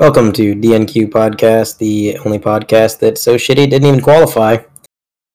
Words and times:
Welcome 0.00 0.32
to 0.32 0.54
DNQ 0.54 1.10
Podcast, 1.10 1.76
the 1.76 2.16
only 2.24 2.38
podcast 2.38 3.00
that's 3.00 3.20
so 3.20 3.34
shitty 3.34 3.64
it 3.64 3.68
didn't 3.68 3.86
even 3.86 4.00
qualify. 4.00 4.56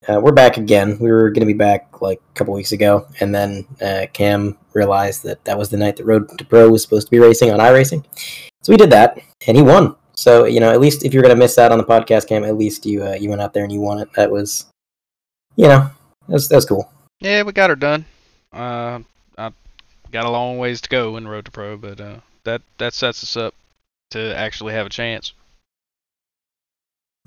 Uh, 0.07 0.19
we're 0.19 0.31
back 0.31 0.57
again. 0.57 0.97
We 0.97 1.11
were 1.11 1.29
going 1.29 1.41
to 1.41 1.45
be 1.45 1.53
back 1.53 2.01
like 2.01 2.19
a 2.19 2.33
couple 2.33 2.55
weeks 2.55 2.71
ago, 2.71 3.05
and 3.19 3.33
then 3.33 3.67
uh, 3.79 4.07
Cam 4.11 4.57
realized 4.73 5.21
that 5.21 5.45
that 5.45 5.55
was 5.55 5.69
the 5.69 5.77
night 5.77 5.97
that 5.97 6.05
Road 6.05 6.35
to 6.39 6.45
Pro 6.45 6.67
was 6.67 6.81
supposed 6.81 7.05
to 7.05 7.11
be 7.11 7.19
racing 7.19 7.51
on 7.51 7.59
iRacing. 7.59 8.05
So 8.63 8.73
we 8.73 8.77
did 8.77 8.89
that, 8.89 9.19
and 9.45 9.55
he 9.55 9.61
won. 9.61 9.95
So 10.15 10.45
you 10.45 10.59
know, 10.59 10.71
at 10.71 10.81
least 10.81 11.05
if 11.05 11.13
you're 11.13 11.21
going 11.21 11.35
to 11.35 11.39
miss 11.39 11.59
out 11.59 11.71
on 11.71 11.77
the 11.77 11.83
podcast, 11.83 12.27
Cam, 12.27 12.43
at 12.43 12.57
least 12.57 12.87
you 12.87 13.05
uh, 13.05 13.13
you 13.13 13.29
went 13.29 13.43
out 13.43 13.53
there 13.53 13.65
and 13.65 13.71
you 13.71 13.81
won 13.81 13.99
it. 13.99 14.11
That 14.15 14.31
was, 14.31 14.65
you 15.57 15.67
know, 15.67 15.91
that 16.27 16.33
was, 16.33 16.49
that 16.49 16.55
was 16.55 16.65
cool. 16.65 16.91
Yeah, 17.19 17.43
we 17.43 17.51
got 17.51 17.69
her 17.69 17.75
done. 17.75 18.03
Uh, 18.51 19.01
I 19.37 19.51
got 20.11 20.25
a 20.25 20.31
long 20.31 20.57
ways 20.57 20.81
to 20.81 20.89
go 20.89 21.17
in 21.17 21.27
Road 21.27 21.45
to 21.45 21.51
Pro, 21.51 21.77
but 21.77 22.01
uh, 22.01 22.15
that 22.45 22.63
that 22.79 22.95
sets 22.95 23.21
us 23.21 23.37
up 23.37 23.53
to 24.15 24.35
actually 24.37 24.73
have 24.73 24.85
a 24.85 24.89
chance. 24.89 25.33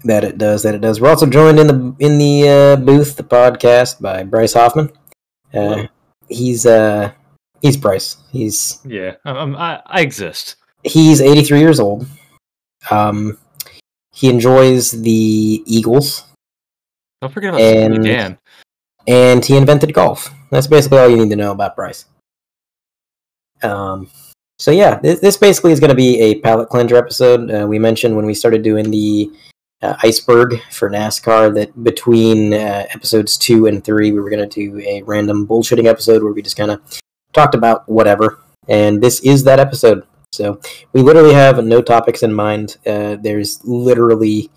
That 0.04 0.24
it 0.24 0.38
does. 0.38 0.62
That 0.62 0.74
it 0.74 0.80
does. 0.80 1.00
We're 1.00 1.10
also 1.10 1.26
joined 1.26 1.58
in 1.58 1.66
the 1.66 1.96
in 1.98 2.18
the 2.18 2.48
uh, 2.48 2.76
booth, 2.76 3.16
the 3.16 3.24
podcast 3.24 4.00
by 4.00 4.22
Bryce 4.22 4.54
Hoffman. 4.54 4.90
Uh, 5.52 5.60
Hello. 5.60 5.86
he's 6.28 6.66
uh 6.66 7.10
he's 7.62 7.76
Bryce. 7.76 8.16
He's 8.30 8.80
Yeah, 8.84 9.16
I'm, 9.24 9.56
I, 9.56 9.82
I 9.86 10.00
exist. 10.02 10.56
he's 10.84 11.20
83 11.20 11.58
years 11.60 11.80
old. 11.80 12.06
Um, 12.90 13.38
he 14.12 14.28
enjoys 14.30 14.92
the 14.92 15.62
Eagles, 15.66 16.24
Don't 17.20 17.32
forget 17.32 17.50
about 17.50 17.60
And- 17.60 18.04
Dan. 18.04 18.38
and 19.08 19.44
he 19.44 19.56
invented 19.56 19.92
golf. 19.94 20.30
That's 20.50 20.66
basically 20.68 20.98
all 20.98 21.08
you 21.08 21.16
need 21.16 21.30
to 21.30 21.36
know 21.36 21.50
about 21.52 21.74
Bryce. 21.76 22.04
Um, 23.62 24.08
so 24.58 24.70
yeah, 24.70 24.98
this, 24.98 25.20
this 25.20 25.36
basically 25.36 25.72
is 25.72 25.80
going 25.80 25.90
to 25.90 25.96
be 25.96 26.20
a 26.20 26.40
palate 26.40 26.68
cleanser 26.68 26.96
episode. 26.96 27.50
Uh, 27.50 27.66
we 27.66 27.78
mentioned 27.78 28.16
when 28.16 28.26
we 28.26 28.34
started 28.34 28.62
doing 28.62 28.90
the 28.90 29.30
uh, 29.82 29.94
iceberg 30.02 30.60
for 30.70 30.90
NASCAR 30.90 31.54
that 31.54 31.84
between 31.84 32.52
uh, 32.52 32.86
episodes 32.90 33.38
two 33.38 33.66
and 33.66 33.84
three, 33.84 34.10
we 34.10 34.18
were 34.20 34.30
going 34.30 34.48
to 34.48 34.70
do 34.70 34.80
a 34.80 35.02
random 35.02 35.46
bullshitting 35.46 35.86
episode 35.86 36.22
where 36.22 36.32
we 36.32 36.42
just 36.42 36.56
kind 36.56 36.72
of 36.72 36.80
talked 37.32 37.54
about 37.54 37.88
whatever. 37.88 38.40
And 38.68 39.00
this 39.00 39.20
is 39.20 39.44
that 39.44 39.60
episode. 39.60 40.04
So 40.32 40.60
we 40.92 41.02
literally 41.02 41.34
have 41.34 41.64
no 41.64 41.80
topics 41.80 42.22
in 42.22 42.32
mind. 42.34 42.76
Uh, 42.84 43.16
there's 43.16 43.64
literally 43.64 44.50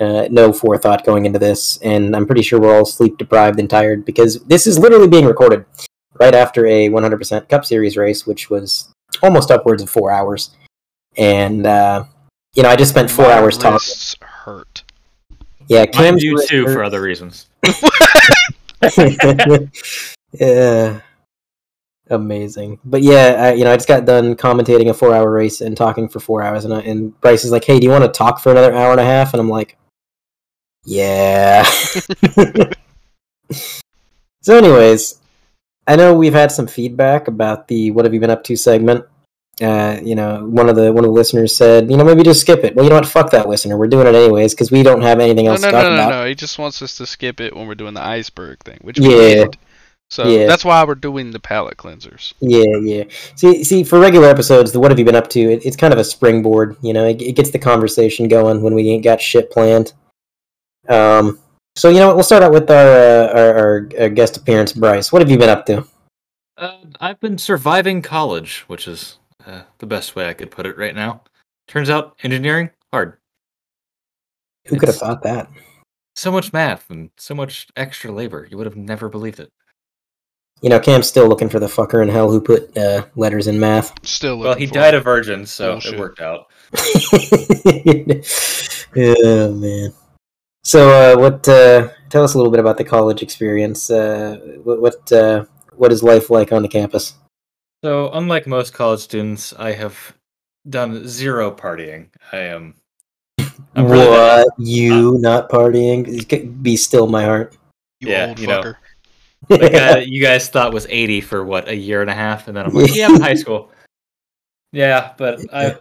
uh, 0.00 0.28
no 0.30 0.52
forethought 0.52 1.04
going 1.04 1.26
into 1.26 1.38
this, 1.38 1.78
and 1.82 2.16
I'm 2.16 2.26
pretty 2.26 2.42
sure 2.42 2.58
we're 2.58 2.76
all 2.76 2.86
sleep 2.86 3.18
deprived 3.18 3.60
and 3.60 3.68
tired 3.68 4.04
because 4.04 4.42
this 4.44 4.66
is 4.66 4.78
literally 4.78 5.08
being 5.08 5.26
recorded 5.26 5.66
right 6.18 6.34
after 6.34 6.66
a 6.66 6.88
100% 6.88 7.48
Cup 7.48 7.64
Series 7.64 7.96
race, 7.96 8.26
which 8.26 8.50
was 8.50 8.92
almost 9.22 9.50
upwards 9.50 9.82
of 9.82 9.90
four 9.90 10.10
hours. 10.10 10.50
And 11.16 11.66
uh, 11.66 12.04
you 12.54 12.62
know, 12.62 12.68
I 12.68 12.76
just 12.76 12.90
spent 12.92 13.10
four 13.10 13.26
My 13.26 13.34
hours 13.34 13.58
talking. 13.58 13.86
hurt. 14.22 14.84
Yeah, 15.68 15.80
Mine 15.80 15.92
Cam's 15.92 16.22
do 16.22 16.36
too 16.46 16.66
hurt. 16.66 16.72
for 16.74 16.84
other 16.84 17.00
reasons. 17.00 17.48
Yeah. 20.32 21.00
Amazing. 22.10 22.78
But 22.84 23.02
yeah, 23.02 23.36
I, 23.38 23.52
you 23.54 23.64
know, 23.64 23.72
I 23.72 23.76
just 23.76 23.88
got 23.88 24.04
done 24.04 24.34
commentating 24.34 24.90
a 24.90 24.94
four 24.94 25.14
hour 25.14 25.30
race 25.30 25.60
and 25.60 25.76
talking 25.76 26.08
for 26.08 26.20
four 26.20 26.42
hours, 26.42 26.64
and, 26.64 26.74
I, 26.74 26.80
and 26.80 27.18
Bryce 27.20 27.44
is 27.44 27.52
like, 27.52 27.64
"Hey, 27.64 27.78
do 27.78 27.84
you 27.84 27.90
want 27.90 28.04
to 28.04 28.10
talk 28.10 28.40
for 28.40 28.50
another 28.50 28.74
hour 28.74 28.90
and 28.90 29.00
a 29.00 29.04
half?" 29.04 29.32
And 29.32 29.40
I'm 29.40 29.48
like, 29.48 29.78
"Yeah." 30.84 31.62
so, 34.42 34.56
anyways, 34.58 35.20
I 35.86 35.96
know 35.96 36.14
we've 36.14 36.32
had 36.32 36.52
some 36.52 36.66
feedback 36.66 37.28
about 37.28 37.68
the 37.68 37.90
"What 37.90 38.04
have 38.04 38.14
you 38.14 38.20
been 38.20 38.30
up 38.30 38.44
to?" 38.44 38.56
segment. 38.56 39.04
Uh, 39.60 40.00
you 40.02 40.14
know, 40.14 40.46
one 40.46 40.68
of 40.68 40.76
the 40.76 40.92
one 40.92 41.04
of 41.04 41.08
the 41.08 41.14
listeners 41.14 41.54
said, 41.54 41.90
you 41.90 41.96
know, 41.96 42.04
maybe 42.04 42.22
just 42.22 42.40
skip 42.40 42.64
it. 42.64 42.74
Well, 42.74 42.84
you 42.84 42.88
know 42.90 42.96
what? 42.96 43.06
Fuck 43.06 43.30
that 43.30 43.48
listener. 43.48 43.76
We're 43.76 43.86
doing 43.86 44.06
it 44.06 44.14
anyways 44.14 44.54
because 44.54 44.70
we 44.70 44.82
don't 44.82 45.02
have 45.02 45.20
anything 45.20 45.46
else 45.46 45.60
no, 45.60 45.68
to 45.68 45.72
no, 45.72 45.82
talk 45.82 45.90
no, 45.90 45.94
about. 45.94 46.10
no. 46.10 46.26
He 46.26 46.34
just 46.34 46.58
wants 46.58 46.80
us 46.82 46.96
to 46.96 47.06
skip 47.06 47.40
it 47.40 47.54
when 47.54 47.66
we're 47.68 47.74
doing 47.74 47.94
the 47.94 48.02
iceberg 48.02 48.60
thing, 48.64 48.78
which 48.82 48.98
we 48.98 49.10
Yeah. 49.10 49.34
did. 49.44 49.58
So 50.08 50.26
Yeah. 50.26 50.46
that's 50.46 50.64
why 50.64 50.82
we're 50.84 50.94
doing 50.94 51.30
the 51.30 51.38
palate 51.38 51.76
cleansers. 51.76 52.32
Yeah, 52.40 52.76
yeah. 52.82 53.04
See, 53.36 53.62
see, 53.62 53.82
for 53.84 53.98
regular 53.98 54.28
episodes, 54.28 54.72
the 54.72 54.80
"What 54.80 54.90
have 54.90 54.98
you 54.98 55.04
been 55.04 55.14
up 55.14 55.28
to?" 55.30 55.40
It, 55.40 55.64
it's 55.66 55.76
kind 55.76 55.92
of 55.92 55.98
a 56.00 56.04
springboard. 56.04 56.76
You 56.80 56.92
know, 56.94 57.06
it, 57.06 57.20
it 57.20 57.32
gets 57.32 57.50
the 57.50 57.58
conversation 57.58 58.28
going 58.28 58.62
when 58.62 58.74
we 58.74 58.88
ain't 58.88 59.04
got 59.04 59.20
shit 59.20 59.50
planned. 59.50 59.92
Um, 60.88 61.38
so 61.76 61.88
you 61.88 61.98
know 61.98 62.08
what? 62.08 62.16
We'll 62.16 62.24
start 62.24 62.42
out 62.42 62.52
with 62.52 62.70
our 62.70 62.76
uh, 62.76 63.38
our, 63.38 63.54
our, 63.58 63.88
our 64.00 64.08
guest 64.08 64.36
appearance, 64.36 64.72
Bryce. 64.72 65.12
What 65.12 65.22
have 65.22 65.30
you 65.30 65.38
been 65.38 65.48
up 65.48 65.66
to? 65.66 65.86
Uh, 66.56 66.76
I've 67.00 67.20
been 67.20 67.38
surviving 67.38 68.02
college, 68.02 68.64
which 68.66 68.86
is 68.86 69.18
uh, 69.46 69.62
the 69.78 69.86
best 69.86 70.14
way 70.14 70.28
I 70.28 70.34
could 70.34 70.50
put 70.50 70.66
it 70.66 70.76
right 70.78 70.94
now. 70.94 71.22
Turns 71.68 71.90
out 71.90 72.16
engineering 72.22 72.70
hard. 72.92 73.18
Who 74.66 74.78
could 74.78 74.88
have 74.88 74.98
thought 74.98 75.22
that? 75.22 75.48
So 76.14 76.30
much 76.30 76.52
math 76.52 76.90
and 76.90 77.10
so 77.16 77.34
much 77.34 77.68
extra 77.74 78.12
labor. 78.12 78.46
You 78.50 78.58
would 78.58 78.66
have 78.66 78.76
never 78.76 79.08
believed 79.08 79.40
it. 79.40 79.50
You 80.60 80.68
know, 80.68 80.78
Cam's 80.78 81.08
still 81.08 81.26
looking 81.26 81.48
for 81.48 81.58
the 81.58 81.66
fucker 81.66 82.02
in 82.02 82.08
hell 82.08 82.30
who 82.30 82.40
put 82.40 82.76
uh, 82.78 83.06
letters 83.16 83.48
in 83.48 83.58
math. 83.58 83.92
Still 84.06 84.38
Well, 84.38 84.54
he 84.54 84.66
for 84.66 84.74
died 84.74 84.94
it. 84.94 84.98
a 84.98 85.00
virgin, 85.00 85.44
so 85.46 85.72
Bullshit. 85.72 85.94
it 85.94 85.98
worked 85.98 86.20
out. 86.20 86.46
oh 88.96 89.52
man. 89.54 89.92
So, 90.64 90.90
uh, 90.90 91.18
what? 91.18 91.46
Uh, 91.48 91.88
tell 92.08 92.22
us 92.22 92.34
a 92.34 92.36
little 92.36 92.52
bit 92.52 92.60
about 92.60 92.78
the 92.78 92.84
college 92.84 93.22
experience. 93.22 93.90
Uh, 93.90 94.38
what? 94.62 94.80
What, 94.80 95.12
uh, 95.12 95.44
what 95.76 95.92
is 95.92 96.02
life 96.02 96.30
like 96.30 96.52
on 96.52 96.62
the 96.62 96.68
campus? 96.68 97.14
So, 97.82 98.10
unlike 98.12 98.46
most 98.46 98.72
college 98.72 99.00
students, 99.00 99.52
I 99.54 99.72
have 99.72 100.16
done 100.68 101.06
zero 101.08 101.50
partying. 101.50 102.08
I 102.30 102.38
am. 102.38 102.74
I'm 103.74 103.86
really 103.86 104.08
what? 104.08 104.46
you 104.58 105.18
not 105.18 105.48
partying? 105.50 106.62
Be 106.62 106.76
still, 106.76 107.06
my 107.06 107.24
heart. 107.24 107.56
You 108.00 108.10
Yeah, 108.10 108.28
old 108.28 108.38
you 108.38 108.46
know. 108.46 108.62
fucker. 108.62 108.76
the 109.48 109.58
guy 109.58 109.94
that 109.94 110.06
you 110.06 110.22
guys 110.22 110.48
thought 110.48 110.72
was 110.72 110.86
80 110.88 111.20
for 111.22 111.44
what 111.44 111.68
a 111.68 111.74
year 111.74 112.00
and 112.00 112.08
a 112.08 112.14
half 112.14 112.46
and 112.46 112.56
then 112.56 112.64
i'm 112.64 112.72
like 112.72 112.94
yeah 112.94 113.06
i'm 113.06 113.16
in 113.16 113.20
high 113.20 113.34
school 113.34 113.72
yeah 114.70 115.14
but 115.18 115.40
i 115.52 115.76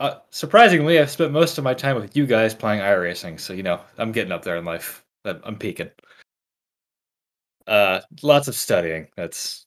uh, 0.00 0.16
surprisingly 0.30 0.98
i've 0.98 1.10
spent 1.10 1.32
most 1.32 1.58
of 1.58 1.64
my 1.64 1.74
time 1.74 1.96
with 1.96 2.16
you 2.16 2.26
guys 2.26 2.54
playing 2.54 2.80
iRacing, 2.80 3.38
so 3.38 3.52
you 3.52 3.62
know 3.62 3.80
i'm 3.98 4.12
getting 4.12 4.32
up 4.32 4.44
there 4.44 4.56
in 4.56 4.64
life 4.64 5.04
i'm 5.24 5.40
I'm 5.44 5.56
peaking 5.56 5.90
uh 7.66 8.00
lots 8.22 8.48
of 8.48 8.54
studying 8.54 9.08
that's 9.16 9.66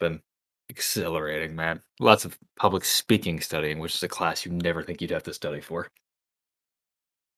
been 0.00 0.20
exhilarating 0.68 1.56
man 1.56 1.80
lots 1.98 2.24
of 2.24 2.38
public 2.56 2.84
speaking 2.84 3.40
studying 3.40 3.78
which 3.78 3.94
is 3.94 4.02
a 4.02 4.08
class 4.08 4.44
you 4.44 4.52
never 4.52 4.82
think 4.82 5.00
you'd 5.00 5.10
have 5.10 5.22
to 5.22 5.32
study 5.32 5.60
for 5.60 5.88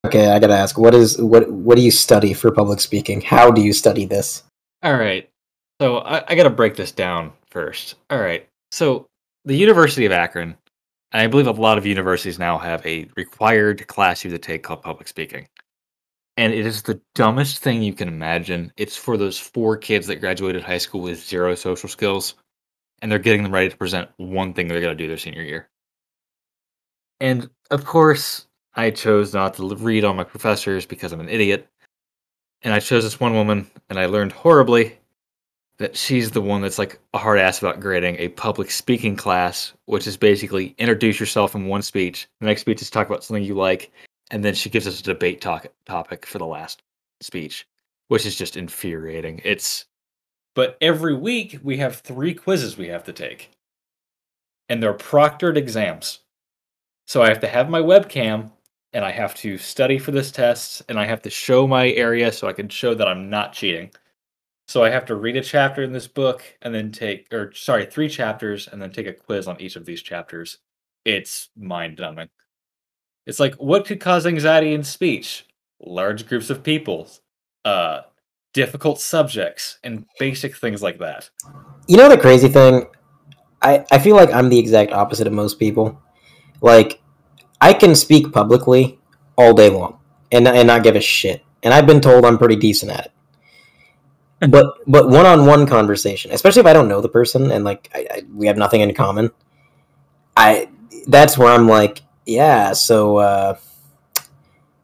okay, 0.04 0.30
I 0.30 0.38
gotta 0.38 0.54
ask. 0.56 0.78
What 0.78 0.94
is 0.94 1.20
what? 1.20 1.50
What 1.50 1.76
do 1.76 1.82
you 1.82 1.90
study 1.90 2.32
for 2.32 2.50
public 2.50 2.80
speaking? 2.80 3.20
How 3.20 3.50
do 3.50 3.62
you 3.62 3.72
study 3.72 4.04
this? 4.04 4.42
All 4.82 4.96
right. 4.96 5.28
So 5.80 5.98
I, 5.98 6.22
I 6.28 6.34
got 6.34 6.44
to 6.44 6.50
break 6.50 6.76
this 6.76 6.92
down 6.92 7.32
first. 7.50 7.94
All 8.10 8.18
right. 8.18 8.46
So 8.70 9.06
the 9.44 9.56
University 9.56 10.04
of 10.04 10.12
Akron, 10.12 10.56
I 11.12 11.26
believe 11.26 11.46
a 11.46 11.52
lot 11.52 11.78
of 11.78 11.86
universities 11.86 12.38
now 12.38 12.56
have 12.58 12.84
a 12.86 13.08
required 13.16 13.86
class 13.88 14.24
you 14.24 14.30
have 14.30 14.40
to 14.40 14.46
take 14.46 14.62
called 14.62 14.82
public 14.82 15.08
speaking. 15.08 15.48
And 16.36 16.54
it 16.54 16.64
is 16.64 16.82
the 16.82 17.00
dumbest 17.14 17.58
thing 17.58 17.82
you 17.82 17.92
can 17.92 18.08
imagine. 18.08 18.72
It's 18.76 18.96
for 18.96 19.16
those 19.16 19.38
four 19.38 19.76
kids 19.76 20.06
that 20.06 20.20
graduated 20.20 20.62
high 20.62 20.78
school 20.78 21.02
with 21.02 21.22
zero 21.22 21.54
social 21.54 21.88
skills, 21.88 22.34
and 23.02 23.10
they're 23.10 23.18
getting 23.18 23.42
them 23.42 23.52
ready 23.52 23.68
to 23.68 23.76
present 23.76 24.08
one 24.16 24.54
thing 24.54 24.68
they're 24.68 24.80
going 24.80 24.96
to 24.96 25.02
do 25.02 25.08
their 25.08 25.18
senior 25.18 25.42
year. 25.42 25.68
And 27.18 27.50
of 27.70 27.84
course, 27.84 28.46
I 28.74 28.90
chose 28.90 29.34
not 29.34 29.54
to 29.54 29.74
read 29.74 30.04
all 30.04 30.14
my 30.14 30.24
professors 30.24 30.86
because 30.86 31.12
I'm 31.12 31.20
an 31.20 31.28
idiot. 31.28 31.68
And 32.62 32.72
I 32.72 32.78
chose 32.80 33.02
this 33.04 33.18
one 33.18 33.34
woman, 33.34 33.68
and 33.88 33.98
I 33.98 34.06
learned 34.06 34.32
horribly 34.32 34.99
that 35.80 35.96
she's 35.96 36.30
the 36.30 36.42
one 36.42 36.60
that's 36.60 36.78
like 36.78 37.00
a 37.14 37.18
hard 37.18 37.38
ass 37.38 37.58
about 37.58 37.80
grading 37.80 38.14
a 38.18 38.28
public 38.28 38.70
speaking 38.70 39.16
class, 39.16 39.72
which 39.86 40.06
is 40.06 40.18
basically 40.18 40.74
introduce 40.76 41.18
yourself 41.18 41.54
in 41.54 41.68
one 41.68 41.80
speech. 41.80 42.28
The 42.38 42.46
next 42.46 42.60
speech 42.60 42.82
is 42.82 42.90
talk 42.90 43.06
about 43.06 43.24
something 43.24 43.42
you 43.42 43.54
like, 43.54 43.90
and 44.30 44.44
then 44.44 44.54
she 44.54 44.68
gives 44.68 44.86
us 44.86 45.00
a 45.00 45.02
debate 45.02 45.40
talk- 45.40 45.72
topic 45.86 46.26
for 46.26 46.36
the 46.36 46.44
last 46.46 46.82
speech, 47.22 47.66
which 48.08 48.26
is 48.26 48.36
just 48.36 48.58
infuriating. 48.58 49.40
It's 49.42 49.86
but 50.54 50.76
every 50.82 51.14
week 51.14 51.58
we 51.62 51.78
have 51.78 51.96
three 51.96 52.34
quizzes 52.34 52.76
we 52.76 52.88
have 52.88 53.04
to 53.04 53.14
take, 53.14 53.50
and 54.68 54.82
they're 54.82 54.92
proctored 54.92 55.56
exams. 55.56 56.18
So 57.06 57.22
I 57.22 57.28
have 57.28 57.40
to 57.40 57.48
have 57.48 57.70
my 57.70 57.80
webcam 57.80 58.52
and 58.92 59.02
I 59.02 59.12
have 59.12 59.34
to 59.36 59.56
study 59.56 59.98
for 59.98 60.10
this 60.10 60.30
test 60.30 60.82
and 60.90 61.00
I 61.00 61.06
have 61.06 61.22
to 61.22 61.30
show 61.30 61.66
my 61.66 61.88
area 61.88 62.30
so 62.32 62.48
I 62.48 62.52
can 62.52 62.68
show 62.68 62.92
that 62.92 63.08
I'm 63.08 63.30
not 63.30 63.54
cheating. 63.54 63.92
So 64.70 64.84
I 64.84 64.90
have 64.90 65.06
to 65.06 65.16
read 65.16 65.36
a 65.36 65.42
chapter 65.42 65.82
in 65.82 65.92
this 65.92 66.06
book 66.06 66.44
and 66.62 66.72
then 66.72 66.92
take 66.92 67.26
or 67.34 67.52
sorry, 67.54 67.86
three 67.86 68.08
chapters 68.08 68.68
and 68.68 68.80
then 68.80 68.92
take 68.92 69.08
a 69.08 69.12
quiz 69.12 69.48
on 69.48 69.60
each 69.60 69.74
of 69.74 69.84
these 69.84 70.00
chapters. 70.00 70.58
It's 71.04 71.48
mind 71.56 71.98
numbing. 71.98 72.28
It's 73.26 73.40
like 73.40 73.56
what 73.56 73.84
could 73.84 73.98
cause 73.98 74.26
anxiety 74.26 74.72
in 74.72 74.84
speech? 74.84 75.44
Large 75.80 76.28
groups 76.28 76.50
of 76.50 76.62
people, 76.62 77.08
uh 77.64 78.02
difficult 78.54 79.00
subjects 79.00 79.80
and 79.82 80.06
basic 80.20 80.54
things 80.54 80.84
like 80.84 81.00
that. 81.00 81.30
You 81.88 81.96
know 81.96 82.08
the 82.08 82.16
crazy 82.16 82.46
thing? 82.46 82.86
I, 83.62 83.84
I 83.90 83.98
feel 83.98 84.14
like 84.14 84.32
I'm 84.32 84.50
the 84.50 84.58
exact 84.60 84.92
opposite 84.92 85.26
of 85.26 85.32
most 85.32 85.58
people. 85.58 86.00
Like, 86.60 87.02
I 87.60 87.72
can 87.72 87.96
speak 87.96 88.32
publicly 88.32 89.00
all 89.36 89.52
day 89.52 89.68
long 89.68 89.98
and, 90.30 90.46
and 90.46 90.68
not 90.68 90.84
give 90.84 90.94
a 90.94 91.00
shit. 91.00 91.42
And 91.64 91.74
I've 91.74 91.86
been 91.86 92.00
told 92.00 92.24
I'm 92.24 92.38
pretty 92.38 92.56
decent 92.56 92.92
at 92.92 93.06
it. 93.06 93.12
But 94.48 94.74
but 94.86 95.08
one 95.08 95.26
on 95.26 95.46
one 95.46 95.66
conversation, 95.66 96.32
especially 96.32 96.60
if 96.60 96.66
I 96.66 96.72
don't 96.72 96.88
know 96.88 97.00
the 97.00 97.08
person 97.08 97.50
and 97.50 97.64
like 97.64 97.90
I, 97.94 98.06
I, 98.10 98.22
we 98.32 98.46
have 98.46 98.56
nothing 98.56 98.80
in 98.80 98.94
common, 98.94 99.30
I 100.36 100.68
that's 101.06 101.36
where 101.36 101.52
I'm 101.52 101.68
like, 101.68 102.02
yeah. 102.24 102.72
So 102.72 103.18
uh, 103.18 103.58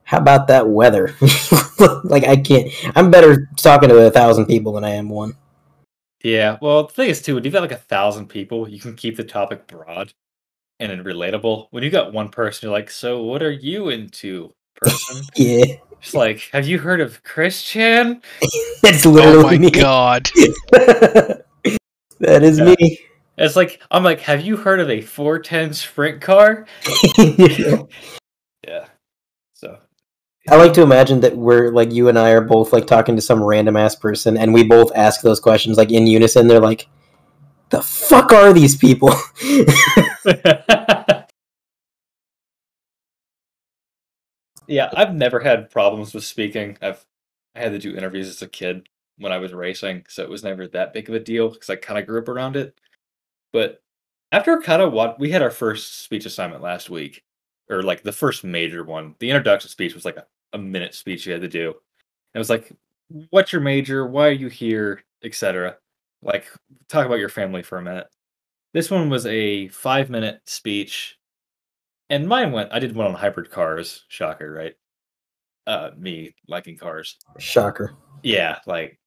how 0.05 0.19
about 0.19 0.49
that 0.49 0.69
weather? 0.69 1.15
like 2.05 2.25
I 2.25 2.37
can't. 2.37 2.71
I'm 2.95 3.11
better 3.11 3.49
talking 3.57 3.89
to 3.89 4.07
a 4.07 4.11
thousand 4.11 4.47
people 4.47 4.73
than 4.73 4.85
I 4.85 4.91
am 4.91 5.09
one. 5.09 5.37
Yeah, 6.23 6.59
well, 6.61 6.85
the 6.85 6.93
thing 6.93 7.11
is 7.11 7.23
too, 7.23 7.35
when 7.35 7.45
you've 7.45 7.53
got 7.53 7.63
like 7.63 7.73
a 7.73 7.77
thousand 7.77 8.29
people, 8.29 8.69
you 8.69 8.81
can 8.81 8.97
keep 8.97 9.17
the 9.17 9.25
topic 9.25 9.67
broad 9.67 10.13
and 10.81 11.05
relatable. 11.05 11.69
When 11.71 11.83
you 11.83 11.91
got 11.91 12.13
one 12.13 12.29
person, 12.29 12.67
you're 12.67 12.77
like, 12.77 12.91
"So, 12.91 13.23
what 13.23 13.43
are 13.43 13.51
you 13.51 13.89
into, 13.89 14.53
person?" 14.75 15.23
Yeah, 15.37 15.77
It's 16.07 16.15
like, 16.15 16.49
"Have 16.53 16.67
you 16.69 16.79
heard 16.79 17.01
of 17.01 17.23
Christian?" 17.25 18.23
that's 18.83 19.05
literally 19.05 19.41
Oh 19.41 19.43
my 19.43 19.59
me. 19.59 19.71
god. 19.71 20.31
that 20.73 21.43
is 22.21 22.59
Yeah. 22.59 22.75
me. 22.79 23.01
It's 23.39 23.57
like 23.57 23.83
I'm 23.91 24.05
like, 24.05 24.21
"Have 24.21 24.41
you 24.43 24.57
heard 24.57 24.79
of 24.81 24.89
a 24.89 25.01
410 25.01 25.75
sprint 25.75 26.21
car?" 26.21 26.67
Yeah. 28.67 28.87
So 29.55 29.79
I 30.49 30.57
like 30.57 30.73
to 30.75 30.83
imagine 30.83 31.21
that 31.21 31.37
we're 31.37 31.71
like 31.71 31.93
you 31.93 32.09
and 32.09 32.19
I 32.19 32.31
are 32.31 32.41
both 32.41 32.73
like 32.73 32.87
talking 32.87 33.15
to 33.17 33.23
some 33.23 33.43
random 33.43 33.77
ass 33.77 33.95
person, 33.95 34.37
and 34.37 34.53
we 34.55 34.65
both 34.65 34.91
ask 34.95 35.21
those 35.23 35.39
questions 35.41 35.77
like 35.77 35.91
in 35.93 36.07
unison. 36.07 36.47
They're 36.49 36.59
like, 36.61 36.89
"The 37.71 37.83
fuck 37.83 38.33
are 38.33 38.53
these 38.53 38.77
people?" 38.77 39.11
Yeah, 44.67 44.91
I've 44.95 45.15
never 45.15 45.41
had 45.41 45.71
problems 45.71 46.15
with 46.15 46.25
speaking. 46.25 46.79
I've 46.83 47.05
I 47.55 47.61
had 47.61 47.73
to 47.73 47.79
do 47.79 47.97
interviews 47.97 48.29
as 48.29 48.43
a 48.43 48.49
kid 48.49 48.89
when 49.19 49.33
I 49.33 49.39
was 49.39 49.55
racing, 49.55 50.05
so 50.09 50.23
it 50.23 50.29
was 50.29 50.45
never 50.45 50.69
that 50.69 50.93
big 50.93 51.09
of 51.09 51.15
a 51.15 51.21
deal 51.21 51.49
because 51.49 51.71
I 51.71 51.77
kind 51.77 51.99
of 51.99 52.07
grew 52.07 52.21
up 52.21 52.29
around 52.29 52.57
it. 52.57 52.79
But 53.53 53.83
after 54.33 54.61
kind 54.61 54.83
of 54.83 54.93
what 54.93 55.19
we 55.19 55.31
had 55.31 55.43
our 55.43 55.51
first 55.51 56.03
speech 56.03 56.27
assignment 56.27 56.63
last 56.63 56.91
week, 56.91 57.25
or 57.71 57.83
like 57.83 58.03
the 58.03 58.13
first 58.13 58.45
major 58.45 58.85
one, 58.85 59.15
the 59.21 59.31
introduction 59.31 59.71
speech 59.71 59.95
was 59.95 60.05
like 60.05 60.17
a, 60.17 60.27
a 60.53 60.59
minute 60.59 60.95
speech 60.95 61.27
you 61.27 61.33
had 61.33 61.43
to 61.43 61.49
do. 61.49 61.69
And 61.69 61.75
it 62.35 62.39
was 62.39 62.51
like, 62.51 62.73
"What's 63.31 63.53
your 63.53 63.63
major? 63.63 64.07
Why 64.07 64.29
are 64.29 64.33
you 64.33 64.49
here?" 64.49 65.03
etc. 65.25 65.77
Like, 66.23 66.47
talk 66.89 67.07
about 67.07 67.19
your 67.19 67.29
family 67.29 67.63
for 67.63 67.79
a 67.79 67.83
minute. 67.83 68.09
This 68.75 68.91
one 68.91 69.09
was 69.11 69.27
a 69.27 69.69
five 69.69 70.11
minute 70.11 70.43
speech 70.47 71.19
and 72.11 72.29
mine 72.29 72.53
went. 72.53 72.73
I 72.73 72.79
did 72.79 72.95
one 72.95 73.07
on 73.07 73.15
hybrid 73.15 73.51
cars. 73.51 74.05
Shocker, 74.09 74.53
right? 74.53 74.75
Uh, 75.67 75.91
me 75.97 76.35
liking 76.49 76.77
cars. 76.77 77.17
Shocker. 77.39 77.95
Yeah, 78.23 78.59
like. 78.67 78.99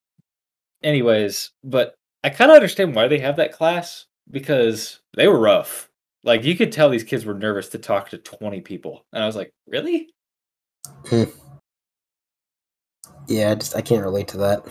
Anyways, 0.82 1.52
but 1.64 1.96
I 2.24 2.30
kind 2.30 2.52
of 2.52 2.56
understand 2.56 2.96
why 2.96 3.08
they 3.08 3.20
have 3.20 3.36
that 3.38 3.52
class 3.52 4.06
because 4.32 5.00
they 5.16 5.28
were 5.28 5.40
rough. 5.40 5.90
Like 6.24 6.44
you 6.44 6.56
could 6.56 6.72
tell 6.72 6.90
these 6.90 7.04
kids 7.04 7.26
were 7.26 7.34
nervous 7.34 7.70
to 7.70 7.78
talk 7.78 8.10
to 8.10 8.18
20 8.18 8.62
people. 8.62 9.06
And 9.14 9.24
I 9.24 9.26
was 9.26 9.36
like, 9.36 9.52
"Really?" 9.68 10.10
Yeah, 13.28 13.52
I 13.52 13.56
just 13.56 13.76
I 13.76 13.82
can't 13.82 14.04
relate 14.04 14.28
to 14.30 14.38
that. 14.38 14.66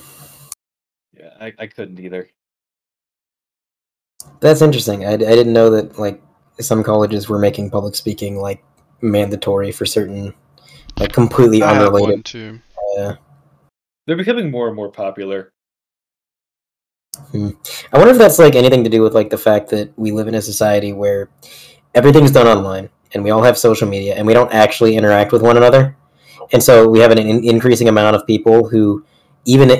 Yeah, 1.17 1.31
I, 1.41 1.53
I 1.59 1.67
couldn't 1.67 2.01
either. 2.01 2.29
That's 4.41 4.63
interesting. 4.63 5.05
I, 5.05 5.13
I 5.13 5.17
didn't 5.17 5.53
know 5.53 5.71
that 5.71 5.99
like 5.99 6.23
some 6.61 6.83
colleges 6.83 7.29
were 7.29 7.38
making 7.38 7.71
public 7.71 7.95
speaking 7.95 8.37
like 8.37 8.62
mandatory 9.00 9.71
for 9.73 9.87
certain 9.87 10.35
like 10.99 11.12
completely 11.12 11.62
I 11.62 11.75
have 11.75 11.93
one 11.93 12.03
unrelated. 12.03 12.25
too. 12.25 12.61
Uh, 12.99 13.15
They're 14.07 14.17
becoming 14.17 14.50
more 14.50 14.67
and 14.67 14.77
more 14.77 14.91
popular. 14.91 15.53
I 17.35 17.53
wonder 17.93 18.11
if 18.12 18.19
that's 18.19 18.38
like 18.38 18.55
anything 18.55 18.85
to 18.85 18.91
do 18.91 19.03
with 19.03 19.15
like 19.15 19.31
the 19.31 19.38
fact 19.38 19.71
that 19.71 19.93
we 19.97 20.12
live 20.12 20.29
in 20.29 20.35
a 20.35 20.43
society 20.43 20.93
where 20.93 21.29
everything's 21.95 22.31
done 22.31 22.47
online 22.47 22.91
and 23.12 23.25
we 23.25 23.31
all 23.31 23.43
have 23.43 23.59
social 23.59 23.88
media 23.88 24.15
and 24.15 24.27
we 24.27 24.35
don't 24.35 24.53
actually 24.53 24.97
interact 24.97 25.33
with 25.33 25.43
one 25.43 25.57
another. 25.57 25.97
And 26.53 26.62
so 26.62 26.88
we 26.88 27.00
have 27.00 27.11
an 27.11 27.19
in- 27.19 27.45
increasing 27.45 27.88
amount 27.88 28.17
of 28.17 28.27
people 28.27 28.69
who 28.69 29.05
even 29.45 29.71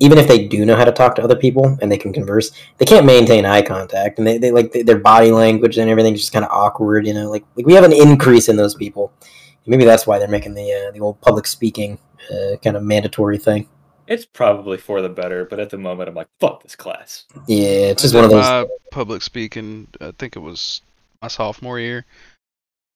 even 0.00 0.18
if 0.18 0.28
they 0.28 0.46
do 0.46 0.64
know 0.64 0.76
how 0.76 0.84
to 0.84 0.92
talk 0.92 1.14
to 1.16 1.22
other 1.22 1.36
people 1.36 1.78
and 1.80 1.90
they 1.90 1.96
can 1.96 2.12
converse, 2.12 2.50
they 2.78 2.84
can't 2.84 3.06
maintain 3.06 3.44
eye 3.44 3.62
contact 3.62 4.18
and 4.18 4.26
they, 4.26 4.38
they 4.38 4.50
like 4.50 4.72
their 4.72 4.98
body 4.98 5.30
language 5.30 5.78
and 5.78 5.90
everything's 5.90 6.20
just 6.20 6.32
kind 6.32 6.44
of 6.44 6.50
awkward, 6.50 7.06
you 7.06 7.14
know. 7.14 7.30
Like, 7.30 7.44
like 7.56 7.66
we 7.66 7.74
have 7.74 7.84
an 7.84 7.92
increase 7.92 8.48
in 8.48 8.56
those 8.56 8.74
people. 8.74 9.12
Maybe 9.66 9.84
that's 9.84 10.06
why 10.06 10.18
they're 10.18 10.28
making 10.28 10.54
the 10.54 10.72
uh, 10.72 10.90
the 10.92 11.00
old 11.00 11.20
public 11.20 11.46
speaking 11.46 11.98
uh, 12.30 12.56
kind 12.62 12.76
of 12.76 12.82
mandatory 12.82 13.38
thing. 13.38 13.68
It's 14.06 14.26
probably 14.26 14.76
for 14.76 15.00
the 15.00 15.08
better, 15.08 15.46
but 15.46 15.58
at 15.58 15.70
the 15.70 15.78
moment 15.78 16.10
I'm 16.10 16.14
like, 16.14 16.28
"Fuck 16.38 16.62
this 16.62 16.76
class." 16.76 17.24
Yeah, 17.46 17.88
it's 17.88 18.02
just 18.02 18.14
I 18.14 18.18
one 18.18 18.24
of 18.26 18.30
those. 18.30 18.44
My 18.44 18.66
public 18.90 19.22
speaking, 19.22 19.88
I 20.00 20.10
think 20.10 20.36
it 20.36 20.40
was 20.40 20.82
my 21.22 21.28
sophomore 21.28 21.78
year, 21.78 22.04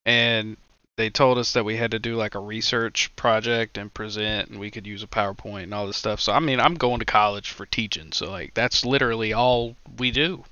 and 0.05 0.59
they 0.99 1.09
told 1.09 1.39
us 1.39 1.53
that 1.53 1.65
we 1.65 1.77
had 1.77 1.93
to 1.93 2.01
do 2.01 2.17
like 2.17 2.35
a 2.35 2.41
research 2.41 3.15
project 3.15 3.79
and 3.79 3.95
present, 3.95 4.51
and 4.51 4.59
we 4.59 4.69
could 4.69 4.85
use 4.85 5.05
a 5.05 5.07
PowerPoint 5.07 5.63
and 5.63 5.73
all 5.73 5.87
this 5.87 5.97
stuff. 5.97 6.21
So 6.21 6.33
I 6.33 6.41
mean, 6.41 6.59
I'm 6.59 6.75
going 6.75 6.99
to 6.99 7.05
college 7.05 7.51
for 7.51 7.65
teaching, 7.65 8.11
so 8.11 8.29
like 8.31 8.53
that's 8.53 8.85
literally 8.85 9.33
all 9.33 9.77
we 9.97 10.11
do. 10.11 10.45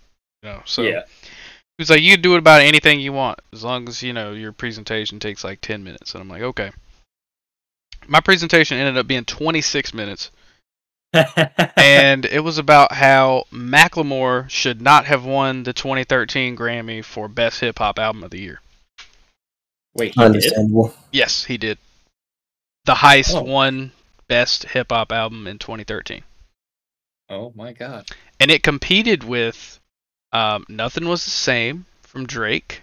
You 0.42 0.50
know, 0.50 0.62
so 0.64 0.82
yeah. 0.82 1.02
he 1.20 1.80
was 1.80 1.90
like, 1.90 2.00
you 2.00 2.12
can 2.12 2.22
do 2.22 2.36
it 2.36 2.38
about 2.38 2.62
anything 2.62 3.00
you 3.00 3.12
want 3.12 3.40
as 3.52 3.64
long 3.64 3.88
as 3.88 4.04
you 4.04 4.12
know 4.12 4.32
your 4.32 4.52
presentation 4.52 5.18
takes 5.18 5.42
like 5.42 5.60
10 5.60 5.82
minutes. 5.82 6.14
And 6.14 6.22
I'm 6.22 6.28
like, 6.28 6.42
okay. 6.42 6.70
My 8.06 8.20
presentation 8.20 8.78
ended 8.78 8.96
up 8.96 9.08
being 9.08 9.24
26 9.24 9.92
minutes, 9.92 10.30
and 11.76 12.24
it 12.24 12.44
was 12.44 12.58
about 12.58 12.92
how 12.92 13.46
Macklemore 13.52 14.48
should 14.48 14.80
not 14.80 15.06
have 15.06 15.24
won 15.24 15.64
the 15.64 15.72
2013 15.72 16.56
Grammy 16.56 17.04
for 17.04 17.26
Best 17.26 17.58
Hip 17.60 17.80
Hop 17.80 17.98
Album 17.98 18.22
of 18.22 18.30
the 18.30 18.40
Year. 18.40 18.60
Wait, 19.96 20.14
he 20.14 20.20
did? 20.20 20.24
Understandable. 20.26 20.94
Yes, 21.12 21.44
he 21.44 21.56
did. 21.56 21.78
The 22.84 22.94
Heist 22.94 23.34
Oh. 23.34 23.42
won 23.42 23.92
Best 24.28 24.64
Hip 24.64 24.88
Hop 24.90 25.10
Album 25.12 25.46
in 25.46 25.58
2013, 25.58 26.22
Oh 27.30 27.52
my 27.56 27.72
god. 27.72 28.08
and 28.38 28.50
it 28.50 28.62
competed 28.62 29.24
with 29.24 29.80
um, 30.32 30.64
"Nothing 30.68 31.08
Was 31.08 31.24
the 31.24 31.30
Same" 31.30 31.86
from 32.02 32.26
Drake, 32.26 32.82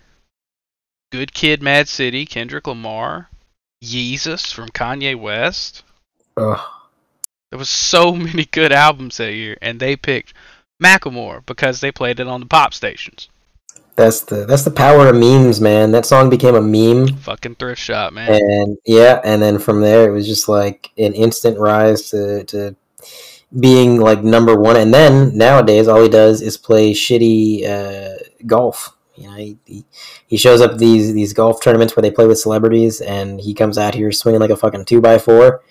"Good 1.12 1.34
Kid, 1.34 1.62
Mad 1.62 1.88
City" 1.88 2.26
Kendrick 2.26 2.68
Lamar, 2.68 3.30
"Yeezus" 3.84 4.52
from 4.54 4.70
Kanye 4.70 5.16
West. 5.20 5.84
Ugh. 6.38 6.60
There 7.52 7.60
was 7.60 7.70
so 7.70 8.12
many 8.28 8.46
good 8.46 8.72
albums 8.72 9.18
that 9.18 9.34
year, 9.34 9.58
and 9.62 9.80
they 9.80 9.96
picked 9.96 10.34
Macklemore 10.82 11.46
because 11.46 11.80
they 11.82 11.92
played 11.92 12.20
it 12.20 12.28
on 12.28 12.40
the 12.40 12.46
pop 12.48 12.74
stations. 12.74 13.30
That's 13.96 14.22
the 14.22 14.46
that's 14.46 14.64
the 14.64 14.72
power 14.72 15.08
of 15.08 15.16
memes, 15.16 15.62
man. 15.62 15.92
That 15.92 16.06
song 16.06 16.30
became 16.30 16.56
a 16.56 16.62
meme, 16.62 17.16
Fucking 17.18 17.56
thrift 17.56 17.80
shop, 17.82 18.14
man. 18.14 18.32
and 18.32 18.78
yeah, 18.86 19.22
and 19.24 19.42
then 19.42 19.60
from 19.60 19.82
there 19.82 20.10
it 20.10 20.12
was 20.12 20.26
just 20.28 20.50
like 20.50 20.90
an 20.98 21.14
instant 21.14 21.60
rise 21.60 22.10
to 22.10 22.44
to 22.46 22.76
being 23.60 24.00
like 24.00 24.24
number 24.24 24.56
one. 24.60 24.78
And 24.78 24.92
then 24.92 25.38
nowadays, 25.38 25.88
all 25.88 26.02
he 26.02 26.10
does 26.10 26.42
is 26.42 26.58
play 26.58 26.94
shitty 26.94 27.68
uh, 27.68 28.18
golf. 28.48 28.96
You 29.16 29.30
know, 29.30 29.36
he, 29.36 29.58
he 29.66 29.86
he 30.26 30.38
shows 30.38 30.60
up 30.60 30.72
at 30.72 30.80
these 30.80 31.14
these 31.14 31.34
golf 31.34 31.62
tournaments 31.62 31.96
where 31.96 32.02
they 32.02 32.10
play 32.10 32.26
with 32.26 32.40
celebrities, 32.40 33.00
and 33.00 33.40
he 33.40 33.54
comes 33.54 33.78
out 33.78 33.94
here 33.94 34.12
swinging 34.12 34.42
like 34.42 34.50
a 34.50 34.56
fucking 34.58 34.86
two 34.86 35.02
by 35.02 35.20
four, 35.20 35.62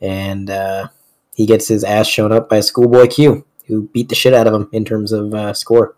and 0.00 0.50
uh, 0.50 0.88
he 1.36 1.46
gets 1.46 1.68
his 1.68 1.84
ass 1.84 2.08
shown 2.08 2.32
up 2.32 2.48
by 2.48 2.58
Schoolboy 2.58 3.06
Q, 3.06 3.44
who 3.66 3.82
beat 3.92 4.08
the 4.08 4.16
shit 4.16 4.34
out 4.34 4.48
of 4.48 4.54
him 4.54 4.68
in 4.72 4.84
terms 4.84 5.12
of 5.12 5.32
uh, 5.32 5.52
score. 5.54 5.94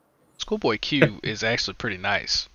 Schoolboy 0.52 0.76
Q 0.82 1.18
is 1.22 1.42
actually 1.42 1.74
pretty 1.74 1.96
nice. 1.96 2.46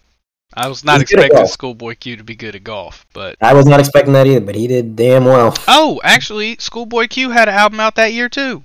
I 0.54 0.68
was 0.68 0.84
not 0.84 1.02
He's 1.02 1.12
expecting. 1.12 1.48
Schoolboy 1.48 1.96
Q 1.96 2.18
to 2.18 2.24
be 2.24 2.36
good 2.36 2.56
at 2.56 2.64
golf, 2.64 3.08
but 3.12 3.36
I 3.42 3.56
was 3.56 3.66
not 3.66 3.80
expecting 3.80 4.14
that 4.14 4.28
either, 4.28 4.40
but 4.40 4.54
he 4.54 4.68
did 4.68 4.96
damn 4.96 5.26
well. 5.26 5.56
oh, 5.68 6.00
actually, 6.04 6.58
Schoolboy 6.60 7.08
Q 7.08 7.32
had 7.32 7.50
an 7.50 7.56
album 7.56 7.80
out 7.80 7.96
that 7.96 8.14
year 8.14 8.30
too. 8.30 8.64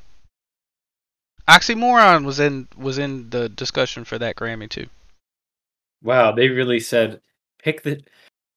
Oxymoron 1.49 2.25
was 2.27 2.39
in 2.41 2.69
was 2.77 2.99
in 2.99 3.31
the 3.31 3.49
discussion 3.49 4.05
for 4.05 4.19
that 4.19 4.37
Grammy 4.37 4.69
too. 4.69 4.89
Wow, 6.03 6.33
they 6.33 6.49
really 6.49 6.79
said 6.79 7.21
pick 7.63 7.83
the 7.83 8.03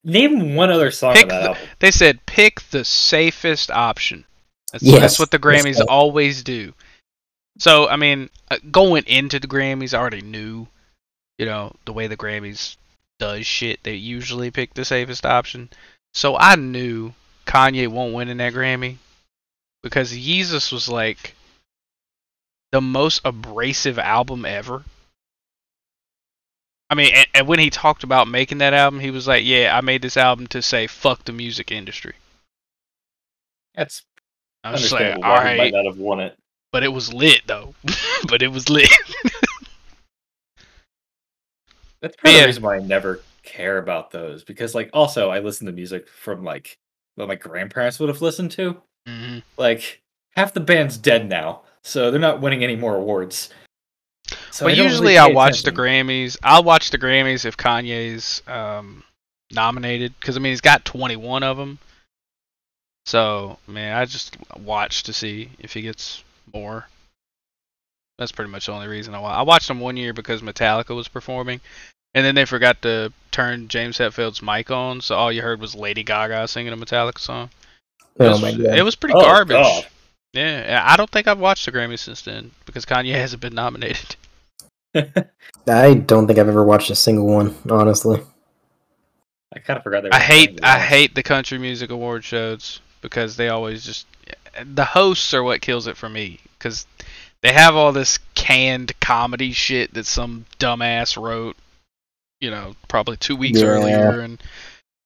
name 0.03 0.55
one 0.55 0.71
other 0.71 0.91
song 0.91 1.13
Pick 1.15 1.29
that 1.29 1.39
the- 1.39 1.47
album. 1.51 1.63
They 1.79 1.91
said 1.91 2.25
pick 2.25 2.59
the 2.71 2.83
safest 2.83 3.71
option. 3.71 4.25
That's, 4.73 4.83
Yes, 4.83 4.99
that's 4.99 5.19
what 5.19 5.31
the 5.31 5.39
Grammys 5.39 5.81
always 5.87 6.43
do. 6.43 6.73
So 7.57 7.87
I 7.87 7.95
mean, 7.95 8.29
uh, 8.51 8.57
going 8.71 9.03
into 9.07 9.39
the 9.39 9.47
Grammys, 9.47 9.93
I 9.93 9.99
already 9.99 10.21
knew, 10.21 10.67
you 11.37 11.45
know, 11.45 11.73
the 11.85 11.93
way 11.93 12.07
the 12.07 12.17
Grammys 12.17 12.77
does 13.19 13.45
shit. 13.45 13.83
They 13.83 13.95
usually 13.95 14.51
pick 14.51 14.73
the 14.73 14.85
safest 14.85 15.25
option. 15.25 15.69
So 16.13 16.35
I 16.35 16.55
knew 16.55 17.13
Kanye 17.45 17.87
won't 17.87 18.13
win 18.13 18.29
in 18.29 18.37
that 18.37 18.53
Grammy 18.53 18.97
because 19.83 20.13
Yeezus 20.13 20.71
was 20.71 20.89
like 20.89 21.35
the 22.71 22.81
most 22.81 23.21
abrasive 23.23 23.99
album 23.99 24.45
ever. 24.45 24.83
I 26.89 26.95
mean, 26.95 27.13
and, 27.13 27.27
and 27.33 27.47
when 27.47 27.59
he 27.59 27.69
talked 27.69 28.03
about 28.03 28.27
making 28.27 28.59
that 28.59 28.73
album, 28.73 28.99
he 28.99 29.11
was 29.11 29.27
like, 29.27 29.43
"Yeah, 29.45 29.75
I 29.75 29.81
made 29.81 30.01
this 30.01 30.17
album 30.17 30.47
to 30.47 30.61
say 30.61 30.87
fuck 30.87 31.23
the 31.23 31.31
music 31.31 31.71
industry." 31.71 32.15
That's 33.73 34.03
I 34.63 34.71
was 34.71 34.81
just 34.81 34.93
like, 34.93 35.01
understandable 35.01 35.29
why 35.29 35.51
he 35.51 35.57
might 35.57 35.73
not 35.73 35.85
have 35.85 35.97
won 35.97 36.19
it. 36.19 36.37
But 36.75 36.83
it 36.83 36.91
was 36.91 37.13
lit 37.13 37.39
though. 37.47 37.73
but 38.27 38.41
it 38.41 38.49
was 38.51 38.67
lit. 38.67 38.89
That's 42.01 42.17
part 42.17 42.25
of 42.25 42.33
Yeah. 42.33 42.41
the 42.41 42.47
reason 42.47 42.63
why 42.63 42.75
I 42.75 42.79
never 42.79 43.21
care 43.43 43.77
about 43.77 44.11
those 44.11 44.43
because, 44.43 44.75
like, 44.75 44.89
also 44.91 45.29
I 45.29 45.39
listen 45.39 45.67
to 45.67 45.71
music 45.71 46.09
from 46.09 46.43
like 46.43 46.77
what 47.15 47.29
my 47.29 47.35
grandparents 47.35 47.97
would 48.01 48.09
have 48.09 48.21
listened 48.21 48.51
to. 48.51 48.81
hmm 49.07 49.37
Like 49.57 50.01
half 50.35 50.53
the 50.53 50.59
band's 50.59 50.97
dead 50.97 51.29
now, 51.29 51.61
so 51.81 52.11
they're 52.11 52.19
not 52.19 52.41
winning 52.41 52.61
any 52.61 52.75
more 52.75 52.97
awards. 52.97 53.51
So 54.51 54.65
but 54.65 54.73
I 54.73 54.75
usually 54.83 55.13
really 55.13 55.19
I 55.19 55.27
pay 55.29 55.33
watch 55.33 55.63
the. 55.63 55.71
Grammys. 55.71 56.35
I'll 56.43 56.63
watch 56.65 56.91
the 56.91 56.97
Grammys 56.97 57.45
if 57.45 57.55
Kanye's 57.55 58.41
um, 58.47 59.01
nominated 59.49 60.13
because 60.19 60.35
I 60.35 60.41
mean 60.41 60.51
he's 60.51 60.59
got 60.59 60.83
21 60.83 61.41
of 61.41 61.55
them. 61.55 61.79
So 63.05 63.59
man, 63.65 63.95
I 63.95 64.03
just 64.03 64.35
watch 64.59 65.03
to 65.03 65.13
see 65.13 65.51
if 65.59 65.71
he 65.71 65.81
gets 65.81 66.21
more. 66.53 66.87
That's 68.17 68.31
pretty 68.31 68.51
much 68.51 68.67
the 68.67 68.71
only 68.71 68.87
reason 68.87 69.13
I 69.13 69.19
watch. 69.19 69.35
I 69.37 69.41
watched 69.41 69.67
them 69.67 69.79
one 69.79 69.97
year 69.97 70.13
because 70.13 70.41
Metallica 70.41 70.95
was 70.95 71.07
performing, 71.07 71.59
and 72.13 72.25
then 72.25 72.35
they 72.35 72.45
forgot 72.45 72.81
to 72.83 73.11
turn 73.31 73.67
James 73.67 73.97
Hetfield's 73.97 74.41
mic 74.41 74.71
on, 74.71 75.01
so 75.01 75.15
all 75.15 75.31
you 75.31 75.41
heard 75.41 75.59
was 75.59 75.75
Lady 75.75 76.03
Gaga 76.03 76.47
singing 76.47 76.71
a 76.73 76.77
Metallica 76.77 77.19
song. 77.19 77.49
Oh, 78.19 78.25
it 78.25 78.27
Oh 78.27 78.31
was, 78.31 78.41
my 78.41 78.75
it 78.77 78.83
was 78.83 78.95
pretty 78.95 79.15
Oh, 79.15 79.21
garbage. 79.21 79.57
God. 79.57 79.85
Yeah, 80.33 80.81
I 80.85 80.95
don't 80.97 81.09
think 81.09 81.27
I've 81.27 81.39
watched 81.39 81.65
the 81.65 81.71
Grammys 81.71 81.99
since 81.99 82.21
then 82.21 82.51
because 82.65 82.85
Kanye 82.85 83.13
hasn't 83.15 83.41
been 83.41 83.55
nominated. 83.55 84.15
I 85.67 85.93
don't 85.95 86.27
think 86.27 86.39
I've 86.39 86.47
ever 86.47 86.63
watched 86.63 86.89
a 86.89 86.95
single 86.95 87.25
one, 87.27 87.55
honestly. 87.69 88.21
I 89.53 89.59
kind 89.59 89.77
of 89.77 89.83
forgot. 89.83 90.03
They 90.03 90.09
I 90.09 90.19
hate 90.19 90.59
I 90.63 90.79
hate 90.79 91.15
the 91.15 91.23
country 91.23 91.57
music 91.57 91.89
award 91.89 92.23
shows 92.23 92.81
because 93.01 93.35
they 93.37 93.49
always 93.49 93.85
just 93.85 94.05
the 94.63 94.85
hosts 94.85 95.33
are 95.33 95.43
what 95.43 95.61
kills 95.61 95.87
it 95.87 95.97
for 95.97 96.09
me 96.09 96.39
because 96.57 96.85
they 97.41 97.51
have 97.53 97.75
all 97.75 97.91
this 97.91 98.19
canned 98.33 98.97
comedy 98.99 99.51
shit 99.51 99.93
that 99.93 100.05
some 100.05 100.45
dumbass 100.59 101.21
wrote, 101.21 101.57
you 102.39 102.49
know, 102.49 102.75
probably 102.87 103.17
two 103.17 103.35
weeks 103.35 103.61
Yeah. 103.61 103.67
earlier, 103.67 104.19
and 104.21 104.41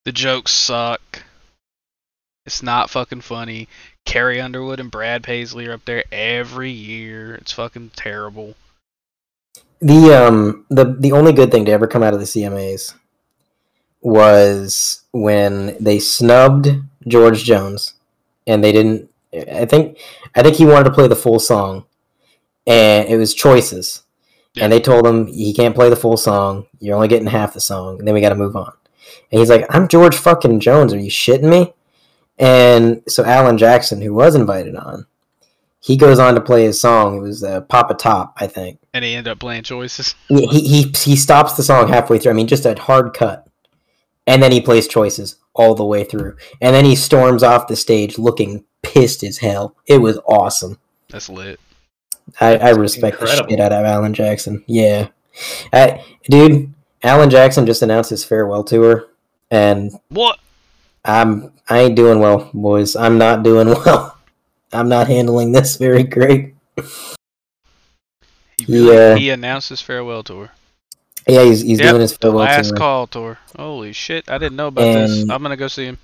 the 0.05 0.11
jokes 0.11 0.51
suck. 0.53 1.23
It's 2.45 2.63
not 2.63 2.89
fucking 2.89 3.21
funny. 3.21 3.67
Carrie 4.05 4.41
Underwood 4.41 4.79
and 4.79 4.89
Brad 4.89 5.23
Paisley 5.23 5.67
are 5.67 5.73
up 5.73 5.85
there 5.85 6.03
every 6.11 6.71
year. 6.71 7.35
It's 7.35 7.51
fucking 7.51 7.91
terrible. 7.95 8.55
The 9.81 10.13
um 10.13 10.65
the 10.69 10.85
the 10.97 11.11
only 11.11 11.31
good 11.31 11.51
thing 11.51 11.65
to 11.65 11.71
ever 11.71 11.87
come 11.87 12.03
out 12.03 12.13
of 12.13 12.19
the 12.19 12.25
CMAs 12.25 12.93
was 14.01 15.01
when 15.11 15.77
they 15.79 15.99
snubbed 15.99 16.69
George 17.07 17.43
Jones, 17.43 17.93
and 18.47 18.63
they 18.63 18.71
didn't. 18.71 19.09
I 19.33 19.65
think 19.65 19.99
I 20.35 20.41
think 20.41 20.55
he 20.55 20.65
wanted 20.65 20.85
to 20.85 20.93
play 20.93 21.07
the 21.07 21.15
full 21.15 21.39
song, 21.39 21.85
and 22.65 23.07
it 23.07 23.17
was 23.17 23.33
choices. 23.33 24.03
Yeah. 24.55 24.63
And 24.63 24.73
they 24.73 24.79
told 24.79 25.05
him 25.05 25.27
he 25.27 25.53
can't 25.53 25.75
play 25.75 25.89
the 25.89 25.95
full 25.95 26.17
song. 26.17 26.65
You're 26.79 26.95
only 26.95 27.07
getting 27.07 27.27
half 27.27 27.53
the 27.53 27.61
song. 27.61 27.99
And 27.99 28.07
then 28.07 28.15
we 28.15 28.21
got 28.21 28.29
to 28.29 28.35
move 28.35 28.55
on. 28.55 28.73
And 29.31 29.39
he's 29.39 29.49
like, 29.49 29.65
"I'm 29.69 29.87
George 29.87 30.15
fucking 30.15 30.59
Jones. 30.59 30.93
Are 30.93 30.99
you 30.99 31.11
shitting 31.11 31.49
me?" 31.49 31.73
And 32.37 33.03
so 33.07 33.23
Alan 33.23 33.57
Jackson, 33.57 34.01
who 34.01 34.13
was 34.13 34.33
invited 34.33 34.75
on, 34.75 35.05
he 35.81 35.97
goes 35.97 36.19
on 36.19 36.35
to 36.35 36.41
play 36.41 36.63
his 36.63 36.79
song. 36.81 37.17
It 37.17 37.21
was 37.21 37.43
uh, 37.43 37.61
Pop 37.61 37.91
a 37.91 37.93
Top, 37.93 38.33
I 38.37 38.47
think. 38.47 38.79
And 38.93 39.05
he 39.05 39.13
ended 39.13 39.31
up 39.31 39.39
playing 39.39 39.63
choices. 39.63 40.15
He, 40.27 40.47
he 40.47 40.61
he 40.61 40.93
he 40.97 41.15
stops 41.15 41.53
the 41.53 41.63
song 41.63 41.87
halfway 41.87 42.17
through. 42.17 42.31
I 42.31 42.35
mean, 42.35 42.47
just 42.47 42.65
a 42.65 42.73
hard 42.79 43.13
cut, 43.13 43.47
and 44.25 44.41
then 44.41 44.51
he 44.51 44.61
plays 44.61 44.87
choices 44.87 45.35
all 45.59 45.75
the 45.75 45.85
way 45.85 46.03
through, 46.03 46.37
and 46.61 46.73
then 46.73 46.85
he 46.85 46.95
storms 46.95 47.43
off 47.43 47.67
the 47.67 47.75
stage 47.75 48.17
looking 48.17 48.63
pissed 48.81 49.23
as 49.23 49.37
hell. 49.39 49.75
It 49.85 49.97
was 49.97 50.17
awesome. 50.25 50.79
That's 51.09 51.29
lit. 51.29 51.59
I, 52.39 52.57
I 52.57 52.69
respect 52.69 53.19
incredible. 53.19 53.47
the 53.47 53.51
shit 53.53 53.59
out 53.59 53.71
of 53.73 53.85
Alan 53.85 54.13
Jackson. 54.13 54.63
Yeah, 54.67 55.09
I, 55.73 56.03
dude. 56.29 56.73
Alan 57.03 57.29
Jackson 57.29 57.65
just 57.65 57.81
announced 57.81 58.09
his 58.09 58.23
farewell 58.25 58.63
tour, 58.63 59.07
and 59.51 59.91
What? 60.09 60.39
I'm 61.05 61.53
I 61.69 61.79
ain't 61.79 61.95
doing 61.95 62.19
well, 62.19 62.49
boys. 62.53 62.95
I'm 62.95 63.17
not 63.17 63.43
doing 63.43 63.67
well. 63.85 64.17
I'm 64.73 64.89
not 64.89 65.07
handling 65.07 65.51
this 65.51 65.77
very 65.77 66.03
great. 66.03 66.55
He, 68.57 68.65
really, 68.67 68.93
Yeah. 68.95 69.15
he 69.15 69.29
announced 69.29 69.69
his 69.69 69.81
farewell 69.81 70.23
tour. 70.23 70.51
Yeah, 71.27 71.43
he's 71.43 71.61
he's 71.61 71.79
Yep, 71.79 71.89
doing 71.89 72.01
his 72.01 72.11
The 72.13 72.17
farewell 72.19 72.45
last 72.45 72.69
tour. 72.69 72.77
call 72.77 73.07
tour. 73.07 73.37
Holy 73.57 73.93
shit! 73.93 74.29
I 74.29 74.37
didn't 74.37 74.55
know 74.55 74.67
about 74.67 74.81
this. 74.81 75.21
I'm 75.29 75.41
gonna 75.41 75.57
go 75.57 75.67
see 75.67 75.85
him. 75.85 75.97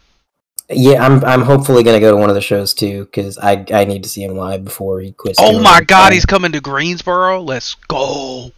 Yeah, 0.70 1.06
I'm 1.06 1.24
I'm 1.24 1.42
hopefully 1.42 1.84
gonna 1.84 2.00
go 2.00 2.12
to 2.12 2.18
one 2.18 2.30
of 2.30 2.36
the 2.36 2.42
shows 2.42 2.74
too 2.74 3.06
because 3.06 3.38
I 3.38 3.66
I 3.72 3.86
need 3.86 4.04
to 4.04 4.10
see 4.10 4.24
him 4.24 4.36
live 4.36 4.64
before 4.66 5.00
he 5.02 5.12
quits. 5.12 5.40
Oh 5.42 5.62
my 5.62 5.82
god, 5.82 6.14
he's 6.14 6.26
coming 6.26 6.52
to 6.54 6.62
Greensboro. 6.62 7.42
Let's 7.42 7.76
go. 7.88 8.52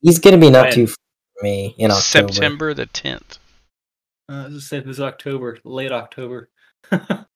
he's 0.00 0.18
gonna 0.18 0.38
be 0.38 0.50
not 0.50 0.66
When? 0.66 0.72
too 0.72 0.86
far 0.86 0.96
from 1.38 1.44
me 1.48 1.74
in 1.78 1.90
October. 1.90 2.32
September 2.32 2.74
the 2.74 2.86
10th. 2.86 3.38
Uh, 4.28 4.44
this 4.48 4.72
is 4.72 4.84
this 4.84 5.00
October, 5.00 5.58
late 5.64 5.92
October. 5.92 6.48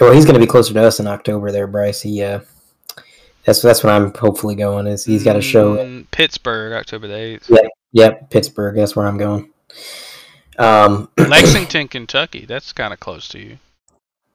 Well, 0.00 0.12
he's 0.12 0.24
gonna 0.24 0.38
be 0.38 0.46
closer 0.46 0.72
to 0.72 0.82
us 0.82 0.98
in 0.98 1.06
October 1.06 1.52
there, 1.52 1.66
Bryce. 1.66 2.00
He 2.00 2.22
uh, 2.22 2.40
that's 3.50 3.62
that's 3.62 3.82
when 3.82 3.92
I'm 3.92 4.14
hopefully 4.14 4.54
going. 4.54 4.86
Is 4.86 5.04
he's 5.04 5.24
got 5.24 5.36
a 5.36 5.40
show? 5.40 5.76
Mm, 5.76 6.08
Pittsburgh, 6.12 6.72
October 6.72 7.08
the 7.08 7.14
8th. 7.14 7.48
Yeah. 7.48 7.68
Yep, 7.92 8.30
Pittsburgh. 8.30 8.76
That's 8.76 8.94
where 8.94 9.06
I'm 9.06 9.18
going. 9.18 9.50
Um, 10.56 11.08
Lexington, 11.18 11.88
Kentucky. 11.88 12.46
That's 12.46 12.72
kind 12.72 12.92
of 12.92 13.00
close 13.00 13.26
to 13.28 13.40
you. 13.40 13.58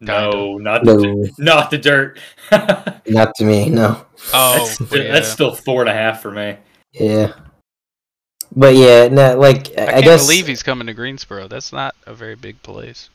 no, 0.01 0.57
not 0.57 0.83
the, 0.83 1.31
not 1.37 1.71
the 1.71 1.77
dirt. 1.77 2.19
not 3.07 3.33
to 3.35 3.45
me. 3.45 3.69
No. 3.69 4.05
Oh, 4.33 4.65
sti- 4.65 4.97
yeah. 4.97 5.13
that's 5.13 5.29
still 5.29 5.55
four 5.55 5.81
and 5.81 5.89
a 5.89 5.93
half 5.93 6.21
for 6.21 6.31
me. 6.31 6.57
Yeah. 6.91 7.31
But 8.53 8.75
yeah, 8.75 9.07
no, 9.07 9.39
like 9.39 9.69
I, 9.77 9.83
I, 9.83 9.91
can't 9.91 10.03
guess 10.03 10.25
believe 10.25 10.47
he's 10.47 10.63
coming 10.63 10.87
to 10.87 10.93
Greensboro. 10.93 11.47
That's 11.47 11.71
not 11.71 11.95
a 12.05 12.13
very 12.13 12.35
big 12.35 12.61
place. 12.63 13.09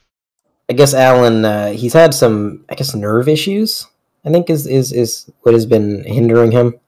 I 0.70 0.72
guess 0.72 0.94
Alan 0.94 1.44
uh, 1.44 1.72
he's 1.72 1.92
had 1.92 2.14
some 2.14 2.64
I 2.70 2.74
guess 2.74 2.94
nerve 2.94 3.28
issues. 3.28 3.86
I 4.24 4.30
think 4.30 4.50
is 4.50 4.66
is 4.66 4.92
is 4.92 5.30
what 5.42 5.54
has 5.54 5.66
been 5.66 6.04
hindering 6.04 6.52
him. 6.52 6.78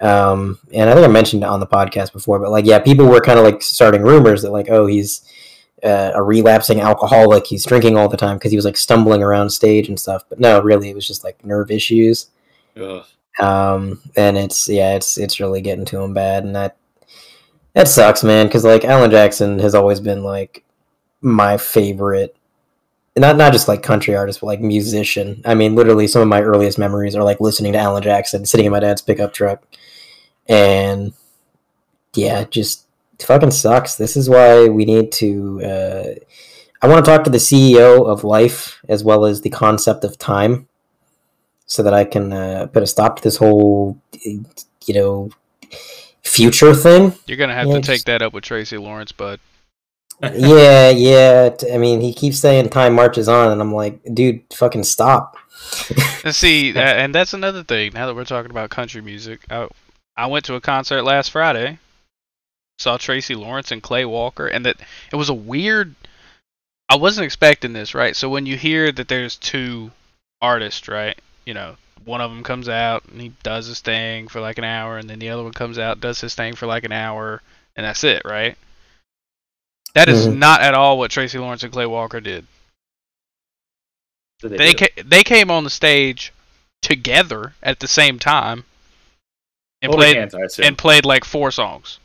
Um, 0.00 0.58
and 0.72 0.88
I 0.88 0.94
think 0.94 1.04
I 1.04 1.10
mentioned 1.10 1.42
it 1.42 1.48
on 1.48 1.60
the 1.60 1.66
podcast 1.66 2.12
before, 2.12 2.38
but 2.38 2.50
like 2.50 2.64
yeah, 2.64 2.78
people 2.78 3.06
were 3.06 3.20
kind 3.20 3.38
of 3.38 3.44
like 3.44 3.62
starting 3.62 4.02
rumors 4.02 4.42
that 4.42 4.50
like 4.50 4.70
oh 4.70 4.86
he's 4.86 5.22
uh, 5.82 6.12
a 6.14 6.22
relapsing 6.22 6.80
alcoholic. 6.80 7.46
He's 7.46 7.64
drinking 7.64 7.96
all 7.96 8.08
the 8.08 8.16
time 8.16 8.36
because 8.36 8.50
he 8.50 8.56
was 8.56 8.64
like 8.64 8.76
stumbling 8.76 9.22
around 9.22 9.50
stage 9.50 9.88
and 9.88 9.98
stuff. 9.98 10.24
But 10.28 10.40
no, 10.40 10.60
really, 10.60 10.90
it 10.90 10.94
was 10.94 11.06
just 11.06 11.24
like 11.24 11.44
nerve 11.44 11.70
issues. 11.70 12.28
Ugh. 12.76 13.04
Um, 13.38 14.00
and 14.16 14.36
it's 14.36 14.68
yeah, 14.68 14.94
it's 14.94 15.16
it's 15.16 15.40
really 15.40 15.60
getting 15.60 15.84
to 15.86 16.00
him 16.00 16.14
bad, 16.14 16.44
and 16.44 16.54
that 16.54 16.76
that 17.74 17.88
sucks, 17.88 18.24
man. 18.24 18.46
Because 18.46 18.64
like 18.64 18.84
Alan 18.84 19.10
Jackson 19.10 19.58
has 19.58 19.74
always 19.74 20.00
been 20.00 20.22
like 20.22 20.64
my 21.20 21.56
favorite, 21.56 22.36
not 23.16 23.36
not 23.36 23.52
just 23.52 23.68
like 23.68 23.82
country 23.82 24.14
artist, 24.16 24.40
but 24.40 24.46
like 24.46 24.60
musician. 24.60 25.42
I 25.44 25.54
mean, 25.54 25.74
literally, 25.74 26.06
some 26.06 26.22
of 26.22 26.28
my 26.28 26.42
earliest 26.42 26.78
memories 26.78 27.16
are 27.16 27.24
like 27.24 27.40
listening 27.40 27.72
to 27.72 27.78
Alan 27.78 28.02
Jackson, 28.02 28.46
sitting 28.46 28.66
in 28.66 28.72
my 28.72 28.80
dad's 28.80 29.02
pickup 29.02 29.32
truck, 29.32 29.62
and 30.48 31.12
yeah, 32.14 32.44
just 32.44 32.86
fucking 33.20 33.50
sucks. 33.50 33.96
This 33.96 34.16
is 34.16 34.28
why 34.28 34.68
we 34.68 34.84
need 34.84 35.12
to. 35.12 35.60
Uh, 35.62 36.04
I 36.82 36.88
want 36.88 37.04
to 37.04 37.10
talk 37.10 37.24
to 37.24 37.30
the 37.30 37.38
CEO 37.38 38.06
of 38.06 38.24
Life 38.24 38.80
as 38.88 39.04
well 39.04 39.24
as 39.26 39.42
the 39.42 39.50
concept 39.50 40.02
of 40.04 40.16
time 40.16 40.66
so 41.66 41.82
that 41.82 41.92
I 41.92 42.04
can 42.04 42.32
uh, 42.32 42.66
put 42.72 42.82
a 42.82 42.86
stop 42.86 43.16
to 43.16 43.22
this 43.22 43.36
whole, 43.36 43.98
you 44.24 44.44
know, 44.94 45.30
future 46.22 46.74
thing. 46.74 47.14
You're 47.26 47.36
gonna 47.36 47.54
have 47.54 47.66
Yeah, 47.66 47.74
to 47.74 47.80
just- 47.80 47.88
take 47.90 48.04
that 48.04 48.22
up 48.22 48.32
with 48.32 48.44
Tracy 48.44 48.78
Lawrence, 48.78 49.12
bud. 49.12 49.40
Yeah, 50.22 50.90
yeah. 50.90 51.54
I 51.72 51.78
mean, 51.78 52.00
he 52.00 52.12
keeps 52.12 52.38
saying 52.38 52.68
time 52.70 52.94
marches 52.94 53.28
on, 53.28 53.52
and 53.52 53.60
I'm 53.60 53.72
like, 53.72 54.00
dude, 54.12 54.42
fucking 54.52 54.84
stop. 54.84 55.36
And 56.22 56.34
see, 56.34 56.76
and 56.76 57.14
that's 57.14 57.32
another 57.32 57.62
thing. 57.62 57.92
Now 57.94 58.06
that 58.06 58.14
we're 58.14 58.24
talking 58.24 58.50
about 58.50 58.68
country 58.68 59.00
music, 59.00 59.40
I, 59.50 59.68
I 60.16 60.26
went 60.26 60.44
to 60.46 60.54
a 60.54 60.60
concert 60.60 61.02
last 61.02 61.30
Friday, 61.30 61.78
saw 62.78 62.98
Tracy 62.98 63.34
Lawrence 63.34 63.70
and 63.70 63.82
Clay 63.82 64.04
Walker, 64.04 64.46
and 64.46 64.66
that 64.66 64.76
it 65.10 65.16
was 65.16 65.30
a 65.30 65.34
weird. 65.34 65.94
I 66.90 66.96
wasn't 66.96 67.24
expecting 67.24 67.72
this, 67.72 67.94
right? 67.94 68.14
So 68.14 68.28
when 68.28 68.44
you 68.44 68.58
hear 68.58 68.92
that 68.92 69.08
there's 69.08 69.36
two 69.36 69.92
artists, 70.42 70.88
right? 70.88 71.18
You 71.46 71.54
know, 71.54 71.76
one 72.04 72.20
of 72.20 72.30
them 72.30 72.42
comes 72.42 72.68
out 72.68 73.04
and 73.10 73.20
he 73.20 73.32
does 73.42 73.66
his 73.66 73.80
thing 73.80 74.28
for 74.28 74.40
like 74.40 74.58
an 74.58 74.64
hour, 74.64 74.98
and 74.98 75.08
then 75.08 75.20
the 75.20 75.30
other 75.30 75.42
one 75.42 75.52
comes 75.52 75.78
out 75.78 76.00
does 76.00 76.20
his 76.20 76.34
thing 76.34 76.54
for 76.54 76.66
like 76.66 76.84
an 76.84 76.92
hour, 76.92 77.40
and 77.76 77.86
that's 77.86 78.04
it, 78.04 78.22
right? 78.26 78.58
That 79.94 80.08
is 80.08 80.26
Mhm. 80.28 80.36
not 80.36 80.60
at 80.62 80.74
all 80.74 80.98
what 80.98 81.10
Tracy 81.10 81.38
Lawrence 81.38 81.62
and 81.62 81.72
Clay 81.72 81.86
Walker 81.86 82.20
did. 82.20 82.46
So 84.40 84.48
they 84.48 84.56
They 84.56 84.74
ca- 84.74 85.02
they 85.04 85.22
came 85.24 85.50
on 85.50 85.64
the 85.64 85.70
stage 85.70 86.32
together 86.82 87.54
at 87.62 87.80
the 87.80 87.88
same 87.88 88.18
time 88.18 88.64
and 89.82 89.90
Holding 89.92 90.12
played 90.14 90.16
hands, 90.32 90.58
and 90.58 90.78
played 90.78 91.04
like 91.04 91.24
four 91.24 91.50
songs. 91.50 91.98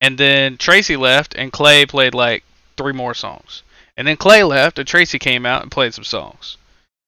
And 0.00 0.18
then 0.18 0.56
Tracy 0.56 0.96
left 0.96 1.34
and 1.34 1.52
Clay 1.52 1.86
played 1.86 2.14
like 2.14 2.44
three 2.76 2.92
more 2.92 3.14
songs. 3.14 3.62
And 3.96 4.06
then 4.06 4.16
Clay 4.16 4.42
left 4.42 4.78
and 4.78 4.86
Tracy 4.88 5.18
came 5.18 5.46
out 5.46 5.62
and 5.62 5.70
played 5.70 5.94
some 5.94 6.04
songs. 6.04 6.56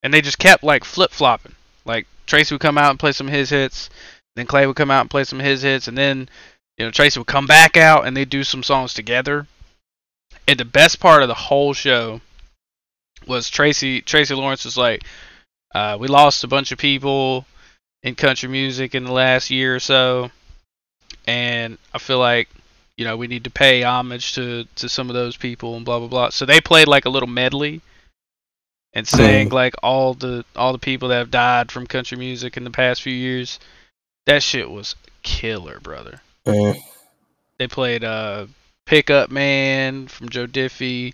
And 0.03 0.13
they 0.13 0.21
just 0.21 0.39
kept 0.39 0.63
like 0.63 0.83
flip 0.83 1.11
flopping. 1.11 1.55
Like 1.85 2.07
Tracy 2.25 2.53
would 2.55 2.61
come 2.61 2.77
out 2.77 2.89
and 2.89 2.99
play 2.99 3.11
some 3.11 3.27
of 3.27 3.33
his 3.33 3.49
hits, 3.49 3.89
then 4.35 4.47
Clay 4.47 4.65
would 4.65 4.75
come 4.75 4.91
out 4.91 5.01
and 5.01 5.09
play 5.09 5.23
some 5.23 5.39
of 5.39 5.45
his 5.45 5.61
hits, 5.61 5.87
and 5.87 5.97
then 5.97 6.29
you 6.77 6.85
know 6.85 6.91
Tracy 6.91 7.19
would 7.19 7.27
come 7.27 7.47
back 7.47 7.77
out 7.77 8.05
and 8.05 8.15
they'd 8.17 8.29
do 8.29 8.43
some 8.43 8.63
songs 8.63 8.93
together. 8.93 9.47
And 10.47 10.59
the 10.59 10.65
best 10.65 10.99
part 10.99 11.21
of 11.21 11.27
the 11.27 11.33
whole 11.33 11.73
show 11.73 12.21
was 13.27 13.49
Tracy 13.49 14.01
Tracy 14.01 14.35
Lawrence 14.35 14.65
was 14.65 14.77
like, 14.77 15.03
uh, 15.73 15.97
we 15.99 16.07
lost 16.07 16.43
a 16.43 16.47
bunch 16.47 16.71
of 16.71 16.77
people 16.77 17.45
in 18.03 18.15
country 18.15 18.47
music 18.47 18.93
in 18.93 19.03
the 19.03 19.11
last 19.11 19.49
year 19.49 19.75
or 19.75 19.79
so, 19.79 20.29
and 21.25 21.77
I 21.93 21.97
feel 21.97 22.19
like 22.19 22.49
you 22.97 23.05
know 23.05 23.17
we 23.17 23.27
need 23.27 23.43
to 23.45 23.49
pay 23.49 23.83
homage 23.83 24.33
to 24.35 24.65
to 24.75 24.87
some 24.87 25.09
of 25.09 25.15
those 25.15 25.35
people 25.35 25.75
and 25.75 25.83
blah 25.83 25.99
blah 25.99 26.07
blah. 26.07 26.29
So 26.29 26.45
they 26.45 26.61
played 26.61 26.87
like 26.87 27.05
a 27.05 27.09
little 27.09 27.27
medley 27.27 27.81
and 28.93 29.07
sang 29.07 29.49
like 29.49 29.75
all 29.83 30.13
the 30.13 30.45
all 30.55 30.71
the 30.71 30.79
people 30.79 31.09
that 31.09 31.17
have 31.17 31.31
died 31.31 31.71
from 31.71 31.87
country 31.87 32.17
music 32.17 32.55
in 32.55 32.63
the 32.63 32.71
past 32.71 33.01
few 33.01 33.13
years. 33.13 33.59
That 34.25 34.41
shit 34.41 34.69
was 34.69 34.95
killer, 35.21 35.79
brother. 35.79 36.21
Mm. 36.45 36.77
They 37.57 37.67
played 37.67 38.03
uh 38.03 38.47
Pickup 38.85 39.31
Man 39.31 40.07
from 40.07 40.29
Joe 40.29 40.47
Diffie, 40.47 41.13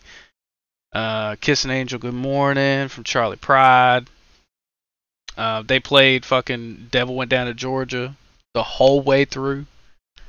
uh 0.94 1.36
Kiss 1.42 1.66
an 1.66 1.72
Angel 1.72 2.00
Good 2.00 2.14
Morning 2.14 2.88
from 2.88 3.04
Charley 3.04 3.38
Pride. 3.38 4.08
Uh, 5.38 5.64
they 5.66 5.80
played 5.80 6.26
fucking 6.26 6.90
Devil 6.92 7.16
Went 7.16 7.32
Down 7.32 7.48
to 7.48 7.54
Georgia 7.54 8.16
the 8.54 8.64
whole 8.64 9.02
way 9.02 9.24
through. 9.26 9.66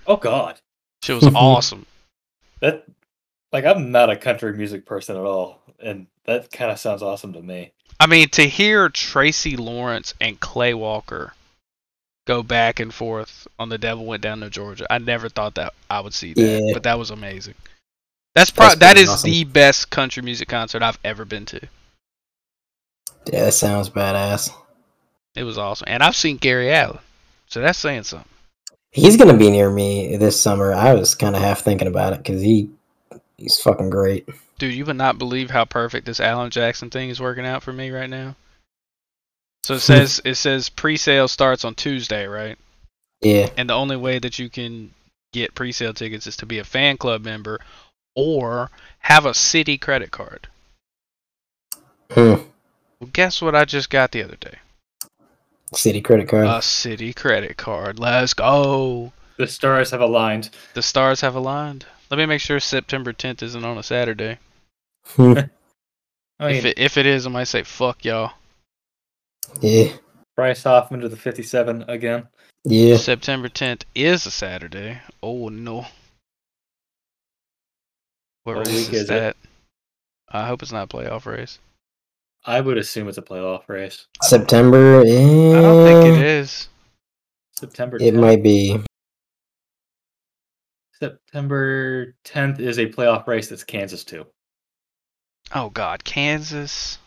oh 0.07 0.17
God, 0.17 0.61
Shit 1.03 1.17
was 1.17 1.27
awesome. 1.35 1.87
that 2.61 2.85
like 3.53 3.65
I'm 3.65 3.91
not 3.91 4.11
a 4.11 4.17
country 4.17 4.53
music 4.57 4.87
person 4.87 5.17
at 5.17 5.25
all, 5.25 5.61
and 5.83 6.07
that 6.25 6.51
kind 6.53 6.71
of 6.71 6.79
sounds 6.79 7.03
awesome 7.03 7.33
to 7.33 7.43
me. 7.43 7.73
I 7.99 8.07
mean, 8.07 8.29
to 8.31 8.43
hear 8.49 8.89
Tracy 8.89 9.57
Lawrence 9.57 10.15
and 10.21 10.39
Clay 10.39 10.75
Walker 10.75 11.35
go 12.27 12.43
back 12.43 12.81
and 12.81 12.93
forth 12.93 13.47
on 13.59 13.69
The 13.69 13.79
Devil 13.79 14.05
Went 14.07 14.23
Down 14.23 14.41
to 14.41 14.51
Georgia, 14.51 14.87
I 14.91 14.99
never 14.99 15.29
thought 15.29 15.55
that 15.57 15.75
I 15.91 16.01
would 16.01 16.15
see 16.15 16.35
that, 16.35 16.43
Yeah. 16.65 16.73
but 16.73 16.83
that 16.85 16.99
was 16.99 17.11
amazing. 17.11 17.55
That's 18.35 18.51
pro- 18.51 18.69
That's 18.69 18.79
that 18.81 18.97
is 18.97 19.09
awesome. 19.09 19.31
the 19.31 19.45
best 19.45 19.91
country 19.91 20.23
music 20.23 20.49
concert 20.49 20.83
I've 20.83 20.99
ever 21.05 21.25
been 21.25 21.45
to. 21.47 21.61
Yeah, 23.27 23.45
that 23.47 23.53
sounds 23.55 23.89
badass. 23.91 24.51
It 25.35 25.45
was 25.45 25.59
awesome, 25.59 25.87
and 25.89 26.03
I've 26.03 26.17
seen 26.17 26.37
Gary 26.37 26.73
Allan, 26.73 26.99
so 27.47 27.61
that's 27.61 27.79
saying 27.79 28.05
something. 28.05 28.29
He's 28.91 29.17
gonna 29.17 29.37
be 29.37 29.51
near 29.51 29.71
me 29.71 30.17
this 30.17 30.39
summer. 30.41 30.75
I 30.75 30.93
was 30.95 31.15
kind 31.15 31.35
of 31.35 31.41
half 31.43 31.61
thinking 31.63 31.89
about 31.89 32.13
it 32.13 32.19
because 32.23 32.43
he 32.43 32.69
he's 33.39 33.59
fucking 33.61 33.91
great. 33.91 34.29
Dude, 34.59 34.75
you 34.75 34.85
would 34.85 34.97
not 34.97 35.19
believe 35.19 35.51
how 35.51 35.65
perfect 35.65 36.07
this 36.07 36.21
Alan 36.21 36.51
Jackson 36.51 36.91
thing 36.91 37.09
is 37.11 37.21
working 37.21 37.47
out 37.47 37.63
for 37.63 37.73
me 37.73 37.91
right 37.91 38.11
now. 38.11 38.37
So 39.65 39.75
it 39.75 39.81
says 39.81 40.21
it 40.25 40.35
says 40.35 40.69
pre-sale 40.69 41.29
starts 41.29 41.65
on 41.65 41.75
Tuesday, 41.75 42.27
right? 42.27 42.59
Yeah. 43.21 43.49
And 43.57 43.71
the 43.71 43.75
only 43.75 43.97
way 43.97 44.19
that 44.19 44.39
you 44.39 44.51
can 44.51 44.93
get 45.33 45.55
pre-sale 45.55 45.95
tickets 45.95 46.27
is 46.27 46.37
to 46.39 46.47
be 46.47 46.59
a 46.59 46.65
fan 46.65 46.97
club 46.97 47.25
member 47.25 47.61
or 48.17 48.71
have 48.99 49.25
a 49.25 49.31
Citi 49.31 49.81
credit 49.81 50.11
card. 50.11 50.49
Hmm. 52.11 52.35
Well, 53.01 53.11
guess 53.13 53.41
what 53.41 53.55
I 53.55 53.65
just 53.65 53.89
got 53.89 54.13
the 54.13 54.23
other 54.23 54.37
day? 54.37 54.59
Citi 55.75 56.05
credit 56.05 56.29
card. 56.29 56.47
A 56.47 56.59
Citi 56.59 57.15
credit 57.15 57.57
card. 57.57 57.99
Let's 57.99 58.35
go. 58.35 59.13
The 59.39 59.47
stars 59.47 59.91
have 59.93 60.01
aligned. 60.01 60.51
The 60.75 60.83
stars 60.83 61.23
have 61.23 61.35
aligned. 61.35 61.87
Let 62.11 62.19
me 62.19 62.27
make 62.27 62.43
sure 62.43 62.61
September 62.61 63.13
10th 63.13 63.43
isn't 63.43 63.65
on 63.65 63.79
a 63.79 63.83
Saturday. 63.83 64.39
Hmm. 65.07 65.35
I 66.39 66.49
mean, 66.49 66.57
if 66.57 66.65
it 66.65 66.79
if 66.79 66.97
it 66.97 67.07
is, 67.07 67.27
I 67.27 67.31
might 67.31 67.45
say 67.45 67.63
fuck 67.63 68.05
y'all. 68.05 68.33
Yeah. 69.61 69.93
Bryce 70.37 70.63
Hoffman 70.63 71.01
to 71.01 71.09
the 71.09 71.17
57 71.17 71.85
again. 71.89 72.27
Yeah. 72.65 72.97
September 72.97 73.49
10th 73.49 73.83
is 73.95 74.25
a 74.27 74.31
Saturday. 74.31 75.01
Oh 75.23 75.49
no. 75.49 75.87
What, 78.45 78.57
What 78.57 78.67
race 78.67 78.69
week 78.69 78.89
is, 78.95 79.03
is 79.03 79.03
it? 79.05 79.09
that? 79.09 79.37
I 80.31 80.47
hope 80.47 80.63
it's 80.63 80.73
not 80.73 80.93
a 80.93 80.97
playoff 80.97 81.27
race. 81.27 81.59
I 82.45 82.61
would 82.61 82.79
assume 82.79 83.09
it's 83.09 83.19
a 83.19 83.23
playoff 83.23 83.69
race. 83.69 84.07
September. 84.23 85.05
Yeah. 85.05 85.59
I 85.59 85.63
don't 85.63 85.87
think 85.87 86.17
it 86.19 86.25
is. 86.25 86.69
September 87.53 87.99
10th. 87.99 88.03
It 88.07 88.15
might 88.15 88.43
be. 88.43 88.81
September 90.99 92.15
10th 92.25 92.59
is 92.61 92.79
a 92.79 92.87
playoff 92.87 93.27
race 93.27 93.49
that's 93.49 93.65
Kansas 93.65 94.05
too. 94.05 94.27
Oh 95.55 95.71
God, 95.71 96.05
Kansas. 96.05 96.99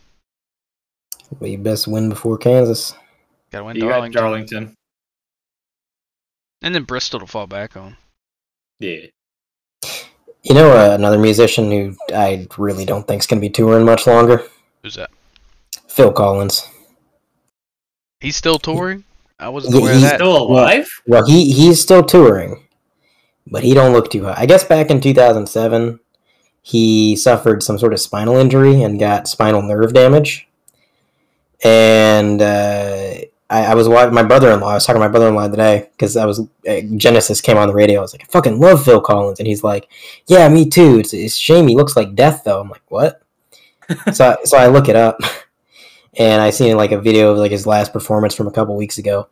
Well, 1.39 1.49
you 1.49 1.57
best 1.57 1.87
win 1.87 2.09
before 2.09 2.37
Kansas. 2.37 2.93
Gotta 3.51 3.63
win 3.65 3.75
You 3.75 3.83
Darlington. 3.83 4.21
Darlington. 4.21 4.75
And 6.61 6.73
then 6.73 6.83
Bristol 6.83 7.19
to 7.19 7.27
fall 7.27 7.47
back 7.47 7.75
on. 7.77 7.97
Yeah. 8.79 9.07
You 10.43 10.53
know, 10.53 10.71
uh, 10.71 10.93
another 10.95 11.17
musician 11.17 11.71
who 11.71 11.95
I 12.13 12.47
really 12.57 12.85
don't 12.85 13.07
think 13.07 13.21
is 13.21 13.27
going 13.27 13.39
to 13.41 13.45
be 13.45 13.49
touring 13.51 13.85
much 13.85 14.05
longer. 14.07 14.43
Who's 14.83 14.95
that? 14.95 15.09
Phil 15.87 16.11
Collins. 16.11 16.67
He's 18.19 18.35
still 18.35 18.59
touring? 18.59 19.03
I 19.39 19.49
wasn't 19.49 19.73
Yeah, 19.75 19.79
aware 19.81 19.91
of 19.91 19.97
he's 19.97 20.09
that. 20.09 20.15
Still 20.17 20.37
alive? 20.37 20.87
Well, 21.07 21.25
he 21.25 21.51
he's 21.51 21.81
still 21.81 22.03
touring, 22.03 22.63
but 23.47 23.63
he 23.63 23.73
don't 23.73 23.91
look 23.93 24.09
too 24.09 24.23
hot. 24.25 24.37
I 24.37 24.45
guess 24.45 24.63
back 24.63 24.89
in 24.89 25.01
2007, 25.01 25.99
he 26.61 27.15
suffered 27.15 27.61
some 27.61 27.77
sort 27.77 27.93
of 27.93 27.99
spinal 27.99 28.37
injury 28.37 28.81
and 28.81 28.99
got 28.99 29.27
spinal 29.27 29.61
nerve 29.61 29.93
damage. 29.93 30.47
And 31.65 32.41
uh, 32.43 33.15
I, 33.49 33.65
I 33.65 33.73
was 33.73 33.89
watching 33.89 34.13
my 34.13 34.21
brother-in-law. 34.23 34.69
I 34.69 34.73
was 34.75 34.85
talking 34.85 35.01
to 35.01 35.07
my 35.07 35.11
brother-in-law 35.11 35.47
today 35.47 35.89
because 35.91 36.15
I 36.15 36.25
was 36.25 36.39
uh, 36.39 36.81
Genesis 36.95 37.41
came 37.41 37.57
on 37.57 37.67
the 37.67 37.73
radio. 37.73 37.99
I 37.99 38.01
was 38.01 38.13
like, 38.13 38.21
I 38.23 38.27
fucking 38.31 38.59
love 38.59 38.85
Phil 38.85 39.01
Collins, 39.01 39.39
and 39.39 39.47
he's 39.47 39.63
like, 39.63 39.89
Yeah, 40.27 40.47
me 40.47 40.69
too. 40.69 40.99
It's, 40.99 41.13
it's 41.13 41.35
a 41.35 41.39
shame 41.39 41.67
he 41.67 41.75
looks 41.75 41.95
like 41.95 42.13
death, 42.15 42.43
though. 42.45 42.61
I'm 42.61 42.69
like, 42.69 42.83
What? 42.89 43.21
so 44.13 44.31
I- 44.39 44.43
so 44.43 44.57
I 44.57 44.67
look 44.67 44.89
it 44.89 44.95
up, 44.95 45.17
and 46.17 46.39
I 46.41 46.51
seen 46.51 46.77
like 46.77 46.91
a 46.91 47.01
video 47.01 47.31
of 47.31 47.39
like 47.39 47.51
his 47.51 47.65
last 47.65 47.93
performance 47.93 48.35
from 48.35 48.47
a 48.47 48.51
couple 48.51 48.75
weeks 48.75 48.99
ago, 48.99 49.27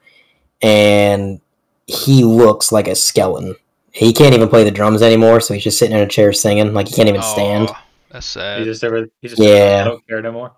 and 0.62 1.40
he 1.86 2.24
looks 2.24 2.72
like 2.72 2.88
a 2.88 2.96
skeleton. 2.96 3.56
He 3.92 4.12
can't 4.12 4.34
even 4.34 4.50
play 4.50 4.64
the 4.64 4.72
drums 4.72 5.04
anymore, 5.04 5.40
so 5.40 5.54
he's 5.54 5.64
just 5.64 5.78
sitting 5.78 5.96
in 5.96 6.02
a 6.02 6.08
chair 6.08 6.34
singing. 6.34 6.74
Like 6.74 6.88
he 6.88 6.96
can't 6.96 7.10
even 7.10 7.22
stand. 7.22 7.70
Aw, 7.70 7.84
that's 8.10 8.34
He 8.34 8.64
just 8.64 8.84
ever 8.84 9.08
he 9.22 9.28
just 9.28 9.40
Yeah. 9.40 9.84
I 9.86 9.88
don't 9.88 10.08
care 10.08 10.20
no 10.22 10.32
more. 10.32 10.54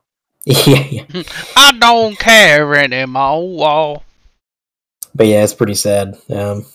yeah, 0.67 0.88
yeah. 0.91 1.05
I 1.55 1.71
don't 1.79 2.19
care 2.19 2.75
anymore. 2.75 4.03
But 5.15 5.25
yeah, 5.25 5.43
it's 5.43 5.55
pretty 5.55 5.73
sad. 5.73 6.19
Um, 6.29 6.67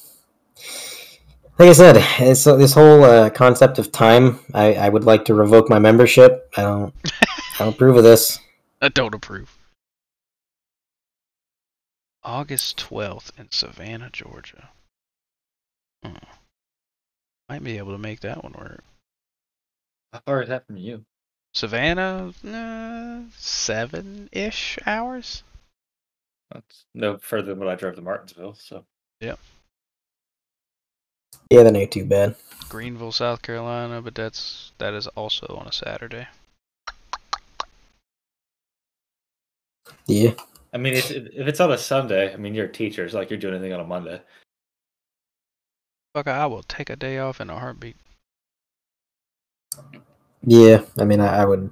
like 1.57 1.69
I 1.69 1.73
said, 1.73 1.97
it's, 2.19 2.45
this 2.45 2.73
whole 2.73 3.05
uh, 3.05 3.31
concept 3.31 3.79
of 3.79 3.93
time, 3.93 4.41
I, 4.55 4.75
I 4.75 4.89
would 4.89 5.05
like 5.05 5.25
to 5.27 5.35
revoke 5.35 5.69
my 5.71 5.79
membership. 5.79 6.51
I 6.57 6.63
don't, 6.63 6.95
I 7.23 7.59
don't 7.61 7.75
approve 7.75 7.97
of 7.97 8.03
this. 8.03 8.41
I 8.81 8.89
don't 8.89 9.15
approve. 9.15 9.57
August 12.25 12.77
12th 12.91 13.31
in 13.39 13.53
Savannah, 13.53 14.11
Georgia. 14.11 14.71
Hmm. 16.05 16.15
Might 17.49 17.63
be 17.63 17.79
able 17.79 17.93
to 17.93 17.99
make 17.99 18.21
that 18.21 18.43
one 18.43 18.55
work. 18.59 18.83
How 20.13 20.23
far 20.27 20.43
is 20.43 20.49
that 20.49 20.67
from 20.67 20.77
you? 20.77 21.05
Savannah, 21.53 22.33
uh, 22.47 23.21
seven 23.37 24.29
ish 24.33 24.79
hours? 24.87 25.43
That's 26.53 26.85
no 26.95 27.19
further 27.19 27.49
than 27.55 27.59
what 27.59 27.69
I 27.69 27.75
drove 27.75 27.97
to 27.97 28.03
Martinsville, 28.03 28.55
so 28.55 28.85
Yeah, 31.51 31.65
that 31.65 31.75
ain't 31.75 31.91
too 31.93 32.05
bad. 32.05 32.37
Greenville, 32.69 33.13
South 33.13 33.43
Carolina, 33.43 34.01
but 34.01 34.15
that's 34.15 34.73
that 34.79 34.95
is 34.95 35.09
also 35.09 35.47
on 35.61 35.67
a 35.67 35.73
Saturday. 35.73 36.29
Yeah, 40.07 40.35
I 40.73 40.79
mean 40.79 40.95
it's, 40.95 41.11
if 41.11 41.49
it's 41.49 41.61
on 41.61 41.73
a 41.73 41.79
Sunday, 41.79 42.33
I 42.33 42.37
mean 42.37 42.55
you're 42.55 42.67
a 42.67 42.73
teacher, 42.73 43.05
it's 43.05 43.15
like 43.15 43.31
you're 43.31 43.39
doing 43.39 43.55
anything 43.55 43.73
on 43.73 43.81
a 43.81 43.85
Monday. 43.85 44.23
Fuck, 46.15 46.29
I 46.29 46.47
will 46.47 46.63
take 46.63 46.91
a 46.91 46.97
day 46.97 47.19
off 47.19 47.41
in 47.41 47.51
a 47.51 47.59
heartbeat. 47.59 47.97
Yeah. 50.45 50.83
I 50.99 51.05
mean, 51.05 51.21
I, 51.21 51.43
I 51.43 51.45
would 51.45 51.71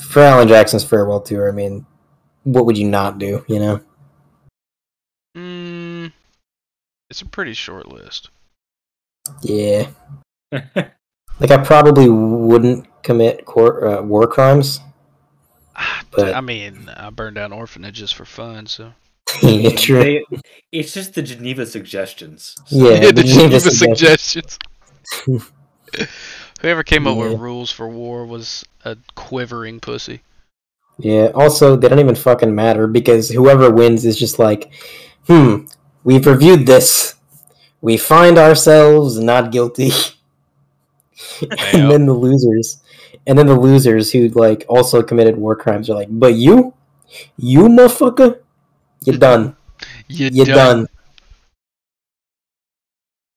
for 0.00 0.20
Alan 0.22 0.48
Jackson's 0.48 0.84
farewell 0.84 1.20
tour. 1.20 1.48
I 1.48 1.52
mean, 1.52 1.86
what 2.44 2.66
would 2.66 2.78
you 2.78 2.88
not 2.88 3.18
do? 3.18 3.44
You 3.48 3.58
know? 3.58 3.80
Mm, 5.36 6.12
it's 7.10 7.22
a 7.22 7.26
pretty 7.26 7.54
short 7.54 7.88
list. 7.88 8.30
Yeah. 9.42 9.88
Like 11.40 11.50
I 11.50 11.56
probably 11.56 12.08
wouldn't 12.08 12.86
commit 13.02 13.46
cor- 13.46 13.84
uh, 13.88 14.02
war 14.02 14.26
crimes. 14.28 14.78
Ah, 15.74 16.02
But- 16.12 16.34
I 16.34 16.40
mean, 16.40 16.88
I 16.94 17.10
burned 17.10 17.34
down 17.36 17.52
orphanages 17.52 18.12
for 18.12 18.24
fun, 18.24 18.66
so. 18.66 18.92
yeah, 19.42 19.70
true. 19.70 20.02
They- 20.02 20.24
it's 20.70 20.92
just 20.92 21.14
the 21.14 21.22
Geneva 21.22 21.64
suggestions. 21.66 22.54
Yeah, 22.68 22.98
the 23.00 23.12
the 23.12 23.22
Geneva 23.24 23.58
Geneva 23.58 23.60
Suggestions. 23.60 24.58
suggestions. 25.04 25.52
Whoever 26.62 26.82
came 26.84 27.06
up 27.06 27.16
Yeah. 27.16 27.30
with 27.30 27.40
rules 27.40 27.70
for 27.70 27.88
war 27.88 28.24
was 28.24 28.64
a 28.84 28.96
quivering 29.16 29.80
pussy. 29.80 30.22
Yeah. 30.98 31.30
Also, 31.34 31.76
they 31.76 31.88
don't 31.88 31.98
even 31.98 32.14
fucking 32.14 32.54
matter 32.54 32.86
because 32.86 33.30
whoever 33.30 33.70
wins 33.70 34.04
is 34.04 34.16
just 34.16 34.38
like, 34.38 34.72
hmm, 35.26 35.66
we've 36.04 36.24
reviewed 36.26 36.66
this. 36.66 37.16
We 37.80 37.96
find 37.96 38.38
ourselves 38.38 39.18
not 39.18 39.50
guilty. 39.50 39.90
and 41.72 41.90
then 41.90 42.06
the 42.06 42.12
losers, 42.12 42.80
and 43.26 43.36
then 43.36 43.46
the 43.46 43.58
losers 43.58 44.12
who 44.12 44.28
like 44.28 44.64
also 44.68 45.02
committed 45.02 45.36
war 45.36 45.56
crimes 45.56 45.90
are 45.90 45.94
like, 45.94 46.08
but 46.10 46.34
you, 46.34 46.74
you 47.36 47.60
motherfucker, 47.62 48.40
you're 49.04 49.18
done. 49.18 49.56
You 50.08 50.30
You're 50.32 50.46
done. 50.46 50.86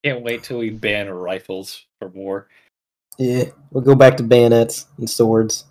Can't 0.04 0.22
wait 0.22 0.44
till 0.44 0.60
we 0.60 0.70
ban 0.70 1.10
rifles 1.10 1.86
from 2.00 2.14
war. 2.14 2.48
Yeah, 3.18 3.46
we'll 3.72 3.84
go 3.84 3.96
back 3.96 4.18
to 4.18 4.24
bayonets 4.24 4.88
and 4.98 5.10
swords. 5.10 5.66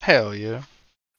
Hell 0.00 0.34
yeah. 0.34 0.62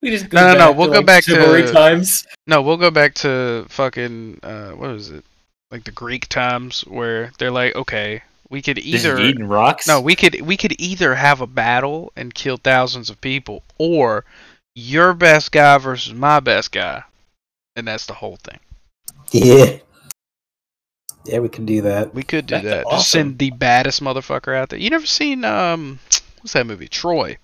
We 0.02 0.10
just 0.10 0.32
No, 0.34 0.52
no, 0.52 0.58
no, 0.58 0.72
we'll 0.72 0.88
to, 0.88 0.94
go 0.94 0.98
like, 1.00 1.06
back 1.06 1.24
to- 1.26 1.72
times. 1.72 2.26
No, 2.48 2.62
we'll 2.62 2.78
go 2.78 2.92
back 2.92 3.14
to 3.16 3.66
fucking 3.70 4.40
uh, 4.44 4.72
what 4.72 4.92
was 4.92 5.10
it? 5.12 5.24
Like 5.70 5.84
the 5.86 5.92
Greek 5.92 6.28
times 6.28 6.82
where 6.82 7.32
they're 7.38 7.52
like, 7.52 7.76
okay, 7.76 8.24
we 8.50 8.62
could 8.62 8.78
Just 8.78 9.06
either 9.06 9.20
eating 9.20 9.48
rocks. 9.48 9.88
no, 9.88 10.02
we 10.02 10.16
could 10.16 10.42
we 10.42 10.58
could 10.58 10.76
either 10.82 11.16
have 11.16 11.40
a 11.40 11.48
battle 11.48 12.12
and 12.18 12.34
kill 12.34 12.58
thousands 12.58 13.10
of 13.10 13.22
people, 13.22 13.64
or 13.78 14.26
your 14.76 15.14
best 15.14 15.52
guy 15.54 15.78
versus 15.78 16.14
my 16.14 16.40
best 16.42 16.72
guy, 16.74 17.04
and 17.78 17.88
that's 17.88 18.06
the 18.08 18.14
whole 18.16 18.38
thing. 18.38 18.60
Yeah. 19.32 19.78
Yeah, 21.26 21.40
we 21.40 21.50
could 21.50 21.66
do 21.66 21.82
that. 21.84 22.14
We 22.14 22.24
could 22.24 22.48
do 22.48 22.56
That's 22.56 22.66
that. 22.66 22.86
awesome. 22.86 22.98
Just 22.98 23.12
send 23.12 23.38
the 23.40 23.52
baddest 23.52 24.02
motherfucker 24.02 24.56
out 24.56 24.70
there. 24.70 24.80
You 24.80 24.90
never 24.90 25.06
seen 25.06 25.46
um 25.46 26.00
what's 26.42 26.54
that 26.54 26.66
movie? 26.66 26.88
Troy. 26.88 27.38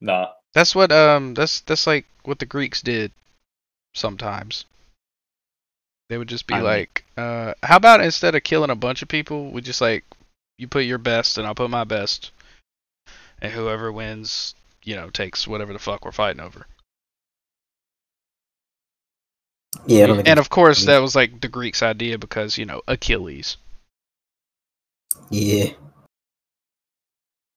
Nah. 0.00 0.28
That's 0.54 0.74
what 0.74 0.92
um 0.92 1.34
that's 1.34 1.60
that's 1.60 1.86
like 1.86 2.06
what 2.24 2.38
the 2.38 2.46
Greeks 2.46 2.82
did 2.82 3.10
sometimes. 3.94 4.64
They 6.08 6.18
would 6.18 6.28
just 6.28 6.46
be 6.46 6.54
I 6.54 6.58
mean- 6.58 6.66
like, 6.66 7.04
uh 7.16 7.54
how 7.62 7.76
about 7.76 8.00
instead 8.00 8.34
of 8.34 8.42
killing 8.44 8.70
a 8.70 8.76
bunch 8.76 9.02
of 9.02 9.08
people, 9.08 9.50
we 9.50 9.60
just 9.60 9.80
like 9.80 10.04
you 10.58 10.68
put 10.68 10.84
your 10.84 10.98
best 10.98 11.36
and 11.38 11.46
I'll 11.46 11.54
put 11.54 11.70
my 11.70 11.84
best. 11.84 12.30
And 13.42 13.52
whoever 13.52 13.90
wins, 13.90 14.54
you 14.84 14.94
know, 14.94 15.10
takes 15.10 15.48
whatever 15.48 15.72
the 15.72 15.78
fuck 15.80 16.04
we're 16.04 16.12
fighting 16.12 16.40
over. 16.40 16.66
Yeah, 19.86 20.04
I 20.04 20.06
don't 20.08 20.28
And 20.28 20.38
of 20.38 20.50
course 20.50 20.84
that 20.86 20.98
was 20.98 21.14
like 21.14 21.40
the 21.40 21.48
Greeks 21.48 21.82
idea 21.82 22.18
because, 22.18 22.58
you 22.58 22.64
know, 22.64 22.82
Achilles. 22.88 23.56
Yeah. 25.30 25.70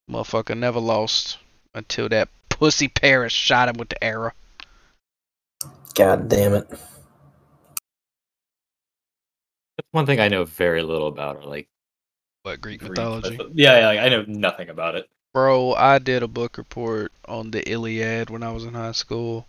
Motherfucker 0.10 0.58
never 0.58 0.80
lost 0.80 1.38
until 1.74 2.10
that 2.10 2.30
pussy 2.50 2.88
Paris 2.88 3.34
shot 3.34 3.70
him 3.70 3.78
with 3.78 3.90
the 3.90 4.04
arrow. 4.04 4.32
God 5.96 6.30
damn 6.30 6.54
it. 6.54 6.70
That's 6.70 6.82
one 9.92 10.06
thing 10.06 10.20
I 10.20 10.28
know 10.28 10.46
very 10.46 10.84
little 10.84 11.08
about. 11.08 11.38
Or 11.38 11.44
like 11.44 11.68
What 12.44 12.62
Greek 12.62 12.80
Greek 12.80 12.92
mythology? 12.92 13.38
myth- 13.38 13.48
Yeah, 13.54 13.80
yeah, 13.80 13.88
like, 13.88 14.00
I 14.00 14.10
know 14.10 14.24
nothing 14.28 14.70
about 14.70 14.96
it. 14.96 15.08
Bro, 15.34 15.74
I 15.74 16.00
did 16.00 16.24
a 16.24 16.28
book 16.28 16.58
report 16.58 17.12
on 17.28 17.52
the 17.52 17.68
Iliad 17.70 18.30
when 18.30 18.44
I 18.44 18.52
was 18.52 18.64
in 18.64 18.74
high 18.74 18.94
school. 18.94 19.46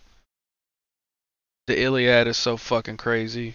The 1.68 1.78
Iliad 1.82 2.26
is 2.26 2.38
so 2.38 2.56
fucking 2.56 2.96
crazy. 2.96 3.54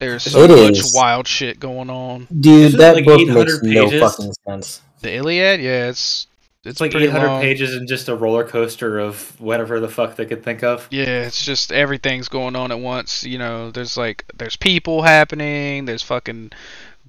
There's 0.00 0.22
so 0.22 0.44
It 0.44 0.48
much 0.48 0.78
is. 0.78 0.94
wild 0.94 1.28
shit 1.28 1.60
going 1.60 1.90
on. 1.90 2.26
Dude, 2.40 2.68
Isn't 2.68 2.78
that 2.78 2.94
like 2.94 3.04
book 3.04 3.20
800 3.20 3.62
makes 3.62 3.62
no 3.62 3.90
fucking 4.08 4.32
sense. 4.48 4.80
The 5.02 5.14
Iliad, 5.14 5.60
yeah, 5.60 5.88
it's 5.90 6.26
it's, 6.64 6.80
It's 6.80 6.80
like 6.80 6.94
800 6.94 7.26
long. 7.26 7.42
pages 7.42 7.74
and 7.76 7.86
just 7.86 8.08
a 8.08 8.14
roller 8.16 8.44
coaster 8.44 8.98
of 8.98 9.38
whatever 9.38 9.78
the 9.78 9.88
fuck 9.88 10.16
they 10.16 10.24
could 10.24 10.42
think 10.42 10.62
of. 10.62 10.88
Yeah, 10.90 11.24
it's 11.26 11.44
just 11.44 11.70
everything's 11.70 12.28
going 12.28 12.56
on 12.56 12.72
at 12.72 12.80
once. 12.80 13.24
You 13.24 13.36
know, 13.36 13.70
there's 13.70 13.98
like 13.98 14.24
there's 14.34 14.56
people 14.56 15.02
happening, 15.02 15.84
there's 15.84 16.02
fucking 16.02 16.52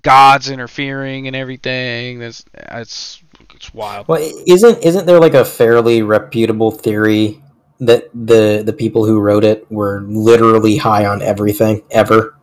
gods 0.02 0.50
interfering 0.50 1.28
and 1.28 1.36
everything. 1.36 2.20
There's 2.20 2.44
it's 2.72 3.24
it's 3.56 3.74
wild. 3.74 4.10
Well, 4.10 4.20
isn't 4.48 4.84
isn't 4.84 5.06
there 5.06 5.20
like 5.22 5.34
a 5.34 5.46
fairly 5.46 6.02
reputable 6.02 6.72
theory 6.72 7.42
that 7.82 8.10
the 8.14 8.64
the 8.66 8.74
people 8.74 9.06
who 9.06 9.20
wrote 9.20 9.44
it 9.44 9.70
were 9.72 10.02
literally 10.08 10.78
high 10.78 11.06
on 11.06 11.22
everything 11.22 11.84
ever? 11.92 12.36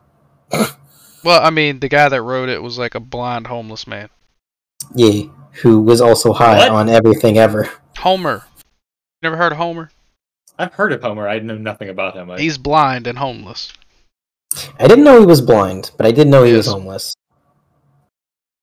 Well, 1.25 1.43
I 1.43 1.51
mean, 1.51 1.81
the 1.81 1.89
guy 1.89 2.09
that 2.09 2.23
wrote 2.23 2.49
it 2.49 2.63
was 2.63 2.79
like 2.79 2.95
a 2.95 3.01
blind 3.01 3.47
homeless 3.47 3.87
man. 3.87 4.09
Yeah, 4.95 5.25
who 5.63 5.81
was 5.81 6.01
also 6.01 6.33
high 6.33 6.59
What? 6.59 6.71
on 6.71 6.89
everything 6.89 7.39
ever. 7.39 7.69
Homer. 7.99 8.45
Never 9.23 9.37
heard 9.37 9.53
of 9.53 9.59
Homer? 9.59 9.91
I've 10.59 10.75
heard 10.75 10.93
of 10.93 11.03
Homer. 11.03 11.29
I 11.29 11.39
know 11.41 11.59
nothing 11.59 11.89
about 11.89 12.15
him. 12.15 12.31
I, 12.31 12.39
He's 12.39 12.59
blind 12.59 13.07
and 13.07 13.19
homeless. 13.19 13.73
I 14.79 14.87
didn't 14.89 15.05
know 15.05 15.21
he 15.21 15.27
was 15.27 15.41
blind, 15.41 15.91
but 15.97 16.07
I 16.07 16.13
did 16.13 16.29
know 16.29 16.45
he 16.45 16.53
was 16.53 16.67
homeless. 16.67 17.15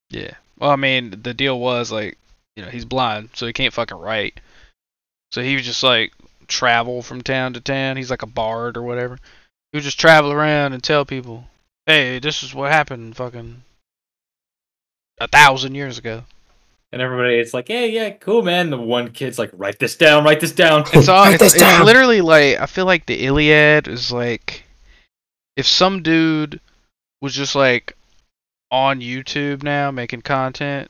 Yeah. 0.09 0.33
Well, 0.57 0.71
I 0.71 0.75
mean, 0.77 1.21
the 1.21 1.33
deal 1.33 1.59
was 1.59 1.91
like, 1.91 2.17
you 2.55 2.63
know, 2.63 2.69
he's 2.69 2.85
blind, 2.85 3.29
so 3.33 3.45
he 3.45 3.53
can't 3.53 3.73
fucking 3.73 3.97
write. 3.97 4.39
So 5.31 5.41
he 5.43 5.55
was 5.55 5.65
just 5.65 5.83
like 5.83 6.13
travel 6.47 7.01
from 7.01 7.21
town 7.21 7.53
to 7.53 7.62
town. 7.62 7.97
He's 7.97 8.10
like 8.12 8.23
a 8.23 8.27
bard 8.27 8.77
or 8.77 8.81
whatever. 8.81 9.15
He 9.71 9.77
would 9.77 9.84
just 9.84 9.99
travel 9.99 10.31
around 10.31 10.73
and 10.73 10.84
tell 10.84 11.05
people, 11.05 11.45
"Hey, 11.86 12.19
this 12.19 12.43
is 12.43 12.53
what 12.53 12.71
happened 12.71 13.15
fucking 13.15 13.63
a 15.19 15.27
thousand 15.27 15.75
years 15.75 15.97
ago." 15.97 16.23
and 16.95 17.01
everybody, 17.01 17.36
it's 17.36 17.53
like, 17.53 17.67
"Hey, 17.67 17.91
yeah, 17.91 18.12
cool, 18.12 18.41
man. 18.41 18.69
The 18.69 18.77
one 18.77 19.12
kid's 19.12 19.38
like, 19.38 19.49
write 19.51 19.79
this 19.79 19.97
down, 19.97 20.23
write 20.23 20.39
this 20.39 20.53
down. 20.53 20.86
It's 20.93 21.08
all. 21.10 21.25
it's, 21.25 21.39
this 21.39 21.53
it's 21.53 21.62
down. 21.62 21.86
literally 21.86 22.21
like 22.21 22.58
I 22.58 22.67
feel 22.67 22.86
like 22.86 23.05
the 23.05 23.25
Iliad 23.25 23.89
is 23.89 24.13
like 24.13 24.63
if 25.58 25.67
some 25.67 26.01
dude 26.01 26.62
was 27.21 27.34
just 27.34 27.53
like 27.53 27.97
on 28.71 29.01
YouTube 29.01 29.62
now 29.62 29.91
making 29.91 30.21
content, 30.21 30.89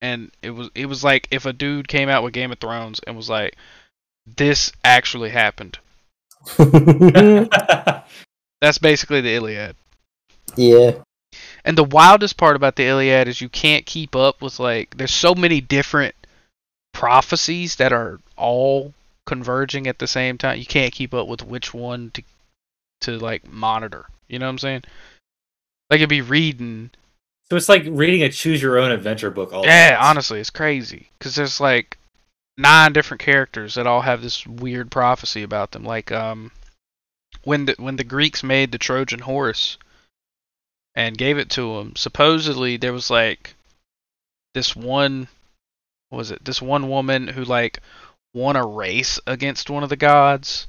and 0.00 0.30
it 0.40 0.50
was 0.50 0.70
it 0.74 0.86
was 0.86 1.04
like 1.04 1.28
if 1.30 1.44
a 1.44 1.52
dude 1.52 1.88
came 1.88 2.08
out 2.08 2.22
with 2.22 2.32
Game 2.32 2.50
of 2.50 2.58
Thrones 2.58 2.98
and 3.06 3.18
was 3.18 3.28
like, 3.28 3.54
"This 4.26 4.72
actually 4.84 5.30
happened." 5.30 5.78
That's 8.60 8.78
basically 8.78 9.20
the 9.20 9.34
Iliad. 9.34 9.76
yeah, 10.56 10.92
And 11.64 11.76
the 11.76 11.84
wildest 11.84 12.36
part 12.36 12.56
about 12.56 12.76
the 12.76 12.84
Iliad 12.84 13.28
is 13.28 13.40
you 13.40 13.48
can't 13.48 13.84
keep 13.84 14.14
up 14.16 14.40
with 14.40 14.58
like 14.58 14.96
there's 14.96 15.12
so 15.14 15.34
many 15.34 15.60
different 15.60 16.14
prophecies 16.94 17.76
that 17.76 17.92
are 17.92 18.18
all 18.36 18.94
converging 19.26 19.86
at 19.86 19.98
the 19.98 20.06
same 20.06 20.38
time. 20.38 20.58
You 20.58 20.66
can't 20.66 20.92
keep 20.92 21.12
up 21.12 21.26
with 21.28 21.42
which 21.42 21.74
one 21.74 22.10
to 22.12 22.22
to 23.02 23.18
like 23.18 23.46
monitor. 23.46 24.06
You 24.28 24.38
know 24.38 24.46
what 24.46 24.50
I'm 24.50 24.58
saying? 24.58 24.84
Like 25.90 25.98
it'd 25.98 26.08
be 26.08 26.22
reading. 26.22 26.90
so 27.50 27.56
it's 27.56 27.68
like 27.68 27.84
reading 27.88 28.22
a 28.22 28.30
choose 28.30 28.62
your 28.62 28.78
own 28.78 28.90
adventure 28.90 29.30
book. 29.30 29.52
All 29.52 29.64
Yeah, 29.64 29.96
once. 29.98 30.06
honestly, 30.06 30.40
it's 30.40 30.50
crazy 30.50 31.08
because 31.18 31.34
there's 31.34 31.60
like 31.60 31.98
nine 32.58 32.92
different 32.92 33.20
characters 33.20 33.74
that 33.74 33.86
all 33.86 34.02
have 34.02 34.22
this 34.22 34.46
weird 34.46 34.90
prophecy 34.90 35.42
about 35.42 35.72
them. 35.72 35.84
Like 35.84 36.10
um, 36.10 36.50
when 37.44 37.66
the 37.66 37.74
when 37.78 37.96
the 37.96 38.04
Greeks 38.04 38.42
made 38.42 38.72
the 38.72 38.78
Trojan 38.78 39.20
horse 39.20 39.78
and 40.94 41.18
gave 41.18 41.38
it 41.38 41.50
to 41.50 41.76
them, 41.76 41.94
supposedly 41.96 42.76
there 42.76 42.92
was 42.92 43.10
like 43.10 43.54
this 44.54 44.74
one, 44.74 45.28
what 46.08 46.18
was 46.18 46.30
it? 46.30 46.44
This 46.44 46.62
one 46.62 46.88
woman 46.88 47.28
who 47.28 47.44
like 47.44 47.80
won 48.34 48.56
a 48.56 48.66
race 48.66 49.20
against 49.26 49.70
one 49.70 49.82
of 49.82 49.88
the 49.90 49.96
gods, 49.96 50.66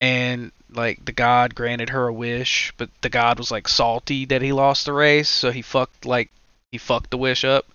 and 0.00 0.52
like 0.70 1.04
the 1.04 1.12
god 1.12 1.54
granted 1.54 1.90
her 1.90 2.08
a 2.08 2.12
wish, 2.12 2.72
but 2.76 2.90
the 3.02 3.08
god 3.08 3.38
was 3.38 3.50
like 3.50 3.68
salty 3.68 4.24
that 4.24 4.42
he 4.42 4.52
lost 4.52 4.86
the 4.86 4.92
race, 4.92 5.28
so 5.28 5.50
he 5.50 5.62
fucked 5.62 6.04
like 6.04 6.30
he 6.72 6.78
fucked 6.78 7.10
the 7.10 7.16
wish 7.16 7.44
up. 7.44 7.66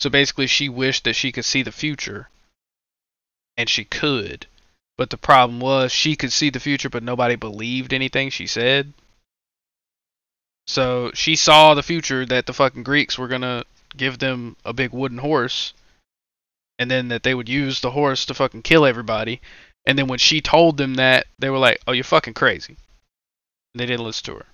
So 0.00 0.10
basically, 0.10 0.46
she 0.46 0.68
wished 0.68 1.04
that 1.04 1.14
she 1.14 1.32
could 1.32 1.44
see 1.44 1.62
the 1.62 1.72
future, 1.72 2.28
and 3.56 3.68
she 3.68 3.84
could. 3.84 4.46
But 4.98 5.10
the 5.10 5.18
problem 5.18 5.60
was 5.60 5.92
she 5.92 6.16
could 6.16 6.32
see 6.32 6.50
the 6.50 6.60
future, 6.60 6.88
but 6.90 7.02
nobody 7.02 7.36
believed 7.36 7.92
anything 7.92 8.30
she 8.30 8.46
said. 8.46 8.92
So 10.66 11.10
she 11.14 11.36
saw 11.36 11.74
the 11.74 11.82
future 11.82 12.26
that 12.26 12.46
the 12.46 12.52
fucking 12.54 12.82
Greeks 12.84 13.18
were 13.18 13.28
gonna 13.28 13.64
give 13.96 14.18
them 14.18 14.56
a 14.64 14.72
big 14.72 14.92
wooden 14.92 15.18
horse, 15.18 15.74
and 16.78 16.90
then 16.90 17.08
that 17.08 17.22
they 17.22 17.34
would 17.34 17.48
use 17.48 17.80
the 17.80 17.92
horse 17.92 18.26
to 18.26 18.34
fucking 18.34 18.62
kill 18.62 18.86
everybody. 18.86 19.40
And 19.86 19.98
then 19.98 20.08
when 20.08 20.18
she 20.18 20.40
told 20.40 20.76
them 20.76 20.94
that, 20.96 21.26
they 21.38 21.50
were 21.50 21.58
like, 21.58 21.80
"Oh, 21.86 21.92
you're 21.92 22.04
fucking 22.04 22.34
crazy." 22.34 22.76
And 23.74 23.80
they 23.80 23.86
didn't 23.86 24.04
listen 24.06 24.24
to 24.26 24.34
her. 24.40 24.46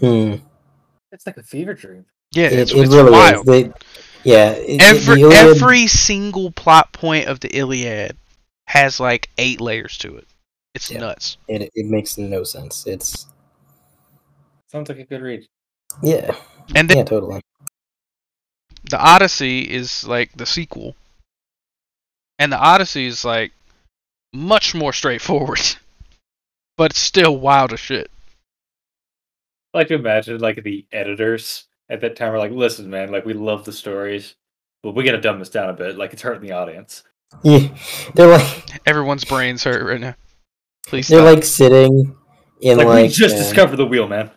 hmm. 0.00 0.34
It's 1.12 1.26
like 1.26 1.36
a 1.38 1.42
fever 1.42 1.74
dream. 1.74 2.06
Yeah, 2.32 2.48
It, 2.48 2.58
it's, 2.58 2.72
it 2.72 2.76
it's 2.76 2.88
really 2.88 3.12
wild. 3.12 3.46
is. 3.46 3.46
They, 3.46 3.72
yeah, 4.28 4.50
it- 4.52 4.80
it- 4.80 4.82
every 4.82 5.20
Iliad- 5.22 5.32
every 5.56 5.86
single 5.86 6.50
plot 6.52 6.92
point 6.92 7.26
of 7.28 7.40
the 7.40 7.48
Iliad 7.56 8.16
has 8.66 9.00
like 9.00 9.28
eight 9.38 9.60
layers 9.60 9.96
to 9.98 10.16
it. 10.16 10.26
It's 10.74 10.90
Yeah. 10.90 10.98
nuts. 11.00 11.38
it, 11.48 11.70
it 11.74 11.86
makes 11.86 12.18
no 12.18 12.44
sense. 12.44 12.86
It's 12.86 13.26
Sounds 14.70 14.88
like 14.90 14.98
a 14.98 15.04
good 15.04 15.22
read. 15.22 15.46
yeah, 16.02 16.36
And 16.74 16.88
then 16.90 16.98
yeah, 16.98 17.04
totally. 17.04 17.40
the 18.84 18.98
Odyssey 18.98 19.62
is 19.62 20.04
like 20.04 20.30
the 20.36 20.44
sequel. 20.46 20.94
And 22.38 22.52
the 22.52 22.58
Odyssey 22.58 23.06
is 23.06 23.24
like 23.24 23.52
much 24.32 24.74
more 24.74 24.92
straightforward. 24.92 25.60
but 26.76 26.90
it's 26.92 27.00
still 27.00 27.36
wild 27.38 27.72
as 27.72 27.80
shit. 27.80 28.10
I 29.74 29.78
like 29.78 29.88
to 29.88 29.94
imagine 29.94 30.38
like 30.38 30.62
the 30.62 30.86
editors 30.92 31.64
at 31.90 32.00
that 32.02 32.16
time 32.16 32.32
are 32.32 32.38
like, 32.38 32.52
listen, 32.52 32.88
man, 32.90 33.10
like 33.10 33.24
we 33.24 33.32
love 33.32 33.64
the 33.64 33.72
stories, 33.72 34.34
but 34.82 34.94
we 34.94 35.04
gotta 35.04 35.20
dumb 35.20 35.38
this 35.38 35.48
down 35.50 35.70
a 35.70 35.72
bit. 35.72 35.96
Like 35.96 36.12
it's 36.12 36.22
hurting 36.22 36.42
the 36.46 36.52
audience. 36.54 37.02
Yeah, 37.42 37.68
they're 38.14 38.28
like 38.28 38.86
Everyone's 38.86 39.24
brains 39.24 39.62
hurt 39.64 39.84
right 39.86 40.00
now. 40.00 40.14
Please 40.86 41.08
they're 41.08 41.20
stop. 41.20 41.34
like 41.34 41.44
sitting 41.44 42.16
in 42.62 42.78
Like, 42.78 42.86
like 42.86 43.02
we 43.02 43.08
just 43.08 43.36
uh, 43.36 43.38
discovered 43.38 43.76
the 43.76 43.86
wheel, 43.86 44.08
man. 44.08 44.30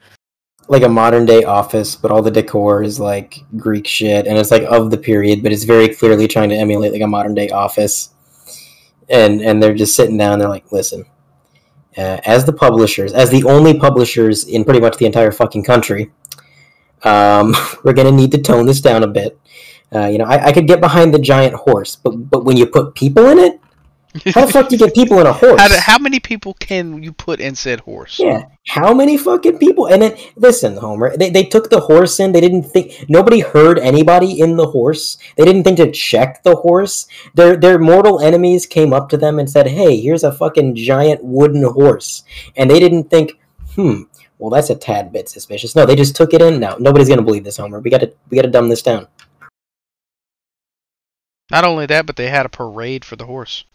like 0.67 0.83
a 0.83 0.89
modern 0.89 1.25
day 1.25 1.43
office, 1.43 1.95
but 1.95 2.11
all 2.11 2.21
the 2.21 2.31
decor 2.31 2.83
is 2.83 2.99
like 2.99 3.39
Greek 3.57 3.87
shit, 3.87 4.27
and 4.27 4.37
it's 4.37 4.51
like 4.51 4.63
of 4.63 4.91
the 4.91 4.97
period, 4.97 5.41
but 5.43 5.51
it's 5.51 5.63
very 5.63 5.87
clearly 5.89 6.27
trying 6.27 6.49
to 6.49 6.55
emulate 6.55 6.91
like 6.93 7.01
a 7.01 7.07
modern 7.07 7.33
day 7.33 7.49
office. 7.49 8.09
And 9.09 9.41
and 9.41 9.61
they're 9.61 9.73
just 9.73 9.95
sitting 9.95 10.17
down. 10.17 10.39
They're 10.39 10.47
like, 10.49 10.71
listen, 10.71 11.05
uh, 11.97 12.19
as 12.25 12.45
the 12.45 12.53
publishers, 12.53 13.11
as 13.13 13.29
the 13.29 13.43
only 13.43 13.77
publishers 13.77 14.45
in 14.45 14.63
pretty 14.63 14.79
much 14.79 14.97
the 14.97 15.05
entire 15.05 15.31
fucking 15.31 15.63
country, 15.63 16.11
um, 17.03 17.55
we're 17.83 17.93
gonna 17.93 18.11
need 18.11 18.31
to 18.31 18.37
tone 18.41 18.65
this 18.65 18.81
down 18.81 19.03
a 19.03 19.07
bit. 19.07 19.37
Uh, 19.93 20.07
you 20.07 20.17
know, 20.17 20.25
I, 20.25 20.47
I 20.47 20.51
could 20.53 20.67
get 20.67 20.79
behind 20.79 21.13
the 21.13 21.19
giant 21.19 21.53
horse, 21.53 21.95
but 21.95 22.11
but 22.11 22.45
when 22.45 22.57
you 22.57 22.65
put 22.65 22.95
people 22.95 23.27
in 23.27 23.37
it, 23.39 23.59
how 24.33 24.45
the 24.45 24.51
fuck 24.51 24.69
do 24.69 24.75
you 24.75 24.79
get 24.79 24.93
people 24.95 25.19
in 25.19 25.27
a 25.27 25.33
horse? 25.43 25.59
how, 25.59 25.67
do- 25.67 25.75
how 25.79 25.97
many 25.97 26.19
people 26.19 26.53
can 26.55 27.01
you 27.03 27.11
put 27.11 27.39
in 27.41 27.55
said 27.55 27.81
horse? 27.81 28.19
Yeah, 28.19 28.45
how 28.67 28.93
many 28.93 29.17
fucking 29.17 29.57
people? 29.57 29.87
And 29.87 30.01
then 30.01 30.17
listen, 30.37 30.77
Homer, 30.77 31.15
they, 31.17 31.29
they 31.29 31.43
took 31.43 31.69
the 31.69 31.81
horse 31.81 32.19
in. 32.21 32.31
They 32.31 32.39
didn't 32.41 32.63
think 32.63 33.05
nobody 33.09 33.41
heard 33.41 33.79
anybody 33.79 34.39
in 34.39 34.55
the 34.55 34.67
horse. 34.67 35.17
They 35.35 35.43
didn't 35.43 35.63
think 35.63 35.77
to 35.77 35.91
check 35.91 36.43
the 36.43 36.55
horse. 36.55 37.07
Their 37.33 37.57
their 37.57 37.77
mortal 37.79 38.21
enemies 38.21 38.65
came 38.65 38.93
up 38.93 39.09
to 39.09 39.17
them 39.17 39.39
and 39.39 39.49
said, 39.49 39.67
"Hey, 39.67 39.99
here's 39.99 40.23
a 40.23 40.31
fucking 40.31 40.75
giant 40.75 41.21
wooden 41.23 41.63
horse," 41.63 42.23
and 42.55 42.69
they 42.69 42.79
didn't 42.79 43.09
think, 43.09 43.39
"Hmm, 43.75 44.03
well 44.41 44.49
that's 44.49 44.69
a 44.69 44.75
tad 44.75 45.13
bit 45.13 45.29
suspicious." 45.29 45.75
No, 45.75 45.85
they 45.85 45.95
just 45.95 46.15
took 46.15 46.33
it 46.33 46.41
in. 46.41 46.59
Now 46.59 46.75
nobody's 46.79 47.07
gonna 47.07 47.21
believe 47.21 47.45
this, 47.45 47.55
Homer. 47.57 47.79
We 47.79 47.89
gotta 47.89 48.11
we 48.29 48.35
gotta 48.35 48.49
dumb 48.49 48.67
this 48.67 48.81
down. 48.81 49.07
Not 51.49 51.63
only 51.65 51.85
that, 51.87 52.05
but 52.05 52.15
they 52.15 52.29
had 52.29 52.45
a 52.45 52.49
parade 52.49 53.03
for 53.03 53.15
the 53.15 53.25
horse. 53.25 53.65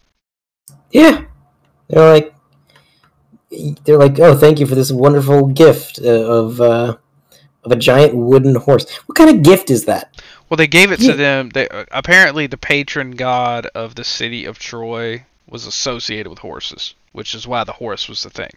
Yeah, 0.90 1.24
they're 1.88 2.10
like, 2.12 2.34
they're 3.84 3.98
like, 3.98 4.18
oh, 4.18 4.34
thank 4.36 4.58
you 4.58 4.66
for 4.66 4.74
this 4.74 4.90
wonderful 4.90 5.46
gift 5.48 5.98
of 5.98 6.60
uh, 6.60 6.96
of 7.64 7.72
a 7.72 7.76
giant 7.76 8.14
wooden 8.14 8.54
horse. 8.54 8.90
What 9.06 9.16
kind 9.16 9.30
of 9.30 9.42
gift 9.42 9.70
is 9.70 9.84
that? 9.84 10.20
Well, 10.48 10.56
they 10.56 10.66
gave 10.68 10.90
it 10.92 11.00
Yeah. 11.00 11.10
to 11.12 11.16
them. 11.16 11.48
They 11.50 11.68
apparently 11.90 12.46
the 12.46 12.56
patron 12.56 13.12
god 13.12 13.66
of 13.74 13.94
the 13.94 14.04
city 14.04 14.44
of 14.46 14.58
Troy 14.58 15.24
was 15.48 15.66
associated 15.66 16.30
with 16.30 16.38
horses, 16.38 16.94
which 17.12 17.34
is 17.34 17.46
why 17.46 17.64
the 17.64 17.72
horse 17.72 18.08
was 18.08 18.22
the 18.22 18.30
thing. 18.30 18.52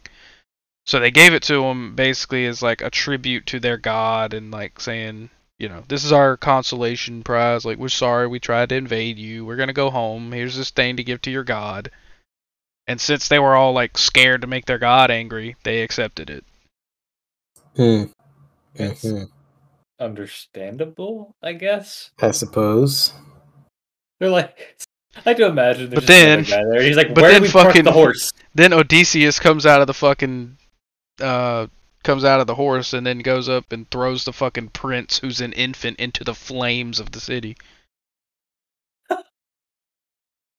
So 0.89 0.99
they 0.99 1.11
gave 1.11 1.35
it 1.35 1.43
to 1.43 1.63
him 1.65 1.93
basically 1.93 2.47
as 2.47 2.63
like 2.63 2.81
a 2.81 2.89
tribute 2.89 3.45
to 3.45 3.59
their 3.59 3.77
god 3.77 4.33
and 4.33 4.49
like 4.49 4.79
saying, 4.79 5.29
you 5.59 5.69
know, 5.69 5.83
this 5.87 6.03
is 6.03 6.11
our 6.11 6.35
consolation 6.35 7.21
prize. 7.21 7.63
Like, 7.63 7.77
we're 7.77 7.89
sorry 7.89 8.25
we 8.25 8.39
tried 8.39 8.69
to 8.69 8.75
invade 8.75 9.19
you. 9.19 9.45
We're 9.45 9.55
going 9.55 9.67
to 9.67 9.73
go 9.73 9.91
home. 9.91 10.31
Here's 10.31 10.57
this 10.57 10.71
thing 10.71 10.97
to 10.97 11.03
give 11.03 11.21
to 11.21 11.29
your 11.29 11.43
god. 11.43 11.91
And 12.87 12.99
since 12.99 13.27
they 13.27 13.37
were 13.37 13.53
all 13.53 13.71
like 13.71 13.99
scared 13.99 14.41
to 14.41 14.47
make 14.47 14.65
their 14.65 14.79
god 14.79 15.11
angry, 15.11 15.55
they 15.61 15.83
accepted 15.83 16.27
it. 16.31 16.43
Hmm. 17.75 18.05
It's 18.73 19.03
Mhm. 19.05 19.29
understandable, 19.99 21.35
I 21.43 21.53
guess. 21.53 22.09
I 22.19 22.31
suppose. 22.31 23.13
They're 24.19 24.31
like, 24.31 24.79
I 25.23 25.35
do 25.35 25.45
imagine. 25.45 25.91
But 25.91 25.97
just 26.03 26.07
then- 26.07 26.43
there. 26.45 26.81
He's 26.81 26.97
like, 26.97 27.13
but 27.13 27.21
then 27.21 27.41
do 27.41 27.47
we 27.47 27.51
park 27.51 27.67
fucking- 27.67 27.83
the 27.83 27.91
horse? 27.91 28.31
Then 28.55 28.73
Odysseus 28.73 29.39
comes 29.39 29.67
out 29.67 29.81
of 29.81 29.85
the 29.85 29.93
fucking 29.93 30.57
uh 31.21 31.67
comes 32.03 32.23
out 32.23 32.39
of 32.39 32.47
the 32.47 32.55
horse 32.55 32.93
and 32.93 33.05
then 33.05 33.19
goes 33.19 33.49
up 33.49 33.71
and 33.71 33.89
throws 33.91 34.23
the 34.23 34.33
fucking 34.33 34.69
prince 34.69 35.19
who's 35.19 35.41
an 35.41 35.53
infant 35.53 35.99
into 35.99 36.23
the 36.23 36.33
flames 36.33 36.99
of 36.99 37.11
the 37.11 37.19
city. 37.19 37.57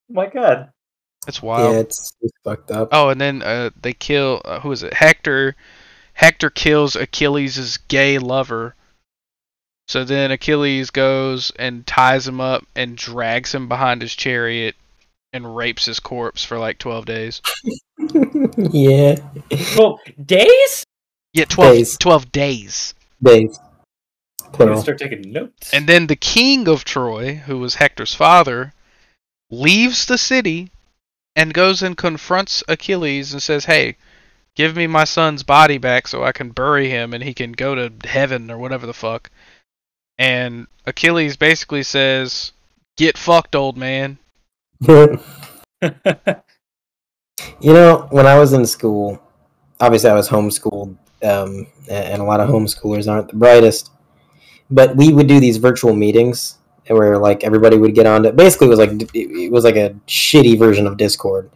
my 0.08 0.26
God. 0.26 0.70
That's 1.26 1.42
wild. 1.42 1.74
Yeah, 1.74 1.80
it's, 1.80 2.12
it's 2.20 2.32
fucked 2.44 2.70
up. 2.70 2.88
Oh, 2.92 3.08
and 3.10 3.20
then 3.20 3.42
uh, 3.42 3.70
they 3.80 3.92
kill 3.92 4.40
uh, 4.44 4.60
who 4.60 4.72
is 4.72 4.82
it? 4.82 4.94
Hector. 4.94 5.56
Hector 6.14 6.50
kills 6.50 6.96
Achilles' 6.96 7.78
gay 7.88 8.18
lover. 8.18 8.74
So 9.88 10.04
then 10.04 10.30
Achilles 10.30 10.90
goes 10.90 11.50
and 11.58 11.86
ties 11.86 12.28
him 12.28 12.40
up 12.40 12.64
and 12.76 12.96
drags 12.96 13.54
him 13.54 13.68
behind 13.68 14.02
his 14.02 14.14
chariot 14.14 14.76
and 15.32 15.56
rapes 15.56 15.86
his 15.86 16.00
corpse 16.00 16.44
for 16.44 16.58
like 16.58 16.78
12 16.78 17.04
days. 17.06 17.42
yeah. 18.72 19.16
Well, 19.76 19.98
days. 20.24 20.84
Yeah, 21.32 21.44
12 21.44 21.74
Days. 21.76 21.98
12 21.98 22.32
days. 22.32 22.94
Days. 23.22 23.58
I'm 24.42 24.50
gonna 24.52 24.70
Plural. 24.70 24.82
start 24.82 24.98
taking 24.98 25.30
notes. 25.32 25.72
And 25.72 25.86
then 25.86 26.08
the 26.08 26.16
king 26.16 26.66
of 26.66 26.84
Troy, 26.84 27.34
who 27.34 27.58
was 27.58 27.76
Hector's 27.76 28.14
father, 28.14 28.72
leaves 29.50 30.06
the 30.06 30.18
city 30.18 30.70
and 31.36 31.54
goes 31.54 31.82
and 31.82 31.96
confronts 31.96 32.64
Achilles 32.66 33.32
and 33.32 33.40
says, 33.40 33.66
"Hey, 33.66 33.96
give 34.56 34.74
me 34.74 34.88
my 34.88 35.04
son's 35.04 35.44
body 35.44 35.78
back 35.78 36.08
so 36.08 36.24
I 36.24 36.32
can 36.32 36.50
bury 36.50 36.90
him 36.90 37.14
and 37.14 37.22
he 37.22 37.32
can 37.32 37.52
go 37.52 37.76
to 37.76 38.08
heaven 38.08 38.50
or 38.50 38.58
whatever 38.58 38.86
the 38.86 38.94
fuck." 38.94 39.30
And 40.18 40.66
Achilles 40.84 41.36
basically 41.36 41.84
says, 41.84 42.50
"Get 42.96 43.16
fucked, 43.16 43.54
old 43.54 43.76
man." 43.76 44.18
you 44.86 45.20
know, 47.62 48.08
when 48.10 48.26
I 48.26 48.38
was 48.38 48.52
in 48.52 48.64
school, 48.66 49.20
obviously 49.80 50.10
I 50.10 50.14
was 50.14 50.28
homeschooled, 50.28 50.96
um, 51.22 51.66
and 51.90 52.22
a 52.22 52.24
lot 52.24 52.40
of 52.40 52.48
homeschoolers 52.48 53.10
aren't 53.10 53.28
the 53.28 53.36
brightest. 53.36 53.90
But 54.70 54.96
we 54.96 55.12
would 55.12 55.26
do 55.26 55.40
these 55.40 55.58
virtual 55.58 55.94
meetings 55.94 56.58
where 56.86 57.18
like 57.18 57.44
everybody 57.44 57.76
would 57.76 57.94
get 57.94 58.06
on 58.06 58.22
to 58.22 58.32
basically 58.32 58.66
it 58.66 58.70
was 58.70 58.78
like 58.78 58.90
it 59.14 59.52
was 59.52 59.64
like 59.64 59.76
a 59.76 59.94
shitty 60.06 60.58
version 60.58 60.86
of 60.86 60.96
Discord 60.96 61.50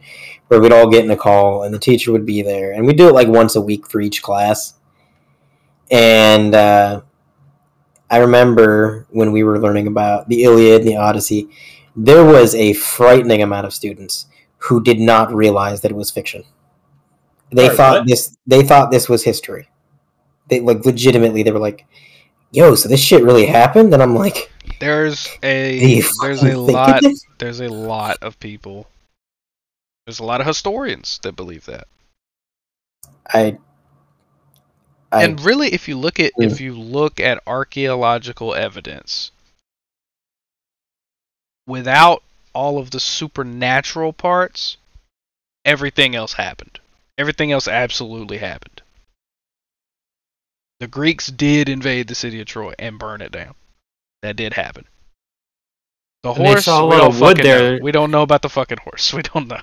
where 0.47 0.61
we'd 0.61 0.71
all 0.71 0.89
get 0.89 1.03
in 1.03 1.11
a 1.11 1.17
call 1.17 1.63
and 1.63 1.73
the 1.73 1.79
teacher 1.79 2.11
would 2.11 2.25
be 2.25 2.41
there 2.41 2.71
and 2.71 2.85
we'd 2.85 2.97
do 2.97 3.09
it 3.09 3.13
like 3.13 3.27
once 3.27 3.55
a 3.55 3.61
week 3.61 3.89
for 3.89 3.99
each 3.99 4.21
class. 4.21 4.75
And 5.91 6.53
uh, 6.53 7.01
I 8.09 8.17
remember 8.17 9.07
when 9.09 9.31
we 9.31 9.43
were 9.43 9.59
learning 9.59 9.87
about 9.87 10.29
the 10.29 10.43
Iliad 10.43 10.81
and 10.81 10.89
the 10.89 10.97
Odyssey, 10.97 11.49
there 11.95 12.25
was 12.25 12.55
a 12.55 12.73
frightening 12.73 13.41
amount 13.41 13.65
of 13.65 13.73
students 13.73 14.27
who 14.57 14.83
did 14.83 14.99
not 14.99 15.33
realize 15.33 15.81
that 15.81 15.91
it 15.91 15.97
was 15.97 16.11
fiction. 16.11 16.43
They 17.51 17.67
Sorry, 17.67 17.77
thought 17.77 17.99
what? 17.99 18.07
this 18.07 18.37
they 18.47 18.63
thought 18.63 18.91
this 18.91 19.07
was 19.09 19.23
history. 19.23 19.69
They 20.49 20.59
like 20.59 20.85
legitimately 20.85 21.43
they 21.43 21.51
were 21.51 21.59
like, 21.59 21.85
"Yo, 22.51 22.75
so 22.75 22.89
this 22.89 22.99
shit 23.01 23.23
really 23.23 23.45
happened?" 23.45 23.93
And 23.93 24.01
I'm 24.03 24.15
like, 24.15 24.51
There's 24.79 25.27
a 25.43 26.01
there's 26.21 26.43
a 26.43 26.57
lot 26.57 27.03
of 27.05 27.11
there's 27.37 27.61
a 27.61 27.67
lot 27.69 28.17
of 28.21 28.39
people. 28.39 28.87
There's 30.05 30.19
a 30.19 30.23
lot 30.23 30.41
of 30.41 30.47
historians 30.47 31.19
that 31.23 31.35
believe 31.35 31.65
that. 31.65 31.87
I 33.33 33.57
I 35.11 35.23
and 35.23 35.41
really 35.41 35.73
if 35.73 35.87
you 35.87 35.97
look 35.97 36.19
at 36.19 36.33
Mm. 36.39 36.51
if 36.51 36.59
you 36.61 36.73
look 36.73 37.19
at 37.19 37.41
archaeological 37.47 38.53
evidence 38.53 39.31
without 41.67 42.23
all 42.53 42.77
of 42.77 42.91
the 42.91 42.99
supernatural 42.99 44.13
parts 44.13 44.77
everything 45.65 46.15
else 46.15 46.33
happened 46.33 46.79
everything 47.17 47.51
else 47.51 47.67
absolutely 47.67 48.37
happened 48.37 48.81
the 50.79 50.87
greeks 50.87 51.27
did 51.27 51.69
invade 51.69 52.07
the 52.07 52.15
city 52.15 52.39
of 52.39 52.47
troy 52.47 52.73
and 52.79 52.99
burn 52.99 53.21
it 53.21 53.31
down 53.31 53.55
that 54.21 54.35
did 54.35 54.53
happen 54.53 54.85
the 56.23 56.33
And 56.33 56.47
horse 56.47 56.65
saw 56.65 56.83
a 56.83 56.87
we 56.87 56.95
don't 56.97 57.13
fucking 57.13 57.45
know. 57.49 57.71
there. 57.71 57.79
we 57.81 57.91
don't 57.91 58.11
know 58.11 58.21
about 58.23 58.41
the 58.41 58.49
fucking 58.49 58.79
horse 58.83 59.13
we 59.17 59.21
don't 59.21 59.47
know 59.47 59.61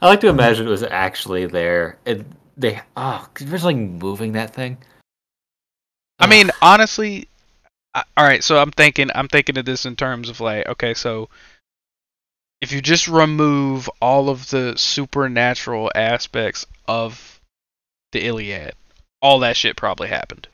I 0.00 0.08
like 0.08 0.20
to 0.20 0.28
imagine 0.28 0.66
it 0.66 0.70
was 0.70 0.82
actually 0.82 1.46
there. 1.46 1.98
And 2.04 2.34
they 2.56 2.82
oh, 2.96 3.26
could 3.32 3.46
you 3.46 3.50
imagine 3.50 3.64
like 3.64 3.76
moving 3.76 4.32
that 4.32 4.52
thing? 4.52 4.76
I 6.18 6.26
mean, 6.26 6.50
honestly, 6.60 7.28
I, 7.94 8.02
all 8.16 8.24
right. 8.26 8.42
So 8.42 8.58
I'm 8.58 8.70
thinking, 8.70 9.10
I'm 9.14 9.28
thinking 9.28 9.56
of 9.58 9.64
this 9.64 9.86
in 9.86 9.96
terms 9.96 10.28
of 10.28 10.40
like, 10.40 10.66
okay, 10.68 10.94
so 10.94 11.28
if 12.60 12.72
you 12.72 12.80
just 12.80 13.08
remove 13.08 13.88
all 14.00 14.28
of 14.28 14.50
the 14.50 14.74
supernatural 14.76 15.90
aspects 15.94 16.66
of 16.88 17.40
the 18.12 18.24
Iliad, 18.26 18.74
all 19.20 19.38
that 19.40 19.56
shit 19.56 19.76
probably 19.76 20.08
happened. 20.08 20.48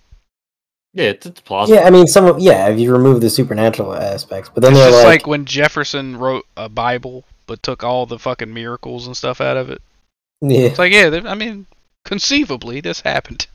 yeah, 0.92 1.06
it's, 1.10 1.26
it's 1.26 1.40
plausible. 1.40 1.78
yeah, 1.78 1.86
I 1.86 1.90
mean, 1.90 2.06
some 2.06 2.26
of 2.26 2.40
yeah, 2.40 2.68
if 2.68 2.78
you 2.80 2.92
remove 2.92 3.20
the 3.20 3.30
supernatural 3.30 3.94
aspects, 3.94 4.50
but 4.52 4.62
then 4.62 4.72
It's 4.72 4.80
they're 4.80 4.90
just 4.90 5.04
like, 5.04 5.20
like 5.22 5.26
when 5.26 5.44
Jefferson 5.44 6.16
wrote 6.16 6.46
a 6.56 6.68
Bible, 6.68 7.24
but 7.46 7.62
took 7.62 7.84
all 7.84 8.06
the 8.06 8.18
fucking 8.18 8.52
miracles 8.52 9.06
and 9.06 9.16
stuff 9.16 9.40
out 9.40 9.56
of 9.56 9.70
it. 9.70 9.80
yeah, 10.40 10.60
It's 10.60 10.78
like, 10.78 10.92
yeah, 10.92 11.20
I 11.24 11.34
mean, 11.34 11.66
conceivably 12.04 12.80
this 12.80 13.00
happened. 13.02 13.46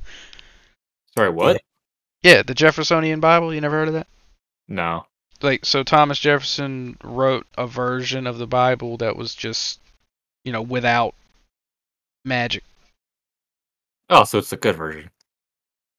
Sorry, 1.18 1.30
what? 1.30 1.62
Yeah, 2.26 2.42
the 2.42 2.56
Jeffersonian 2.56 3.20
Bible. 3.20 3.54
You 3.54 3.62
never 3.62 3.78
heard 3.78 3.88
of 3.90 3.94
that? 3.94 4.08
No. 4.68 5.06
like 5.44 5.64
so 5.64 5.84
Thomas 5.84 6.18
Jefferson 6.18 6.98
wrote 7.04 7.46
a 7.56 7.68
version 7.68 8.26
of 8.26 8.40
the 8.40 8.48
Bible 8.48 8.98
that 8.98 9.16
was 9.16 9.36
just 9.36 9.80
you 10.44 10.52
know 10.52 10.64
without 10.64 11.14
magic. 12.26 12.64
Oh, 14.10 14.24
so 14.24 14.40
it's 14.40 14.50
the 14.50 14.58
good 14.58 14.76
version. 14.76 15.12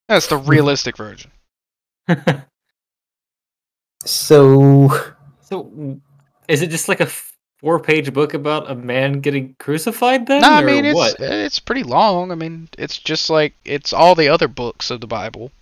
That's 0.09 0.27
the 0.27 0.37
realistic 0.37 0.97
version. 0.97 1.31
so 4.05 4.91
so, 5.43 6.01
is 6.49 6.63
it 6.63 6.71
just 6.71 6.89
like 6.89 7.01
a 7.01 7.09
four-page 7.59 8.13
book 8.13 8.35
about 8.35 8.69
a 8.69 8.75
man 8.75 9.21
getting 9.21 9.55
crucified? 9.61 10.27
Then, 10.27 10.41
No, 10.41 10.51
I 10.51 10.63
or 10.63 10.63
mean 10.63 10.85
it's 10.85 10.95
what? 10.97 11.21
Uh, 11.21 11.25
it's 11.47 11.61
pretty 11.61 11.85
long. 11.85 12.33
I 12.33 12.35
mean 12.35 12.69
it's 12.77 12.99
just 12.99 13.31
like 13.31 13.55
it's 13.65 13.93
all 13.93 14.17
the 14.17 14.29
other 14.29 14.49
books 14.49 14.91
of 14.91 15.01
the 15.01 15.07
Bible. 15.07 15.53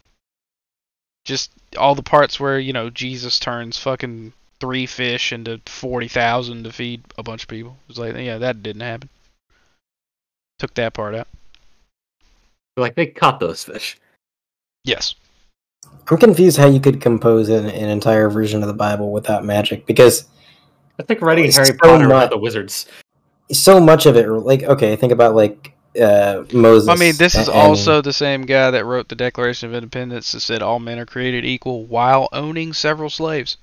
Just 1.24 1.50
all 1.78 1.94
the 1.94 2.02
parts 2.02 2.38
where 2.38 2.58
you 2.58 2.72
know 2.72 2.90
Jesus 2.90 3.38
turns 3.38 3.78
fucking 3.78 4.32
three 4.60 4.86
fish 4.86 5.32
into 5.32 5.60
forty 5.66 6.08
thousand 6.08 6.64
to 6.64 6.72
feed 6.72 7.02
a 7.18 7.22
bunch 7.22 7.42
of 7.42 7.48
people. 7.48 7.76
It's 7.88 7.98
like 7.98 8.16
yeah, 8.16 8.38
that 8.38 8.62
didn't 8.62 8.82
happen. 8.82 9.08
Took 10.58 10.74
that 10.74 10.94
part 10.94 11.14
out. 11.14 11.28
Like 12.76 12.94
they 12.94 13.06
caught 13.06 13.40
those 13.40 13.64
fish. 13.64 13.98
Yes. 14.84 15.14
I'm 16.10 16.18
confused 16.18 16.56
how 16.58 16.66
you 16.66 16.80
could 16.80 17.00
compose 17.00 17.48
an, 17.48 17.66
an 17.66 17.88
entire 17.88 18.28
version 18.28 18.62
of 18.62 18.68
the 18.68 18.74
Bible 18.74 19.10
without 19.12 19.44
magic 19.44 19.86
because 19.86 20.26
I 20.98 21.02
think 21.02 21.20
writing 21.22 21.44
It's 21.46 21.56
Harry 21.56 21.68
so 21.68 21.74
Potter 21.82 22.08
much- 22.08 22.30
the 22.30 22.36
wizards. 22.38 22.86
so 23.52 23.80
much 23.80 24.06
of 24.06 24.16
it, 24.16 24.28
like 24.28 24.62
okay, 24.64 24.96
think 24.96 25.12
about 25.12 25.34
like 25.34 25.73
uh, 26.00 26.44
Moses. 26.52 26.88
I 26.88 26.96
mean, 26.96 27.16
this 27.16 27.34
is 27.34 27.48
and- 27.48 27.56
also 27.56 28.00
the 28.00 28.12
same 28.12 28.42
guy 28.42 28.70
that 28.70 28.84
wrote 28.84 29.08
the 29.08 29.14
Declaration 29.14 29.68
of 29.68 29.74
Independence 29.74 30.32
that 30.32 30.40
said 30.40 30.62
all 30.62 30.78
men 30.78 30.98
are 30.98 31.06
created 31.06 31.44
equal 31.44 31.84
while 31.84 32.28
owning 32.32 32.72
several 32.72 33.10
slaves. 33.10 33.56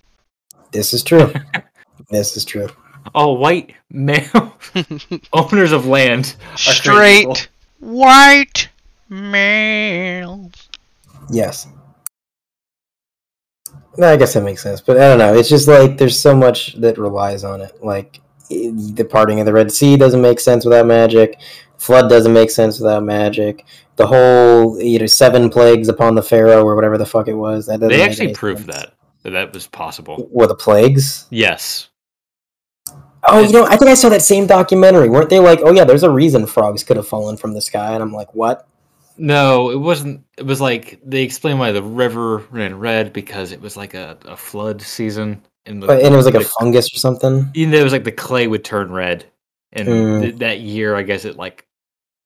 This 0.71 0.93
is 0.93 1.03
true. 1.03 1.33
this 2.09 2.37
is 2.37 2.45
true. 2.45 2.69
All 3.15 3.37
white 3.37 3.73
male 3.89 4.55
owners 5.33 5.71
of 5.71 5.85
land. 5.87 6.35
are 6.67 6.73
created 6.81 7.21
equal. 7.21 7.35
Straight 7.35 7.49
white 7.79 8.69
males. 9.09 10.69
Yes. 11.31 11.67
No, 13.97 14.07
I 14.07 14.15
guess 14.17 14.33
that 14.33 14.43
makes 14.43 14.63
sense, 14.63 14.79
but 14.79 14.97
I 14.97 15.01
don't 15.09 15.17
know. 15.17 15.33
It's 15.33 15.49
just 15.49 15.67
like 15.67 15.97
there's 15.97 16.17
so 16.17 16.35
much 16.35 16.75
that 16.75 16.97
relies 16.97 17.43
on 17.43 17.59
it. 17.61 17.83
Like 17.83 18.21
the 18.49 19.07
parting 19.09 19.39
of 19.39 19.45
the 19.45 19.53
Red 19.53 19.71
Sea 19.71 19.97
doesn't 19.97 20.21
make 20.21 20.39
sense 20.39 20.63
without 20.63 20.85
magic. 20.85 21.39
Flood 21.81 22.09
doesn't 22.09 22.31
make 22.31 22.51
sense 22.51 22.79
without 22.79 23.03
magic. 23.03 23.65
The 23.95 24.05
whole 24.05 24.79
you 24.79 24.99
know 24.99 25.07
seven 25.07 25.49
plagues 25.49 25.87
upon 25.89 26.13
the 26.13 26.21
Pharaoh 26.21 26.63
or 26.63 26.75
whatever 26.75 26.95
the 26.97 27.07
fuck 27.07 27.27
it 27.27 27.33
was. 27.33 27.65
That 27.65 27.79
They 27.79 28.03
actually 28.03 28.35
proved 28.35 28.65
sense. 28.65 28.77
That 28.77 28.93
that 29.23 29.29
that 29.31 29.53
was 29.53 29.65
possible. 29.65 30.29
Were 30.31 30.45
the 30.45 30.53
plagues? 30.55 31.25
Yes. 31.31 31.89
Oh, 33.23 33.39
you 33.39 33.51
know, 33.51 33.65
I 33.65 33.77
think 33.77 33.89
I 33.89 33.95
saw 33.95 34.09
that 34.09 34.21
same 34.21 34.45
documentary. 34.45 35.09
Weren't 35.09 35.29
they 35.31 35.39
like, 35.39 35.59
oh 35.63 35.71
yeah, 35.71 35.83
there's 35.83 36.03
a 36.03 36.09
reason 36.09 36.45
frogs 36.45 36.83
could 36.83 36.97
have 36.97 37.07
fallen 37.07 37.35
from 37.37 37.53
the 37.53 37.61
sky? 37.61 37.93
And 37.93 38.01
I'm 38.03 38.13
like, 38.13 38.33
what? 38.35 38.67
No, 39.17 39.71
it 39.71 39.77
wasn't. 39.77 40.23
It 40.37 40.45
was 40.45 40.61
like 40.61 40.99
they 41.03 41.23
explained 41.23 41.59
why 41.59 41.71
the 41.71 41.83
river 41.83 42.39
ran 42.51 42.77
red 42.77 43.11
because 43.11 43.51
it 43.51 43.61
was 43.61 43.75
like 43.75 43.95
a, 43.95 44.17
a 44.25 44.37
flood 44.37 44.81
season, 44.83 45.41
and, 45.65 45.81
the, 45.81 45.87
But, 45.87 46.03
and 46.03 46.13
it 46.13 46.17
was 46.17 46.25
like 46.25 46.35
a 46.35 46.41
fungus 46.43 46.93
or 46.95 46.97
something. 46.99 47.49
you 47.55 47.65
know, 47.67 47.77
it 47.77 47.83
was 47.83 47.93
like 47.93 48.03
the 48.03 48.11
clay 48.11 48.45
would 48.47 48.63
turn 48.63 48.91
red, 48.91 49.25
and 49.73 49.87
Mm. 49.87 50.21
th- 50.21 50.35
that 50.37 50.59
year, 50.61 50.95
I 50.95 51.01
guess 51.03 51.25
it 51.25 51.37
like 51.37 51.65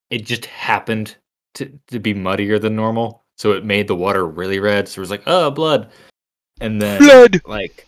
it 0.10 0.26
just 0.26 0.46
happened 0.46 1.16
to 1.56 1.72
to 1.88 2.00
be 2.00 2.14
muddier 2.14 2.60
than 2.60 2.76
normal, 2.76 3.24
so 3.38 3.52
it 3.54 3.64
made 3.66 3.88
the 3.88 3.96
water 3.96 4.26
really 4.26 4.60
red. 4.60 4.88
So 4.88 5.00
it 5.00 5.02
was 5.02 5.10
like, 5.12 5.24
oh, 5.28 5.52
blood, 5.52 5.90
and 6.62 6.82
then 6.82 7.00
Blood. 7.02 7.42
like, 7.46 7.88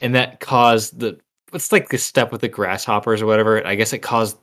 and 0.00 0.14
that 0.14 0.40
caused 0.40 0.98
the 1.00 1.18
it's 1.52 1.72
like 1.72 1.88
the 1.88 1.98
step 1.98 2.30
with 2.32 2.40
the 2.42 2.48
grasshoppers 2.48 3.20
or 3.22 3.26
whatever. 3.26 3.66
I 3.66 3.74
guess 3.74 3.92
it 3.92 3.98
caused 3.98 4.38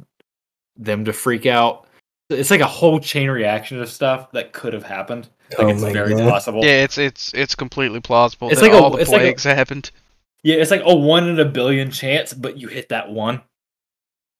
them 0.76 1.06
to 1.06 1.14
freak 1.14 1.46
out. 1.46 1.88
It's 2.30 2.52
like 2.52 2.60
a 2.60 2.66
whole 2.68 3.00
chain 3.00 3.30
reaction 3.30 3.82
of 3.82 3.90
stuff 3.90 4.32
that 4.34 4.52
could 4.52 4.74
have 4.74 4.84
happened. 4.84 5.30
Like 5.58 5.68
Oh 5.68 5.70
it's 5.70 5.82
very 5.82 6.14
God. 6.14 6.30
possible. 6.30 6.60
Yeah, 6.66 6.84
it's 6.84 6.98
it's 6.98 7.34
it's 7.34 7.56
completely 7.56 8.02
plausible 8.02 8.50
It's 8.50 8.60
that 8.60 8.68
like 8.68 8.74
a- 8.80 8.84
all 8.84 8.90
the 8.92 8.98
it's 8.98 9.10
like 9.12 9.46
a- 9.46 9.56
happened. 9.56 9.92
Yeah, 10.44 10.58
it's 10.58 10.72
like 10.72 10.82
a 10.84 10.94
one 10.94 11.30
in 11.30 11.40
a 11.40 11.46
billion 11.46 11.90
chance, 11.90 12.34
but 12.34 12.58
you 12.58 12.68
hit 12.68 12.90
that 12.90 13.10
one. 13.10 13.42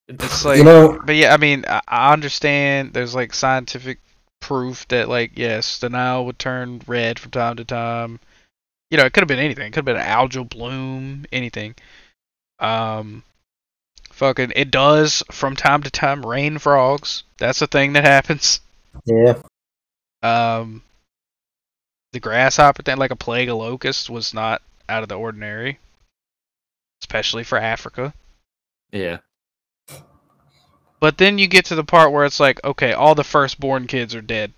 It's 0.08 0.44
like, 0.44 0.58
you 0.58 0.64
know, 0.64 1.00
but 1.04 1.16
yeah, 1.16 1.34
I 1.34 1.36
mean, 1.36 1.64
I, 1.68 1.80
I 1.86 2.12
understand. 2.12 2.94
There's 2.94 3.14
like 3.14 3.34
scientific 3.34 3.98
proof 4.40 4.88
that 4.88 5.08
like 5.08 5.32
yes, 5.36 5.78
the 5.78 5.90
Nile 5.90 6.24
would 6.24 6.38
turn 6.38 6.80
red 6.86 7.18
from 7.18 7.30
time 7.30 7.56
to 7.56 7.64
time. 7.64 8.20
You 8.90 8.96
know, 8.96 9.04
it 9.04 9.12
could 9.12 9.20
have 9.20 9.28
been 9.28 9.38
anything. 9.38 9.66
It 9.66 9.70
could 9.70 9.86
have 9.86 9.96
been 9.96 9.96
an 9.96 10.02
algal 10.02 10.48
bloom, 10.48 11.26
anything. 11.30 11.74
Um, 12.58 13.22
fucking, 14.10 14.52
it 14.56 14.70
does 14.70 15.22
from 15.30 15.54
time 15.56 15.82
to 15.82 15.90
time 15.90 16.24
rain 16.24 16.58
frogs. 16.58 17.24
That's 17.36 17.60
a 17.60 17.66
thing 17.66 17.92
that 17.92 18.04
happens. 18.04 18.60
yeah. 19.04 19.34
Um, 20.22 20.82
the 22.12 22.20
grasshopper 22.20 22.82
thing, 22.82 22.96
like 22.96 23.10
a 23.10 23.16
plague 23.16 23.50
of 23.50 23.58
locusts, 23.58 24.08
was 24.08 24.32
not 24.32 24.62
out 24.88 25.02
of 25.02 25.10
the 25.10 25.18
ordinary, 25.18 25.78
especially 27.02 27.44
for 27.44 27.58
Africa. 27.58 28.14
Yeah. 28.90 29.18
But 31.00 31.18
then 31.18 31.38
you 31.38 31.48
get 31.48 31.64
to 31.66 31.74
the 31.74 31.82
part 31.84 32.12
where 32.12 32.24
it's 32.24 32.38
like, 32.40 32.62
okay, 32.64 32.92
all 32.92 33.14
the 33.16 33.24
firstborn 33.24 33.86
kids 33.88 34.14
are 34.14 34.22
dead. 34.22 34.52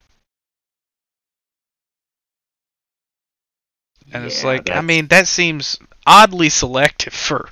And 4.12 4.24
it's 4.24 4.42
Yeah, 4.42 4.46
like, 4.46 4.70
I 4.70 4.80
mean, 4.82 5.08
that 5.08 5.26
seems 5.26 5.78
oddly 6.06 6.48
selective 6.48 7.12
for 7.28 7.48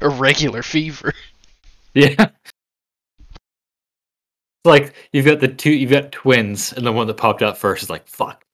a 0.00 0.08
regular 0.08 0.62
fever. 0.62 1.14
Yeah. 1.94 2.14
It's 2.18 2.30
like 4.66 4.94
you've 5.12 5.26
got 5.26 5.40
the 5.40 5.48
two, 5.48 5.70
you've 5.72 5.90
got 5.90 6.12
twins, 6.12 6.72
and 6.72 6.86
the 6.86 6.92
one 6.92 7.06
that 7.08 7.16
popped 7.16 7.42
out 7.42 7.58
first 7.58 7.82
is 7.84 7.90
like, 7.90 8.06
fuck. 8.06 8.44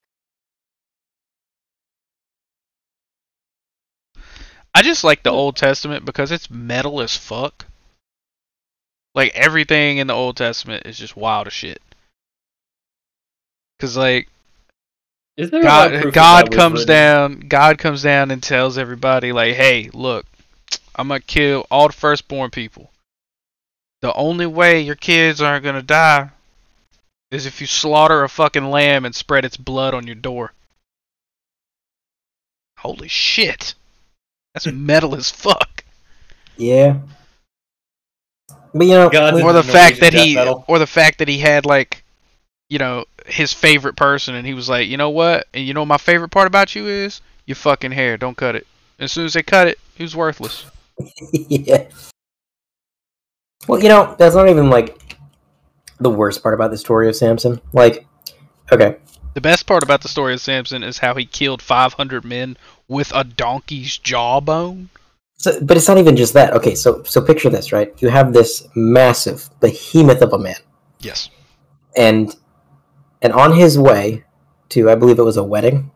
I 4.75 4.83
just 4.83 5.03
like 5.05 5.23
the 5.25 5.31
Old 5.33 5.57
Testament 5.57 6.05
because 6.05 6.31
it's 6.31 6.51
metal 6.51 7.01
as 7.01 7.17
fuck. 7.17 7.67
Like 9.15 9.33
everything 9.35 9.99
in 9.99 10.09
the 10.09 10.15
Old 10.15 10.37
Testament 10.37 10.87
is 10.87 10.99
just 10.99 11.17
wild 11.17 11.47
as 11.47 11.53
shit. 11.53 11.81
Cause 13.79 13.97
like 13.97 14.29
Is 15.37 15.51
there 15.51 15.63
God, 15.63 16.13
God 16.13 16.51
comes 16.53 16.85
down, 16.85 17.41
God 17.41 17.79
comes 17.79 18.03
down 18.03 18.31
and 18.31 18.43
tells 18.43 18.79
everybody 18.79 19.33
like, 19.33 19.55
"Hey, 19.55 19.91
look, 19.93 20.27
I'm 20.97 21.09
gonna 21.09 21.21
kill 21.21 21.67
all 21.71 21.89
the 21.89 21.93
firstborn 21.93 22.51
people. 22.51 22.91
The 24.01 24.13
only 24.15 24.47
way 24.47 24.81
your 24.81 24.97
kids 24.97 25.41
aren't 25.41 25.65
gonna 25.65 25.83
die 25.83 26.31
is 27.31 27.47
if 27.47 27.61
you 27.61 27.67
slaughter 27.67 28.23
a 28.23 28.29
fucking 28.29 28.71
lamb 28.71 29.05
and 29.05 29.15
spread 29.15 29.45
its 29.45 29.57
blood 29.57 29.95
on 29.95 30.07
your 30.07 30.17
door." 30.17 30.53
Holy 32.79 33.09
shit, 33.09 33.75
that's 34.53 34.67
metal 34.73 35.15
as 35.15 35.31
fuck. 35.31 35.85
Yeah. 36.57 36.99
But 38.75 38.87
you 38.87 38.95
know, 38.95 39.09
God 39.09 39.41
or 39.41 39.53
the 39.53 39.63
fact 39.63 40.01
that 40.01 40.13
he 40.13 40.35
metal. 40.35 40.65
or 40.67 40.79
the 40.79 40.87
fact 40.87 41.19
that 41.19 41.29
he 41.29 41.39
had 41.39 41.65
like 41.65 42.03
you 42.69 42.79
know 42.79 43.05
his 43.27 43.53
favorite 43.53 43.97
person 43.97 44.35
and 44.35 44.47
he 44.47 44.53
was 44.53 44.69
like 44.69 44.89
you 44.89 44.97
know 44.97 45.11
what? 45.11 45.47
And 45.55 45.65
you 45.65 45.73
know 45.75 45.81
what 45.81 45.89
my 45.89 45.99
favorite 45.99 46.31
part 46.31 46.49
about 46.49 46.75
you 46.75 46.87
is? 46.87 47.21
Your 47.47 47.57
fucking 47.57 47.93
hair. 47.93 48.17
Don't 48.17 48.37
cut 48.37 48.57
it. 48.57 48.67
As 48.99 49.13
soon 49.13 49.27
as 49.27 49.35
they 49.35 49.43
cut 49.43 49.69
it 49.69 49.79
he 49.95 50.03
was 50.03 50.17
worthless. 50.17 50.67
Yeah. 51.33 51.89
Well, 53.67 53.83
you 53.83 53.89
know, 53.89 54.15
that's 54.19 54.35
not 54.35 54.49
even 54.49 54.69
like 54.69 55.17
the 55.99 56.11
worst 56.11 56.43
part 56.43 56.55
about 56.55 56.71
the 56.71 56.77
story 56.77 57.09
of 57.09 57.17
Samson. 57.17 57.61
Like, 57.73 58.07
okay, 58.71 58.97
the 59.35 59.41
best 59.41 59.67
part 59.67 59.83
about 59.83 60.01
the 60.03 60.09
story 60.09 60.33
of 60.33 60.41
samson 60.41 60.83
is 60.83 60.99
how 60.99 61.15
he 61.15 61.27
killed 61.27 61.61
500 61.61 62.25
men 62.25 62.57
with 62.89 63.13
a 63.15 63.25
donkey's 63.25 63.99
jawbone 63.99 64.89
so, 65.45 65.61
but 65.61 65.77
it's 65.77 65.89
not 65.89 65.99
even 65.99 66.17
just 66.17 66.35
that. 66.35 66.53
Okay, 66.55 66.75
so 66.75 67.03
so 67.05 67.21
picture 67.21 67.51
this, 67.51 67.73
right? 67.73 67.93
You 68.03 68.09
have 68.09 68.33
this 68.33 68.67
massive 68.75 69.49
behemoth 69.61 70.23
of 70.23 70.33
a 70.33 70.39
man, 70.39 70.61
yes 71.01 71.31
and 71.97 72.37
and 73.23 73.33
on 73.33 73.53
his 73.53 73.79
way 73.79 74.25
to, 74.71 74.91
I 74.91 74.95
believe 74.95 75.19
it 75.19 75.23
was 75.23 75.37
a 75.37 75.45
wedding, 75.45 75.91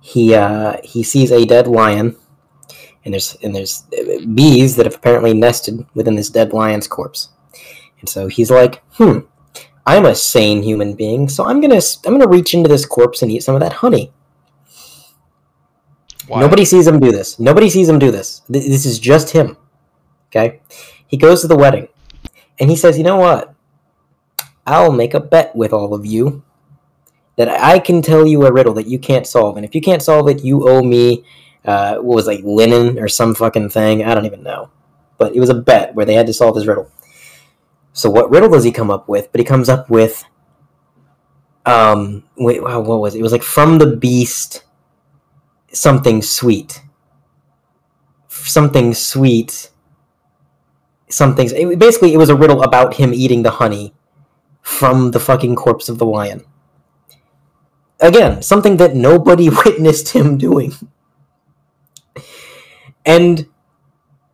he 0.00 0.34
uh, 0.34 0.76
he 0.82 1.02
sees 1.02 1.30
a 1.30 1.44
dead 1.44 1.66
lion, 1.66 2.16
and 3.04 3.14
there's 3.14 3.36
and 3.42 3.54
there's 3.54 3.84
uh, 3.98 4.24
bees 4.34 4.76
that 4.76 4.86
have 4.86 4.94
apparently 4.94 5.34
nested 5.34 5.84
within 5.94 6.14
this 6.14 6.30
dead 6.30 6.52
lion's 6.52 6.86
corpse, 6.86 7.30
and 8.00 8.08
so 8.08 8.28
he's 8.28 8.50
like, 8.50 8.82
hmm, 8.92 9.20
I'm 9.86 10.06
a 10.06 10.14
sane 10.14 10.62
human 10.62 10.94
being, 10.94 11.28
so 11.28 11.44
I'm 11.44 11.60
gonna 11.60 11.80
I'm 12.06 12.18
gonna 12.18 12.28
reach 12.28 12.54
into 12.54 12.68
this 12.68 12.86
corpse 12.86 13.22
and 13.22 13.30
eat 13.30 13.42
some 13.42 13.54
of 13.54 13.60
that 13.60 13.74
honey. 13.74 14.12
Nobody 16.40 16.64
sees 16.64 16.86
him 16.86 17.00
do 17.00 17.12
this. 17.12 17.38
Nobody 17.38 17.68
sees 17.70 17.88
him 17.88 17.98
do 17.98 18.10
this. 18.10 18.40
Th- 18.52 18.64
This 18.64 18.86
is 18.86 18.98
just 18.98 19.30
him. 19.30 19.56
Okay? 20.28 20.60
He 21.06 21.16
goes 21.16 21.42
to 21.42 21.46
the 21.48 21.56
wedding 21.56 21.88
and 22.58 22.70
he 22.70 22.76
says, 22.76 22.96
You 22.98 23.04
know 23.04 23.16
what? 23.18 23.54
I'll 24.66 24.92
make 24.92 25.12
a 25.14 25.20
bet 25.20 25.54
with 25.54 25.72
all 25.72 25.92
of 25.94 26.06
you 26.06 26.42
that 27.36 27.48
I 27.48 27.78
can 27.78 28.00
tell 28.00 28.26
you 28.26 28.46
a 28.46 28.52
riddle 28.52 28.74
that 28.74 28.86
you 28.86 28.98
can't 28.98 29.26
solve. 29.26 29.56
And 29.56 29.64
if 29.64 29.74
you 29.74 29.80
can't 29.80 30.02
solve 30.02 30.28
it, 30.28 30.42
you 30.44 30.68
owe 30.68 30.82
me, 30.82 31.24
uh, 31.64 31.96
what 31.96 32.16
was 32.16 32.28
it, 32.28 32.36
like 32.36 32.44
linen 32.44 32.98
or 32.98 33.08
some 33.08 33.34
fucking 33.34 33.68
thing? 33.70 34.02
I 34.04 34.14
don't 34.14 34.24
even 34.26 34.42
know. 34.42 34.70
But 35.18 35.34
it 35.36 35.40
was 35.40 35.50
a 35.50 35.54
bet 35.54 35.94
where 35.94 36.06
they 36.06 36.14
had 36.14 36.26
to 36.26 36.32
solve 36.32 36.54
this 36.54 36.66
riddle. 36.66 36.90
So 37.92 38.10
what 38.10 38.30
riddle 38.30 38.48
does 38.48 38.64
he 38.64 38.72
come 38.72 38.90
up 38.90 39.08
with? 39.08 39.30
But 39.30 39.40
he 39.40 39.44
comes 39.44 39.68
up 39.68 39.88
with, 39.90 40.24
um, 41.66 42.24
wait, 42.36 42.62
what 42.62 42.84
was 42.86 43.14
it? 43.14 43.18
It 43.20 43.22
was 43.22 43.32
like 43.32 43.42
from 43.42 43.78
the 43.78 43.96
beast 43.96 44.63
something 45.74 46.22
sweet. 46.22 46.82
Something 48.28 48.94
sweet. 48.94 49.70
Something. 51.08 51.78
Basically, 51.78 52.14
it 52.14 52.18
was 52.18 52.30
a 52.30 52.36
riddle 52.36 52.62
about 52.62 52.94
him 52.94 53.12
eating 53.12 53.42
the 53.42 53.50
honey 53.50 53.94
from 54.62 55.10
the 55.10 55.20
fucking 55.20 55.54
corpse 55.54 55.88
of 55.88 55.98
the 55.98 56.06
lion. 56.06 56.44
Again, 58.00 58.42
something 58.42 58.78
that 58.78 58.96
nobody 58.96 59.48
witnessed 59.64 60.10
him 60.10 60.38
doing. 60.38 60.72
And 63.04 63.46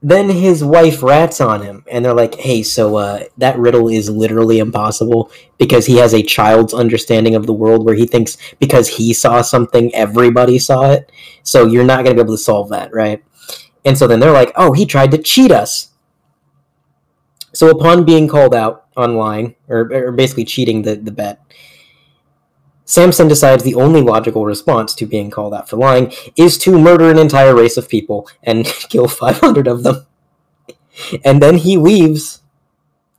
then 0.02 0.30
his 0.30 0.64
wife 0.64 1.02
rats 1.02 1.40
on 1.40 1.62
him, 1.62 1.84
and 1.90 2.04
they're 2.04 2.14
like, 2.14 2.34
hey, 2.36 2.62
so 2.62 2.96
uh, 2.96 3.24
that 3.36 3.58
riddle 3.58 3.88
is 3.88 4.08
literally 4.08 4.58
impossible 4.58 5.30
because 5.58 5.84
he 5.84 5.98
has 5.98 6.14
a 6.14 6.22
child's 6.22 6.72
understanding 6.72 7.34
of 7.34 7.46
the 7.46 7.52
world 7.52 7.84
where 7.84 7.94
he 7.94 8.06
thinks 8.06 8.38
because 8.58 8.88
he 8.88 9.12
saw 9.12 9.42
something, 9.42 9.94
everybody 9.94 10.58
saw 10.58 10.90
it. 10.90 11.12
So 11.42 11.66
you're 11.66 11.84
not 11.84 12.04
going 12.04 12.16
to 12.16 12.22
be 12.22 12.26
able 12.26 12.34
to 12.34 12.42
solve 12.42 12.70
that, 12.70 12.94
right? 12.94 13.22
And 13.84 13.96
so 13.96 14.06
then 14.06 14.20
they're 14.20 14.32
like, 14.32 14.52
oh, 14.56 14.72
he 14.72 14.86
tried 14.86 15.10
to 15.10 15.18
cheat 15.18 15.50
us. 15.50 15.90
So 17.52 17.68
upon 17.68 18.04
being 18.04 18.28
called 18.28 18.54
out 18.54 18.86
on 18.96 19.16
lying, 19.16 19.56
or, 19.68 19.92
or 19.92 20.12
basically 20.12 20.44
cheating 20.44 20.82
the, 20.82 20.96
the 20.96 21.10
bet, 21.10 21.40
Samson 22.90 23.28
decides 23.28 23.62
the 23.62 23.76
only 23.76 24.00
logical 24.00 24.44
response 24.44 24.96
to 24.96 25.06
being 25.06 25.30
called 25.30 25.54
out 25.54 25.68
for 25.68 25.76
lying 25.76 26.12
is 26.34 26.58
to 26.58 26.76
murder 26.76 27.08
an 27.08 27.18
entire 27.18 27.54
race 27.54 27.76
of 27.76 27.88
people 27.88 28.28
and 28.42 28.64
kill 28.88 29.06
500 29.06 29.68
of 29.68 29.84
them. 29.84 30.06
And 31.24 31.40
then 31.40 31.58
he 31.58 31.76
leaves 31.76 32.42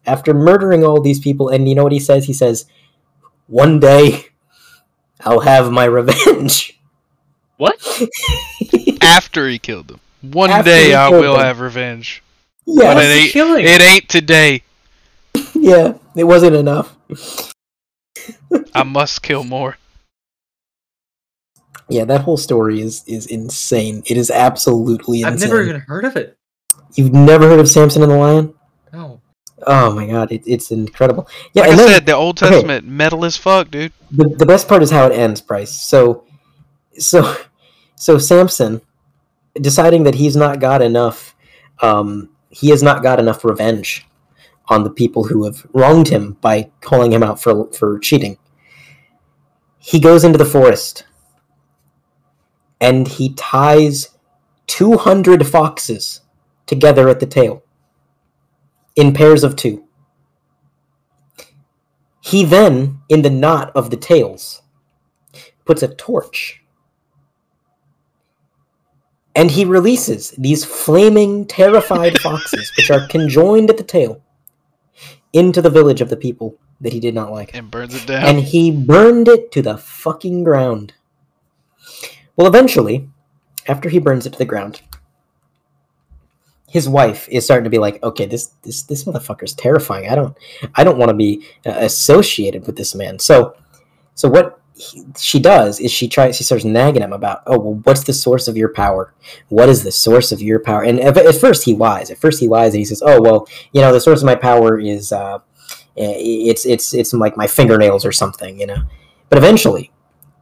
after 0.06 0.34
murdering 0.34 0.84
all 0.84 1.00
these 1.02 1.22
people. 1.22 1.48
And 1.48 1.70
you 1.70 1.76
know 1.76 1.84
what 1.84 1.94
he 1.94 2.02
says? 2.02 2.26
He 2.26 2.34
says, 2.34 2.66
One 3.48 3.80
day 3.80 4.26
I'll 5.22 5.40
have 5.40 5.72
my 5.72 5.86
revenge. 5.86 6.78
What? 7.56 7.80
after 9.02 9.48
he 9.48 9.58
killed 9.58 9.88
them 9.88 10.00
one 10.22 10.50
After 10.50 10.70
day 10.70 10.94
i 10.94 11.10
will 11.10 11.34
them. 11.34 11.42
have 11.42 11.60
revenge 11.62 12.22
Yes. 12.66 12.94
but 12.94 13.04
it 13.04 13.36
ain't, 13.36 13.66
it 13.66 13.82
ain't 13.82 14.10
today 14.10 14.64
yeah, 15.54 15.94
it 16.16 16.26
wasn't 16.26 16.56
enough. 16.56 16.96
i 18.74 18.84
must 18.84 19.22
kill 19.22 19.44
more 19.44 19.78
Yeah, 21.90 22.06
that 22.06 22.22
whole 22.22 22.38
story 22.38 22.80
is 22.80 23.04
is 23.06 23.26
insane. 23.26 24.04
It 24.06 24.16
is 24.16 24.32
absolutely 24.32 25.22
insane. 25.22 25.34
I've 25.34 25.40
never 25.42 25.62
even 25.62 25.82
heard 25.82 26.06
of 26.06 26.16
it. 26.16 26.38
You've 26.96 27.14
never 27.14 27.48
heard 27.48 27.60
of 27.60 27.70
Samson 27.70 28.02
and 28.02 28.12
the 28.12 28.16
Lion? 28.16 28.54
No. 28.94 29.22
Oh 29.68 29.94
my 29.94 30.08
god, 30.08 30.32
it, 30.32 30.44
it's 30.46 30.72
incredible. 30.72 31.28
Yeah, 31.54 31.64
like 31.64 31.68
I 31.68 31.72
and 31.72 31.80
then 31.80 31.88
said, 31.90 32.06
the 32.06 32.16
Old 32.16 32.42
okay. 32.42 32.50
Testament 32.52 32.88
metal 32.88 33.26
as 33.26 33.38
fuck, 33.38 33.70
dude. 33.70 33.94
the, 34.10 34.28
the 34.28 34.46
best 34.46 34.68
part 34.68 34.82
is 34.82 34.90
how 34.90 35.06
it 35.08 35.12
ends, 35.14 35.42
Bryce. 35.42 35.72
So, 35.72 36.24
so, 36.98 37.36
so 37.96 38.18
Samson, 38.18 38.82
deciding 39.56 40.04
that 40.04 40.16
he's 40.16 40.36
not 40.36 40.60
got 40.60 40.82
enough, 40.82 41.36
um, 41.82 42.30
he 42.50 42.70
has 42.70 42.82
not 42.82 43.04
got 43.04 43.20
enough 43.20 43.46
revenge 43.46 44.08
on 44.68 44.84
the 44.84 44.90
people 44.90 45.26
who 45.26 45.46
have 45.46 45.68
wronged 45.74 46.08
him 46.08 46.38
by 46.42 46.72
calling 46.82 47.12
him 47.12 47.22
out 47.22 47.42
for 47.42 47.72
for 47.72 48.00
cheating. 48.00 48.38
He 49.84 50.00
goes 50.00 50.24
into 50.24 50.38
the 50.38 50.46
forest 50.46 51.06
and 52.80 53.08
he 53.08 53.34
ties 53.34 54.16
200 54.68 55.48
foxes 55.48 56.22
together 56.68 57.10
at 57.10 57.20
the 57.20 57.26
tail 57.26 57.64
in 58.96 59.12
pairs 59.12 59.44
of 59.44 59.56
two. 59.56 59.84
He 62.20 62.46
then, 62.46 63.00
in 63.10 63.24
the 63.24 63.32
knot 63.32 63.72
of 63.74 63.90
the 63.90 63.98
tails, 63.98 64.62
puts 65.66 65.82
a 65.82 65.88
torch. 65.88 66.62
And 69.36 69.50
he 69.50 69.66
releases 69.66 70.30
these 70.32 70.64
flaming, 70.64 71.48
terrified 71.48 72.20
foxes, 72.22 72.72
which 72.78 72.92
are 72.92 73.08
conjoined 73.08 73.72
at 73.72 73.78
the 73.78 73.84
tail, 73.84 74.22
into 75.34 75.60
the 75.60 75.72
village 75.72 76.02
of 76.02 76.10
the 76.10 76.18
people 76.18 76.60
that 76.82 76.94
he 76.94 77.00
did 77.00 77.16
not 77.16 77.32
like 77.32 77.56
And 77.56 77.72
burns 77.72 77.94
it 77.96 78.06
down. 78.08 78.26
and 78.26 78.40
he 78.40 78.72
burned 78.72 79.28
it 79.28 79.52
to 79.54 79.62
the 79.62 79.78
fucking 79.78 80.44
ground. 80.44 80.94
Well, 82.36 82.48
eventually, 82.48 83.08
after 83.68 83.88
he 83.90 84.00
burns 84.00 84.26
it 84.26 84.34
to 84.34 84.40
the 84.40 84.46
ground, 84.46 84.82
his 86.68 86.88
wife 86.88 87.28
is 87.30 87.44
starting 87.46 87.66
to 87.66 87.70
be 87.70 87.78
like, 87.78 88.02
"Okay, 88.04 88.26
this 88.26 88.52
this 88.64 88.84
this 88.84 89.04
motherfucker's 89.04 89.54
terrifying. 89.54 90.10
I 90.10 90.16
don't 90.16 90.36
I 90.76 90.84
don't 90.84 90.98
want 90.98 91.10
to 91.10 91.16
be 91.16 91.46
uh, 91.66 91.72
associated 91.72 92.66
with 92.66 92.78
this 92.78 92.96
man." 92.96 93.20
So, 93.20 93.56
so 94.16 94.30
what 94.30 94.60
he, 94.74 95.04
she 95.18 95.38
does 95.40 95.80
is 95.82 95.92
she 95.92 96.08
tries 96.08 96.38
she 96.38 96.46
starts 96.46 96.64
nagging 96.64 97.02
him 97.04 97.12
about, 97.14 97.42
"Oh, 97.46 97.60
well, 97.60 97.74
what's 97.84 98.04
the 98.06 98.14
source 98.14 98.48
of 98.48 98.56
your 98.56 98.70
power? 98.74 99.14
What 99.50 99.68
is 99.68 99.84
the 99.84 99.92
source 99.92 100.32
of 100.32 100.42
your 100.42 100.60
power?" 100.60 100.82
And 100.84 101.00
at, 101.02 101.18
at 101.18 101.36
first 101.36 101.66
he 101.66 101.76
lies. 101.76 102.10
At 102.10 102.18
first 102.20 102.40
he 102.40 102.48
lies 102.48 102.74
and 102.74 102.80
he 102.80 102.86
says, 102.86 103.04
"Oh, 103.06 103.22
well, 103.22 103.48
you 103.74 103.82
know, 103.82 103.92
the 103.92 104.00
source 104.00 104.22
of 104.22 104.26
my 104.26 104.36
power 104.36 104.80
is." 104.80 105.12
Uh, 105.12 105.40
it's 106.02 106.66
it's 106.66 106.94
it's 106.94 107.14
like 107.14 107.38
my 107.38 107.48
fingernails 107.48 108.06
or 108.06 108.12
something, 108.12 108.60
you 108.60 108.66
know. 108.66 108.84
But 109.30 109.38
eventually, 109.38 109.92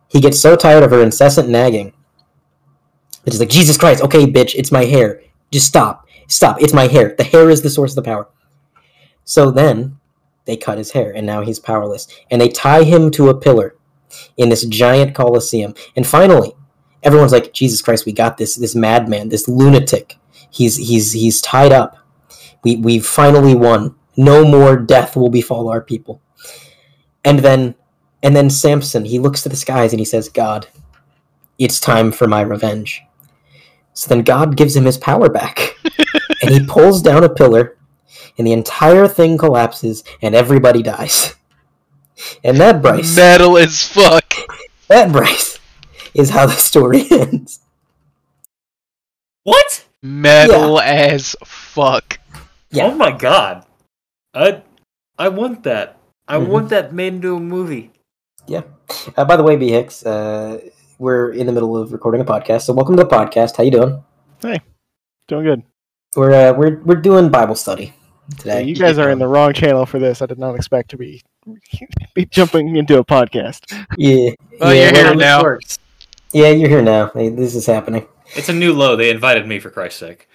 he 0.07 0.19
gets 0.19 0.39
so 0.39 0.55
tired 0.55 0.83
of 0.83 0.91
her 0.91 1.01
incessant 1.01 1.49
nagging 1.49 1.93
that 3.23 3.33
he's 3.33 3.39
like, 3.39 3.49
Jesus 3.49 3.77
Christ, 3.77 4.03
okay, 4.03 4.25
bitch, 4.25 4.55
it's 4.55 4.71
my 4.71 4.85
hair. 4.85 5.21
Just 5.51 5.67
stop, 5.67 6.07
stop. 6.27 6.61
It's 6.61 6.73
my 6.73 6.87
hair. 6.87 7.15
The 7.17 7.23
hair 7.23 7.49
is 7.49 7.61
the 7.61 7.69
source 7.69 7.91
of 7.91 8.03
the 8.03 8.09
power. 8.09 8.27
So 9.23 9.51
then 9.51 9.99
they 10.45 10.57
cut 10.57 10.77
his 10.77 10.91
hair, 10.91 11.11
and 11.15 11.25
now 11.25 11.41
he's 11.41 11.59
powerless. 11.59 12.07
And 12.31 12.41
they 12.41 12.49
tie 12.49 12.83
him 12.83 13.11
to 13.11 13.29
a 13.29 13.39
pillar 13.39 13.75
in 14.37 14.49
this 14.49 14.65
giant 14.65 15.13
coliseum. 15.13 15.75
And 15.95 16.07
finally, 16.07 16.53
everyone's 17.03 17.31
like, 17.31 17.53
Jesus 17.53 17.81
Christ, 17.81 18.05
we 18.05 18.13
got 18.13 18.37
this 18.37 18.55
this 18.55 18.75
madman, 18.75 19.29
this 19.29 19.47
lunatic. 19.47 20.17
He's 20.49 20.77
he's 20.77 21.13
he's 21.13 21.41
tied 21.41 21.71
up. 21.71 21.97
We 22.63 22.77
we've 22.77 23.05
finally 23.05 23.53
won 23.53 23.95
no 24.19 24.43
more 24.43 24.75
death 24.75 25.15
will 25.15 25.29
befall 25.29 25.69
our 25.69 25.79
people. 25.79 26.21
And 27.23 27.39
then 27.39 27.75
and 28.21 28.35
then 28.35 28.49
Samson, 28.49 29.05
he 29.05 29.17
looks 29.17 29.41
to 29.43 29.49
the 29.49 29.55
skies 29.55 29.93
and 29.93 29.99
he 29.99 30.05
says, 30.05 30.27
God, 30.27 30.67
it's 31.57 31.79
time 31.79 32.11
for 32.11 32.27
my 32.27 32.41
revenge. 32.41 33.01
So 33.93 34.09
then 34.09 34.23
God 34.23 34.57
gives 34.57 34.75
him 34.75 34.83
his 34.83 34.97
power 34.97 35.29
back. 35.29 35.77
and 36.41 36.51
he 36.51 36.65
pulls 36.65 37.01
down 37.01 37.23
a 37.23 37.29
pillar, 37.29 37.77
and 38.37 38.45
the 38.45 38.51
entire 38.51 39.07
thing 39.07 39.37
collapses, 39.37 40.03
and 40.21 40.35
everybody 40.35 40.83
dies. 40.83 41.35
And 42.43 42.57
that 42.57 42.81
Bryce, 42.81 43.15
metal 43.15 43.57
as 43.57 43.87
fuck. 43.87 44.33
that 44.89 45.13
Bryce, 45.13 45.59
is 46.13 46.31
how 46.31 46.45
the 46.45 46.53
story 46.53 47.05
ends. 47.11 47.61
What? 49.43 49.85
Metal 50.01 50.81
as 50.81 51.37
fuck. 51.45 52.19
Yeah. 52.69 52.87
Oh 52.87 52.95
my 52.95 53.11
god. 53.11 53.65
I 54.33 54.61
I 55.17 55.29
want 55.29 55.63
that. 55.63 55.97
I 56.27 56.37
Mhm. 56.37 56.47
want 56.47 56.69
that 56.69 56.93
made 56.93 57.13
into 57.15 57.35
a 57.35 57.39
movie. 57.39 57.91
Uh, 59.15 59.25
by 59.25 59.35
the 59.35 59.43
way, 59.43 59.55
B 59.55 59.69
Hicks, 59.69 60.03
uh, 60.05 60.59
we're 60.97 61.31
in 61.31 61.45
the 61.45 61.51
middle 61.51 61.77
of 61.77 61.91
recording 61.93 62.21
a 62.21 62.25
podcast, 62.25 62.61
so 62.63 62.73
welcome 62.73 62.95
to 62.97 63.03
the 63.03 63.09
podcast. 63.09 63.57
How 63.57 63.63
you 63.63 63.69
doing? 63.71 64.03
Hey, 64.41 64.59
doing 65.27 65.45
good. 65.45 65.63
We're 66.15 66.33
uh, 66.33 66.53
we're 66.53 66.79
we're 66.83 66.95
doing 66.95 67.29
Bible 67.29 67.55
study 67.55 67.93
Yeah, 68.29 68.35
today. 68.37 68.63
you 68.63 68.75
guys 68.75 68.97
are 68.97 69.09
in 69.11 69.19
the 69.19 69.27
wrong 69.27 69.53
channel 69.53 69.85
for 69.85 69.99
this. 69.99 70.21
I 70.21 70.25
did 70.25 70.39
not 70.39 70.55
expect 70.55 70.89
to 70.91 70.97
be 70.97 71.21
be 72.15 72.25
jumping 72.25 72.75
into 72.75 72.97
a 72.99 73.05
podcast. 73.05 73.61
Yeah, 73.97 74.31
Oh, 74.61 74.71
yeah, 74.71 74.85
you're 74.85 74.93
well, 74.93 75.03
here 75.05 75.15
now. 75.15 75.43
works. 75.43 75.77
yeah, 76.33 76.49
you're 76.49 76.69
here 76.69 76.81
now. 76.83 77.11
Hey, 77.13 77.29
this 77.29 77.53
is 77.55 77.65
happening. 77.65 78.07
It's 78.35 78.49
a 78.49 78.53
new 78.53 78.73
low. 78.73 78.95
They 78.95 79.09
invited 79.09 79.47
me 79.47 79.59
for 79.59 79.69
Christ's 79.71 79.99
sake. 79.99 80.27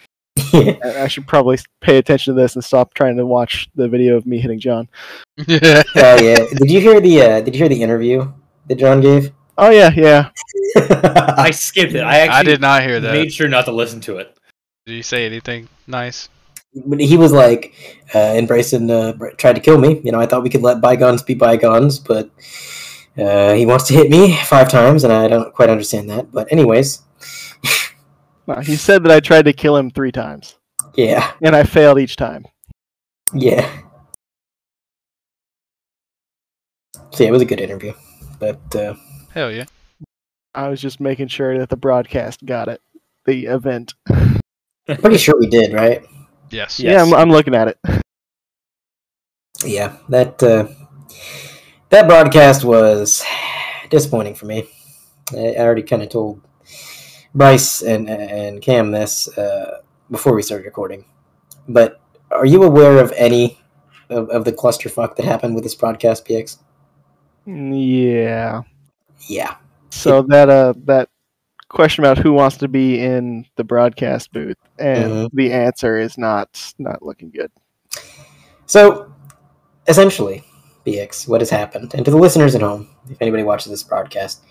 Yeah, 0.52 0.76
I 0.82 1.02
I 1.02 1.08
should 1.08 1.26
probably 1.26 1.58
pay 1.80 1.98
attention 1.98 2.34
to 2.34 2.40
this 2.40 2.54
and 2.56 2.64
stop 2.64 2.94
trying 2.94 3.16
to 3.16 3.26
watch 3.26 3.68
the 3.74 3.88
video 3.88 4.16
of 4.16 4.26
me 4.26 4.38
hitting 4.38 4.58
John. 4.58 4.88
yeah. 5.46 5.82
oh 5.96 6.22
yeah. 6.22 6.46
Did 6.54 6.70
you 6.70 6.80
hear 6.80 7.00
the 7.00 7.22
uh, 7.22 7.40
Did 7.40 7.54
you 7.54 7.58
hear 7.58 7.68
the 7.68 7.82
interview 7.82 8.32
that 8.66 8.76
John 8.76 9.00
gave? 9.00 9.32
Oh 9.56 9.70
yeah, 9.70 9.90
yeah. 9.94 10.30
I 11.36 11.50
skipped 11.52 11.94
it. 11.94 12.02
I 12.02 12.18
actually 12.18 12.36
I 12.36 12.42
did 12.42 12.60
not 12.60 12.82
hear 12.82 12.98
that. 13.00 13.12
made 13.12 13.32
sure 13.32 13.48
not 13.48 13.66
to 13.66 13.72
listen 13.72 14.00
to 14.02 14.18
it. 14.18 14.36
Did 14.86 14.94
you 14.94 15.02
say 15.02 15.24
anything 15.26 15.68
nice? 15.86 16.28
But 16.74 16.98
he 16.98 17.16
was 17.16 17.32
like, 17.32 17.72
uh, 18.12 18.18
and 18.18 18.48
Bryson 18.48 18.90
uh, 18.90 19.12
tried 19.38 19.54
to 19.54 19.60
kill 19.60 19.78
me. 19.78 20.00
You 20.02 20.10
know, 20.10 20.20
I 20.20 20.26
thought 20.26 20.42
we 20.42 20.50
could 20.50 20.62
let 20.62 20.80
bygones 20.80 21.22
be 21.22 21.34
bygones, 21.34 22.00
but 22.00 22.30
uh, 23.16 23.52
he 23.52 23.64
wants 23.64 23.86
to 23.88 23.94
hit 23.94 24.10
me 24.10 24.36
five 24.38 24.68
times, 24.68 25.04
and 25.04 25.12
I 25.12 25.28
don't 25.28 25.54
quite 25.54 25.70
understand 25.70 26.10
that. 26.10 26.32
But 26.32 26.50
anyways, 26.50 27.02
No, 28.46 28.56
he 28.56 28.76
said 28.76 29.02
that 29.04 29.12
I 29.12 29.20
tried 29.20 29.46
to 29.46 29.52
kill 29.52 29.76
him 29.76 29.90
three 29.90 30.12
times, 30.12 30.56
yeah, 30.94 31.32
and 31.42 31.56
I 31.56 31.64
failed 31.64 31.98
each 31.98 32.16
time. 32.16 32.44
yeah. 33.34 33.80
So 37.10 37.22
yeah, 37.22 37.28
it 37.28 37.32
was 37.32 37.42
a 37.42 37.46
good 37.46 37.60
interview, 37.60 37.92
but 38.40 38.74
uh, 38.74 38.94
Hell 39.32 39.52
yeah. 39.52 39.64
I 40.54 40.68
was 40.68 40.80
just 40.80 41.00
making 41.00 41.28
sure 41.28 41.58
that 41.58 41.68
the 41.68 41.76
broadcast 41.76 42.44
got 42.44 42.68
it, 42.68 42.80
the 43.24 43.46
event. 43.46 43.94
pretty 44.86 45.18
sure 45.18 45.34
we 45.38 45.46
did, 45.46 45.72
right? 45.72 46.02
Yes. 46.50 46.78
Yeah. 46.78 46.92
Yeah, 46.92 47.02
I'm, 47.02 47.14
I'm 47.14 47.30
looking 47.30 47.54
at 47.54 47.68
it. 47.68 47.78
Yeah, 49.64 49.96
that 50.08 50.42
uh, 50.42 50.68
that 51.90 52.06
broadcast 52.06 52.64
was 52.64 53.22
disappointing 53.90 54.34
for 54.34 54.46
me. 54.46 54.68
I, 55.32 55.54
I 55.54 55.58
already 55.60 55.82
kind 55.82 56.02
of 56.02 56.10
told 56.10 56.42
Bryce 57.34 57.82
and 57.82 58.08
and 58.08 58.62
Cam 58.62 58.90
this 58.90 59.28
uh, 59.36 59.80
before 60.10 60.34
we 60.34 60.42
started 60.42 60.64
recording. 60.64 61.04
But 61.68 62.00
are 62.30 62.46
you 62.46 62.62
aware 62.62 62.98
of 62.98 63.12
any 63.16 63.58
of, 64.10 64.28
of 64.30 64.44
the 64.44 64.52
clusterfuck 64.52 65.16
that 65.16 65.24
happened 65.24 65.54
with 65.54 65.64
this 65.64 65.74
broadcast, 65.74 66.26
PX? 66.26 66.58
Yeah. 67.46 68.62
Yeah, 69.28 69.56
So 69.90 70.22
that 70.22 70.50
uh 70.50 70.74
that 70.84 71.08
question 71.68 72.04
about 72.04 72.18
who 72.18 72.32
wants 72.32 72.58
to 72.58 72.68
be 72.68 73.00
in 73.00 73.46
the 73.56 73.64
broadcast 73.64 74.32
booth, 74.32 74.56
and 74.78 75.12
Mhm. 75.12 75.30
the 75.32 75.52
answer 75.52 75.98
is 75.98 76.18
not 76.18 76.74
not 76.78 77.02
looking 77.02 77.30
good. 77.30 77.50
So, 78.66 79.12
essentially, 79.88 80.44
BX, 80.84 81.26
what 81.26 81.40
has 81.40 81.48
happened, 81.50 81.94
and 81.94 82.04
to 82.04 82.10
the 82.10 82.18
listeners 82.18 82.54
at 82.54 82.60
home, 82.60 82.88
if 83.08 83.16
anybody 83.22 83.42
watches 83.42 83.70
this 83.70 83.82
broadcast, 83.82 84.42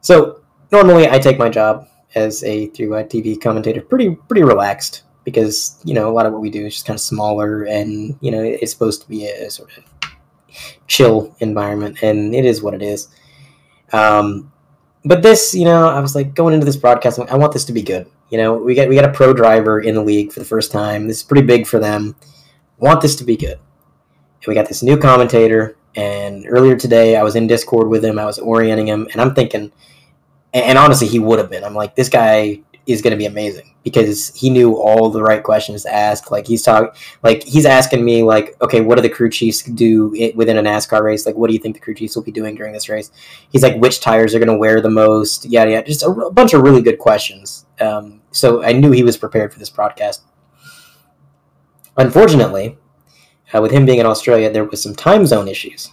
so 0.00 0.40
normally 0.72 1.08
I 1.08 1.18
take 1.18 1.38
my 1.38 1.48
job 1.50 1.86
as 2.14 2.42
a 2.44 2.66
through 2.68 2.94
a 2.96 3.04
TV 3.04 3.40
commentator 3.40 3.80
pretty 3.80 4.14
pretty 4.14 4.42
relaxed 4.42 5.02
because 5.24 5.78
you 5.84 5.94
know 5.94 6.08
a 6.08 6.12
lot 6.12 6.26
of 6.26 6.32
what 6.32 6.42
we 6.42 6.50
do 6.50 6.66
is 6.66 6.74
just 6.74 6.86
kind 6.86 6.96
of 6.96 7.00
smaller 7.00 7.64
and 7.64 8.16
you 8.20 8.30
know 8.30 8.42
it's 8.42 8.72
supposed 8.72 9.02
to 9.02 9.08
be 9.08 9.26
a 9.26 9.50
sort 9.50 9.70
of 9.76 9.84
chill 10.86 11.34
environment, 11.40 12.02
and 12.02 12.34
it 12.34 12.44
is 12.44 12.62
what 12.62 12.74
it 12.74 12.82
is. 12.82 13.08
Um, 13.92 14.52
but 15.04 15.22
this, 15.22 15.54
you 15.54 15.64
know, 15.64 15.88
I 15.88 16.00
was 16.00 16.14
like 16.14 16.34
going 16.34 16.54
into 16.54 16.66
this 16.66 16.76
broadcast, 16.76 17.18
like, 17.18 17.30
I 17.30 17.36
want 17.36 17.52
this 17.52 17.64
to 17.66 17.72
be 17.72 17.82
good. 17.82 18.06
You 18.30 18.38
know, 18.38 18.54
we 18.54 18.74
got 18.74 18.88
we 18.88 18.94
got 18.94 19.08
a 19.08 19.12
pro 19.12 19.32
driver 19.32 19.80
in 19.80 19.94
the 19.94 20.02
league 20.02 20.32
for 20.32 20.40
the 20.40 20.46
first 20.46 20.70
time. 20.70 21.06
This 21.06 21.18
is 21.18 21.22
pretty 21.22 21.46
big 21.46 21.66
for 21.66 21.78
them. 21.78 22.14
want 22.78 23.00
this 23.00 23.16
to 23.16 23.24
be 23.24 23.36
good. 23.36 23.58
And 23.58 24.46
we 24.46 24.54
got 24.54 24.68
this 24.68 24.82
new 24.82 24.96
commentator, 24.96 25.76
and 25.96 26.46
earlier 26.48 26.76
today 26.76 27.16
I 27.16 27.22
was 27.22 27.36
in 27.36 27.46
Discord 27.46 27.88
with 27.88 28.04
him. 28.04 28.18
I 28.18 28.24
was 28.24 28.38
orienting 28.38 28.88
him, 28.88 29.08
and 29.12 29.20
I'm 29.20 29.34
thinking, 29.34 29.72
and, 30.52 30.64
and 30.64 30.78
honestly, 30.78 31.06
he 31.06 31.18
would 31.18 31.38
have 31.38 31.50
been. 31.50 31.64
I'm 31.64 31.74
like, 31.74 31.94
this 31.94 32.08
guy 32.08 32.60
is 32.86 33.02
going 33.02 33.12
to 33.12 33.16
be 33.16 33.26
amazing 33.26 33.74
because 33.84 34.34
he 34.34 34.50
knew 34.50 34.74
all 34.76 35.10
the 35.10 35.22
right 35.22 35.42
questions 35.42 35.84
to 35.84 35.94
ask. 35.94 36.30
Like 36.30 36.46
he's 36.46 36.62
talking, 36.62 36.90
like 37.22 37.42
he's 37.44 37.64
asking 37.66 38.04
me, 38.04 38.22
like, 38.22 38.56
okay, 38.60 38.80
what 38.80 38.96
do 38.96 39.02
the 39.02 39.08
crew 39.08 39.30
chiefs 39.30 39.62
do 39.62 40.12
i- 40.20 40.32
within 40.34 40.58
a 40.58 40.62
NASCAR 40.62 41.02
race? 41.02 41.24
Like, 41.24 41.36
what 41.36 41.48
do 41.48 41.52
you 41.54 41.60
think 41.60 41.76
the 41.76 41.80
crew 41.80 41.94
chiefs 41.94 42.16
will 42.16 42.22
be 42.22 42.32
doing 42.32 42.54
during 42.56 42.72
this 42.72 42.88
race? 42.88 43.10
He's 43.50 43.62
like, 43.62 43.76
which 43.76 44.00
tires 44.00 44.34
are 44.34 44.38
going 44.38 44.48
to 44.50 44.56
wear 44.56 44.80
the 44.80 44.90
most? 44.90 45.44
Yada 45.44 45.70
yada. 45.70 45.86
Just 45.86 46.02
a 46.02 46.30
bunch 46.32 46.52
of 46.52 46.62
really 46.62 46.82
good 46.82 46.98
questions. 46.98 47.66
Um, 47.80 48.22
so 48.32 48.62
I 48.64 48.72
knew 48.72 48.90
he 48.90 49.02
was 49.04 49.16
prepared 49.16 49.52
for 49.52 49.58
this 49.58 49.70
broadcast. 49.70 50.22
Unfortunately, 51.96 52.78
uh, 53.54 53.60
with 53.60 53.72
him 53.72 53.84
being 53.84 53.98
in 53.98 54.06
Australia, 54.06 54.50
there 54.50 54.64
was 54.64 54.82
some 54.82 54.94
time 54.94 55.26
zone 55.26 55.48
issues. 55.48 55.90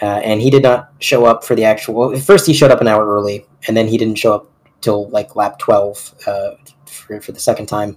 Uh, 0.00 0.20
and 0.24 0.40
he 0.40 0.50
did 0.50 0.62
not 0.62 0.92
show 1.00 1.24
up 1.24 1.44
for 1.44 1.54
the 1.54 1.64
actual. 1.64 2.18
First, 2.20 2.46
he 2.46 2.54
showed 2.54 2.70
up 2.70 2.80
an 2.80 2.88
hour 2.88 3.06
early, 3.06 3.46
and 3.66 3.76
then 3.76 3.88
he 3.88 3.98
didn't 3.98 4.16
show 4.16 4.34
up 4.34 4.50
till 4.80 5.08
like 5.10 5.34
lap 5.36 5.58
12 5.58 6.14
uh, 6.26 6.50
for, 6.86 7.20
for 7.20 7.32
the 7.32 7.40
second 7.40 7.66
time. 7.66 7.96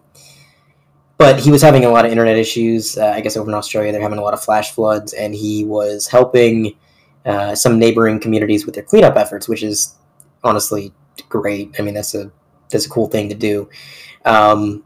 But 1.17 1.39
he 1.39 1.51
was 1.51 1.61
having 1.61 1.85
a 1.85 1.89
lot 1.89 2.05
of 2.05 2.11
internet 2.11 2.37
issues. 2.37 2.97
Uh, 2.97 3.11
I 3.15 3.21
guess 3.21 3.37
over 3.37 3.49
in 3.49 3.53
Australia, 3.53 3.91
they're 3.91 4.01
having 4.01 4.17
a 4.17 4.23
lot 4.23 4.33
of 4.33 4.43
flash 4.43 4.71
floods, 4.71 5.13
and 5.13 5.35
he 5.35 5.63
was 5.63 6.07
helping 6.07 6.75
uh, 7.25 7.53
some 7.53 7.77
neighboring 7.77 8.19
communities 8.19 8.65
with 8.65 8.73
their 8.73 8.83
cleanup 8.83 9.15
efforts, 9.15 9.47
which 9.47 9.61
is 9.61 9.95
honestly 10.43 10.91
great. 11.29 11.75
I 11.77 11.83
mean, 11.83 11.93
that's 11.93 12.15
a 12.15 12.31
that's 12.69 12.87
a 12.87 12.89
cool 12.89 13.07
thing 13.07 13.29
to 13.29 13.35
do. 13.35 13.69
Um, 14.25 14.83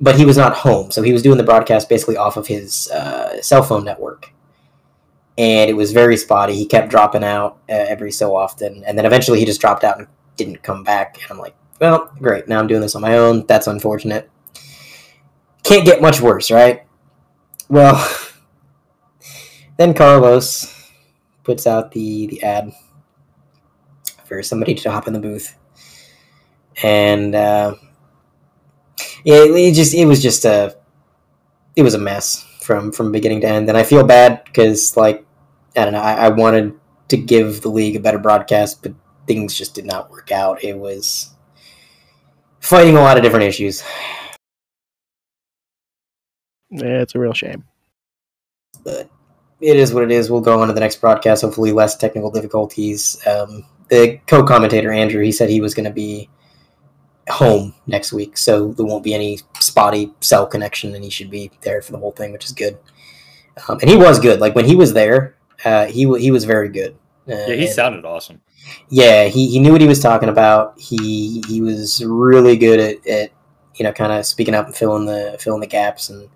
but 0.00 0.16
he 0.16 0.24
was 0.24 0.36
not 0.36 0.54
home, 0.54 0.90
so 0.90 1.02
he 1.02 1.12
was 1.12 1.22
doing 1.22 1.38
the 1.38 1.44
broadcast 1.44 1.88
basically 1.88 2.16
off 2.16 2.36
of 2.36 2.46
his 2.46 2.90
uh, 2.90 3.40
cell 3.42 3.62
phone 3.62 3.84
network, 3.84 4.32
and 5.38 5.70
it 5.70 5.74
was 5.74 5.92
very 5.92 6.16
spotty. 6.16 6.54
He 6.54 6.66
kept 6.66 6.90
dropping 6.90 7.24
out 7.24 7.58
uh, 7.68 7.72
every 7.88 8.12
so 8.12 8.36
often, 8.36 8.84
and 8.84 8.96
then 8.98 9.06
eventually 9.06 9.38
he 9.38 9.44
just 9.44 9.60
dropped 9.60 9.84
out 9.84 9.98
and 9.98 10.08
didn't 10.36 10.62
come 10.62 10.84
back. 10.84 11.20
And 11.22 11.30
I'm 11.30 11.38
like, 11.38 11.54
well, 11.80 12.12
great. 12.18 12.48
Now 12.48 12.58
I'm 12.58 12.66
doing 12.66 12.80
this 12.80 12.94
on 12.94 13.02
my 13.02 13.16
own. 13.16 13.46
That's 13.46 13.66
unfortunate. 13.66 14.30
Can't 15.62 15.84
get 15.84 16.02
much 16.02 16.20
worse, 16.20 16.50
right? 16.50 16.82
Well, 17.68 18.06
then 19.76 19.94
Carlos 19.94 20.76
puts 21.42 21.66
out 21.66 21.92
the 21.92 22.26
the 22.26 22.42
ad 22.42 22.72
for 24.24 24.42
somebody 24.42 24.74
to 24.74 24.90
hop 24.90 25.06
in 25.06 25.12
the 25.12 25.20
booth, 25.20 25.56
and 26.82 27.34
uh, 27.34 27.74
yeah, 29.24 29.36
it 29.44 29.74
just 29.74 29.94
it 29.94 30.04
was 30.04 30.22
just 30.22 30.44
a 30.44 30.76
it 31.76 31.82
was 31.82 31.94
a 31.94 31.98
mess 31.98 32.46
from 32.62 32.92
from 32.92 33.12
beginning 33.12 33.40
to 33.42 33.48
end, 33.48 33.68
and 33.68 33.76
I 33.78 33.82
feel 33.82 34.04
bad 34.04 34.44
because 34.44 34.96
like 34.96 35.24
I 35.76 35.84
don't 35.84 35.92
know, 35.92 36.00
I, 36.00 36.26
I 36.26 36.28
wanted 36.28 36.74
to 37.08 37.16
give 37.16 37.62
the 37.62 37.68
league 37.68 37.96
a 37.96 38.00
better 38.00 38.18
broadcast, 38.18 38.82
but 38.82 38.92
things 39.26 39.54
just 39.54 39.74
did 39.74 39.84
not 39.84 40.10
work 40.10 40.32
out. 40.32 40.62
It 40.62 40.76
was 40.78 41.34
fighting 42.60 42.96
a 42.96 43.00
lot 43.00 43.16
of 43.16 43.22
different 43.22 43.44
issues. 43.44 43.82
Yeah, 46.70 47.00
it's 47.00 47.14
a 47.14 47.18
real 47.18 47.32
shame. 47.32 47.64
but 48.84 49.10
it 49.60 49.76
is 49.76 49.92
what 49.92 50.04
it 50.04 50.10
is. 50.10 50.30
We'll 50.30 50.40
go 50.40 50.60
on 50.60 50.68
to 50.68 50.74
the 50.74 50.80
next 50.80 51.00
broadcast. 51.00 51.42
Hopefully, 51.42 51.72
less 51.72 51.96
technical 51.96 52.30
difficulties. 52.30 53.20
Um, 53.26 53.64
the 53.88 54.20
co-commentator 54.26 54.92
Andrew, 54.92 55.22
he 55.22 55.32
said 55.32 55.50
he 55.50 55.60
was 55.60 55.74
going 55.74 55.84
to 55.84 55.90
be 55.90 56.30
home 57.28 57.74
next 57.86 58.12
week, 58.12 58.36
so 58.38 58.72
there 58.72 58.86
won't 58.86 59.04
be 59.04 59.14
any 59.14 59.38
spotty 59.60 60.12
cell 60.20 60.46
connection, 60.46 60.94
and 60.94 61.04
he 61.04 61.10
should 61.10 61.30
be 61.30 61.50
there 61.62 61.82
for 61.82 61.92
the 61.92 61.98
whole 61.98 62.12
thing, 62.12 62.32
which 62.32 62.44
is 62.44 62.52
good. 62.52 62.78
Um, 63.68 63.78
and 63.80 63.90
he 63.90 63.96
was 63.96 64.18
good. 64.18 64.40
Like 64.40 64.54
when 64.54 64.64
he 64.64 64.74
was 64.76 64.92
there, 64.94 65.36
uh, 65.64 65.86
he 65.86 66.06
wa- 66.06 66.16
he 66.18 66.30
was 66.30 66.44
very 66.44 66.68
good. 66.68 66.92
Uh, 67.28 67.34
Yeah, 67.34 67.54
he 67.54 67.64
and- 67.66 67.74
sounded 67.74 68.04
awesome. 68.04 68.40
yeah, 68.88 69.24
he, 69.26 69.48
he 69.48 69.58
knew 69.58 69.72
what 69.72 69.80
he 69.80 69.86
was 69.88 70.00
talking 70.00 70.28
about. 70.28 70.78
He 70.80 71.42
he 71.48 71.60
was 71.60 72.04
really 72.04 72.56
good 72.56 72.80
at, 72.80 73.06
at 73.06 73.30
you 73.76 73.84
know 73.84 73.92
kind 73.92 74.12
of 74.12 74.24
speaking 74.26 74.54
up 74.54 74.66
and 74.66 74.74
filling 74.74 75.06
the 75.06 75.36
filling 75.40 75.60
the 75.60 75.66
gaps. 75.66 76.08
And 76.10 76.28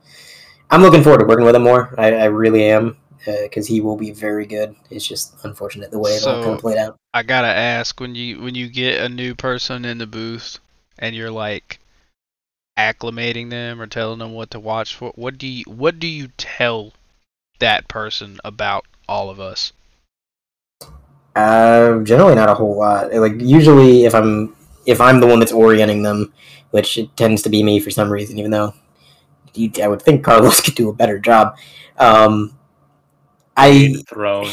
I'm 0.70 0.82
looking 0.82 1.02
forward 1.02 1.18
to 1.20 1.24
working 1.24 1.46
with 1.46 1.54
him 1.56 1.62
more. 1.64 1.94
I, 1.98 2.12
I 2.12 2.24
really 2.26 2.64
am 2.70 2.96
because 3.26 3.66
he 3.66 3.80
will 3.80 3.96
be 3.96 4.10
very 4.10 4.44
good. 4.46 4.76
It's 4.90 5.06
just 5.06 5.34
unfortunate 5.44 5.90
the 5.90 5.98
way 5.98 6.10
it 6.12 6.26
all 6.26 6.42
kind 6.42 6.54
of 6.54 6.60
played 6.60 6.76
out. 6.78 6.96
I 7.14 7.22
gotta 7.22 7.48
ask 7.48 7.98
when 8.00 8.14
you 8.14 8.40
when 8.42 8.54
you 8.54 8.68
get 8.68 9.00
a 9.02 9.08
new 9.08 9.34
person 9.34 9.84
in 9.86 9.98
the 9.98 10.06
booth 10.06 10.58
and 10.98 11.14
you're 11.14 11.30
like 11.30 11.78
acclimating 12.78 13.50
them 13.50 13.80
or 13.80 13.86
telling 13.86 14.18
them 14.18 14.32
what 14.32 14.50
to 14.50 14.60
watch 14.60 14.94
for, 14.94 15.12
what 15.14 15.38
do 15.38 15.46
you 15.46 15.64
what 15.66 15.98
do 15.98 16.06
you 16.06 16.28
tell 16.36 16.92
that 17.58 17.88
person 17.88 18.38
about 18.44 18.84
all 19.08 19.30
of 19.30 19.40
us? 19.40 19.72
Uh, 21.36 22.00
generally 22.02 22.34
not 22.34 22.48
a 22.48 22.54
whole 22.54 22.76
lot. 22.76 23.12
Like 23.12 23.40
usually, 23.40 24.04
if 24.04 24.14
I'm 24.14 24.54
if 24.86 25.00
I'm 25.00 25.20
the 25.20 25.26
one 25.26 25.38
that's 25.38 25.52
orienting 25.52 26.02
them, 26.02 26.32
which 26.70 26.98
it 26.98 27.16
tends 27.16 27.42
to 27.42 27.48
be 27.48 27.62
me 27.62 27.80
for 27.80 27.90
some 27.90 28.10
reason, 28.10 28.38
even 28.38 28.50
though 28.50 28.74
you, 29.54 29.70
I 29.82 29.88
would 29.88 30.02
think 30.02 30.24
Carlos 30.24 30.60
could 30.64 30.74
do 30.74 30.88
a 30.88 30.94
better 30.94 31.18
job. 31.18 31.56
Um, 31.96 32.56
I 33.56 33.94
Throne. 34.08 34.48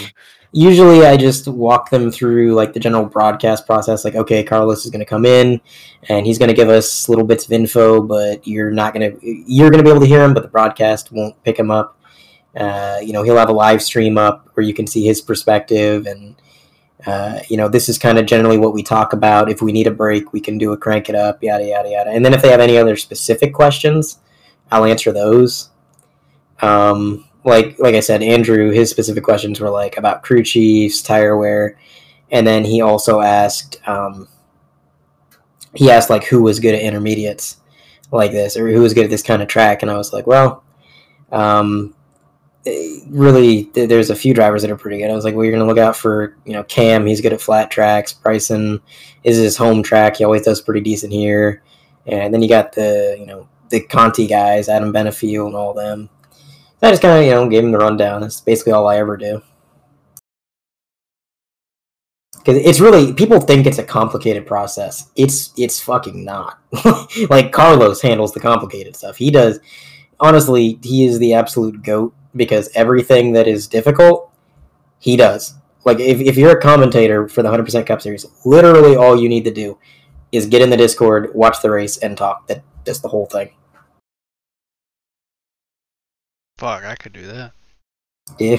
Usually 0.51 1.05
I 1.05 1.17
just 1.17 1.47
walk 1.47 1.89
them 1.89 2.11
through 2.11 2.53
like 2.53 2.73
the 2.73 2.79
general 2.79 3.05
broadcast 3.05 3.65
process. 3.65 4.03
Like, 4.03 4.15
okay, 4.15 4.43
Carlos 4.43 4.85
is 4.85 4.91
going 4.91 4.99
to 4.99 5.05
come 5.05 5.25
in 5.25 5.61
and 6.09 6.25
he's 6.25 6.37
going 6.37 6.49
to 6.49 6.55
give 6.55 6.69
us 6.69 7.07
little 7.07 7.25
bits 7.25 7.45
of 7.45 7.51
info, 7.51 8.01
but 8.01 8.45
you're 8.45 8.71
not 8.71 8.93
going 8.93 9.11
to 9.11 9.19
you're 9.21 9.69
going 9.69 9.79
to 9.79 9.83
be 9.83 9.89
able 9.89 10.01
to 10.01 10.07
hear 10.07 10.23
him, 10.23 10.33
but 10.33 10.43
the 10.43 10.49
broadcast 10.49 11.11
won't 11.11 11.41
pick 11.43 11.57
him 11.57 11.71
up. 11.71 11.97
Uh, 12.55 12.99
you 13.01 13.13
know, 13.13 13.23
he'll 13.23 13.37
have 13.37 13.49
a 13.49 13.53
live 13.53 13.81
stream 13.81 14.17
up 14.17 14.49
where 14.53 14.65
you 14.65 14.73
can 14.73 14.85
see 14.85 15.05
his 15.05 15.21
perspective, 15.21 16.05
and 16.05 16.35
uh, 17.05 17.39
you 17.47 17.55
know, 17.55 17.69
this 17.69 17.87
is 17.87 17.97
kind 17.97 18.17
of 18.17 18.25
generally 18.25 18.57
what 18.57 18.73
we 18.73 18.83
talk 18.83 19.13
about. 19.13 19.49
If 19.49 19.61
we 19.61 19.71
need 19.71 19.87
a 19.87 19.91
break, 19.91 20.33
we 20.33 20.41
can 20.41 20.57
do 20.57 20.73
a 20.73 20.77
crank 20.77 21.07
it 21.07 21.15
up, 21.15 21.41
yada 21.41 21.65
yada 21.65 21.89
yada. 21.89 22.09
And 22.09 22.25
then 22.25 22.33
if 22.33 22.41
they 22.41 22.49
have 22.49 22.59
any 22.59 22.77
other 22.77 22.97
specific 22.97 23.53
questions, 23.53 24.19
I'll 24.69 24.83
answer 24.83 25.13
those. 25.13 25.69
Um, 26.61 27.25
like 27.43 27.77
like 27.79 27.95
I 27.95 27.99
said, 27.99 28.21
Andrew, 28.21 28.71
his 28.71 28.89
specific 28.89 29.23
questions 29.23 29.59
were 29.59 29.69
like 29.69 29.97
about 29.97 30.23
crew 30.23 30.43
chiefs, 30.43 31.01
tire 31.01 31.37
wear, 31.37 31.77
and 32.31 32.45
then 32.45 32.63
he 32.63 32.81
also 32.81 33.21
asked 33.21 33.79
um, 33.87 34.27
he 35.73 35.89
asked 35.89 36.09
like 36.09 36.23
who 36.25 36.43
was 36.43 36.59
good 36.59 36.75
at 36.75 36.81
intermediates 36.81 37.57
like 38.11 38.31
this 38.31 38.57
or 38.57 38.69
who 38.69 38.81
was 38.81 38.93
good 38.93 39.05
at 39.05 39.09
this 39.09 39.23
kind 39.23 39.41
of 39.41 39.47
track, 39.47 39.81
and 39.81 39.89
I 39.89 39.97
was 39.97 40.13
like, 40.13 40.27
well, 40.27 40.63
um, 41.31 41.95
really, 43.07 43.65
th- 43.65 43.89
there's 43.89 44.09
a 44.11 44.15
few 44.15 44.33
drivers 44.33 44.61
that 44.61 44.71
are 44.71 44.77
pretty 44.77 44.99
good. 44.99 45.09
I 45.09 45.15
was 45.15 45.25
like, 45.25 45.33
well, 45.33 45.43
you're 45.43 45.53
gonna 45.53 45.65
look 45.65 45.77
out 45.77 45.95
for 45.95 46.37
you 46.45 46.53
know 46.53 46.63
Cam, 46.65 47.07
he's 47.07 47.21
good 47.21 47.33
at 47.33 47.41
flat 47.41 47.71
tracks. 47.71 48.13
Bryson 48.13 48.81
is 49.23 49.37
his 49.37 49.57
home 49.57 49.81
track, 49.81 50.17
he 50.17 50.23
always 50.23 50.43
does 50.43 50.61
pretty 50.61 50.81
decent 50.81 51.11
here, 51.11 51.63
and 52.05 52.33
then 52.33 52.41
you 52.43 52.49
got 52.49 52.73
the 52.73 53.15
you 53.19 53.25
know 53.25 53.47
the 53.69 53.79
Conti 53.79 54.27
guys, 54.27 54.69
Adam 54.69 54.93
Benefield, 54.93 55.47
and 55.47 55.55
all 55.55 55.73
them. 55.73 56.09
I 56.81 56.89
just 56.89 57.01
kind 57.01 57.19
of, 57.19 57.25
you 57.25 57.31
know, 57.31 57.47
gave 57.47 57.63
him 57.63 57.71
the 57.71 57.77
rundown. 57.77 58.21
That's 58.21 58.41
basically 58.41 58.73
all 58.73 58.87
I 58.87 58.97
ever 58.97 59.15
do. 59.15 59.41
Because 62.37 62.57
it's 62.57 62.79
really 62.79 63.13
people 63.13 63.39
think 63.39 63.67
it's 63.67 63.77
a 63.77 63.83
complicated 63.83 64.47
process. 64.47 65.11
It's 65.15 65.53
it's 65.57 65.79
fucking 65.79 66.25
not. 66.25 66.59
like 67.29 67.51
Carlos 67.51 68.01
handles 68.01 68.33
the 68.33 68.39
complicated 68.39 68.95
stuff. 68.95 69.17
He 69.17 69.29
does. 69.29 69.59
Honestly, 70.19 70.79
he 70.81 71.05
is 71.05 71.19
the 71.19 71.33
absolute 71.33 71.83
goat 71.83 72.15
because 72.35 72.69
everything 72.73 73.33
that 73.33 73.47
is 73.47 73.67
difficult, 73.67 74.31
he 74.99 75.15
does. 75.15 75.55
Like 75.85 75.99
if, 75.99 76.19
if 76.19 76.37
you're 76.37 76.57
a 76.57 76.61
commentator 76.61 77.27
for 77.27 77.41
the 77.41 77.49
100% 77.49 77.85
Cup 77.85 78.01
Series, 78.01 78.25
literally 78.45 78.95
all 78.95 79.19
you 79.19 79.29
need 79.29 79.45
to 79.45 79.51
do 79.51 79.77
is 80.31 80.45
get 80.45 80.61
in 80.61 80.69
the 80.69 80.77
Discord, 80.77 81.33
watch 81.33 81.61
the 81.61 81.71
race, 81.71 81.97
and 81.97 82.17
talk. 82.17 82.47
That 82.47 82.63
that's 82.85 82.99
the 82.99 83.09
whole 83.09 83.27
thing. 83.27 83.51
Fuck, 86.61 86.83
I 86.83 86.93
could 86.93 87.13
do 87.13 87.25
that. 87.25 87.53
Yeah. 88.37 88.57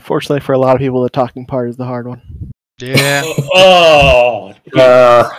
Fortunately 0.00 0.40
for 0.40 0.54
a 0.54 0.58
lot 0.58 0.74
of 0.74 0.80
people, 0.80 1.04
the 1.04 1.08
talking 1.08 1.46
part 1.46 1.68
is 1.68 1.76
the 1.76 1.84
hard 1.84 2.08
one. 2.08 2.50
Yeah. 2.80 3.22
oh. 3.54 4.52
Uh, 4.74 5.30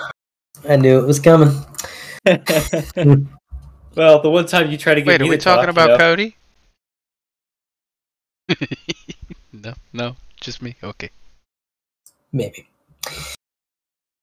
I 0.70 0.78
knew 0.78 0.97
it 0.97 1.05
was 1.05 1.20
coming. 1.20 1.49
well, 2.26 4.22
the 4.22 4.30
one 4.30 4.45
time 4.45 4.72
you 4.72 4.78
try 4.78 4.95
to 4.95 5.01
get 5.01 5.07
me 5.07 5.18
to 5.18 5.18
talk. 5.18 5.20
Wait, 5.20 5.22
are 5.22 5.30
we 5.30 5.38
to 5.38 5.43
talking 5.43 5.65
talk, 5.65 5.70
about 5.72 5.89
you 5.89 5.97
know, 8.53 8.55
Cody? 8.55 8.78
no, 9.51 9.74
no, 9.91 10.15
just 10.39 10.61
me. 10.61 10.78
Okay. 10.82 11.09
Maybe. 12.32 12.65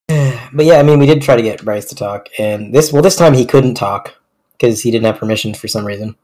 But 0.55 0.67
yeah, 0.67 0.77
I 0.77 0.83
mean, 0.83 1.01
we 1.01 1.07
did 1.07 1.21
try 1.21 1.37
to 1.37 1.43
get 1.43 1.65
Bryce 1.65 1.87
to 1.87 1.97
talk, 1.97 2.29
and 2.39 2.73
this 2.73 2.91
well, 2.91 3.03
this 3.03 3.17
time 3.17 3.35
he 3.35 3.45
couldn't 3.45 3.75
talk 3.75 4.15
because 4.53 4.81
he 4.81 4.91
didn't 4.91 5.05
have 5.05 5.19
permission 5.19 5.53
for 5.53 5.67
some 5.67 5.85
reason. 5.85 6.15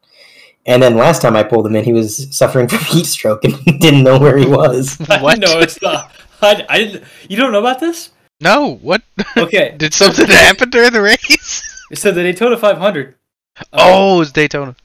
And 0.66 0.82
then 0.82 0.96
last 0.96 1.22
time 1.22 1.36
I 1.36 1.42
pulled 1.42 1.66
him 1.66 1.76
in, 1.76 1.84
he 1.84 1.92
was 1.92 2.34
suffering 2.36 2.68
from 2.68 2.78
heat 2.84 3.06
stroke 3.06 3.44
and 3.44 3.54
didn't 3.80 4.02
know 4.04 4.18
where 4.18 4.36
he 4.36 4.46
was. 4.46 4.98
I 5.10 5.18
What? 5.20 5.38
know 5.38 5.58
it's 5.60 5.80
not. 5.82 6.12
I, 6.42 6.64
I 6.68 6.78
didn't. 6.78 7.04
You 7.28 7.36
don't 7.36 7.52
know 7.52 7.60
about 7.60 7.80
this? 7.80 8.10
No, 8.40 8.76
what? 8.76 9.02
Okay. 9.36 9.74
Did 9.78 9.92
something 9.94 10.26
happen 10.26 10.70
during 10.70 10.92
the 10.92 11.02
race? 11.02 11.62
So 11.94 12.10
the 12.10 12.22
Daytona 12.22 12.56
500. 12.56 13.16
uh, 13.58 13.62
oh, 13.72 14.20
it's 14.22 14.32
Daytona. 14.32 14.76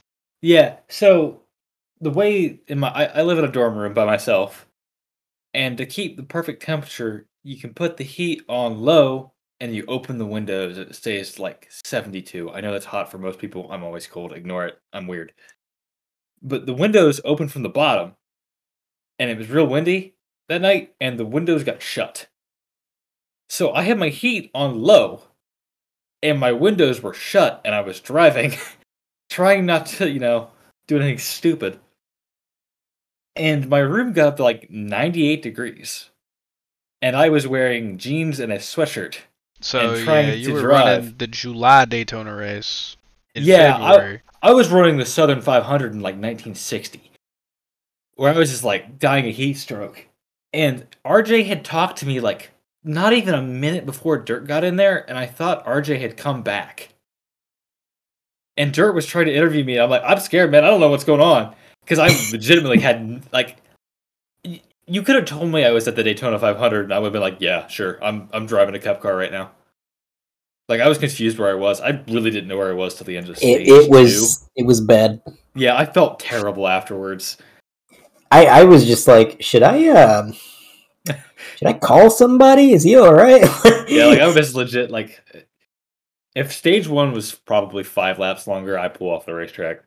Yeah. 0.42 0.78
So 0.90 1.42
the 2.02 2.10
way 2.10 2.60
in 2.68 2.80
my 2.80 2.90
I, 2.90 3.06
I 3.06 3.22
live 3.24 3.40
in 3.40 3.46
a 3.46 3.52
dorm 3.52 3.76
room 3.78 3.94
by 3.94 4.06
myself, 4.06 4.68
and 5.54 5.78
to 5.78 5.86
keep 5.86 6.18
the 6.18 6.24
perfect 6.24 6.64
temperature, 6.64 7.28
you 7.44 7.58
can 7.58 7.74
put 7.74 7.98
the 7.98 8.04
heat 8.04 8.44
on 8.50 8.82
low, 8.82 9.34
and 9.62 9.74
you 9.76 9.86
open 9.88 10.18
the 10.18 10.26
windows. 10.26 10.78
It 10.78 10.96
stays 10.96 11.40
like 11.40 11.68
seventy 11.70 12.22
two. 12.22 12.52
I 12.52 12.62
know 12.62 12.74
that's 12.74 12.86
hot 12.86 13.10
for 13.12 13.18
most 13.18 13.40
people. 13.40 13.72
I'm 13.72 13.84
always 13.84 14.08
cold. 14.08 14.34
Ignore 14.34 14.68
it. 14.68 14.80
I'm 14.94 15.08
weird. 15.08 15.32
But 16.42 16.66
the 16.66 16.74
windows 16.74 17.22
open 17.24 17.48
from 17.48 17.64
the 17.64 17.70
bottom, 17.70 18.16
and 19.18 19.30
it 19.30 19.38
was 19.38 19.50
real 19.50 19.68
windy 19.68 20.16
that 20.48 20.62
night, 20.62 20.94
and 21.00 21.20
the 21.20 21.26
windows 21.26 21.64
got 21.64 21.82
shut. 21.82 22.28
So 23.50 23.74
I 23.74 23.84
had 23.84 23.98
my 23.98 24.10
heat 24.10 24.52
on 24.54 24.82
low, 24.82 25.24
and 26.22 26.40
my 26.40 26.52
windows 26.52 27.02
were 27.02 27.14
shut, 27.14 27.62
and 27.64 27.74
I 27.74 27.82
was 27.82 28.00
driving. 28.00 28.54
trying 29.30 29.66
not 29.66 29.86
to, 29.86 30.10
you 30.10 30.20
know, 30.20 30.50
do 30.88 30.98
anything 30.98 31.18
stupid. 31.18 31.80
And 33.36 33.68
my 33.70 33.80
room 33.80 34.14
got 34.14 34.28
up 34.28 34.38
to 34.38 34.44
like 34.44 34.70
98 34.70 35.42
degrees. 35.42 36.10
And 37.02 37.16
I 37.16 37.30
was 37.30 37.48
wearing 37.48 37.98
jeans 37.98 38.40
and 38.40 38.52
a 38.52 38.58
sweatshirt. 38.58 39.18
So 39.62 39.96
and 39.96 40.04
trying 40.04 40.28
yeah, 40.28 40.34
you 40.36 40.54
were 40.54 40.62
drive. 40.62 40.98
running 40.98 41.16
the 41.18 41.28
July 41.28 41.86
Daytona 41.86 42.36
race 42.36 42.98
Yeah, 43.44 43.76
I- 43.80 43.92
February. 43.94 44.22
I 44.42 44.54
was 44.54 44.70
running 44.70 44.98
the 44.98 45.06
Southern 45.06 45.42
500 45.42 45.94
in 45.94 46.02
like 46.02 46.16
1960, 46.16 47.12
where 48.16 48.32
I 48.34 48.38
was 48.38 48.52
just 48.52 48.64
like 48.64 49.00
dying 49.00 49.26
a 49.26 49.32
heat 49.32 49.56
stroke. 49.56 50.06
And 50.54 50.86
RJ 51.06 51.46
had 51.48 51.66
talked 51.66 51.98
to 52.00 52.06
me 52.06 52.20
like 52.20 52.52
not 52.84 53.14
even 53.14 53.34
a 53.34 53.42
minute 53.42 53.86
before 53.86 54.18
Dirt 54.18 54.46
got 54.48 54.64
in 54.64 54.76
there, 54.76 55.08
and 55.10 55.18
I 55.18 55.26
thought 55.26 55.66
RJ 55.66 56.00
had 56.00 56.16
come 56.18 56.44
back. 56.44 56.90
And 58.58 58.72
Dirt 58.72 58.94
was 58.94 59.06
trying 59.06 59.26
to 59.26 59.34
interview 59.34 59.64
me. 59.64 59.74
And 59.74 59.84
I'm 59.84 59.90
like, 59.90 60.04
I'm 60.06 60.20
scared, 60.20 60.52
man. 60.52 60.64
I 60.64 60.68
don't 60.68 60.80
know 60.80 60.90
what's 60.90 61.04
going 61.04 61.20
on 61.22 61.54
because 61.84 62.00
I 62.00 62.08
legitimately 62.32 62.80
had 62.80 63.24
like. 63.34 63.58
y- 64.46 64.62
You 64.88 65.02
could 65.02 65.16
have 65.16 65.26
told 65.26 65.52
me 65.52 65.66
I 65.66 65.72
was 65.72 65.88
at 65.88 65.96
the 65.96 66.04
Daytona 66.04 66.38
500, 66.40 66.84
and 66.86 66.94
I 66.94 67.00
would 67.00 67.08
have 67.08 67.14
been 67.14 67.22
like, 67.22 67.38
"Yeah, 67.42 67.68
sure. 67.68 67.98
I'm 68.04 68.30
I'm 68.32 68.46
driving 68.46 68.76
a 68.76 68.80
cup 68.80 69.02
car 69.02 69.16
right 69.16 69.32
now." 69.32 69.52
Like 70.68 70.82
I 70.82 70.90
was 70.90 70.98
confused 70.98 71.38
where 71.38 71.52
I 71.52 71.56
was. 71.56 71.80
I 71.80 72.02
really 72.08 72.32
didn't 72.32 72.48
know 72.48 72.58
where 72.58 72.72
I 72.72 72.76
was 72.76 72.96
till 72.96 73.06
the 73.06 73.18
end 73.18 73.30
of 73.30 73.36
the 73.36 73.40
stage. 73.40 73.68
It, 73.68 73.72
it 73.72 73.86
two. 73.86 73.92
was 73.92 74.50
it 74.56 74.66
was 74.66 74.82
bad. 74.82 75.22
Yeah, 75.54 75.78
I 75.78 75.86
felt 75.86 76.20
terrible 76.20 76.68
afterwards. 76.68 77.38
I 78.32 78.48
I 78.48 78.64
was 78.64 78.86
just 78.86 79.08
like, 79.08 79.42
should 79.42 79.62
I 79.62 79.88
um 79.90 80.34
should 81.08 81.68
I 81.68 81.74
call 81.74 82.10
somebody? 82.10 82.72
Is 82.72 82.84
he 82.84 82.96
all 82.96 83.14
right? 83.14 83.44
Yeah, 83.88 84.06
like 84.08 84.20
I 84.20 84.28
was 84.36 84.56
legit 84.56 84.90
like 84.90 85.24
if 86.36 86.52
stage 86.52 86.88
one 86.88 87.14
was 87.14 87.34
probably 87.34 87.84
five 87.84 88.18
laps 88.18 88.48
longer, 88.48 88.78
I 88.78 88.88
pull 88.88 89.10
off 89.10 89.26
the 89.26 89.34
racetrack. 89.36 89.84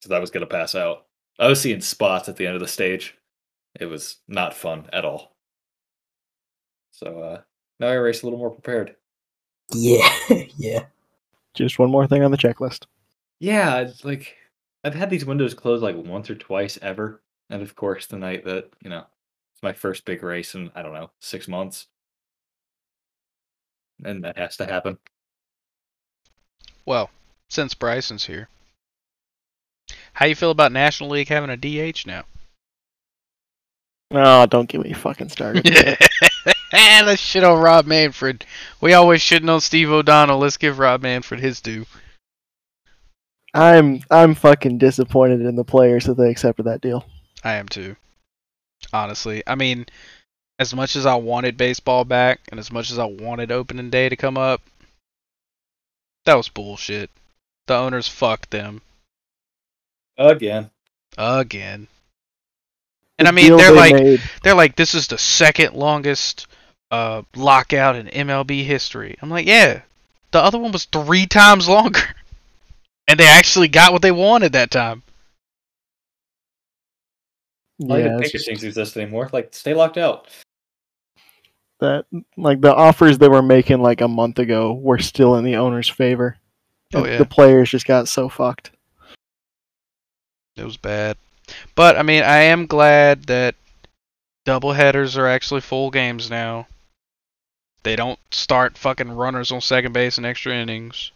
Because 0.00 0.12
I 0.12 0.20
was 0.20 0.30
gonna 0.30 0.46
pass 0.46 0.74
out. 0.74 1.06
I 1.38 1.48
was 1.48 1.60
seeing 1.60 1.80
spots 1.80 2.28
at 2.28 2.36
the 2.36 2.46
end 2.46 2.54
of 2.54 2.60
the 2.60 2.68
stage. 2.68 3.18
It 3.78 3.86
was 3.86 4.18
not 4.28 4.54
fun 4.54 4.88
at 4.92 5.04
all. 5.04 5.32
So 6.92 7.20
uh 7.20 7.40
now 7.80 7.88
I 7.88 7.94
race 7.94 8.22
a 8.22 8.26
little 8.26 8.38
more 8.38 8.50
prepared. 8.50 8.94
Yeah, 9.72 10.08
yeah. 10.56 10.84
Just 11.54 11.78
one 11.78 11.90
more 11.90 12.06
thing 12.06 12.22
on 12.22 12.30
the 12.30 12.36
checklist. 12.36 12.86
Yeah, 13.38 13.78
it's 13.80 14.04
like 14.04 14.36
I've 14.84 14.94
had 14.94 15.10
these 15.10 15.24
windows 15.24 15.54
closed 15.54 15.82
like 15.82 15.96
once 15.96 16.30
or 16.30 16.34
twice 16.34 16.78
ever. 16.82 17.20
And 17.48 17.62
of 17.62 17.74
course 17.74 18.06
the 18.06 18.16
night 18.16 18.44
that, 18.44 18.70
you 18.82 18.90
know, 18.90 19.04
it's 19.52 19.62
my 19.62 19.72
first 19.72 20.04
big 20.04 20.22
race 20.22 20.54
in 20.54 20.70
I 20.74 20.82
don't 20.82 20.94
know, 20.94 21.10
six 21.20 21.48
months. 21.48 21.86
And 24.04 24.24
that 24.24 24.38
has 24.38 24.56
to 24.56 24.66
happen. 24.66 24.98
Well, 26.86 27.10
since 27.48 27.74
Bryson's 27.74 28.24
here, 28.24 28.48
how 30.14 30.26
you 30.26 30.34
feel 30.34 30.50
about 30.50 30.72
National 30.72 31.10
League 31.10 31.28
having 31.28 31.50
a 31.50 31.56
DH 31.56 32.06
now? 32.06 32.24
Oh, 34.12 34.46
don't 34.46 34.68
get 34.68 34.80
me 34.80 34.92
fucking 34.92 35.28
started. 35.28 35.66
and 36.72 37.04
eh, 37.06 37.06
let's 37.10 37.20
shit 37.22 37.44
on 37.44 37.60
Rob 37.60 37.86
Manfred. 37.86 38.44
We 38.80 38.92
always 38.92 39.20
shitting 39.22 39.50
on 39.52 39.60
Steve 39.60 39.90
O'Donnell. 39.90 40.38
Let's 40.38 40.56
give 40.56 40.78
Rob 40.78 41.02
Manfred 41.02 41.40
his 41.40 41.60
due. 41.60 41.86
I'm 43.52 44.02
I'm 44.10 44.34
fucking 44.34 44.78
disappointed 44.78 45.40
in 45.40 45.56
the 45.56 45.64
players 45.64 46.04
that 46.04 46.14
they 46.14 46.30
accepted 46.30 46.64
that 46.66 46.80
deal. 46.80 47.04
I 47.42 47.54
am 47.54 47.68
too. 47.68 47.96
Honestly, 48.92 49.42
I 49.46 49.56
mean, 49.56 49.86
as 50.58 50.74
much 50.74 50.94
as 50.96 51.04
I 51.06 51.16
wanted 51.16 51.56
baseball 51.56 52.04
back, 52.04 52.40
and 52.50 52.60
as 52.60 52.70
much 52.70 52.90
as 52.90 52.98
I 52.98 53.04
wanted 53.04 53.50
opening 53.50 53.90
day 53.90 54.08
to 54.08 54.16
come 54.16 54.36
up, 54.38 54.62
that 56.26 56.34
was 56.36 56.48
bullshit. 56.48 57.10
The 57.66 57.74
owners 57.76 58.08
fucked 58.08 58.50
them 58.50 58.82
Again. 60.16 60.70
again. 61.18 61.88
And 63.18 63.26
The 63.26 63.30
I 63.30 63.32
mean, 63.34 63.56
they're 63.56 63.70
they 63.72 63.76
like, 63.76 63.94
made- 63.94 64.20
they're 64.42 64.54
like, 64.54 64.76
this 64.76 64.94
is 64.94 65.08
the 65.08 65.18
second 65.18 65.74
longest 65.74 66.46
uh, 66.90 67.22
lockout 67.36 67.96
in 67.96 68.06
MLB 68.06 68.64
history. 68.64 69.16
I'm 69.22 69.30
like, 69.30 69.46
yeah, 69.46 69.82
the 70.32 70.40
other 70.40 70.58
one 70.58 70.72
was 70.72 70.84
three 70.84 71.26
times 71.26 71.68
longer, 71.68 72.00
and 73.08 73.18
they 73.18 73.26
actually 73.26 73.68
got 73.68 73.92
what 73.92 74.02
they 74.02 74.12
wanted 74.12 74.52
that 74.52 74.70
time. 74.70 75.02
Why 77.78 77.98
yeah, 77.98 78.08
do 78.08 78.10
it's 78.14 78.18
picket 78.18 78.32
just 78.32 78.46
things 78.46 78.64
exist 78.64 78.96
anymore? 78.96 79.30
Like, 79.32 79.54
stay 79.54 79.72
locked 79.72 79.96
out. 79.96 80.28
that 81.80 82.04
like 82.36 82.60
the 82.60 82.74
offers 82.74 83.16
they 83.16 83.28
were 83.28 83.42
making 83.42 83.80
like 83.80 84.02
a 84.02 84.08
month 84.08 84.38
ago 84.38 84.74
were 84.74 84.98
still 84.98 85.36
in 85.36 85.44
the 85.44 85.56
owner's 85.56 85.88
favor. 85.88 86.36
Oh, 86.92 87.06
yeah. 87.06 87.18
The 87.18 87.24
players 87.24 87.70
just 87.70 87.86
got 87.86 88.08
so 88.08 88.28
fucked. 88.28 88.72
It 90.56 90.64
was 90.64 90.76
bad, 90.76 91.16
but 91.74 91.96
I 91.96 92.02
mean, 92.02 92.22
I 92.22 92.38
am 92.38 92.66
glad 92.66 93.24
that 93.24 93.54
double 94.44 94.72
headers 94.72 95.16
are 95.16 95.26
actually 95.26 95.62
full 95.62 95.90
games 95.90 96.28
now. 96.28 96.66
They 97.82 97.96
don't 97.96 98.18
start 98.30 98.76
fucking 98.76 99.10
runners 99.10 99.52
on 99.52 99.60
second 99.60 99.92
base 99.92 100.18
in 100.18 100.24
extra 100.24 100.54
innings. 100.54 101.12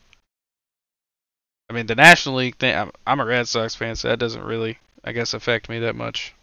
I 1.68 1.72
mean, 1.72 1.86
the 1.86 1.94
National 1.94 2.36
League 2.36 2.56
thing. 2.56 2.74
I'm, 2.74 2.90
I'm 3.06 3.20
a 3.20 3.24
Red 3.24 3.48
Sox 3.48 3.74
fan, 3.74 3.96
so 3.96 4.08
that 4.08 4.18
doesn't 4.18 4.42
really, 4.42 4.78
I 5.04 5.12
guess, 5.12 5.34
affect 5.34 5.68
me 5.68 5.78
that 5.80 5.96
much. 5.96 6.34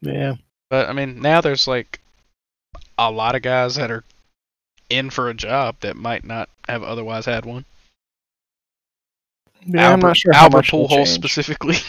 Yeah. 0.00 0.34
But 0.70 0.88
I 0.88 0.92
mean, 0.92 1.20
now 1.20 1.40
there's 1.40 1.66
like 1.66 2.00
a 2.98 3.10
lot 3.10 3.34
of 3.34 3.42
guys 3.42 3.76
that 3.76 3.90
are 3.90 4.04
in 4.90 5.10
for 5.10 5.28
a 5.28 5.34
job 5.34 5.76
that 5.80 5.96
might 5.96 6.24
not 6.24 6.48
have 6.68 6.82
otherwise 6.82 7.26
had 7.26 7.44
one. 7.44 7.64
Yeah, 9.66 9.92
I'm 9.92 10.00
not 10.00 10.16
sure 10.16 10.32
how 10.32 10.44
Albert 10.44 10.66
Pujols 10.66 11.08
specifically. 11.08 11.76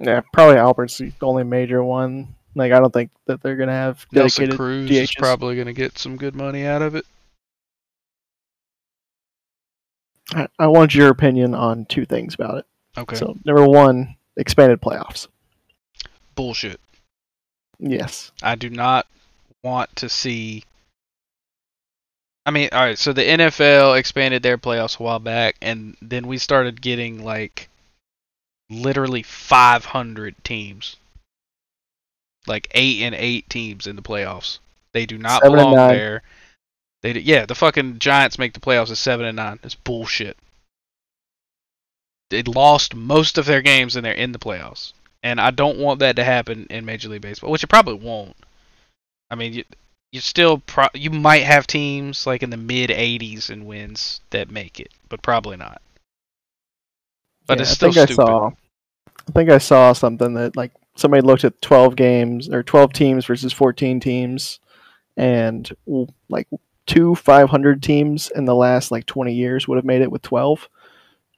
Yeah, 0.00 0.20
probably 0.32 0.58
Albert's 0.58 0.98
the 0.98 1.12
only 1.22 1.42
major 1.42 1.82
one. 1.82 2.28
Like 2.58 2.72
I 2.72 2.80
don't 2.80 2.92
think 2.92 3.10
that 3.26 3.40
they're 3.42 3.56
gonna 3.56 3.72
have 3.72 4.04
Nelson 4.12 4.56
Cruz 4.56 4.90
is 4.90 5.12
probably 5.14 5.54
going 5.54 5.68
to 5.68 5.72
get 5.72 5.96
some 5.98 6.16
good 6.16 6.34
money 6.34 6.66
out 6.66 6.82
of 6.82 6.94
it. 6.94 7.06
I, 10.34 10.48
I 10.58 10.66
want 10.66 10.94
your 10.94 11.08
opinion 11.08 11.54
on 11.54 11.86
two 11.86 12.04
things 12.04 12.34
about 12.34 12.58
it. 12.58 12.66
Okay. 12.98 13.16
So 13.16 13.36
number 13.44 13.66
one, 13.66 14.16
expanded 14.36 14.80
playoffs. 14.80 15.28
Bullshit. 16.34 16.80
Yes. 17.78 18.32
I 18.42 18.56
do 18.56 18.70
not 18.70 19.06
want 19.62 19.94
to 19.96 20.08
see. 20.08 20.64
I 22.44 22.50
mean, 22.50 22.68
all 22.72 22.80
right. 22.80 22.98
So 22.98 23.12
the 23.12 23.22
NFL 23.22 23.98
expanded 23.98 24.42
their 24.42 24.58
playoffs 24.58 24.98
a 24.98 25.02
while 25.02 25.18
back, 25.18 25.56
and 25.62 25.96
then 26.02 26.26
we 26.26 26.38
started 26.38 26.82
getting 26.82 27.22
like 27.24 27.68
literally 28.70 29.22
500 29.22 30.34
teams, 30.44 30.96
like 32.46 32.68
eight 32.72 33.02
and 33.02 33.14
eight 33.14 33.48
teams 33.50 33.86
in 33.86 33.96
the 33.96 34.02
playoffs. 34.02 34.58
They 34.92 35.06
do 35.06 35.18
not 35.18 35.42
Seven 35.42 35.58
belong 35.58 35.76
there. 35.76 36.22
They 37.02 37.12
do, 37.12 37.20
yeah, 37.20 37.46
the 37.46 37.54
fucking 37.54 37.98
Giants 37.98 38.38
make 38.38 38.54
the 38.54 38.60
playoffs 38.60 38.90
at 38.90 38.98
seven 38.98 39.26
and 39.26 39.36
nine. 39.36 39.58
It's 39.62 39.74
bullshit. 39.74 40.36
They 42.30 42.42
lost 42.42 42.94
most 42.94 43.38
of 43.38 43.46
their 43.46 43.62
games 43.62 43.96
and 43.96 44.04
they're 44.04 44.12
in 44.12 44.32
the 44.32 44.38
playoffs 44.38 44.92
and 45.22 45.40
I 45.40 45.50
don't 45.50 45.78
want 45.78 46.00
that 46.00 46.16
to 46.16 46.24
happen 46.24 46.66
in 46.70 46.84
Major 46.84 47.08
League 47.08 47.22
Baseball, 47.22 47.50
which 47.50 47.64
it 47.64 47.68
probably 47.68 47.94
won't. 47.94 48.36
I 49.30 49.34
mean, 49.34 49.52
you 49.52 49.64
you 50.12 50.20
still 50.20 50.58
pro- 50.58 50.88
you 50.94 51.10
might 51.10 51.42
have 51.42 51.66
teams 51.66 52.26
like 52.26 52.42
in 52.42 52.50
the 52.50 52.56
mid 52.56 52.90
80s 52.90 53.50
and 53.50 53.66
wins 53.66 54.20
that 54.30 54.50
make 54.50 54.80
it, 54.80 54.92
but 55.08 55.22
probably 55.22 55.56
not. 55.56 55.82
But 57.46 57.58
Yeah, 57.58 57.62
it's 57.62 57.72
I 57.72 57.74
still 57.74 57.92
think 57.92 58.08
stupid. 58.08 58.22
I 58.22 58.26
saw. 58.26 58.50
I 59.28 59.32
think 59.32 59.50
I 59.50 59.58
saw 59.58 59.92
something 59.92 60.34
that 60.34 60.56
like 60.56 60.72
somebody 60.98 61.20
looked 61.22 61.44
at 61.44 61.62
12 61.62 61.96
games 61.96 62.48
or 62.48 62.62
12 62.62 62.92
teams 62.92 63.24
versus 63.26 63.52
14 63.52 64.00
teams, 64.00 64.58
and 65.16 65.70
like 66.28 66.48
two 66.86 67.14
500 67.14 67.82
teams 67.82 68.30
in 68.34 68.44
the 68.46 68.54
last 68.54 68.90
like 68.90 69.06
20 69.06 69.32
years 69.32 69.68
would 69.68 69.76
have 69.76 69.84
made 69.84 70.02
it 70.02 70.10
with 70.10 70.22
12, 70.22 70.68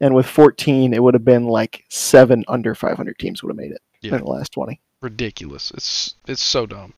and 0.01 0.15
with 0.15 0.27
14 0.27 0.93
it 0.95 1.03
would 1.03 1.15
have 1.15 1.25
been 1.25 1.45
like 1.47 1.85
seven 1.89 2.45
under 2.49 2.75
500 2.75 3.19
teams 3.19 3.43
would 3.43 3.51
have 3.51 3.57
made 3.57 3.73
it 3.73 3.83
Yeah. 4.01 4.15
in 4.17 4.25
the 4.25 4.31
last 4.31 4.53
20. 4.53 4.81
Ridiculous. 5.03 5.71
It's 5.73 6.15
it's 6.27 6.43
so 6.43 6.67
dumb. 6.67 6.95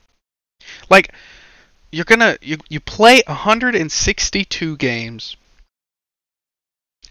Like 0.90 1.12
you're 1.90 2.04
gonna 2.04 2.36
you 2.40 2.58
you 2.68 2.80
play 2.80 3.22
162 3.26 4.76
games. 4.76 5.36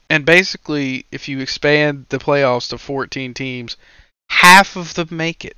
And 0.10 0.26
basically, 0.26 1.06
if 1.12 1.30
you 1.30 1.40
expand 1.40 2.08
the 2.10 2.18
playoffs 2.18 2.70
to 2.70 2.78
14 2.78 3.34
teams, 3.34 3.78
half 4.32 4.78
of 4.78 4.94
them 4.94 5.10
make 5.12 5.44
it. 5.44 5.58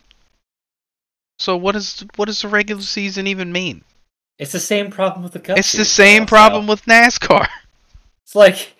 So 1.40 1.56
what 1.56 1.76
is 1.76 2.04
what 2.16 2.26
does 2.26 2.42
the 2.42 2.48
regular 2.48 2.82
season 2.82 3.28
even 3.28 3.52
mean? 3.52 3.84
It's 4.40 4.52
the 4.52 4.60
same 4.60 4.90
problem 4.90 5.24
with 5.24 5.34
the 5.34 5.40
Cup. 5.40 5.58
It's 5.58 5.74
the 5.74 5.86
same 5.86 6.26
problem 6.26 6.66
now. 6.66 6.72
with 6.74 6.86
NASCAR. 6.86 7.48
It's 8.26 8.36
like 8.36 8.74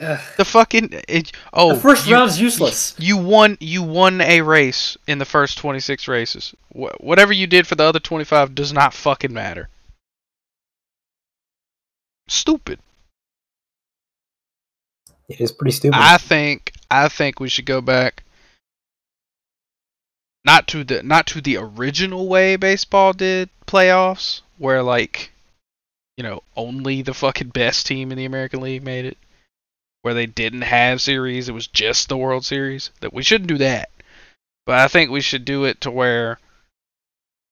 ugh, 0.00 0.20
The 0.38 0.44
fucking 0.44 1.02
it, 1.08 1.32
oh, 1.52 1.74
the 1.74 1.80
first 1.80 2.06
you, 2.06 2.14
round's 2.14 2.40
useless. 2.40 2.94
You 2.98 3.16
won. 3.16 3.58
You 3.60 3.82
won 3.82 4.20
a 4.20 4.40
race 4.42 4.96
in 5.06 5.18
the 5.18 5.24
first 5.24 5.58
26 5.58 6.06
races. 6.06 6.54
Wh- 6.72 6.98
whatever 7.00 7.32
you 7.32 7.46
did 7.48 7.66
for 7.66 7.74
the 7.74 7.82
other 7.82 7.98
25 7.98 8.54
does 8.54 8.72
not 8.72 8.94
fucking 8.94 9.32
matter. 9.32 9.68
Stupid. 12.28 12.78
It 15.28 15.40
is 15.40 15.50
pretty 15.50 15.72
stupid. 15.72 15.98
I 15.98 16.16
think 16.16 16.72
I 16.90 17.08
think 17.08 17.40
we 17.40 17.48
should 17.48 17.66
go 17.66 17.80
back 17.80 18.22
not 20.44 20.66
to 20.68 20.84
the 20.84 21.02
not 21.02 21.26
to 21.28 21.40
the 21.40 21.56
original 21.56 22.28
way 22.28 22.56
baseball 22.56 23.12
did 23.12 23.48
playoffs 23.66 24.40
where 24.58 24.82
like 24.82 25.32
you 26.16 26.22
know 26.22 26.42
only 26.56 27.02
the 27.02 27.14
fucking 27.14 27.48
best 27.48 27.86
team 27.86 28.10
in 28.10 28.18
the 28.18 28.24
American 28.24 28.60
League 28.60 28.82
made 28.82 29.04
it 29.04 29.18
where 30.02 30.14
they 30.14 30.26
didn't 30.26 30.62
have 30.62 31.00
series 31.00 31.48
it 31.48 31.52
was 31.52 31.66
just 31.66 32.08
the 32.08 32.16
World 32.16 32.44
Series 32.44 32.90
that 33.00 33.12
we 33.12 33.22
shouldn't 33.22 33.48
do 33.48 33.58
that 33.58 33.90
but 34.66 34.78
I 34.78 34.88
think 34.88 35.10
we 35.10 35.20
should 35.20 35.44
do 35.44 35.64
it 35.64 35.80
to 35.82 35.90
where 35.90 36.38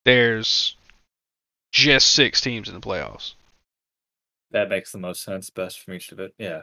there's 0.05 0.77
just 1.73 2.13
6 2.15 2.41
teams 2.41 2.69
in 2.69 2.75
the 2.75 2.81
playoffs 2.81 3.35
That 4.51 4.71
makes 4.71 4.93
the 4.93 4.99
most 4.99 5.23
sense. 5.23 5.51
Best 5.51 5.81
from 5.81 5.95
each 5.95 6.11
of 6.13 6.19
it. 6.21 6.33
Yeah. 6.39 6.63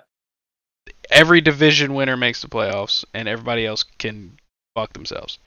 every 1.11 1.41
division 1.41 1.93
winner 1.93 2.17
makes 2.17 2.41
the 2.41 2.47
playoffs 2.47 3.05
and 3.13 3.27
everybody 3.27 3.65
else 3.65 3.83
can 3.99 4.39
fuck 4.73 4.93
themselves 4.93 5.37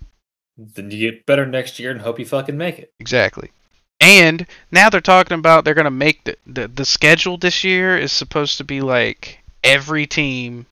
Then 0.58 0.90
you 0.90 1.10
get 1.10 1.24
better 1.24 1.46
next 1.46 1.78
year 1.78 1.92
and 1.92 2.00
hope 2.00 2.18
you 2.18 2.26
fucking 2.26 2.58
make 2.58 2.80
it. 2.80 2.92
Exactly. 2.98 3.52
And 4.00 4.46
now 4.72 4.90
they're 4.90 5.00
talking 5.00 5.38
about 5.38 5.64
they're 5.64 5.74
gonna 5.74 5.90
make 5.90 6.24
the, 6.24 6.36
the 6.46 6.68
the 6.68 6.84
schedule 6.84 7.36
this 7.36 7.64
year 7.64 7.96
is 7.96 8.12
supposed 8.12 8.58
to 8.58 8.64
be 8.64 8.80
like 8.80 9.40
every 9.62 10.06
team 10.06 10.66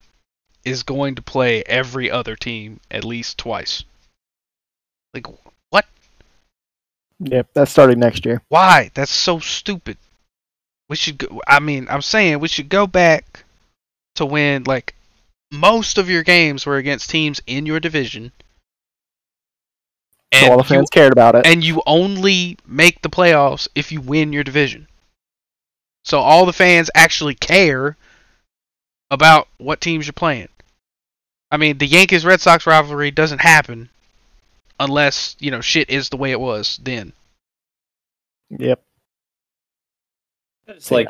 is 0.65 0.83
going 0.83 1.15
to 1.15 1.21
play 1.21 1.63
every 1.63 2.11
other 2.11 2.35
team 2.35 2.79
at 2.91 3.05
least 3.05 3.37
twice. 3.37 3.83
Like 5.13 5.27
what? 5.69 5.85
Yep, 7.19 7.47
that's 7.53 7.71
starting 7.71 7.99
next 7.99 8.25
year. 8.25 8.41
Why? 8.49 8.91
That's 8.93 9.11
so 9.11 9.39
stupid. 9.39 9.97
We 10.89 10.97
should 10.97 11.17
go 11.17 11.41
I 11.47 11.59
mean, 11.59 11.87
I'm 11.89 12.01
saying 12.01 12.39
we 12.39 12.49
should 12.49 12.69
go 12.69 12.87
back 12.87 13.45
to 14.15 14.25
when 14.25 14.63
like 14.63 14.95
most 15.51 15.97
of 15.97 16.09
your 16.09 16.23
games 16.23 16.65
were 16.65 16.77
against 16.77 17.09
teams 17.09 17.41
in 17.47 17.65
your 17.65 17.79
division. 17.79 18.31
So 20.33 20.51
all 20.51 20.57
the 20.57 20.63
you 20.63 20.69
fans 20.69 20.89
cared 20.89 21.13
about 21.13 21.35
it. 21.35 21.45
and 21.45 21.63
you 21.63 21.81
only 21.85 22.57
make 22.67 23.01
the 23.01 23.09
playoffs 23.09 23.67
if 23.75 23.91
you 23.91 24.01
win 24.01 24.33
your 24.33 24.43
division. 24.43 24.87
So 26.03 26.19
all 26.19 26.45
the 26.45 26.53
fans 26.53 26.89
actually 26.95 27.35
care 27.35 27.97
about 29.09 29.47
what 29.57 29.81
teams 29.81 30.05
you're 30.05 30.13
playing. 30.13 30.49
I 31.49 31.57
mean, 31.57 31.77
the 31.77 31.85
Yankees 31.85 32.25
Red 32.25 32.41
Sox 32.41 32.67
rivalry 32.67 33.11
doesn't 33.11 33.39
happen 33.39 33.89
unless, 34.79 35.35
you 35.39 35.49
know, 35.49 35.61
shit 35.61 35.89
is 35.89 36.09
the 36.09 36.17
way 36.17 36.31
it 36.31 36.39
was 36.39 36.79
then. 36.83 37.13
Yep. 38.49 38.81
It's 40.67 40.91
like 40.91 41.07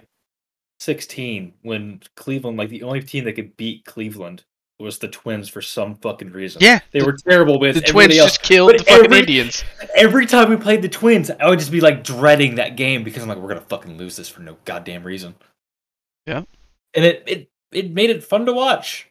16 0.80 1.53
when 1.63 2.01
Cleveland, 2.15 2.57
like 2.57 2.70
the 2.70 2.84
only 2.84 3.01
team 3.01 3.26
that 3.26 3.34
could 3.34 3.57
beat 3.57 3.86
Cleveland 3.86 4.43
was 4.80 4.99
the 4.99 5.07
Twins 5.07 5.49
for 5.49 5.61
some 5.61 5.95
fucking 5.95 6.32
reason. 6.32 6.61
Yeah, 6.61 6.80
They 6.91 6.99
the- 6.99 7.05
were 7.05 7.15
terrible 7.28 7.59
with 7.59 7.75
The 7.75 7.82
Twins 7.82 8.15
else. 8.15 8.32
just 8.34 8.43
killed 8.43 8.71
But 8.73 8.78
the 8.80 8.84
fucking 8.86 9.05
every- 9.05 9.19
Indians. 9.19 9.63
Every 9.95 10.25
time 10.28 10.49
we 10.49 10.55
played 10.57 10.82
the 10.84 10.89
Twins, 10.89 11.32
I 11.32 11.49
would 11.49 11.57
just 11.59 11.71
be 11.71 11.82
like 11.82 12.03
dreading 12.03 12.55
that 12.55 12.75
game 12.75 13.03
because 13.03 13.23
I'm 13.23 13.30
like, 13.30 13.38
we're 13.39 13.47
gonna 13.49 13.61
fucking 13.61 13.97
lose 13.97 14.15
this 14.15 14.30
for 14.30 14.41
no 14.41 14.57
goddamn 14.65 15.03
reason. 15.03 15.36
Yeah. 16.28 16.43
And 16.93 17.05
it 17.05 17.23
it 17.25 17.49
it 17.71 17.91
made 17.91 18.09
it 18.11 18.23
fun 18.23 18.45
to 18.45 18.53
watch. 18.53 19.09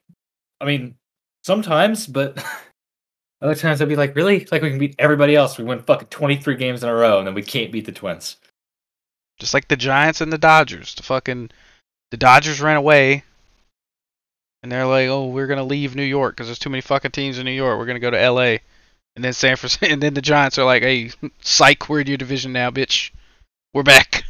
I 0.61 0.65
mean, 0.67 0.95
sometimes, 1.45 2.07
but 2.07 2.43
other 3.43 3.55
times 3.57 3.83
I'd 3.83 3.89
be 3.89 3.97
like, 3.97 4.15
really? 4.15 4.47
Like 4.53 4.63
we 4.63 4.71
can 4.71 4.79
beat 4.79 4.95
everybody 4.99 5.35
else. 5.35 5.59
We 5.59 5.65
win 5.65 5.83
fucking 5.83 6.09
23 6.09 6.55
games 6.57 6.83
in 6.83 6.89
a 6.89 6.95
row, 6.95 7.19
and 7.19 7.27
then 7.27 7.35
we 7.35 7.43
can't 7.43 7.73
beat 7.73 7.87
the 7.87 7.93
Twins. 7.93 8.37
Just 9.41 9.53
like 9.53 9.69
the 9.69 9.77
Giants 9.77 10.21
and 10.21 10.33
the 10.33 10.39
Dodgers. 10.39 10.95
The 10.95 11.03
fucking 11.03 11.51
the 12.13 12.17
Dodgers 12.17 12.61
ran 12.61 12.77
away 12.77 13.25
and 14.67 14.73
they're 14.73 14.85
like, 14.85 15.07
"Oh, 15.09 15.29
we're 15.29 15.47
to 15.59 15.63
leave 15.63 15.95
New 15.95 16.03
York 16.03 16.35
because 16.35 16.49
there's 16.49 16.59
too 16.59 16.71
many 16.71 16.81
fucking 16.81 17.13
teams 17.13 17.39
in 17.39 17.45
New 17.45 17.53
York. 17.53 17.79
We're 17.79 17.87
to 17.95 18.01
go 18.01 18.11
to 18.11 18.31
LA." 18.31 18.57
And 19.15 19.25
then 19.25 19.33
San 19.33 19.55
Francisco 19.55 19.87
and 19.93 20.03
then 20.03 20.13
the 20.15 20.21
Giants 20.21 20.59
are 20.59 20.65
like, 20.65 20.83
"Hey, 20.83 21.13
psych, 21.41 21.89
we're 21.89 22.01
in 22.01 22.09
your 22.09 22.17
division 22.17 22.53
now, 22.53 22.73
bitch. 22.73 23.13
We're 23.73 23.85
back." 23.85 24.25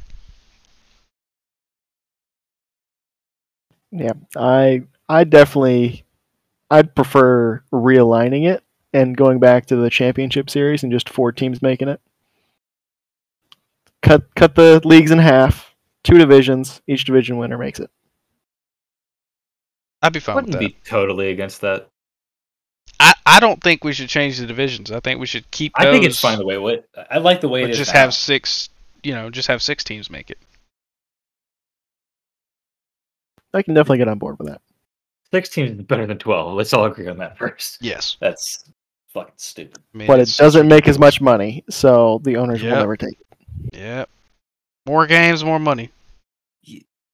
Yeah, 3.91 4.13
I 4.37 4.83
I 5.09 5.25
definitely 5.25 6.05
I'd 6.71 6.95
prefer 6.95 7.63
realigning 7.73 8.47
it 8.47 8.63
and 8.93 9.17
going 9.17 9.39
back 9.39 9.65
to 9.67 9.77
the 9.77 9.89
championship 9.89 10.51
series 10.51 10.83
and 10.83 10.93
just 10.93 11.09
four 11.09 11.33
teams 11.33 11.63
making 11.63 11.89
it. 11.89 12.03
Cut 14.03 14.35
cut 14.35 14.55
the 14.55 14.83
leagues 14.85 15.13
in 15.13 15.19
half, 15.19 15.75
two 16.05 16.19
divisions, 16.19 16.83
each 16.87 17.07
division 17.07 17.39
winner 17.39 17.57
makes 17.57 17.81
it. 17.81 17.91
I'd 20.07 20.13
be 20.13 20.21
fine 20.21 20.37
with 20.37 20.45
Wouldn't 20.47 20.61
that. 20.63 20.69
be 20.75 20.77
totally 20.89 21.31
against 21.31 21.61
that. 21.63 21.89
I, 23.01 23.13
I 23.27 23.41
don't 23.41 23.63
think 23.63 23.83
we 23.85 23.93
should 23.93 24.09
change 24.09 24.39
the 24.39 24.47
divisions. 24.47 24.91
I 24.93 25.01
think 25.01 25.19
we 25.21 25.27
should 25.27 25.51
keep 25.51 25.73
I 25.75 25.91
think 25.91 26.05
it's 26.05 26.21
those, 26.21 26.31
fine 26.31 26.39
the 26.39 26.47
way 26.47 26.75
it. 26.75 26.89
I 27.11 27.19
like 27.19 27.41
the 27.41 27.49
way 27.49 27.63
but 27.63 27.71
it 27.71 27.73
is. 27.73 27.79
just 27.79 27.93
now. 27.95 28.01
have 28.01 28.15
six, 28.15 28.69
you 29.03 29.13
know, 29.15 29.29
just 29.31 29.49
have 29.49 29.61
six 29.63 29.83
teams 29.85 30.09
make 30.11 30.31
it. 30.31 30.39
I 33.53 33.63
can 33.63 33.75
definitely 33.75 33.99
get 33.99 34.09
on 34.09 34.19
board 34.19 34.39
with 34.39 34.49
that. 34.49 34.61
six 35.33 35.49
teams 35.49 35.73
is 35.79 35.83
better 35.85 36.07
than 36.07 36.19
12. 36.19 36.55
Let's 36.55 36.73
all 36.73 36.85
agree 36.85 37.09
on 37.09 37.19
that 37.19 37.37
first. 37.39 37.79
Yes. 37.81 38.17
That's 38.21 38.65
fucking 39.09 39.35
stupid. 39.37 39.79
I 39.95 39.99
mean, 39.99 40.07
But 40.07 40.21
it 40.21 40.35
doesn't 40.37 40.69
make 40.69 40.89
as 40.89 40.99
much 40.99 41.21
money, 41.21 41.65
so 41.71 42.21
the 42.25 42.37
owners 42.37 42.63
Yep. 42.63 42.71
will 42.73 42.79
never 42.81 42.97
take 42.97 43.19
it. 43.21 43.27
Yeah. 43.73 44.05
More 44.87 45.07
games, 45.07 45.43
more 45.45 45.59
money. 45.59 45.91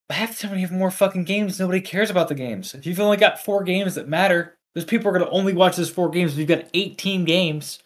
Half 0.09 0.35
the 0.35 0.41
time 0.41 0.51
when 0.51 0.59
you 0.59 0.67
have 0.67 0.75
more 0.75 0.91
fucking 0.91 1.23
games, 1.23 1.59
nobody 1.59 1.81
cares 1.81 2.09
about 2.09 2.27
the 2.27 2.35
games. 2.35 2.73
If 2.73 2.85
you've 2.85 2.99
only 2.99 3.17
got 3.17 3.43
four 3.43 3.63
games 3.63 3.95
that 3.95 4.07
matter, 4.07 4.57
those 4.75 4.85
people 4.85 5.09
are 5.09 5.13
gonna 5.13 5.29
only 5.29 5.53
watch 5.53 5.75
those 5.75 5.89
four 5.89 6.09
games. 6.09 6.33
If 6.33 6.39
you've 6.39 6.47
got 6.47 6.65
18 6.73 7.25
games, 7.25 7.79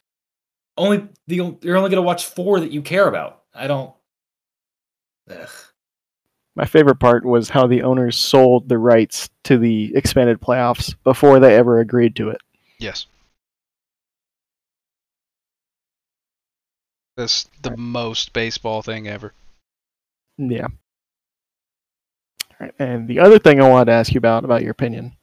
only 0.78 1.08
the 1.28 1.58
you're 1.62 1.78
only 1.78 1.90
gonna 1.90 2.02
watch 2.02 2.26
four 2.26 2.60
that 2.60 2.72
you 2.72 2.82
care 2.82 3.08
about. 3.08 3.44
I 3.54 3.68
don't. 3.68 3.94
Ugh. 5.30 5.50
My 6.56 6.66
favorite 6.66 7.00
part 7.00 7.24
was 7.24 7.50
how 7.50 7.68
the 7.68 7.84
owners 7.84 8.18
sold 8.18 8.68
the 8.68 8.80
rights 8.80 9.30
to 9.44 9.60
the 9.60 9.92
expanded 9.96 10.42
playoffs 10.42 10.96
before 11.04 11.40
they 11.40 11.56
ever 11.56 11.80
agreed 11.80 12.16
to 12.16 12.30
it. 12.30 12.42
Yes. 12.80 13.06
That's 17.16 17.48
the 17.62 17.78
most 17.78 18.34
baseball 18.34 18.82
thing 18.82 19.08
ever. 19.08 19.34
Yeah. 20.38 20.68
All 22.60 22.66
right. 22.68 22.74
And 22.80 23.08
the 23.08 23.20
other 23.20 23.40
thing 23.40 23.62
I 23.62 23.70
wanted 23.70 23.86
to 23.86 23.92
ask 23.94 24.14
you 24.14 24.18
about, 24.18 24.44
about 24.46 24.62
your 24.62 24.72
opinion, 24.72 25.14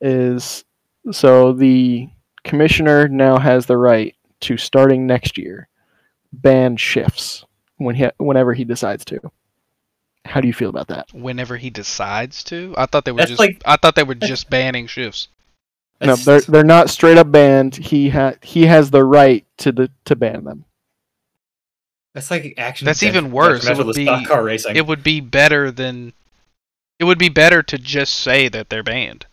is 0.00 0.64
so 1.10 1.52
the 1.52 2.08
commissioner 2.44 3.08
now 3.08 3.38
has 3.38 3.66
the 3.66 3.76
right 3.78 4.14
to, 4.40 4.56
starting 4.56 5.06
next 5.06 5.38
year, 5.38 5.68
ban 6.32 6.76
shifts 6.76 7.44
when 7.76 7.94
he, 7.94 8.08
whenever 8.18 8.52
he 8.54 8.64
decides 8.64 9.04
to. 9.06 9.20
How 10.24 10.40
do 10.40 10.46
you 10.46 10.52
feel 10.52 10.68
about 10.70 10.88
that? 10.88 11.06
Whenever 11.12 11.56
he 11.56 11.70
decides 11.70 12.44
to, 12.44 12.74
I 12.78 12.86
thought 12.86 13.04
they 13.04 13.12
were 13.12 13.18
That's 13.18 13.30
just. 13.30 13.40
like- 13.40 13.62
I 13.64 13.76
thought 13.76 13.94
they 13.96 14.02
were 14.04 14.14
just 14.14 14.48
banning 14.50 14.86
shifts. 14.86 15.28
No, 16.00 16.16
they're 16.16 16.40
they're 16.40 16.64
not 16.64 16.90
straight 16.90 17.16
up 17.16 17.30
banned. 17.30 17.76
He 17.76 18.08
ha- 18.08 18.34
he 18.42 18.66
has 18.66 18.90
the 18.90 19.04
right 19.04 19.46
to 19.58 19.70
the, 19.70 19.88
to 20.06 20.16
ban 20.16 20.42
them. 20.42 20.64
That's 22.12 22.28
like 22.30 22.54
action. 22.58 22.86
That's 22.86 23.04
even 23.04 23.30
worse. 23.30 23.64
It 23.68 23.76
would 23.76 23.86
be- 23.96 24.06
It 24.76 24.86
would 24.86 25.02
be 25.04 25.20
better 25.20 25.70
than. 25.70 26.12
It 27.02 27.06
would 27.06 27.18
be 27.18 27.30
better 27.30 27.64
to 27.64 27.78
just 27.78 28.14
say 28.14 28.48
that 28.50 28.70
they're 28.70 28.84
banned. 28.84 29.26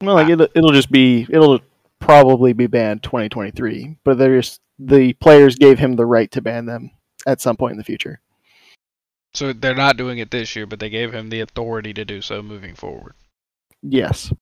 Well, 0.00 0.14
like 0.14 0.28
it'll, 0.28 0.46
it'll 0.54 0.70
just 0.70 0.92
be 0.92 1.26
it'll 1.28 1.58
probably 1.98 2.52
be 2.52 2.68
banned 2.68 3.02
2023, 3.02 3.96
but 4.04 4.16
there's 4.16 4.60
the 4.78 5.12
players 5.14 5.56
gave 5.56 5.80
him 5.80 5.96
the 5.96 6.06
right 6.06 6.30
to 6.30 6.40
ban 6.40 6.66
them 6.66 6.92
at 7.26 7.40
some 7.40 7.56
point 7.56 7.72
in 7.72 7.78
the 7.78 7.82
future. 7.82 8.20
So 9.34 9.52
they're 9.52 9.74
not 9.74 9.96
doing 9.96 10.18
it 10.18 10.30
this 10.30 10.54
year, 10.54 10.66
but 10.66 10.78
they 10.78 10.88
gave 10.88 11.12
him 11.12 11.30
the 11.30 11.40
authority 11.40 11.92
to 11.94 12.04
do 12.04 12.22
so 12.22 12.40
moving 12.40 12.76
forward. 12.76 13.14
Yes, 13.82 14.32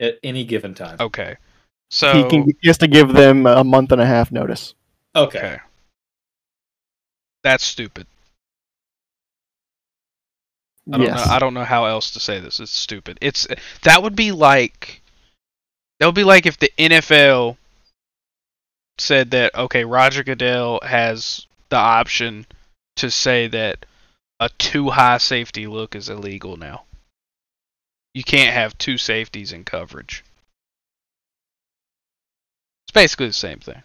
at 0.00 0.14
any 0.22 0.44
given 0.44 0.72
time. 0.72 0.96
Okay. 1.00 1.36
So 1.90 2.14
he 2.14 2.30
can 2.30 2.46
he 2.62 2.68
has 2.68 2.78
to 2.78 2.88
give 2.88 3.12
them 3.12 3.44
a 3.44 3.62
month 3.62 3.92
and 3.92 4.00
a 4.00 4.06
half 4.06 4.32
notice. 4.32 4.74
Okay. 5.14 5.38
okay. 5.38 5.58
That's 7.42 7.62
stupid. 7.62 8.06
I 10.88 10.96
don't 10.96 11.06
yes, 11.06 11.26
know. 11.26 11.32
I 11.32 11.38
don't 11.38 11.54
know 11.54 11.64
how 11.64 11.84
else 11.84 12.10
to 12.12 12.20
say 12.20 12.40
this. 12.40 12.58
It's 12.60 12.72
stupid. 12.72 13.18
It's 13.20 13.46
that 13.82 14.02
would 14.02 14.16
be 14.16 14.32
like 14.32 15.02
that 15.98 16.06
would 16.06 16.14
be 16.14 16.24
like 16.24 16.46
if 16.46 16.58
the 16.58 16.72
NFL 16.78 17.56
said 18.98 19.30
that 19.32 19.54
okay, 19.54 19.84
Roger 19.84 20.24
Goodell 20.24 20.80
has 20.82 21.46
the 21.68 21.76
option 21.76 22.46
to 22.96 23.10
say 23.10 23.46
that 23.48 23.86
a 24.40 24.48
two 24.58 24.90
high 24.90 25.18
safety 25.18 25.66
look 25.66 25.94
is 25.94 26.08
illegal 26.08 26.56
now. 26.56 26.84
You 28.14 28.24
can't 28.24 28.52
have 28.52 28.76
two 28.78 28.98
safeties 28.98 29.52
in 29.52 29.64
coverage. 29.64 30.24
It's 32.84 32.92
basically 32.92 33.28
the 33.28 33.32
same 33.32 33.60
thing. 33.60 33.82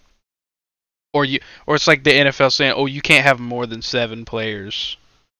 Or 1.14 1.26
you 1.26 1.40
or 1.68 1.76
it's 1.76 1.88
like 1.88 2.04
the 2.04 2.12
NFL 2.12 2.52
saying, 2.52 2.74
"Oh, 2.76 2.88
you 2.88 3.02
can't 3.02 3.26
have 3.26 3.40
more 3.40 3.66
than 3.66 3.82
7 3.82 4.26
players 4.26 4.98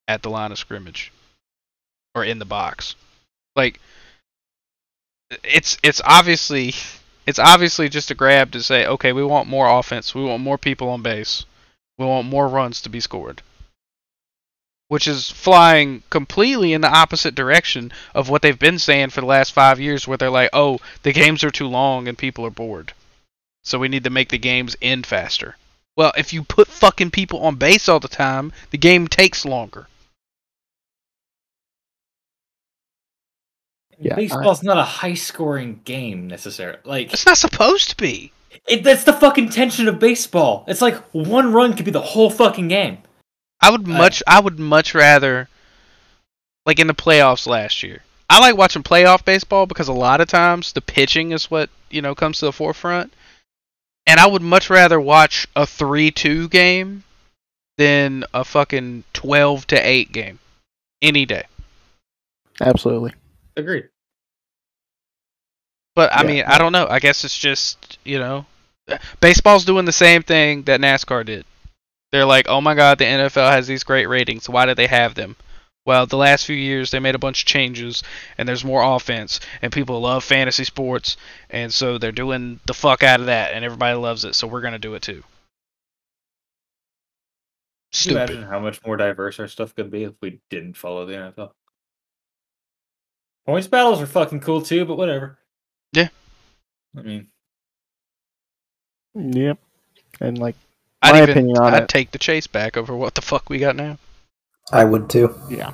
at 0.08 0.22
the 0.22 0.30
line 0.30 0.52
of 0.52 0.60
scrimmage." 0.60 1.12
Or 2.16 2.24
in 2.24 2.40
the 2.40 2.46
box. 2.46 2.96
Like 3.56 3.80
it's 5.44 5.78
it's 5.84 6.02
obviously 6.04 6.74
it's 7.28 7.40
obviously 7.40 7.90
just 7.90 8.12
a 8.12 8.16
grab 8.16 8.52
to 8.52 8.64
say, 8.64 8.86
okay, 8.86 9.12
we 9.12 9.24
want 9.24 9.50
more 9.50 9.68
offense, 9.80 10.16
we 10.16 10.24
want 10.24 10.44
more 10.44 10.58
people 10.58 10.90
on 10.90 11.02
base, 11.02 11.46
we 11.98 12.06
want 12.06 12.28
more 12.28 12.48
runs 12.48 12.82
to 12.82 12.90
be 12.90 13.00
scored. 13.00 13.42
Which 14.88 15.08
is 15.08 15.32
flying 15.32 16.04
completely 16.12 16.72
in 16.74 16.82
the 16.82 16.96
opposite 16.96 17.34
direction 17.34 17.92
of 18.14 18.30
what 18.30 18.44
they've 18.44 18.58
been 18.58 18.78
saying 18.78 19.10
for 19.10 19.22
the 19.22 19.28
last 19.28 19.52
five 19.52 19.80
years, 19.80 20.08
where 20.08 20.18
they're 20.18 20.30
like, 20.30 20.52
oh, 20.54 20.80
the 21.02 21.12
games 21.12 21.44
are 21.44 21.50
too 21.50 21.68
long 21.68 22.08
and 22.08 22.16
people 22.16 22.46
are 22.46 22.52
bored. 22.52 22.94
So 23.64 23.80
we 23.80 23.88
need 23.88 24.04
to 24.04 24.12
make 24.12 24.30
the 24.30 24.38
games 24.38 24.76
end 24.84 25.08
faster. 25.08 25.56
Well, 25.98 26.12
if 26.16 26.34
you 26.34 26.44
put 26.44 26.68
fucking 26.68 27.10
people 27.10 27.40
on 27.40 27.56
base 27.56 27.90
all 27.90 28.00
the 28.00 28.08
time, 28.08 28.54
the 28.70 28.78
game 28.78 29.08
takes 29.08 29.44
longer. 29.44 29.88
Yeah, 34.00 34.16
Baseball's 34.16 34.64
not 34.64 34.78
a 34.78 34.84
high 34.84 35.14
scoring 35.14 35.82
game 35.86 36.28
necessarily. 36.28 36.80
Like 36.84 37.14
It's 37.14 37.26
not 37.26 37.38
supposed 37.38 37.90
to 37.92 37.98
be. 37.98 38.32
it, 38.68 38.84
that's 38.84 39.04
the 39.04 39.14
fucking 39.14 39.50
tension 39.50 39.88
of 39.88 40.00
baseball. 40.00 40.66
It's 40.68 40.82
like 40.82 40.96
one 41.12 41.54
run 41.54 41.76
could 41.76 41.86
be 41.86 41.92
the 41.92 42.02
whole 42.02 42.30
fucking 42.30 42.68
game. 42.68 43.00
I 43.62 43.72
would 43.72 43.88
much 43.88 44.22
I 44.28 44.40
would 44.40 44.60
much 44.60 44.94
rather 44.94 45.48
like 46.66 46.80
in 46.80 46.88
the 46.88 46.94
playoffs 46.94 47.48
last 47.48 47.84
year. 47.84 48.02
I 48.30 48.40
like 48.40 48.58
watching 48.58 48.84
playoff 48.84 49.24
baseball 49.24 49.66
because 49.66 49.88
a 49.88 49.94
lot 49.94 50.20
of 50.20 50.28
times 50.28 50.74
the 50.74 50.82
pitching 50.82 51.32
is 51.32 51.52
what, 51.52 51.70
you 51.92 52.02
know, 52.02 52.16
comes 52.16 52.40
to 52.40 52.46
the 52.46 52.52
forefront. 52.52 53.14
And 54.08 54.20
I 54.20 54.28
would 54.28 54.42
much 54.42 54.70
rather 54.70 55.00
watch 55.00 55.48
a 55.56 55.64
3-2 55.64 56.50
game 56.50 57.04
than 57.78 58.24
a 58.34 58.44
fucking 58.44 59.04
12 59.14 59.68
to 59.68 59.76
8 59.76 60.12
game 60.12 60.40
any 61.02 61.26
day. 61.26 61.44
Absolutely. 62.62 63.14
Agreed. 63.58 63.90
But 65.96 66.14
I 66.14 66.24
Yeah, 66.24 66.24
mean, 66.24 66.44
I 66.46 66.58
don't 66.58 66.72
know. 66.74 66.88
I 66.90 67.00
guess 67.00 67.24
it's 67.24 67.38
just, 67.38 67.98
you 68.04 68.20
know, 68.20 68.46
baseball's 69.22 69.66
doing 69.66 69.86
the 69.86 69.92
same 69.92 70.24
thing 70.24 70.64
that 70.64 70.82
NASCAR 70.82 71.26
did. 71.26 71.46
They're 72.12 72.26
like, 72.26 72.48
"Oh 72.50 72.62
my 72.62 72.76
god, 72.76 73.00
the 73.00 73.06
NFL 73.06 73.50
has 73.52 73.68
these 73.68 73.84
great 73.84 74.08
ratings. 74.08 74.50
Why 74.50 74.66
do 74.66 74.76
they 74.76 74.88
have 74.88 75.16
them?" 75.16 75.36
Well, 75.86 76.06
the 76.08 76.18
last 76.18 76.46
few 76.46 76.56
years 76.56 76.92
they 76.92 77.00
made 77.00 77.16
a 77.16 77.20
bunch 77.20 77.44
of 77.44 77.48
changes 77.48 78.04
and 78.38 78.48
there's 78.48 78.66
more 78.66 78.84
offense 78.84 79.40
and 79.62 79.72
people 79.74 80.02
love 80.02 80.24
fantasy 80.24 80.64
sports 80.66 81.18
and 81.50 81.74
so 81.74 81.98
they're 81.98 82.12
doing 82.12 82.60
the 82.66 82.74
fuck 82.74 83.04
out 83.04 83.20
of 83.22 83.28
that 83.28 83.54
and 83.54 83.66
everybody 83.66 83.96
loves 83.98 84.26
it, 84.26 84.36
so 84.36 84.48
we're 84.48 84.62
going 84.62 84.74
to 84.74 84.80
do 84.80 84.96
it 84.96 85.04
too. 85.04 85.24
Can 88.02 88.12
you 88.12 88.18
imagine 88.18 88.44
how 88.44 88.60
much 88.60 88.84
more 88.86 88.98
diverse 88.98 89.40
our 89.40 89.48
stuff 89.48 89.76
could 89.76 89.90
be 89.92 90.04
if 90.04 90.14
we 90.22 90.42
didn't 90.50 90.78
follow 90.78 91.06
the 91.06 91.16
NFL? 91.16 91.56
Points 93.46 93.68
battles 93.68 94.02
are 94.02 94.08
fucking 94.08 94.40
cool 94.40 94.62
too, 94.62 94.86
but 94.86 94.98
whatever. 94.98 95.38
Yeah. 95.94 96.10
I 96.98 97.02
mean, 97.02 97.28
Yep. 99.16 99.58
And 100.20 100.38
like 100.38 100.56
I'd 101.02 101.12
my 101.14 101.18
even 101.20 101.30
opinion 101.32 101.58
on 101.58 101.74
I'd 101.74 101.84
it. 101.84 101.90
take 101.90 102.12
the 102.12 102.18
chase 102.18 102.48
back 102.48 102.78
over 102.78 102.96
what 102.96 103.16
the 103.16 103.22
fuck 103.22 103.50
we 103.50 103.60
got 103.60 103.76
now. 103.76 103.98
I 104.72 104.84
would 104.84 105.10
too. 105.10 105.36
Yeah. 105.50 105.74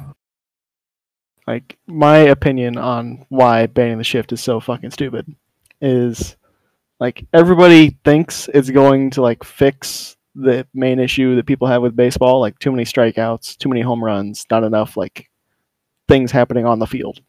Like 1.47 1.77
my 1.87 2.17
opinion 2.17 2.77
on 2.77 3.25
why 3.29 3.65
banning 3.67 3.97
the 3.97 4.03
shift 4.03 4.31
is 4.31 4.41
so 4.41 4.59
fucking 4.59 4.91
stupid 4.91 5.33
is 5.81 6.35
like 6.99 7.25
everybody 7.33 7.97
thinks 8.05 8.47
it's 8.53 8.69
going 8.69 9.09
to 9.11 9.21
like 9.21 9.43
fix 9.43 10.15
the 10.35 10.67
main 10.73 10.99
issue 10.99 11.35
that 11.35 11.45
people 11.45 11.67
have 11.67 11.81
with 11.81 11.95
baseball, 11.95 12.39
like 12.39 12.59
too 12.59 12.71
many 12.71 12.85
strikeouts, 12.85 13.57
too 13.57 13.69
many 13.69 13.81
home 13.81 14.03
runs, 14.03 14.45
not 14.51 14.63
enough 14.63 14.95
like 14.95 15.29
things 16.07 16.31
happening 16.31 16.65
on 16.65 16.79
the 16.79 16.87
field. 16.87 17.21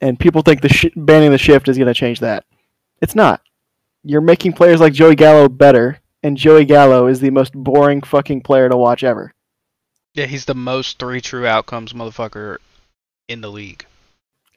And 0.00 0.18
people 0.18 0.42
think 0.42 0.60
the 0.60 0.68
sh- 0.68 0.86
banning 0.96 1.30
the 1.30 1.38
shift 1.38 1.68
is 1.68 1.78
going 1.78 1.88
to 1.88 1.94
change 1.94 2.20
that. 2.20 2.44
It's 3.00 3.14
not. 3.14 3.40
You're 4.02 4.20
making 4.20 4.52
players 4.52 4.80
like 4.80 4.92
Joey 4.92 5.16
Gallo 5.16 5.48
better, 5.48 6.00
and 6.22 6.36
Joey 6.36 6.64
Gallo 6.64 7.06
is 7.06 7.20
the 7.20 7.30
most 7.30 7.52
boring 7.52 8.02
fucking 8.02 8.42
player 8.42 8.68
to 8.68 8.76
watch 8.76 9.02
ever. 9.02 9.32
Yeah, 10.14 10.26
he's 10.26 10.44
the 10.44 10.54
most 10.54 10.98
three 10.98 11.20
true 11.20 11.46
outcomes 11.46 11.92
motherfucker 11.92 12.58
in 13.28 13.40
the 13.40 13.50
league. 13.50 13.84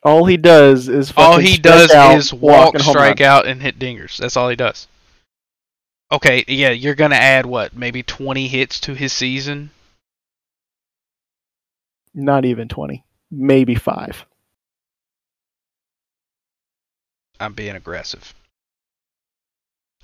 All 0.03 0.25
he 0.25 0.37
does 0.37 0.87
is 0.87 1.11
all 1.17 1.33
fucking 1.33 1.47
he 1.47 1.57
does 1.57 1.91
out, 1.91 2.17
is 2.17 2.33
walk, 2.33 2.77
home 2.77 2.91
strike 2.91 3.19
run. 3.19 3.29
out, 3.29 3.47
and 3.47 3.61
hit 3.61 3.77
dingers. 3.77 4.17
That's 4.17 4.37
all 4.37 4.47
he 4.49 4.55
does. 4.55 4.87
Okay, 6.11 6.45
yeah, 6.47 6.69
you're 6.69 6.95
gonna 6.95 7.15
add 7.15 7.45
what, 7.45 7.75
maybe 7.75 8.01
20 8.03 8.47
hits 8.47 8.79
to 8.81 8.93
his 8.93 9.11
season? 9.11 9.71
Not 12.13 12.45
even 12.45 12.67
twenty, 12.67 13.03
maybe 13.29 13.75
five. 13.75 14.25
I'm 17.39 17.53
being 17.53 17.75
aggressive. 17.75 18.33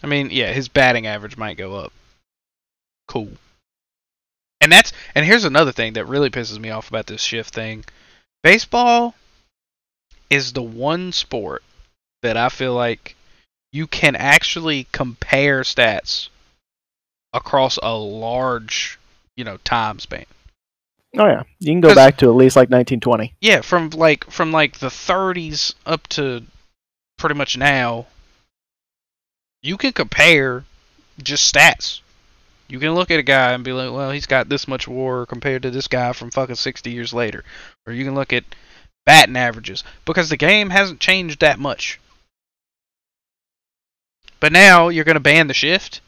I 0.04 0.08
mean, 0.08 0.30
yeah, 0.32 0.52
his 0.52 0.68
batting 0.68 1.08
average 1.08 1.38
might 1.38 1.58
go 1.58 1.76
up. 1.76 1.94
Cool. 3.08 3.30
And 4.62 4.72
that's 4.72 4.94
and 5.14 5.26
here's 5.26 5.44
another 5.44 5.72
thing 5.72 5.94
that 5.94 6.06
really 6.06 6.30
pisses 6.30 6.60
me 6.60 6.70
off 6.70 6.90
about 6.90 7.08
this 7.08 7.22
shift 7.22 7.54
thing. 7.54 7.86
Baseball 8.44 9.16
is 10.30 10.54
the 10.54 10.64
one 10.64 11.12
sport 11.12 11.64
that 12.22 12.38
I 12.38 12.50
feel 12.50 12.74
like 12.74 13.16
you 13.72 13.88
can 13.88 14.16
actually 14.16 14.88
compare 14.92 15.62
stats 15.62 16.30
across 17.34 17.78
a 17.84 17.94
large, 17.96 18.98
you 19.36 19.44
know, 19.44 19.58
time 19.58 20.00
span. 20.00 20.26
Oh 21.18 21.28
yeah, 21.28 21.44
you 21.60 21.72
can 21.72 21.82
go 21.82 21.96
back 21.96 22.18
to 22.18 22.30
at 22.30 22.36
least 22.36 22.56
like 22.56 22.70
1920. 22.70 23.34
Yeah, 23.42 23.62
from 23.62 23.90
like 23.92 24.30
from 24.30 24.52
like 24.52 24.80
the 24.80 24.88
30s 24.88 25.76
up 25.86 26.08
to 26.10 26.44
pretty 27.18 27.36
much 27.36 27.57
now, 27.57 28.07
you 29.61 29.78
can 29.78 29.93
compare 29.93 30.63
just 31.22 31.53
stats. 31.53 32.01
You 32.68 32.80
can 32.80 32.93
look 32.93 33.11
at 33.11 33.20
a 33.20 33.24
guy 33.24 33.53
and 33.53 33.63
be 33.63 33.74
like, 33.74 33.91
well, 33.91 34.11
he's 34.11 34.26
got 34.26 34.49
this 34.49 34.68
much 34.68 34.88
WAR 34.88 35.26
compared 35.26 35.61
to 35.63 35.72
this 35.72 35.88
guy 35.88 36.13
from 36.13 36.32
fucking 36.32 36.55
60 36.55 36.91
years 36.91 37.13
later. 37.13 37.43
Or 37.86 37.93
you 37.93 38.03
can 38.03 38.16
look 38.16 38.34
at 38.34 38.43
batting 39.05 39.38
averages 39.38 39.84
because 40.03 40.30
the 40.30 40.38
game 40.38 40.72
hasn't 40.72 40.99
changed 40.99 41.39
that 41.41 41.59
much. 41.59 41.99
But 44.39 44.51
now 44.51 44.89
you're 44.89 45.03
going 45.03 45.16
to 45.16 45.20
ban 45.20 45.47
the 45.47 45.53
shift. 45.53 46.01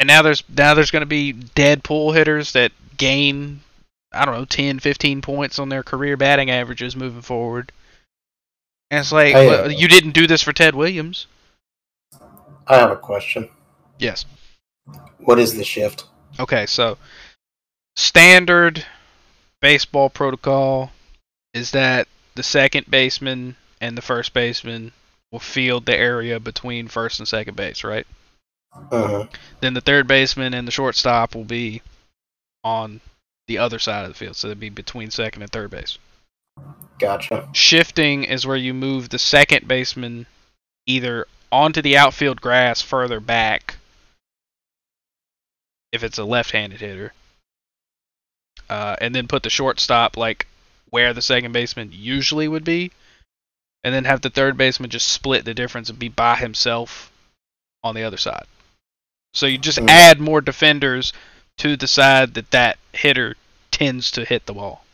And 0.00 0.06
now 0.06 0.22
there's 0.22 0.42
now 0.48 0.74
there's 0.74 0.90
going 0.90 1.00
to 1.00 1.06
be 1.06 1.32
dead 1.32 1.82
hitters 1.86 2.52
that 2.52 2.72
gain 2.96 3.60
I 4.12 4.24
don't 4.24 4.34
know 4.34 4.44
10 4.44 4.78
15 4.78 5.22
points 5.22 5.58
on 5.58 5.68
their 5.68 5.82
career 5.82 6.16
batting 6.16 6.50
averages 6.50 6.96
moving 6.96 7.22
forward. 7.22 7.72
And 8.90 9.00
it's 9.00 9.12
like 9.12 9.34
I, 9.34 9.46
uh, 9.46 9.68
you 9.68 9.88
didn't 9.88 10.12
do 10.12 10.26
this 10.26 10.42
for 10.42 10.52
Ted 10.52 10.74
Williams. 10.74 11.26
I 12.66 12.76
have 12.76 12.90
a 12.90 12.96
question. 12.96 13.48
Yes. 13.98 14.24
What 15.18 15.38
is 15.38 15.54
the 15.54 15.64
shift? 15.64 16.04
Okay, 16.38 16.66
so 16.66 16.96
standard 17.96 18.86
baseball 19.60 20.08
protocol 20.08 20.92
is 21.52 21.72
that 21.72 22.08
the 22.34 22.42
second 22.42 22.90
baseman 22.90 23.56
and 23.80 23.96
the 23.96 24.02
first 24.02 24.32
baseman 24.32 24.92
will 25.32 25.40
field 25.40 25.84
the 25.84 25.96
area 25.96 26.38
between 26.40 26.88
first 26.88 27.18
and 27.18 27.28
second 27.28 27.56
base, 27.56 27.84
right? 27.84 28.06
Uh-huh. 28.90 29.26
Then 29.60 29.74
the 29.74 29.80
third 29.80 30.06
baseman 30.06 30.54
and 30.54 30.66
the 30.66 30.72
shortstop 30.72 31.34
will 31.34 31.44
be 31.44 31.82
on 32.64 33.00
the 33.46 33.58
other 33.58 33.78
side 33.78 34.04
of 34.04 34.08
the 34.08 34.18
field, 34.18 34.36
so 34.36 34.48
they'd 34.48 34.60
be 34.60 34.68
between 34.68 35.10
second 35.10 35.42
and 35.42 35.50
third 35.50 35.70
base. 35.70 35.98
Gotcha. 36.98 37.48
Shifting 37.52 38.24
is 38.24 38.46
where 38.46 38.56
you 38.56 38.74
move 38.74 39.08
the 39.08 39.18
second 39.18 39.68
baseman 39.68 40.26
either 40.86 41.26
onto 41.52 41.80
the 41.80 41.96
outfield 41.96 42.40
grass 42.40 42.82
further 42.82 43.20
back 43.20 43.76
if 45.92 46.02
it's 46.02 46.18
a 46.18 46.24
left-handed 46.24 46.80
hitter, 46.80 47.14
uh, 48.68 48.96
and 49.00 49.14
then 49.14 49.26
put 49.26 49.42
the 49.42 49.50
shortstop 49.50 50.16
like 50.16 50.46
where 50.90 51.14
the 51.14 51.22
second 51.22 51.52
baseman 51.52 51.90
usually 51.92 52.48
would 52.48 52.64
be, 52.64 52.90
and 53.84 53.94
then 53.94 54.04
have 54.04 54.20
the 54.20 54.30
third 54.30 54.56
baseman 54.56 54.90
just 54.90 55.08
split 55.08 55.44
the 55.44 55.54
difference 55.54 55.88
and 55.88 55.98
be 55.98 56.08
by 56.08 56.36
himself 56.36 57.10
on 57.82 57.94
the 57.94 58.02
other 58.02 58.16
side. 58.16 58.44
So 59.32 59.46
you 59.46 59.56
just 59.56 59.78
Mm. 59.78 59.88
add 59.88 60.20
more 60.20 60.40
defenders 60.40 61.12
to 61.58 61.76
the 61.76 61.86
side 61.86 62.34
that 62.34 62.50
that 62.50 62.78
hitter 62.92 63.36
tends 63.70 64.10
to 64.12 64.24
hit 64.24 64.46
the 64.46 64.54
ball. 64.54 64.84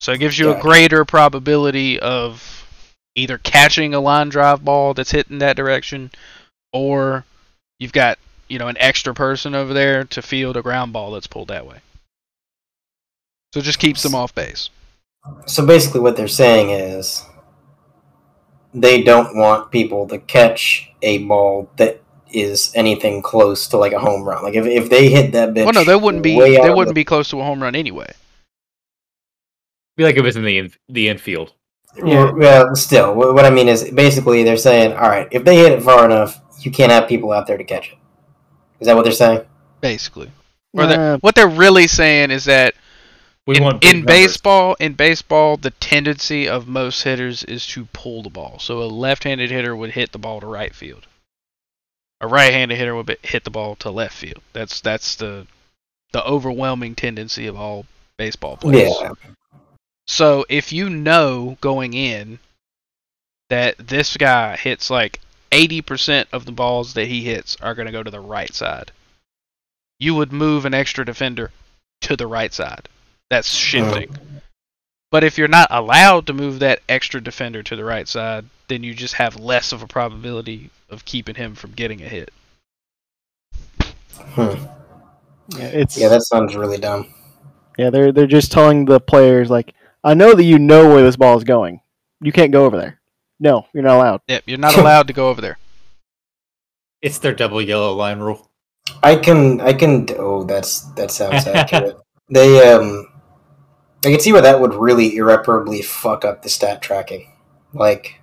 So 0.00 0.12
it 0.12 0.18
gives 0.18 0.38
you 0.38 0.52
a 0.52 0.60
greater 0.60 1.04
probability 1.04 2.00
of 2.00 2.66
either 3.14 3.38
catching 3.38 3.92
a 3.92 4.00
line 4.00 4.30
drive 4.30 4.64
ball 4.64 4.94
that's 4.94 5.10
hitting 5.10 5.38
that 5.38 5.56
direction, 5.56 6.10
or 6.72 7.24
you've 7.78 7.92
got 7.92 8.18
you 8.48 8.58
know 8.58 8.68
an 8.68 8.78
extra 8.78 9.12
person 9.14 9.54
over 9.54 9.74
there 9.74 10.04
to 10.04 10.22
field 10.22 10.56
a 10.56 10.62
ground 10.62 10.92
ball 10.92 11.10
that's 11.12 11.26
pulled 11.26 11.48
that 11.48 11.66
way. 11.66 11.78
So 13.52 13.60
it 13.60 13.64
just 13.64 13.78
keeps 13.78 14.02
them 14.02 14.14
off 14.14 14.34
base. 14.34 14.70
So 15.46 15.66
basically, 15.66 16.00
what 16.00 16.16
they're 16.16 16.28
saying 16.28 16.70
is 16.70 17.22
they 18.72 19.02
don't 19.02 19.36
want 19.36 19.70
people 19.70 20.06
to 20.08 20.18
catch 20.18 20.90
a 21.02 21.18
ball 21.18 21.68
that 21.76 22.00
is 22.32 22.72
anything 22.74 23.20
close 23.20 23.66
to 23.68 23.76
like 23.76 23.92
a 23.92 23.98
home 23.98 24.22
run. 24.22 24.42
Like 24.44 24.54
if, 24.54 24.64
if 24.64 24.88
they 24.88 25.08
hit 25.10 25.32
that 25.32 25.50
bitch, 25.50 25.64
Well, 25.64 25.74
no, 25.74 25.84
they 25.84 25.96
wouldn't 25.96 26.22
be 26.22 26.38
they 26.38 26.70
wouldn't 26.70 26.88
the- 26.88 26.94
be 26.94 27.04
close 27.04 27.28
to 27.30 27.40
a 27.40 27.44
home 27.44 27.62
run 27.62 27.74
anyway. 27.74 28.10
Be 30.00 30.04
like 30.04 30.16
it 30.16 30.22
was 30.22 30.34
in 30.34 30.44
the 30.44 30.56
in, 30.56 30.72
the 30.88 31.10
infield. 31.10 31.52
Yeah. 31.94 32.30
Well, 32.30 32.74
still, 32.74 33.14
what 33.14 33.44
I 33.44 33.50
mean 33.50 33.68
is 33.68 33.90
basically 33.90 34.42
they're 34.44 34.56
saying, 34.56 34.94
all 34.94 35.10
right, 35.10 35.28
if 35.30 35.44
they 35.44 35.58
hit 35.58 35.72
it 35.72 35.82
far 35.82 36.06
enough, 36.06 36.40
you 36.60 36.70
can't 36.70 36.90
have 36.90 37.06
people 37.06 37.32
out 37.32 37.46
there 37.46 37.58
to 37.58 37.64
catch 37.64 37.90
it. 37.92 37.98
Is 38.80 38.86
that 38.86 38.96
what 38.96 39.02
they're 39.02 39.12
saying? 39.12 39.44
basically. 39.82 40.30
Or 40.72 40.86
they're- 40.86 41.00
Uh, 41.14 41.18
what 41.18 41.34
they're 41.34 41.46
really 41.48 41.86
saying 41.86 42.30
is 42.30 42.44
that 42.46 42.74
We 43.46 43.56
in, 43.56 43.62
want 43.62 43.84
in 43.84 44.06
baseball, 44.06 44.74
in 44.80 44.94
baseball, 44.94 45.58
the 45.58 45.72
tendency 45.72 46.48
of 46.48 46.66
most 46.66 47.02
hitters 47.02 47.44
is 47.44 47.66
to 47.66 47.84
pull 47.92 48.22
the 48.22 48.30
ball. 48.30 48.58
So 48.58 48.82
a 48.82 48.84
left-handed 48.84 49.50
hitter 49.50 49.76
would 49.76 49.90
hit 49.90 50.12
the 50.12 50.18
ball 50.18 50.40
to 50.40 50.46
right 50.46 50.74
field. 50.74 51.06
A 52.22 52.26
right-handed 52.26 52.78
hitter 52.78 52.94
would 52.94 53.18
hit 53.22 53.44
the 53.44 53.50
ball 53.50 53.76
to 53.76 53.90
left 53.90 54.14
field. 54.16 54.40
That's 54.54 54.80
that's 54.80 55.14
the 55.16 55.46
the 56.12 56.24
overwhelming 56.24 56.94
tendency 56.94 57.46
of 57.46 57.56
all 57.56 57.84
baseball 58.16 58.56
players. 58.56 58.94
Yeah. 59.00 59.12
So 60.10 60.44
if 60.48 60.72
you 60.72 60.90
know 60.90 61.56
going 61.60 61.94
in 61.94 62.40
that 63.48 63.78
this 63.78 64.16
guy 64.16 64.56
hits 64.56 64.90
like 64.90 65.20
80% 65.52 66.26
of 66.32 66.44
the 66.44 66.52
balls 66.52 66.94
that 66.94 67.06
he 67.06 67.22
hits 67.22 67.56
are 67.62 67.76
going 67.76 67.86
to 67.86 67.92
go 67.92 68.02
to 68.02 68.10
the 68.10 68.18
right 68.18 68.52
side, 68.52 68.90
you 70.00 70.16
would 70.16 70.32
move 70.32 70.64
an 70.64 70.74
extra 70.74 71.04
defender 71.04 71.52
to 72.00 72.16
the 72.16 72.26
right 72.26 72.52
side. 72.52 72.88
That's 73.30 73.54
shifting. 73.54 74.10
But 75.12 75.22
if 75.22 75.38
you're 75.38 75.46
not 75.46 75.68
allowed 75.70 76.26
to 76.26 76.32
move 76.32 76.58
that 76.58 76.82
extra 76.88 77.20
defender 77.20 77.62
to 77.62 77.76
the 77.76 77.84
right 77.84 78.08
side, 78.08 78.46
then 78.66 78.82
you 78.82 78.94
just 78.94 79.14
have 79.14 79.36
less 79.38 79.70
of 79.70 79.80
a 79.80 79.86
probability 79.86 80.70
of 80.88 81.04
keeping 81.04 81.36
him 81.36 81.54
from 81.54 81.70
getting 81.70 82.02
a 82.02 82.08
hit. 82.08 82.32
Hmm. 84.18 84.64
yeah, 85.56 85.66
it's 85.66 85.96
Yeah, 85.96 86.08
that 86.08 86.22
sounds 86.22 86.56
really 86.56 86.78
dumb. 86.78 87.14
yeah. 87.78 87.90
They're 87.90 88.10
they're 88.10 88.26
just 88.26 88.50
telling 88.50 88.86
the 88.86 88.98
players 88.98 89.50
like, 89.50 89.72
I 90.02 90.14
know 90.14 90.34
that 90.34 90.44
you 90.44 90.58
know 90.58 90.88
where 90.88 91.02
this 91.02 91.16
ball 91.16 91.36
is 91.36 91.44
going. 91.44 91.80
You 92.20 92.32
can't 92.32 92.52
go 92.52 92.64
over 92.64 92.76
there. 92.76 93.00
No, 93.38 93.66
you're 93.72 93.82
not 93.82 93.96
allowed. 93.96 94.20
Yep, 94.28 94.44
you're 94.46 94.58
not 94.58 94.76
allowed 94.78 95.06
to 95.06 95.12
go 95.12 95.28
over 95.28 95.40
there. 95.40 95.58
It's 97.02 97.18
their 97.18 97.34
double 97.34 97.62
yellow 97.62 97.94
line 97.94 98.18
rule. 98.18 98.50
I 99.02 99.16
can, 99.16 99.60
I 99.60 99.72
can. 99.72 100.06
Oh, 100.18 100.44
that's 100.44 100.82
that 100.92 101.10
sounds 101.10 101.46
accurate. 101.46 101.96
they, 102.28 102.70
um, 102.70 103.06
I 104.04 104.10
can 104.10 104.20
see 104.20 104.32
where 104.32 104.42
that 104.42 104.60
would 104.60 104.74
really 104.74 105.16
irreparably 105.16 105.82
fuck 105.82 106.24
up 106.24 106.42
the 106.42 106.48
stat 106.48 106.82
tracking. 106.82 107.32
Like, 107.72 108.20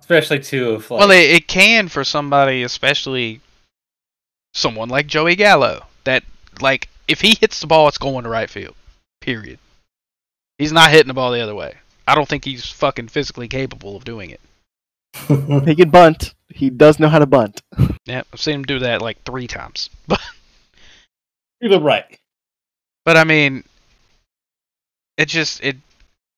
Especially 0.00 0.38
too 0.38 0.74
if 0.74 0.90
like 0.90 1.00
Well, 1.00 1.10
it, 1.10 1.30
it 1.30 1.48
can 1.48 1.88
for 1.88 2.04
somebody, 2.04 2.62
especially 2.62 3.40
someone 4.54 4.88
like 4.88 5.06
Joey 5.06 5.34
Gallo. 5.34 5.86
That 6.04 6.22
like 6.60 6.88
if 7.08 7.20
he 7.20 7.34
hits 7.34 7.60
the 7.60 7.66
ball, 7.66 7.88
it's 7.88 7.98
going 7.98 8.24
to 8.24 8.30
right 8.30 8.48
field. 8.48 8.76
Period. 9.20 9.58
He's 10.58 10.72
not 10.72 10.90
hitting 10.90 11.08
the 11.08 11.14
ball 11.14 11.32
the 11.32 11.40
other 11.40 11.54
way. 11.54 11.74
I 12.06 12.14
don't 12.14 12.28
think 12.28 12.44
he's 12.44 12.64
fucking 12.70 13.08
physically 13.08 13.48
capable 13.48 13.96
of 13.96 14.04
doing 14.04 14.30
it. 14.30 14.40
He 15.66 15.74
can 15.74 15.90
bunt. 15.90 16.34
He 16.48 16.70
does 16.70 16.98
know 16.98 17.08
how 17.08 17.18
to 17.18 17.26
bunt. 17.26 17.62
Yeah, 18.06 18.22
I've 18.32 18.40
seen 18.40 18.54
him 18.54 18.62
do 18.62 18.78
that 18.78 19.02
like 19.02 19.24
three 19.24 19.48
times. 19.48 19.90
But 20.06 20.20
either 21.60 21.80
right. 21.80 22.04
but 23.04 23.16
I 23.16 23.24
mean, 23.24 23.64
it 25.16 25.26
just 25.26 25.60
it. 25.64 25.76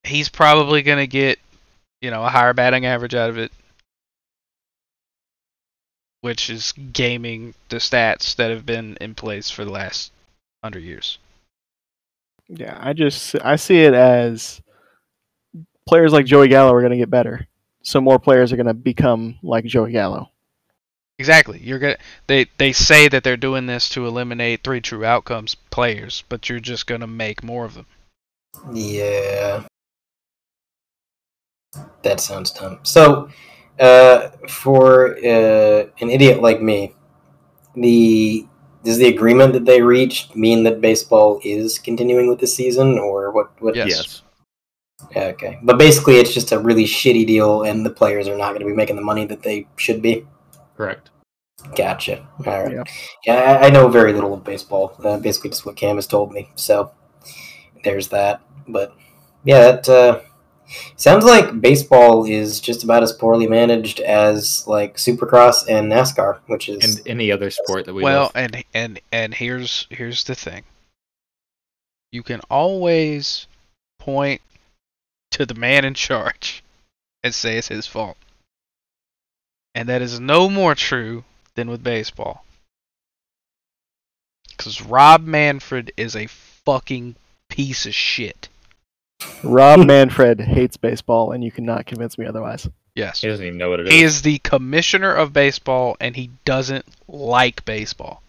He's 0.02 0.30
probably 0.30 0.80
gonna 0.80 1.06
get 1.06 1.38
you 2.00 2.10
know 2.10 2.24
a 2.24 2.30
higher 2.30 2.54
batting 2.54 2.86
average 2.86 3.14
out 3.14 3.28
of 3.28 3.36
it, 3.36 3.52
which 6.22 6.48
is 6.48 6.72
gaming 6.72 7.52
the 7.68 7.76
stats 7.76 8.34
that 8.36 8.50
have 8.50 8.64
been 8.64 8.96
in 8.98 9.14
place 9.14 9.50
for 9.50 9.66
the 9.66 9.70
last 9.70 10.10
hundred 10.64 10.84
years. 10.84 11.18
Yeah, 12.48 12.76
I 12.80 12.92
just 12.92 13.36
I 13.42 13.56
see 13.56 13.80
it 13.80 13.94
as 13.94 14.60
players 15.86 16.12
like 16.12 16.26
Joey 16.26 16.48
Gallo 16.48 16.72
are 16.72 16.80
going 16.80 16.92
to 16.92 16.98
get 16.98 17.10
better. 17.10 17.46
So 17.82 18.00
more 18.00 18.18
players 18.18 18.52
are 18.52 18.56
going 18.56 18.66
to 18.66 18.74
become 18.74 19.38
like 19.42 19.64
Joey 19.64 19.92
Gallo. 19.92 20.30
Exactly. 21.18 21.58
You're 21.60 21.80
gonna 21.80 21.96
they 22.28 22.46
they 22.58 22.72
say 22.72 23.08
that 23.08 23.24
they're 23.24 23.36
doing 23.36 23.66
this 23.66 23.88
to 23.90 24.06
eliminate 24.06 24.62
three 24.62 24.80
true 24.80 25.04
outcomes 25.04 25.56
players, 25.56 26.22
but 26.28 26.48
you're 26.48 26.60
just 26.60 26.86
gonna 26.86 27.08
make 27.08 27.42
more 27.42 27.64
of 27.64 27.74
them. 27.74 27.86
yeah, 28.72 29.66
that 32.02 32.20
sounds 32.20 32.52
dumb. 32.52 32.78
So, 32.84 33.30
uh, 33.80 34.28
for 34.48 35.16
uh, 35.16 35.86
an 36.00 36.10
idiot 36.10 36.40
like 36.40 36.62
me, 36.62 36.94
the 37.74 38.46
does 38.84 38.98
the 38.98 39.08
agreement 39.08 39.52
that 39.52 39.64
they 39.64 39.82
reached 39.82 40.36
mean 40.36 40.62
that 40.64 40.80
baseball 40.80 41.40
is 41.44 41.78
continuing 41.78 42.28
with 42.28 42.40
the 42.40 42.46
season, 42.46 42.98
or 42.98 43.30
what? 43.30 43.50
What? 43.60 43.74
Yes. 43.74 43.88
Yes. 43.88 44.22
Yeah, 45.14 45.24
okay, 45.26 45.58
but 45.62 45.78
basically, 45.78 46.16
it's 46.16 46.34
just 46.34 46.50
a 46.50 46.58
really 46.58 46.84
shitty 46.84 47.26
deal, 47.26 47.62
and 47.62 47.86
the 47.86 47.90
players 47.90 48.26
are 48.26 48.36
not 48.36 48.48
going 48.48 48.60
to 48.60 48.66
be 48.66 48.74
making 48.74 48.96
the 48.96 49.02
money 49.02 49.24
that 49.26 49.42
they 49.42 49.66
should 49.76 50.02
be. 50.02 50.26
Correct. 50.76 51.10
Gotcha. 51.76 52.26
All 52.46 52.64
right. 52.64 52.72
Yeah. 52.72 52.82
Yeah, 53.24 53.58
I, 53.60 53.66
I 53.66 53.70
know 53.70 53.88
very 53.88 54.12
little 54.12 54.34
of 54.34 54.44
baseball. 54.44 54.94
Uh, 55.02 55.18
basically, 55.18 55.50
just 55.50 55.66
what 55.66 55.76
Cam 55.76 55.96
has 55.96 56.06
told 56.06 56.32
me. 56.32 56.50
So 56.56 56.92
there's 57.84 58.08
that. 58.08 58.40
But 58.66 58.94
yeah, 59.44 59.72
that 59.72 59.88
uh, 59.88 60.20
sounds 60.96 61.24
like 61.24 61.60
baseball 61.60 62.24
is 62.24 62.60
just 62.60 62.84
about 62.84 63.02
as 63.02 63.12
poorly 63.12 63.46
managed 63.46 64.00
as 64.00 64.66
like 64.66 64.96
Supercross 64.96 65.66
and 65.68 65.90
NASCAR, 65.90 66.38
which 66.46 66.68
is 66.68 66.98
And 66.98 67.08
any 67.08 67.32
other 67.32 67.50
sport 67.50 67.86
that 67.86 67.94
we 67.94 68.02
well, 68.02 68.22
love. 68.24 68.32
and 68.34 68.64
and 68.74 69.00
and 69.12 69.34
here's 69.34 69.86
here's 69.90 70.24
the 70.24 70.34
thing. 70.34 70.64
You 72.12 72.22
can 72.22 72.40
always 72.50 73.46
point 73.98 74.40
to 75.32 75.44
the 75.44 75.54
man 75.54 75.84
in 75.84 75.94
charge 75.94 76.62
and 77.22 77.34
say 77.34 77.58
it's 77.58 77.68
his 77.68 77.86
fault. 77.86 78.16
And 79.74 79.88
that 79.88 80.02
is 80.02 80.18
no 80.18 80.48
more 80.48 80.74
true 80.74 81.24
than 81.54 81.68
with 81.68 81.84
baseball. 81.84 82.44
Cuz 84.56 84.82
Rob 84.82 85.22
Manfred 85.24 85.92
is 85.96 86.16
a 86.16 86.26
fucking 86.26 87.16
piece 87.48 87.86
of 87.86 87.94
shit. 87.94 88.48
Rob 89.42 89.80
Manfred 89.86 90.40
hates 90.40 90.76
baseball, 90.76 91.32
and 91.32 91.42
you 91.44 91.50
cannot 91.50 91.86
convince 91.86 92.18
me 92.18 92.26
otherwise. 92.26 92.68
Yes. 92.94 93.20
He 93.20 93.28
doesn't 93.28 93.44
even 93.44 93.58
know 93.58 93.70
what 93.70 93.80
it 93.80 93.88
is. 93.88 93.94
He 93.94 94.02
is 94.02 94.22
the 94.22 94.38
commissioner 94.38 95.12
of 95.14 95.32
baseball 95.32 95.96
and 96.00 96.16
he 96.16 96.30
doesn't 96.44 96.84
like 97.06 97.64
baseball. 97.64 98.22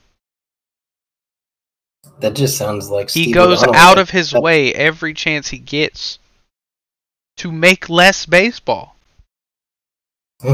that 2.19 2.35
just 2.35 2.55
sounds 2.57 2.89
like 2.89 3.09
He 3.09 3.23
Steve 3.23 3.35
goes 3.35 3.63
O'Donnell. 3.63 3.79
out 3.81 3.97
of 3.97 4.11
his 4.11 4.31
way 4.33 4.71
every 4.75 5.13
chance 5.15 5.47
he 5.49 5.57
gets 5.57 6.19
to 7.37 7.51
make 7.51 7.89
less 7.89 8.25
baseball. 8.27 8.95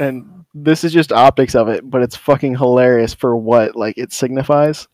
And 0.00 0.44
this 0.52 0.82
is 0.82 0.92
just 0.92 1.12
optics 1.12 1.54
of 1.54 1.68
it, 1.68 1.88
but 1.88 2.02
it's 2.02 2.16
fucking 2.16 2.56
hilarious 2.56 3.14
for 3.14 3.36
what 3.36 3.76
like 3.76 3.96
it 3.96 4.12
signifies. 4.12 4.88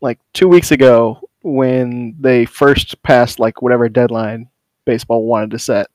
Like 0.00 0.18
two 0.34 0.48
weeks 0.48 0.72
ago, 0.72 1.25
when 1.46 2.16
they 2.18 2.44
first 2.44 3.00
passed 3.04 3.38
like 3.38 3.62
whatever 3.62 3.88
deadline 3.88 4.48
baseball 4.84 5.24
wanted 5.24 5.52
to 5.52 5.58
set 5.58 5.86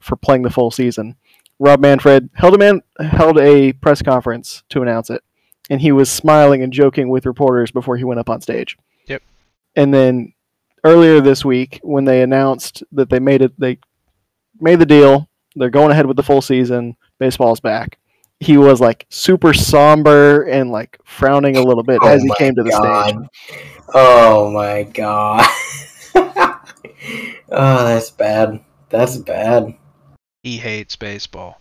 for 0.00 0.16
playing 0.16 0.42
the 0.42 0.50
full 0.50 0.70
season, 0.70 1.16
Rob 1.58 1.80
Manfred 1.80 2.28
held 2.34 2.54
a 2.54 2.58
man 2.58 2.82
held 3.00 3.38
a 3.38 3.72
press 3.72 4.02
conference 4.02 4.62
to 4.68 4.82
announce 4.82 5.08
it, 5.08 5.22
and 5.70 5.80
he 5.80 5.92
was 5.92 6.10
smiling 6.10 6.62
and 6.62 6.72
joking 6.72 7.08
with 7.08 7.24
reporters 7.24 7.70
before 7.70 7.96
he 7.96 8.04
went 8.04 8.20
up 8.20 8.28
on 8.28 8.42
stage. 8.42 8.76
Yep. 9.06 9.22
And 9.76 9.94
then 9.94 10.34
earlier 10.84 11.20
this 11.20 11.44
week, 11.44 11.80
when 11.82 12.04
they 12.04 12.20
announced 12.20 12.82
that 12.92 13.08
they 13.08 13.20
made 13.20 13.40
it, 13.40 13.58
they 13.58 13.78
made 14.60 14.78
the 14.78 14.86
deal. 14.86 15.28
They're 15.56 15.70
going 15.70 15.90
ahead 15.90 16.06
with 16.06 16.16
the 16.16 16.22
full 16.22 16.42
season. 16.42 16.96
Baseball's 17.18 17.60
back. 17.60 17.98
He 18.42 18.56
was 18.56 18.80
like 18.80 19.06
super 19.08 19.54
somber 19.54 20.42
and 20.42 20.70
like 20.72 20.98
frowning 21.04 21.56
a 21.56 21.62
little 21.62 21.84
bit 21.84 22.00
Oh 22.02 22.08
as 22.08 22.22
he 22.22 22.32
came 22.38 22.54
to 22.56 22.62
the 22.62 22.72
stage. 22.72 23.56
Oh 23.94 24.50
my 24.50 24.82
god. 24.82 25.46
oh, 27.50 27.84
that's 27.84 28.10
bad. 28.10 28.64
That's 28.88 29.16
bad. 29.16 29.76
He 30.42 30.56
hates 30.56 30.96
baseball. 30.96 31.60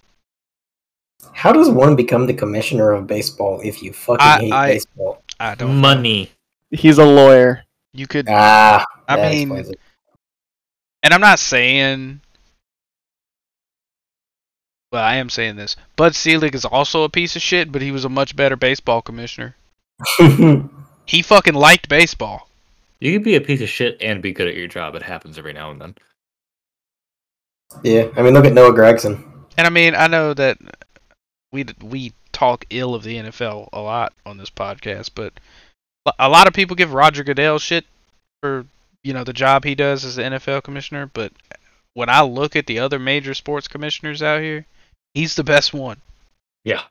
How 1.34 1.54
does 1.54 1.70
one 1.70 1.96
become 1.96 2.26
the 2.26 2.34
commissioner 2.34 2.92
of 2.92 3.06
baseball 3.06 3.62
if 3.64 3.84
you 3.84 3.94
fucking 3.94 4.26
I- 4.26 4.40
hate 4.40 4.52
I- 4.52 4.68
baseball? 4.74 5.22
I 5.40 5.56
don't 5.56 5.70
know. 5.76 5.82
Money. 5.82 6.32
He's 6.72 6.98
a 6.98 7.06
lawyer. 7.06 7.64
You 7.94 8.08
could 8.08 8.28
Ah, 8.30 8.86
I 9.08 9.30
mean 9.30 9.52
and 11.04 11.14
I'm 11.14 11.22
not 11.22 11.40
saying 11.40 12.22
well, 14.92 15.04
I 15.04 15.16
am 15.16 15.30
saying 15.30 15.56
this. 15.56 15.76
Bud 15.96 16.16
Selig 16.16 16.56
is 16.56 16.66
also 16.66 17.04
a 17.04 17.10
piece 17.10 17.36
of 17.36 17.42
shit, 17.42 17.72
but 17.72 17.82
he 17.82 17.92
was 17.92 18.06
a 18.06 18.10
much 18.10 18.36
better 18.36 18.56
baseball 18.56 19.02
commissioner. 19.02 19.56
He 21.04 21.24
fucking 21.24 21.56
liked 21.56 21.90
baseball. 21.90 22.48
You 23.00 23.12
can 23.12 23.24
be 23.24 23.36
a 23.36 23.42
piece 23.42 23.60
of 23.60 23.68
shit 23.68 23.98
and 24.00 24.22
be 24.22 24.32
good 24.32 24.48
at 24.48 24.56
your 24.56 24.68
job. 24.68 24.96
It 24.96 25.02
happens 25.02 25.38
every 25.38 25.52
now 25.52 25.72
and 25.72 25.82
then. 25.82 25.96
yeah, 27.84 28.08
I 28.16 28.22
mean, 28.22 28.34
look 28.34 28.46
at 28.46 28.54
Noah 28.54 28.72
Gragson. 28.72 29.22
And 29.58 29.68
I 29.68 29.70
mean, 29.72 29.94
I 29.96 30.08
know 30.08 30.34
that 30.36 30.58
we 31.52 31.66
we 31.82 32.14
talk 32.32 32.66
ill 32.70 32.96
of 32.96 33.04
the 33.04 33.18
NFL 33.18 33.70
a 33.74 33.82
lot 33.82 34.14
on 34.26 34.38
this 34.38 34.50
podcast, 34.52 35.10
but 35.16 35.34
a 36.18 36.30
lot 36.30 36.48
of 36.48 36.54
people 36.54 36.78
give 36.78 36.94
Roger 36.94 37.24
Goodell 37.24 37.60
shit 37.60 37.86
for 38.42 38.66
you 39.04 39.14
know, 39.14 39.24
the 39.24 39.34
job 39.34 39.64
he 39.64 39.76
does 39.76 40.06
as 40.06 40.16
the 40.16 40.24
NFL 40.24 40.64
commissioner, 40.64 41.10
but 41.12 41.34
when 41.94 42.10
I 42.10 42.22
look 42.22 42.56
at 42.56 42.68
the 42.68 42.80
other 42.80 43.00
major 43.00 43.34
sports 43.34 43.68
commissioners 43.68 44.22
out 44.22 44.42
here, 44.42 44.66
he's 45.14 45.36
the 45.36 45.44
best 45.44 45.74
one. 45.74 45.98
Yeah. 46.64 46.84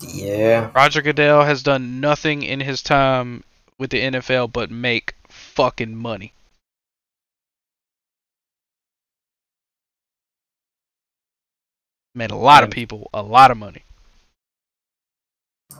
Yeah. 0.00 0.70
Roger 0.74 1.02
Goodell 1.02 1.44
has 1.44 1.62
done 1.62 2.00
nothing 2.00 2.42
in 2.42 2.60
his 2.60 2.82
time 2.82 3.44
with 3.78 3.90
the 3.90 4.00
NFL 4.00 4.52
but 4.52 4.70
make 4.70 5.14
fucking 5.28 5.96
money. 5.96 6.32
Made 12.14 12.30
a 12.30 12.36
lot 12.36 12.64
of 12.64 12.70
people 12.70 13.08
a 13.14 13.22
lot 13.22 13.50
of 13.50 13.56
money. 13.56 13.84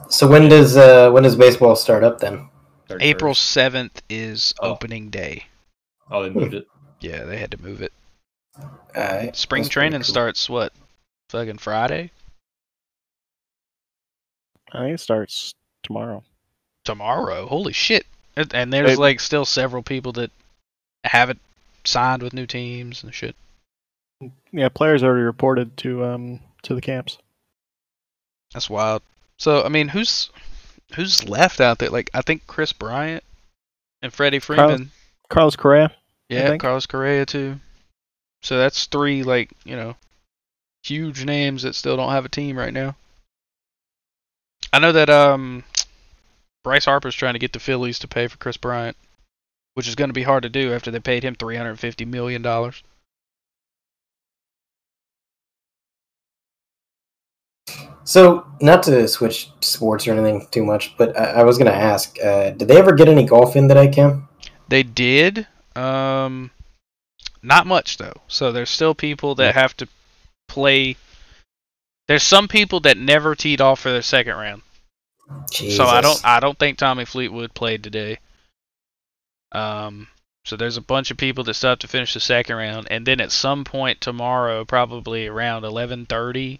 So 0.09 0.27
when 0.27 0.47
does 0.49 0.77
uh 0.77 1.11
when 1.11 1.23
does 1.23 1.35
baseball 1.35 1.75
start 1.75 2.03
up 2.03 2.19
then? 2.19 2.49
31st. 2.87 2.97
April 3.01 3.33
7th 3.33 4.01
is 4.09 4.53
Oh. 4.61 4.71
opening 4.71 5.09
day. 5.09 5.45
Oh, 6.09 6.23
they 6.23 6.29
moved 6.29 6.53
it. 6.53 6.67
Yeah, 6.99 7.23
they 7.23 7.37
had 7.37 7.51
to 7.51 7.61
move 7.61 7.81
it. 7.81 7.93
Alright, 8.95 9.35
Spring 9.35 9.63
that's 9.63 9.73
training 9.73 9.99
cool. 10.01 10.05
starts 10.05 10.49
what? 10.49 10.73
Fucking 11.29 11.57
Friday? 11.59 12.11
I 14.71 14.79
think 14.79 14.95
it 14.95 14.99
starts 14.99 15.53
tomorrow. 15.83 16.23
Tomorrow. 16.83 17.47
Holy 17.47 17.73
shit. 17.73 18.05
And- 18.35 18.53
And 18.53 18.71
there's 18.73 18.91
It- 18.91 18.99
like 18.99 19.19
still 19.19 19.45
several 19.45 19.83
people 19.83 20.13
that 20.13 20.31
haven't 21.03 21.39
signed 21.83 22.23
with 22.23 22.33
new 22.33 22.45
teams 22.45 23.03
and 23.03 23.13
shit. 23.13 23.35
Yeah, 24.51 24.69
players 24.69 25.03
already 25.03 25.23
reported 25.23 25.75
to 25.77 26.05
um 26.05 26.39
to 26.63 26.75
the 26.75 26.81
camps. 26.81 27.17
That's 28.53 28.69
wild. 28.69 29.01
So 29.37 29.63
I 29.63 29.69
mean, 29.69 29.87
who's 29.89 30.29
who's 30.95 31.27
left 31.27 31.59
out 31.59 31.79
there? 31.79 31.89
Like 31.89 32.09
I 32.13 32.21
think 32.21 32.45
Kris 32.45 32.71
Bryant 32.71 33.23
and 34.01 34.13
Freddie 34.13 34.39
Freeman. 34.39 34.91
Carlos 35.29 35.55
Correa. 35.55 35.91
yeah. 36.29 36.55
Carlos 36.57 36.85
Correa 36.85 37.25
too. 37.25 37.59
So 38.43 38.57
that's 38.57 38.85
three 38.85 39.23
like 39.23 39.51
you 39.63 39.75
know 39.75 39.95
huge 40.83 41.25
names 41.25 41.63
that 41.63 41.75
still 41.75 41.95
don't 41.97 42.11
have 42.11 42.25
a 42.25 42.29
team 42.29 42.57
right 42.57 42.73
now. 42.73 42.95
I 44.73 44.79
know 44.79 44.91
that 44.91 45.09
um 45.09 45.63
Bryce 46.63 46.85
Harper's 46.85 47.15
trying 47.15 47.33
to 47.33 47.39
get 47.39 47.53
the 47.53 47.59
Phillies 47.59 47.99
to 47.99 48.07
pay 48.07 48.27
for 48.27 48.37
Kris 48.37 48.57
Bryant, 48.57 48.95
which 49.73 49.87
is 49.87 49.95
going 49.95 50.09
to 50.09 50.13
be 50.13 50.23
hard 50.23 50.43
to 50.43 50.49
do 50.49 50.73
after 50.73 50.91
they 50.91 50.99
paid 50.99 51.23
him 51.23 51.35
three 51.35 51.55
hundred 51.55 51.79
fifty 51.79 52.05
million 52.05 52.41
dollars. 52.41 52.83
So 58.03 58.45
not 58.61 58.83
to 58.83 59.07
switch 59.07 59.51
sports 59.61 60.07
or 60.07 60.13
anything 60.13 60.47
too 60.51 60.65
much, 60.65 60.97
but 60.97 61.17
I, 61.17 61.25
I 61.25 61.43
was 61.43 61.57
gonna 61.57 61.69
ask, 61.69 62.17
uh, 62.23 62.49
did 62.49 62.67
they 62.67 62.77
ever 62.77 62.93
get 62.93 63.07
any 63.07 63.25
golf 63.25 63.55
in 63.55 63.67
today, 63.67 63.87
Cam? 63.89 64.27
They 64.67 64.83
did. 64.83 65.47
Um, 65.75 66.51
not 67.43 67.67
much 67.67 67.97
though. 67.97 68.21
So 68.27 68.51
there's 68.51 68.69
still 68.69 68.95
people 68.95 69.35
that 69.35 69.55
have 69.55 69.75
to 69.77 69.87
play. 70.47 70.97
There's 72.07 72.23
some 72.23 72.47
people 72.47 72.81
that 72.81 72.97
never 72.97 73.35
teed 73.35 73.61
off 73.61 73.79
for 73.79 73.91
their 73.91 74.01
second 74.01 74.35
round. 74.35 74.61
So 75.45 75.85
I 75.85 76.01
don't. 76.01 76.21
I 76.25 76.39
don't 76.39 76.59
think 76.59 76.77
Tommy 76.77 77.05
Fleetwood 77.05 77.53
played 77.53 77.83
today. 77.83 78.19
Um. 79.51 80.07
So 80.43 80.57
there's 80.57 80.77
a 80.77 80.81
bunch 80.81 81.11
of 81.11 81.17
people 81.17 81.43
that 81.43 81.53
still 81.53 81.69
have 81.69 81.79
to 81.79 81.87
finish 81.87 82.15
the 82.15 82.19
second 82.19 82.55
round, 82.55 82.87
and 82.89 83.05
then 83.05 83.21
at 83.21 83.31
some 83.31 83.63
point 83.63 84.01
tomorrow, 84.01 84.65
probably 84.65 85.27
around 85.27 85.63
11:30, 85.63 86.59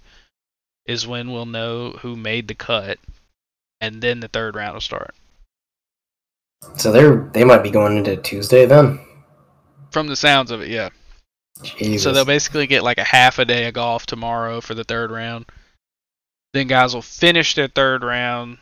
is 0.86 1.08
when 1.08 1.32
we'll 1.32 1.48
know 1.48 1.92
who 2.02 2.16
made 2.16 2.48
the 2.48 2.56
cut, 2.56 3.00
and 3.82 4.02
then 4.02 4.20
the 4.20 4.28
third 4.28 4.56
round 4.56 4.74
will 4.76 4.82
start. 4.82 5.16
So 6.78 6.92
they're 6.92 7.30
they 7.34 7.44
might 7.44 7.64
be 7.64 7.72
going 7.72 7.98
into 7.98 8.16
Tuesday 8.18 8.66
then. 8.66 9.00
From 9.92 10.08
the 10.08 10.16
sounds 10.16 10.52
of 10.52 10.62
it, 10.62 10.70
yeah. 10.70 10.90
Jesus. 11.64 12.04
So 12.04 12.12
they'll 12.12 12.26
basically 12.26 12.68
get 12.68 12.84
like 12.84 12.98
a 12.98 13.04
half 13.04 13.40
a 13.40 13.46
day 13.46 13.68
of 13.68 13.74
golf 13.74 14.06
tomorrow 14.06 14.62
for 14.62 14.74
the 14.74 14.84
third 14.84 15.12
round. 15.12 15.46
Then 16.54 16.68
guys 16.68 16.94
will 16.94 17.02
finish 17.02 17.56
their 17.56 17.68
third 17.68 18.04
round 18.04 18.58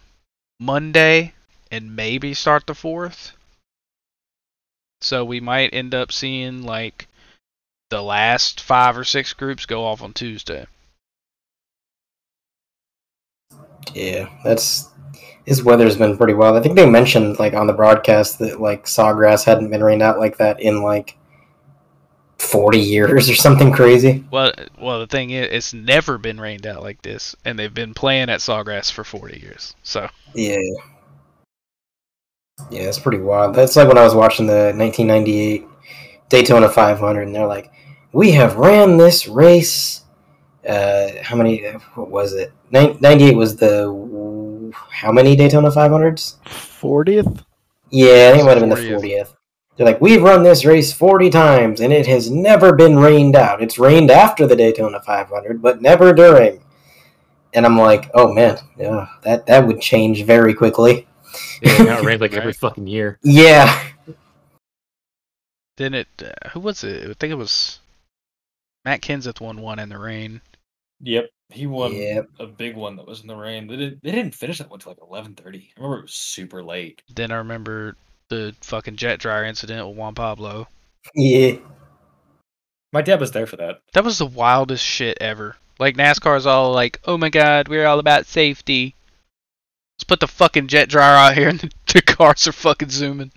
Monday 0.59 1.33
and 1.71 1.95
maybe 1.95 2.33
start 2.33 2.65
the 2.67 2.75
fourth. 2.75 3.33
So 5.01 5.23
we 5.23 5.39
might 5.39 5.73
end 5.73 5.95
up 5.95 6.11
seeing 6.11 6.63
like 6.63 7.07
the 7.89 8.01
last 8.01 8.59
five 8.59 8.97
or 8.97 9.03
six 9.03 9.33
groups 9.33 9.65
go 9.65 9.85
off 9.85 10.01
on 10.01 10.13
Tuesday. 10.13 10.65
Yeah, 13.93 14.29
that's 14.43 14.89
his 15.45 15.63
weather's 15.63 15.95
been 15.95 16.17
pretty 16.17 16.33
wild. 16.33 16.57
I 16.57 16.61
think 16.61 16.75
they 16.75 16.87
mentioned 16.87 17.39
like 17.39 17.53
on 17.53 17.65
the 17.65 17.73
broadcast 17.73 18.39
that 18.39 18.61
like 18.61 18.85
sawgrass 18.85 19.45
hadn't 19.45 19.69
been 19.69 19.83
rained 19.83 20.03
out 20.03 20.19
like 20.19 20.37
that 20.37 20.59
in 20.59 20.83
like 20.83 21.17
forty 22.39 22.79
years 22.79 23.29
or 23.29 23.35
something 23.35 23.71
crazy. 23.71 24.23
Well, 24.31 24.53
well, 24.79 24.99
the 24.99 25.07
thing 25.07 25.29
is, 25.29 25.47
it's 25.51 25.73
never 25.73 26.17
been 26.17 26.39
rained 26.39 26.65
out 26.65 26.81
like 26.81 27.01
this, 27.01 27.35
and 27.45 27.59
they've 27.59 27.73
been 27.73 27.93
playing 27.93 28.29
at 28.29 28.39
Sawgrass 28.39 28.91
for 28.91 29.03
40 29.03 29.39
years. 29.39 29.75
So 29.83 30.09
Yeah. 30.33 30.57
Yeah, 32.69 32.81
it's 32.81 32.99
pretty 32.99 33.19
wild. 33.19 33.55
That's 33.55 33.75
like 33.75 33.87
when 33.87 33.97
I 33.97 34.03
was 34.03 34.15
watching 34.15 34.45
the 34.45 34.73
1998 34.75 35.65
Daytona 36.27 36.67
500, 36.69 37.21
and 37.21 37.33
they're 37.33 37.45
like, 37.47 37.71
"We 38.11 38.31
have 38.31 38.57
ran 38.57 38.97
this 38.97 39.27
race. 39.27 40.01
Uh, 40.67 41.07
how 41.21 41.37
many? 41.37 41.61
What 41.95 42.09
was 42.09 42.33
it? 42.33 42.51
98 42.71 43.35
was 43.35 43.55
the 43.55 44.73
how 44.91 45.11
many 45.11 45.35
Daytona 45.35 45.71
500s? 45.71 46.35
Fortieth. 46.45 47.43
Yeah, 47.91 48.29
I 48.29 48.31
think 48.31 48.43
it 48.43 48.45
might 48.45 48.57
have 48.57 48.59
been 48.59 48.69
the 48.69 48.75
40th. 48.75 49.33
40th. 49.79 49.85
They're 49.85 49.85
like, 49.87 50.01
we've 50.01 50.21
run 50.21 50.43
this 50.43 50.65
race 50.65 50.93
40 50.93 51.29
times, 51.29 51.81
and 51.81 51.93
it 51.93 52.07
has 52.07 52.29
never 52.29 52.75
been 52.75 52.97
rained 52.99 53.35
out. 53.35 53.61
It's 53.61 53.79
rained 53.79 54.11
after 54.11 54.47
the 54.47 54.55
Daytona 54.55 55.01
500, 55.01 55.61
but 55.61 55.81
never 55.81 56.13
during. 56.13 56.61
And 57.53 57.65
I'm 57.65 57.77
like, 57.77 58.11
oh 58.13 58.31
man, 58.33 58.59
yeah, 58.77 59.07
that 59.23 59.47
that 59.47 59.65
would 59.65 59.81
change 59.81 60.23
very 60.23 60.53
quickly. 60.53 61.07
Yeah, 61.61 61.83
now 61.83 61.99
it 61.99 62.05
rains 62.05 62.21
like 62.21 62.33
every 62.37 62.53
fucking 62.53 62.87
year. 62.87 63.19
Yeah, 63.23 63.83
then 65.77 65.93
it, 65.95 66.07
uh, 66.23 66.49
who 66.49 66.59
was 66.59 66.83
it? 66.83 67.09
I 67.09 67.13
think 67.13 67.31
it 67.31 67.37
was 67.37 67.79
Matt 68.85 69.01
Kenseth 69.01 69.41
won 69.41 69.61
one 69.61 69.79
in 69.79 69.89
the 69.89 69.97
rain. 69.97 70.41
Yep, 71.01 71.29
he 71.49 71.65
won 71.65 71.93
Yep. 71.93 72.29
a 72.39 72.45
big 72.45 72.75
one 72.75 72.97
that 72.97 73.07
was 73.07 73.21
in 73.21 73.27
the 73.27 73.35
rain. 73.35 73.67
They 73.67 73.77
didn't. 73.77 74.03
They 74.03 74.11
didn't 74.11 74.35
finish 74.35 74.59
that 74.59 74.69
one 74.69 74.79
till 74.79 74.91
like 74.91 75.01
eleven 75.01 75.33
thirty. 75.33 75.71
I 75.75 75.79
remember 75.81 75.99
it 75.99 76.03
was 76.03 76.15
super 76.15 76.61
late. 76.61 77.01
Then 77.15 77.31
I 77.31 77.37
remember 77.37 77.95
the 78.29 78.55
fucking 78.61 78.95
jet 78.95 79.19
dryer 79.19 79.43
incident 79.43 79.87
with 79.87 79.97
Juan 79.97 80.15
Pablo. 80.15 80.67
yeah. 81.15 81.57
My 82.91 83.01
dad 83.03 83.19
was 83.19 83.31
there 83.31 83.45
for 83.45 83.55
that. 83.57 83.81
That 83.93 84.03
was 84.03 84.17
the 84.17 84.25
wildest 84.25 84.83
shit 84.83 85.17
ever. 85.21 85.57
Like 85.77 85.95
NASCAR's 85.95 86.45
all 86.47 86.71
like, 86.73 86.99
"Oh 87.05 87.17
my 87.17 87.29
god, 87.29 87.67
we're 87.67 87.85
all 87.85 87.99
about 87.99 88.25
safety." 88.25 88.95
Let's 89.95 90.05
put 90.05 90.19
the 90.19 90.27
fucking 90.27 90.67
jet 90.67 90.89
dryer 90.89 91.15
out 91.15 91.35
here, 91.37 91.49
and 91.49 91.59
the, 91.59 91.71
the 91.93 92.01
cars 92.01 92.47
are 92.47 92.51
fucking 92.51 92.89
zooming. 92.89 93.31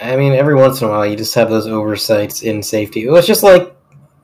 I 0.00 0.16
mean, 0.16 0.32
every 0.32 0.54
once 0.54 0.80
in 0.82 0.88
a 0.88 0.90
while, 0.90 1.06
you 1.06 1.16
just 1.16 1.34
have 1.34 1.48
those 1.48 1.66
oversights 1.66 2.42
in 2.42 2.62
safety. 2.62 3.04
It 3.04 3.10
was 3.10 3.26
just 3.26 3.42
like 3.42 3.74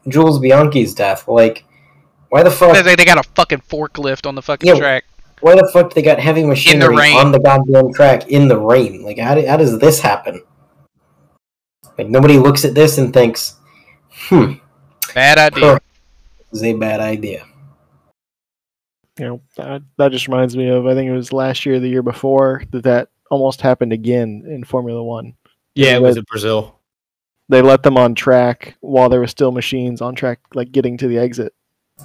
Jules 0.08 0.38
Bianchi's 0.38 0.94
death. 0.94 1.26
Like, 1.26 1.64
why 2.28 2.42
the 2.42 2.50
fuck? 2.50 2.84
They, 2.84 2.94
they 2.94 3.04
got 3.04 3.18
a 3.24 3.28
fucking 3.30 3.60
forklift 3.60 4.26
on 4.26 4.34
the 4.34 4.42
fucking 4.42 4.68
Yeah. 4.68 4.78
track. 4.78 5.04
Why 5.42 5.56
the 5.56 5.68
fuck 5.72 5.92
they 5.92 6.02
got 6.02 6.20
heavy 6.20 6.44
machinery 6.44 6.96
rain. 6.96 7.16
on 7.16 7.32
the 7.32 7.40
goddamn 7.40 7.92
track 7.92 8.28
in 8.28 8.46
the 8.46 8.58
rain? 8.58 9.02
Like, 9.02 9.18
how, 9.18 9.34
do, 9.34 9.44
how 9.46 9.56
does 9.56 9.76
this 9.80 10.00
happen? 10.00 10.40
Like, 11.98 12.08
nobody 12.08 12.38
looks 12.38 12.64
at 12.64 12.74
this 12.74 12.96
and 12.98 13.12
thinks, 13.12 13.56
hmm, 14.08 14.52
Bad 15.14 15.38
idea. 15.38 15.80
this 16.50 16.60
is 16.60 16.62
a 16.62 16.74
bad 16.74 17.00
idea. 17.00 17.44
You 19.18 19.26
know 19.26 19.40
that, 19.56 19.82
that 19.98 20.12
just 20.12 20.28
reminds 20.28 20.56
me 20.56 20.68
of 20.70 20.86
I 20.86 20.94
think 20.94 21.10
it 21.10 21.12
was 21.12 21.32
last 21.32 21.66
year, 21.66 21.78
the 21.80 21.88
year 21.88 22.02
before 22.02 22.62
that 22.70 22.84
that 22.84 23.08
almost 23.30 23.60
happened 23.60 23.92
again 23.92 24.44
in 24.46 24.64
Formula 24.64 25.02
One. 25.02 25.34
Yeah, 25.74 25.96
it 25.96 26.02
was 26.02 26.10
was 26.10 26.16
in 26.18 26.24
Brazil. 26.30 26.78
They 27.48 27.60
let 27.62 27.82
them 27.82 27.98
on 27.98 28.14
track 28.14 28.76
while 28.80 29.08
there 29.08 29.20
were 29.20 29.26
still 29.26 29.52
machines 29.52 30.00
on 30.00 30.14
track, 30.14 30.38
like 30.54 30.72
getting 30.72 30.96
to 30.98 31.08
the 31.08 31.18
exit, 31.18 31.52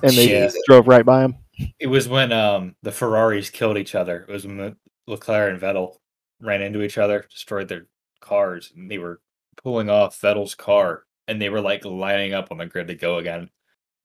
and 0.03 0.11
they 0.11 0.27
Jesus. 0.27 0.59
drove 0.68 0.88
right 0.88 1.05
by 1.05 1.22
them. 1.22 1.35
It 1.79 1.88
was 1.88 2.07
when 2.07 2.31
um 2.31 2.75
the 2.84 2.91
Ferraris 2.91 3.49
killed 3.49 3.77
each 3.77 3.95
other. 3.95 4.25
It 4.27 4.31
was 4.31 4.45
when 4.45 4.57
the 4.57 4.77
Leclerc 5.07 5.53
and 5.53 5.61
Vettel 5.61 5.97
ran 6.41 6.61
into 6.61 6.81
each 6.81 6.97
other, 6.97 7.25
destroyed 7.29 7.67
their 7.67 7.88
cars, 8.19 8.71
and 8.75 8.89
they 8.91 8.97
were 8.97 9.21
pulling 9.63 9.89
off 9.89 10.19
Vettel's 10.21 10.55
car, 10.55 11.03
and 11.27 11.41
they 11.41 11.49
were 11.49 11.61
like 11.61 11.85
lining 11.85 12.34
up 12.34 12.51
on 12.51 12.57
the 12.57 12.65
grid 12.65 12.88
to 12.88 12.95
go 12.95 13.17
again. 13.17 13.49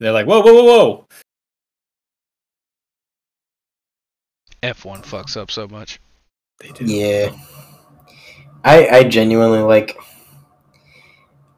They're 0.00 0.12
like, 0.12 0.26
whoa, 0.26 0.40
whoa, 0.40 0.54
whoa, 0.54 0.64
whoa! 0.64 1.08
F1 4.62 5.04
fucks 5.04 5.36
up 5.36 5.50
so 5.50 5.66
much. 5.68 6.00
They 6.60 6.70
do. 6.70 6.84
Yeah. 6.84 7.36
I 8.64 8.88
I 8.88 9.04
genuinely 9.04 9.60
like. 9.60 9.96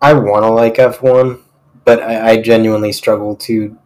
I 0.01 0.13
want 0.15 0.45
to 0.45 0.51
like 0.51 0.79
F 0.79 1.03
one, 1.03 1.43
but 1.85 2.03
I, 2.03 2.31
I 2.33 2.43
genuinely 2.43 2.93
struggle 2.93 3.37
to. 3.37 3.79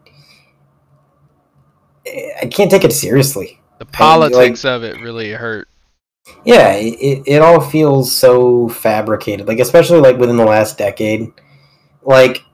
I 2.42 2.46
can't 2.46 2.70
take 2.70 2.84
it 2.84 2.92
seriously. 2.92 3.60
The 3.78 3.86
politics 3.86 4.64
of 4.64 4.82
it 4.82 5.00
really 5.00 5.32
hurt. 5.32 5.68
Yeah, 6.44 6.72
it, 6.72 7.22
it 7.26 7.42
all 7.42 7.60
feels 7.60 8.14
so 8.14 8.68
fabricated. 8.68 9.46
Like 9.46 9.60
especially 9.60 10.00
like 10.00 10.18
within 10.18 10.36
the 10.36 10.44
last 10.44 10.78
decade. 10.78 11.32
Like 12.02 12.44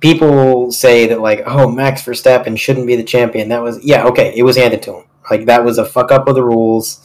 people 0.00 0.70
say 0.70 1.06
that 1.06 1.20
like, 1.20 1.42
oh, 1.46 1.70
Max 1.70 2.02
Verstappen 2.02 2.58
shouldn't 2.58 2.86
be 2.86 2.96
the 2.96 3.04
champion. 3.04 3.48
That 3.48 3.62
was 3.62 3.84
yeah, 3.84 4.04
okay, 4.04 4.32
it 4.36 4.42
was 4.42 4.56
handed 4.56 4.82
to 4.82 4.98
him. 4.98 5.04
Like 5.30 5.46
that 5.46 5.64
was 5.64 5.78
a 5.78 5.84
fuck 5.84 6.12
up 6.12 6.28
of 6.28 6.34
the 6.34 6.44
rules, 6.44 7.02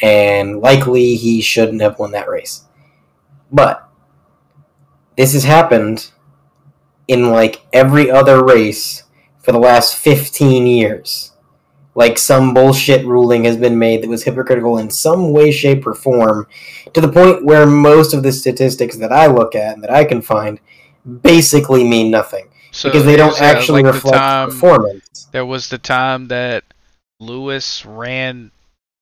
and 0.00 0.60
likely 0.60 1.16
he 1.16 1.40
shouldn't 1.40 1.80
have 1.80 1.98
won 1.98 2.12
that 2.12 2.28
race. 2.28 2.64
But 3.50 3.88
this 5.16 5.32
has 5.32 5.44
happened 5.44 6.10
in 7.08 7.30
like 7.30 7.62
every 7.72 8.10
other 8.10 8.44
race 8.44 9.04
for 9.42 9.52
the 9.52 9.58
last 9.58 9.96
15 9.96 10.66
years. 10.66 11.32
Like 11.94 12.16
some 12.16 12.54
bullshit 12.54 13.04
ruling 13.04 13.44
has 13.44 13.56
been 13.58 13.78
made 13.78 14.02
that 14.02 14.08
was 14.08 14.22
hypocritical 14.24 14.78
in 14.78 14.88
some 14.90 15.30
way, 15.30 15.50
shape, 15.50 15.86
or 15.86 15.94
form, 15.94 16.46
to 16.94 17.00
the 17.00 17.12
point 17.12 17.44
where 17.44 17.66
most 17.66 18.14
of 18.14 18.22
the 18.22 18.32
statistics 18.32 18.96
that 18.96 19.12
I 19.12 19.26
look 19.26 19.54
at 19.54 19.74
and 19.74 19.82
that 19.82 19.90
I 19.90 20.04
can 20.04 20.22
find 20.22 20.58
basically 21.22 21.84
mean 21.84 22.10
nothing 22.10 22.48
So 22.70 22.88
because 22.88 23.04
they 23.04 23.16
don't 23.16 23.38
actually 23.40 23.82
like 23.82 23.92
the 23.92 23.96
reflect 23.96 24.16
time- 24.16 24.48
performance. 24.50 25.28
There 25.32 25.44
was 25.44 25.68
the 25.68 25.78
time 25.78 26.28
that 26.28 26.64
Lewis 27.20 27.84
ran 27.84 28.52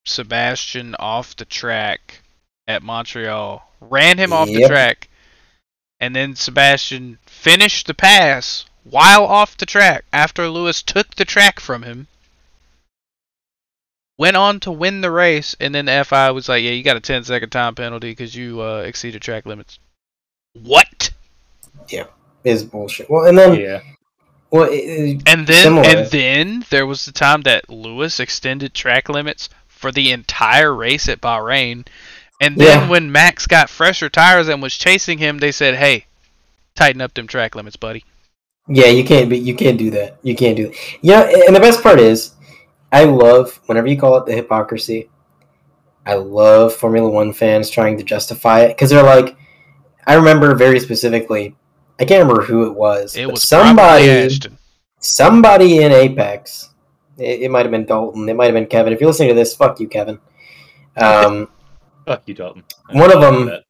Sebastian 0.05 0.95
off 0.95 1.35
the 1.35 1.45
track 1.45 2.21
at 2.67 2.83
Montreal, 2.83 3.63
ran 3.79 4.17
him 4.17 4.33
off 4.33 4.47
the 4.47 4.67
track, 4.67 5.09
and 5.99 6.15
then 6.15 6.35
Sebastian 6.35 7.19
finished 7.25 7.87
the 7.87 7.93
pass 7.93 8.65
while 8.83 9.23
off 9.25 9.57
the 9.57 9.65
track 9.65 10.05
after 10.11 10.47
Lewis 10.49 10.81
took 10.81 11.15
the 11.15 11.25
track 11.25 11.59
from 11.59 11.83
him. 11.83 12.07
Went 14.17 14.37
on 14.37 14.59
to 14.61 14.71
win 14.71 15.01
the 15.01 15.09
race, 15.11 15.55
and 15.59 15.73
then 15.73 15.85
the 15.85 16.05
FIA 16.05 16.33
was 16.33 16.47
like, 16.47 16.63
"Yeah, 16.63 16.71
you 16.71 16.83
got 16.83 16.97
a 16.97 16.99
10 17.01 17.23
second 17.23 17.49
time 17.49 17.73
penalty 17.75 18.11
because 18.11 18.35
you 18.35 18.61
uh, 18.61 18.79
exceeded 18.85 19.21
track 19.21 19.45
limits." 19.45 19.79
What? 20.53 21.11
Is 22.43 22.63
bullshit. 22.63 23.09
Well, 23.09 23.25
and 23.27 23.37
then 23.37 23.59
Yeah. 23.59 23.81
well, 24.49 24.63
it- 24.69 24.75
it- 24.77 25.21
And 25.27 25.45
then 25.45 25.63
Similar. 25.63 25.87
and 25.87 26.11
then 26.11 26.65
there 26.71 26.85
was 26.87 27.05
the 27.05 27.11
time 27.11 27.41
that 27.43 27.69
Lewis 27.69 28.19
extended 28.19 28.73
track 28.73 29.09
limits 29.09 29.47
for 29.67 29.91
the 29.91 30.11
entire 30.11 30.73
race 30.73 31.07
at 31.07 31.21
Bahrain. 31.21 31.85
And 32.39 32.57
then 32.57 32.81
Yeah. 32.81 32.89
when 32.89 33.11
Max 33.11 33.45
got 33.45 33.69
fresher 33.69 34.09
tires 34.09 34.47
and 34.47 34.61
was 34.61 34.75
chasing 34.75 35.19
him, 35.19 35.37
they 35.37 35.51
said, 35.51 35.75
"Hey, 35.75 36.05
tighten 36.75 37.01
up 37.01 37.13
them 37.13 37.27
track 37.27 37.53
limits, 37.55 37.75
buddy." 37.75 38.03
Yeah, 38.73 38.87
you 38.87 39.03
can't 39.03 39.29
be. 39.29 39.37
You 39.37 39.53
can't 39.55 39.77
do 39.77 39.89
that. 39.91 40.17
You 40.23 40.35
can't 40.35 40.55
do 40.55 40.67
that. 40.67 40.77
Yeah, 41.01 41.29
and 41.47 41.55
the 41.55 41.59
best 41.59 41.83
part 41.83 41.99
is, 41.99 42.35
I 42.91 43.03
love 43.03 43.59
whenever 43.65 43.87
you 43.87 43.97
call 43.99 44.17
it 44.17 44.25
the 44.25 44.33
hypocrisy. 44.33 45.09
I 46.05 46.15
love 46.15 46.73
Formula 46.73 47.09
One 47.09 47.33
fans 47.33 47.69
trying 47.69 47.97
to 47.97 48.03
justify 48.03 48.61
it 48.61 48.69
because 48.69 48.89
they're 48.89 49.03
like, 49.03 49.35
I 50.07 50.15
remember 50.15 50.55
very 50.55 50.79
specifically. 50.79 51.55
I 51.99 52.05
can't 52.05 52.21
remember 52.23 52.43
who 52.43 52.65
it 52.65 52.73
was. 52.73 53.15
It 53.15 53.25
but 53.25 53.33
was 53.33 53.43
somebody. 53.43 54.29
Somebody 54.99 55.83
in 55.83 55.91
Apex. 55.91 56.69
It, 57.17 57.41
it 57.41 57.51
might 57.51 57.63
have 57.65 57.71
been 57.71 57.85
Dalton. 57.85 58.27
It 58.29 58.35
might 58.35 58.45
have 58.45 58.53
been 58.53 58.67
Kevin. 58.67 58.93
If 58.93 59.01
you're 59.01 59.09
listening 59.09 59.29
to 59.29 59.35
this, 59.35 59.55
fuck 59.55 59.79
you, 59.79 59.87
Kevin. 59.87 60.19
Um, 60.97 61.47
Fuck 62.05 62.23
you, 62.25 62.33
Dalton. 62.33 62.65
One 62.91 63.13
of 63.15 63.21
them- 63.21 63.45
that. 63.45 63.63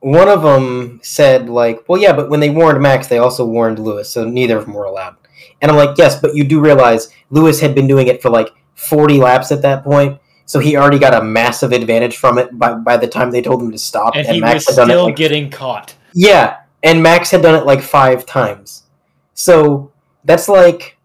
One 0.00 0.28
of 0.28 0.42
them 0.42 1.00
said 1.02 1.48
like, 1.48 1.88
"Well, 1.88 2.00
yeah, 2.00 2.12
but 2.12 2.30
when 2.30 2.40
they 2.40 2.50
warned 2.50 2.80
Max, 2.80 3.06
they 3.06 3.18
also 3.18 3.44
warned 3.44 3.78
Lewis, 3.78 4.10
so 4.10 4.24
neither 4.24 4.58
of 4.58 4.64
them 4.64 4.74
were 4.74 4.84
allowed." 4.84 5.16
And 5.60 5.70
I'm 5.70 5.76
like, 5.76 5.98
"Yes, 5.98 6.20
but 6.20 6.34
you 6.34 6.44
do 6.44 6.60
realize 6.60 7.08
Lewis 7.30 7.60
had 7.60 7.74
been 7.74 7.88
doing 7.88 8.06
it 8.06 8.22
for 8.22 8.30
like 8.30 8.50
40 8.74 9.18
laps 9.18 9.50
at 9.50 9.62
that 9.62 9.82
point, 9.82 10.20
so 10.46 10.60
he 10.60 10.76
already 10.76 10.98
got 10.98 11.14
a 11.14 11.24
massive 11.24 11.72
advantage 11.72 12.16
from 12.16 12.38
it 12.38 12.56
by 12.58 12.74
by 12.74 12.96
the 12.96 13.08
time 13.08 13.30
they 13.30 13.42
told 13.42 13.62
him 13.62 13.72
to 13.72 13.78
stop." 13.78 14.14
And 14.16 14.26
he 14.26 14.40
Max 14.40 14.66
was 14.66 14.76
had 14.76 14.82
done 14.82 14.90
it 14.90 14.94
still 14.94 15.04
like, 15.06 15.16
getting 15.16 15.50
caught. 15.50 15.94
yeah, 16.14 16.58
and 16.82 17.02
Max 17.02 17.30
had 17.30 17.42
done 17.42 17.54
it 17.54 17.66
like 17.66 17.82
five 17.82 18.24
times. 18.24 18.84
So 19.34 19.92
that's 20.24 20.48
like 20.48 20.96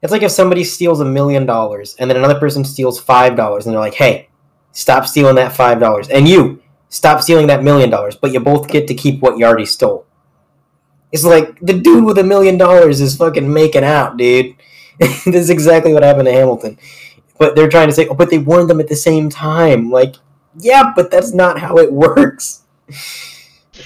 it's 0.00 0.12
like 0.12 0.22
if 0.22 0.30
somebody 0.30 0.62
steals 0.62 1.00
a 1.00 1.04
million 1.04 1.44
dollars 1.44 1.96
and 1.98 2.08
then 2.08 2.16
another 2.16 2.38
person 2.38 2.64
steals 2.64 3.00
five 3.00 3.36
dollars 3.36 3.66
and 3.66 3.72
they're 3.72 3.80
like, 3.80 3.94
"Hey, 3.94 4.28
stop 4.70 5.06
stealing 5.06 5.34
that 5.36 5.52
five 5.52 5.80
dollars," 5.80 6.08
and 6.08 6.28
you 6.28 6.62
stop 6.88 7.22
stealing 7.22 7.46
that 7.48 7.62
million 7.62 7.90
dollars, 7.90 8.16
but 8.16 8.32
you 8.32 8.40
both 8.40 8.68
get 8.68 8.86
to 8.88 8.94
keep 8.94 9.20
what 9.20 9.38
you 9.38 9.44
already 9.44 9.66
stole. 9.66 10.06
It's 11.12 11.24
like 11.24 11.58
the 11.60 11.78
dude 11.78 12.04
with 12.04 12.18
a 12.18 12.24
million 12.24 12.58
dollars 12.58 13.00
is 13.00 13.16
fucking 13.16 13.52
making 13.52 13.84
out, 13.84 14.16
dude. 14.16 14.54
this 14.98 15.26
is 15.26 15.50
exactly 15.50 15.92
what 15.92 16.02
happened 16.02 16.26
to 16.26 16.32
Hamilton. 16.32 16.78
But 17.38 17.54
they're 17.54 17.68
trying 17.68 17.88
to 17.88 17.94
say, 17.94 18.08
oh, 18.08 18.14
but 18.14 18.30
they 18.30 18.38
warned 18.38 18.68
them 18.68 18.80
at 18.80 18.88
the 18.88 18.96
same 18.96 19.30
time. 19.30 19.90
Like, 19.90 20.16
yeah, 20.58 20.92
but 20.94 21.10
that's 21.10 21.32
not 21.32 21.58
how 21.58 21.78
it 21.78 21.92
works. 21.92 22.62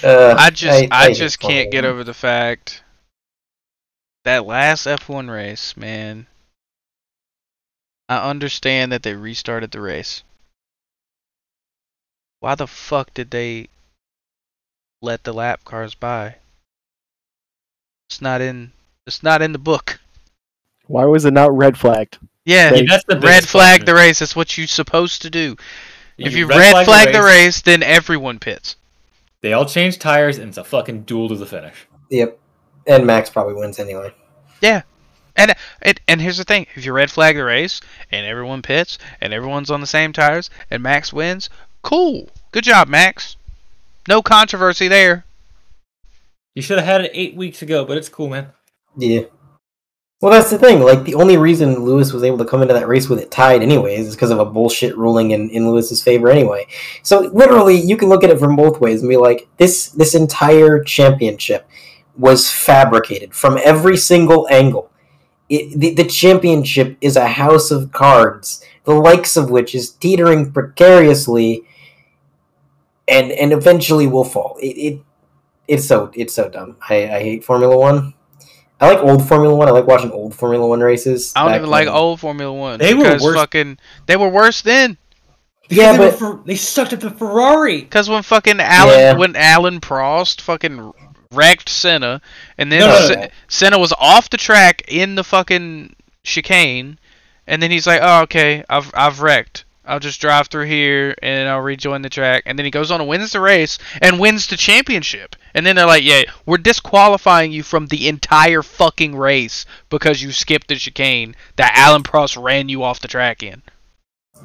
Uh, 0.03 0.35
I 0.39 0.51
just 0.51 0.89
I, 0.91 1.09
hate 1.09 1.17
just 1.17 1.39
can't 1.39 1.71
get 1.71 1.85
over 1.85 2.03
the 2.03 2.15
fact 2.15 2.83
that 4.25 4.47
last 4.47 4.87
F1 4.87 5.31
race, 5.31 5.77
man. 5.77 6.27
I 8.09 8.29
understand 8.29 8.93
that 8.93 9.03
they 9.03 9.15
restarted 9.15 9.71
the 9.71 9.81
race. 9.81 10.23
Why 12.43 12.57
the 12.57 12.67
fuck 12.67 13.15
did 13.15 13.31
they 13.31 13.69
let 15.01 15.23
the 15.23 15.33
lap 15.33 15.65
cars 15.65 15.95
by? 15.95 16.35
It's 18.11 18.21
not 18.21 18.41
in 18.41 18.73
it's 19.07 19.23
not 19.23 19.43
in 19.43 19.53
the 19.53 19.61
book. 19.61 20.01
Why 20.89 21.05
was 21.05 21.25
it 21.25 21.33
not 21.35 21.57
red 21.57 21.79
flagged? 21.79 22.19
Yeah, 22.45 22.71
They- 22.71 22.85
That's 22.85 23.05
the 23.05 23.21
red 23.21 23.47
flag 23.47 23.83
question. 23.83 23.87
the 23.87 23.95
race. 23.95 24.19
That's 24.19 24.35
what 24.35 24.59
you're 24.59 24.67
supposed 24.67 25.23
to 25.23 25.31
do. 25.31 25.57
If 26.19 26.35
you 26.35 26.47
red 26.49 26.59
red 26.75 26.85
flag, 26.85 27.07
the 27.13 27.21
the 27.21 27.25
race, 27.25 27.61
then 27.63 27.85
everyone 27.85 28.41
pits. 28.41 28.75
They 29.41 29.53
all 29.53 29.65
change 29.65 30.01
tires, 30.01 30.39
and 30.39 30.49
it's 30.49 30.59
a 30.59 30.65
fucking 30.65 31.03
duel 31.03 31.29
to 31.29 31.37
the 31.37 31.47
finish. 31.47 31.87
Yep. 32.11 32.41
And 32.89 33.07
Max 33.07 33.31
probably 33.31 33.55
wins 33.55 33.79
anyway. 33.79 34.13
Yeah, 34.61 34.83
and 35.37 35.55
it, 35.81 36.01
and 36.09 36.21
here's 36.21 36.39
the 36.39 36.45
thing: 36.45 36.67
if 36.75 36.85
you 36.85 36.93
red 36.93 37.13
flag 37.13 37.37
the 37.37 37.45
race 37.45 37.81
and 38.11 38.27
everyone 38.27 38.63
pits 38.63 38.99
and 39.21 39.33
everyone's 39.33 39.71
on 39.71 39.81
the 39.81 39.87
same 39.87 40.13
tires 40.13 40.51
and 40.73 40.83
Max 40.83 41.13
wins, 41.13 41.49
cool, 41.83 42.29
good 42.53 42.65
job, 42.65 42.89
Max. 42.89 43.37
No 44.09 44.23
controversy 44.23 44.89
there. 44.89 45.25
You 46.55 46.63
should 46.63 46.79
have 46.79 46.87
had 46.87 47.05
it 47.05 47.13
eight 47.15 47.35
weeks 47.35 47.63
ago, 47.63 47.85
but 47.85 47.97
it's 47.97 48.09
cool, 48.09 48.29
man. 48.29 48.49
Yeah. 48.97 49.23
Well, 50.21 50.31
that's 50.31 50.51
the 50.51 50.59
thing. 50.59 50.81
Like, 50.81 51.03
the 51.03 51.17
only 51.17 51.37
reason 51.37 51.85
Lewis 51.85 52.13
was 52.13 52.23
able 52.23 52.39
to 52.39 52.45
come 52.45 52.63
into 52.63 52.75
that 52.75 52.87
race 52.87 53.09
with 53.09 53.19
it 53.19 53.33
tied, 53.33 53.61
anyways, 53.63 54.07
is 54.07 54.15
because 54.15 54.31
of 54.31 54.39
a 54.39 54.45
bullshit 54.45 54.97
ruling 54.97 55.33
in, 55.33 55.51
in 55.51 55.69
Lewis's 55.69 56.03
favor, 56.03 56.31
anyway. 56.31 56.67
So, 57.03 57.21
literally, 57.33 57.77
you 57.77 57.97
can 57.97 58.09
look 58.09 58.23
at 58.23 58.31
it 58.31 58.39
from 58.39 58.55
both 58.55 58.81
ways 58.81 59.01
and 59.01 59.09
be 59.09 59.17
like, 59.17 59.49
this 59.57 59.89
this 59.89 60.15
entire 60.15 60.83
championship 60.85 61.67
was 62.17 62.51
fabricated 62.53 63.35
from 63.35 63.59
every 63.65 63.97
single 63.97 64.47
angle. 64.49 64.93
It, 65.49 65.79
the, 65.79 65.95
the 65.95 66.05
championship 66.05 66.97
is 67.01 67.17
a 67.17 67.27
house 67.27 67.73
of 67.73 67.91
cards, 67.91 68.65
the 68.85 68.95
likes 68.95 69.37
of 69.37 69.51
which 69.51 69.75
is 69.75 69.91
teetering 69.91 70.53
precariously, 70.53 71.65
and 73.09 73.31
and 73.33 73.53
eventually 73.53 74.07
will 74.07 74.25
fall. 74.25 74.57
It, 74.61 74.67
it 74.77 75.01
it's 75.69 75.87
so 75.87 76.11
it's 76.15 76.35
so 76.35 76.49
dumb. 76.49 76.77
I, 76.89 77.05
I 77.05 77.21
hate 77.21 77.45
Formula 77.45 77.77
One. 77.77 78.15
I 78.81 78.89
like 78.93 78.99
old 78.99 79.27
Formula 79.29 79.55
One. 79.55 79.69
I 79.69 79.71
like 79.71 79.87
watching 79.87 80.11
old 80.11 80.35
Formula 80.35 80.67
One 80.67 80.81
races. 80.81 81.33
I 81.37 81.45
don't 81.47 81.55
even 81.57 81.71
like 81.71 81.87
when- 81.87 81.95
old 81.95 82.21
Formula 82.21 82.53
One. 82.53 82.79
They 82.81 82.95
were 82.95 83.19
worse- 83.21 83.35
Fucking, 83.35 83.79
they 84.07 84.17
were 84.17 84.29
worse 84.29 84.63
then. 84.63 84.97
Yeah, 85.69 85.93
they, 85.93 85.99
but 86.11 86.19
fer- 86.19 86.41
they 86.45 86.57
sucked 86.57 86.93
at 86.93 87.01
the 87.01 87.11
Ferrari. 87.11 87.81
Because 87.81 88.09
when 88.11 88.23
fucking 88.23 88.59
Alan, 88.61 88.99
Yeah. 88.99 89.13
when 89.15 89.37
Alain 89.37 89.81
Prost 89.81 90.41
fucking 90.41 90.93
wrecked 91.31 91.69
Senna, 91.69 92.21
and 92.59 92.71
then 92.71 92.81
No, 92.81 93.09
no, 93.09 93.15
no. 93.23 93.29
Senna 93.49 93.79
was 93.79 93.93
off 93.99 94.29
the 94.29 94.37
track 94.37 94.83
in 94.89 95.15
the 95.15 95.25
fucking 95.25 95.95
chicane, 96.25 96.99
and 97.47 97.63
then 97.63 97.71
he's 97.71 97.87
like, 97.87 98.01
"Oh, 98.03 98.23
okay, 98.23 98.65
I've 98.69 98.91
I've 98.95 99.21
wrecked. 99.23 99.65
I'll 99.85 99.99
just 100.01 100.21
drive 100.21 100.49
through 100.49 100.67
here 100.67 101.15
and 101.23 101.49
I'll 101.49 101.61
rejoin 101.61 102.03
the 102.03 102.09
track." 102.09 102.43
And 102.47 102.59
then 102.59 102.65
he 102.65 102.71
goes 102.71 102.91
on 102.91 103.01
and 103.01 103.09
wins 103.09 103.33
the 103.33 103.41
race 103.41 103.79
and 104.01 104.19
wins 104.21 104.47
the 104.47 104.57
championship. 104.57 105.37
And 105.55 105.65
then 105.67 105.77
they're 105.77 105.87
like, 105.87 106.05
"Yeah, 106.05 106.23
we're 106.47 106.59
disqualifying 106.59 107.53
you 107.53 107.63
from 107.63 107.87
the 107.87 108.09
entire 108.09 108.63
fucking 108.63 109.17
race 109.17 109.67
because 109.91 110.23
you 110.23 110.33
skipped 110.33 110.69
the 110.69 110.77
chicane 110.77 111.35
that 111.57 111.77
Alain 111.77 112.03
Prost 112.03 112.43
ran 112.43 112.69
you 112.69 112.83
off 112.83 113.01
the 113.01 113.09
track 113.09 113.43
in." 113.43 113.63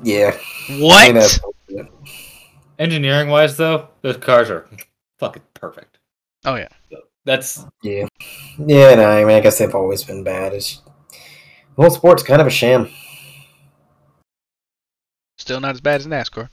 yeah, 0.03 0.37
I 0.69 0.77
What? 0.79 1.39
think 1.67 1.89
Engineering 2.79 3.29
wise, 3.29 3.57
though, 3.57 3.87
those 4.01 4.17
cars 4.17 4.49
are 4.51 4.67
fucking 5.17 5.41
perfect. 5.55 5.97
Oh 6.45 6.55
yeah. 6.55 6.67
That's 7.25 7.65
yeah, 7.83 8.05
yeah. 8.59 8.95
No, 8.95 9.09
I 9.09 9.25
mean, 9.25 9.35
I 9.35 9.39
guess 9.41 9.57
they've 9.57 9.73
always 9.73 10.03
been 10.03 10.23
bad. 10.23 10.53
It's, 10.53 10.81
the 11.75 11.81
whole 11.81 11.89
sport's 11.89 12.23
kind 12.23 12.39
of 12.39 12.47
a 12.47 12.51
sham. 12.51 12.89
Still 15.47 15.61
not 15.61 15.75
as 15.75 15.79
bad 15.79 16.01
as 16.01 16.07
NASCAR. 16.07 16.49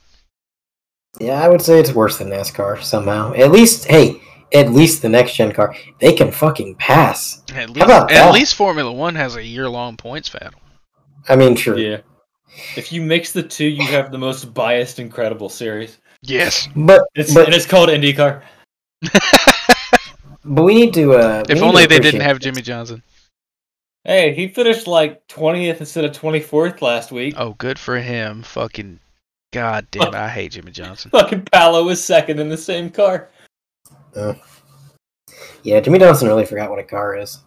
Yeah, 1.19 1.43
I 1.43 1.49
would 1.49 1.61
say 1.61 1.81
it's 1.81 1.91
worse 1.91 2.17
than 2.17 2.29
NASCAR 2.29 2.81
somehow. 2.81 3.33
At 3.33 3.51
least, 3.51 3.83
hey, 3.89 4.21
at 4.53 4.71
least 4.71 5.01
the 5.01 5.09
next 5.09 5.35
gen 5.35 5.51
car, 5.51 5.75
they 5.99 6.13
can 6.13 6.31
fucking 6.31 6.75
pass. 6.75 7.43
At 7.53 7.71
least, 7.71 7.83
about 7.85 8.09
at 8.09 8.15
that? 8.15 8.33
least 8.33 8.55
Formula 8.55 8.89
One 8.89 9.15
has 9.15 9.35
a 9.35 9.43
year 9.43 9.69
long 9.69 9.97
points 9.97 10.29
battle. 10.29 10.61
I 11.27 11.35
mean, 11.35 11.55
true. 11.55 11.75
yeah. 11.77 11.97
If 12.77 12.93
you 12.93 13.01
mix 13.01 13.33
the 13.33 13.43
two, 13.43 13.65
you 13.67 13.85
have 13.87 14.13
the 14.13 14.17
most 14.17 14.53
biased, 14.53 14.97
incredible 14.99 15.49
series. 15.49 15.97
Yes. 16.21 16.69
But 16.73 17.01
It's 17.15 17.33
but, 17.33 17.47
and 17.47 17.53
it's 17.53 17.65
called 17.65 17.89
IndyCar. 17.89 18.43
but 20.45 20.63
we 20.63 20.73
need 20.73 20.93
to. 20.93 21.15
Uh, 21.15 21.43
if 21.49 21.61
only 21.61 21.85
they 21.85 21.99
didn't 21.99 22.21
have 22.21 22.39
this. 22.39 22.45
Jimmie 22.45 22.61
Johnson. 22.61 23.03
Hey, 24.05 24.35
he 24.35 24.47
finished 24.47 24.85
like 24.85 25.27
twentieth 25.27 25.79
instead 25.79 26.05
of 26.05 26.11
twenty 26.13 26.39
fourth 26.39 26.81
last 26.81 27.11
week. 27.11 27.33
Oh, 27.37 27.55
good 27.57 27.79
for 27.79 27.97
him. 27.97 28.43
Fucking 28.43 28.99
god 29.51 29.87
damn 29.89 30.09
it, 30.09 30.15
I 30.15 30.29
hate 30.29 30.51
Jimmie 30.51 30.71
Johnson. 30.71 31.09
Fucking 31.11 31.45
Palou 31.45 31.85
was 31.85 32.03
second 32.03 32.39
in 32.39 32.49
the 32.49 32.57
same 32.57 32.91
car. 32.91 33.29
Yeah, 35.63 35.79
Jimmie 35.79 35.99
Johnson 35.99 36.27
really 36.27 36.45
forgot 36.45 36.69
what 36.69 36.79
a 36.79 36.83
car 36.83 37.17
is. 37.17 37.39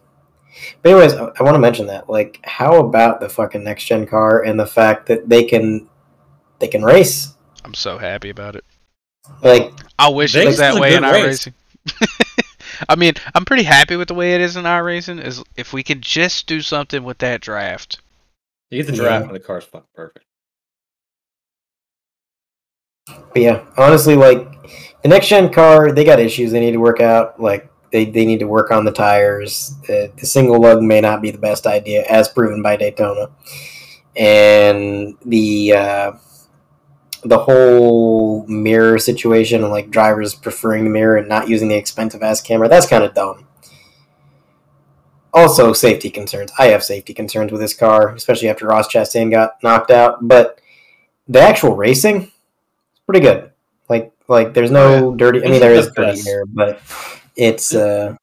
But 0.83 0.91
anyways, 0.91 1.15
I, 1.15 1.31
I 1.39 1.43
want 1.45 1.55
to 1.55 1.61
mention 1.61 1.87
that. 1.87 2.11
Like, 2.11 2.41
how 2.43 2.81
about 2.81 3.21
the 3.21 3.29
fucking 3.29 3.63
next 3.63 3.85
gen 3.85 4.07
car 4.07 4.43
and 4.43 4.59
the 4.59 4.67
fact 4.67 5.07
that 5.07 5.29
they 5.29 5.45
can 5.45 5.89
they 6.59 6.67
can 6.67 6.83
race? 6.83 7.35
I'm 7.65 7.75
so 7.75 7.99
happy 7.99 8.31
about 8.31 8.57
it. 8.57 8.65
Like, 9.43 9.73
I 9.99 10.09
wish 10.09 10.35
it 10.35 10.39
Vegas 10.39 10.53
was 10.53 10.59
that 10.59 10.71
is 10.73 10.77
a 10.77 10.81
way 10.81 10.91
good 10.91 11.05
in 11.05 11.11
race. 11.11 11.49
iRacing. 11.87 12.45
I 12.89 12.97
mean, 12.97 13.15
I'm 13.35 13.45
pretty 13.45 13.63
happy 13.65 13.97
with 13.97 14.09
the 14.09 14.15
way 14.15 14.35
it 14.35 14.41
is 14.41 14.57
in 14.57 14.65
iRacing. 14.65 15.23
Is 15.25 15.43
if 15.57 15.73
we 15.73 15.83
could 15.83 16.03
just 16.03 16.47
do 16.47 16.61
something 16.61 17.03
with 17.05 17.19
that 17.19 17.41
draft. 17.41 18.01
You 18.71 18.83
get 18.83 18.91
the 18.91 18.97
Yeah. 18.97 19.03
draft 19.03 19.25
when 19.27 19.35
the 19.35 19.41
car's 19.41 19.65
fucking 19.65 19.89
perfect. 19.95 20.25
but 23.33 23.43
yeah, 23.43 23.65
honestly, 23.77 24.15
like 24.17 24.51
the 25.03 25.09
next 25.09 25.29
gen 25.29 25.53
car, 25.53 25.93
they 25.93 26.05
got 26.05 26.21
issues 26.21 26.53
they 26.53 26.61
need 26.61 26.73
to 26.73 26.79
work 26.81 27.01
out. 27.01 27.41
Like, 27.41 27.71
they, 27.93 28.05
they 28.05 28.27
need 28.27 28.41
to 28.41 28.47
work 28.47 28.71
on 28.71 28.85
the 28.85 28.93
tires. 28.93 29.75
The, 29.87 30.13
the 30.19 30.27
single 30.27 30.61
lug 30.61 30.83
may 30.83 31.01
not 31.01 31.23
be 31.23 31.31
the 31.31 31.39
best 31.39 31.67
idea, 31.67 32.05
as 32.09 32.29
proven 32.29 32.63
by 32.63 32.77
Daytona, 32.77 33.31
and 34.17 35.17
the 35.25 35.73
uh, 35.73 36.13
the 37.25 37.39
whole 37.39 38.47
mirror 38.47 38.99
situation 38.99 39.63
and 39.63 39.73
like 39.73 39.91
drivers 39.91 40.35
preferring 40.35 40.85
the 40.85 40.91
mirror 40.91 41.17
and 41.17 41.29
not 41.29 41.49
using 41.49 41.69
the 41.69 41.75
expensive 41.75 42.23
ass 42.23 42.41
camera. 42.41 42.69
That's 42.69 42.87
kind 42.87 43.05
of 43.05 43.15
dumb. 43.15 43.47
Also, 45.35 45.73
safety 45.73 46.11
concerns. 46.11 46.51
I 46.59 46.67
have 46.69 46.83
safety 46.83 47.13
concerns 47.13 47.53
with 47.53 47.61
this 47.61 47.75
car, 47.75 48.15
especially 48.15 48.49
after 48.49 48.67
Ross 48.67 48.89
Chastain 48.89 49.31
got 49.31 49.63
knocked 49.63 49.91
out. 49.91 50.27
But 50.27 50.61
the 51.29 51.41
actual 51.41 51.77
racing, 51.77 52.23
it's 52.23 53.01
pretty 53.07 53.21
good. 53.21 53.53
Like, 53.89 54.13
like 54.27 54.55
there's 54.55 54.71
no 54.71 55.15
dirty. 55.15 55.45
I 55.45 55.51
mean, 55.51 55.61
there 55.61 55.75
is 55.75 55.93
there 55.93 56.07
the 56.07 56.13
is 56.13 56.25
dirty 56.25 56.31
here, 56.31 56.47
but 56.47 56.81
it's 57.37 57.75
uh, 57.75 58.17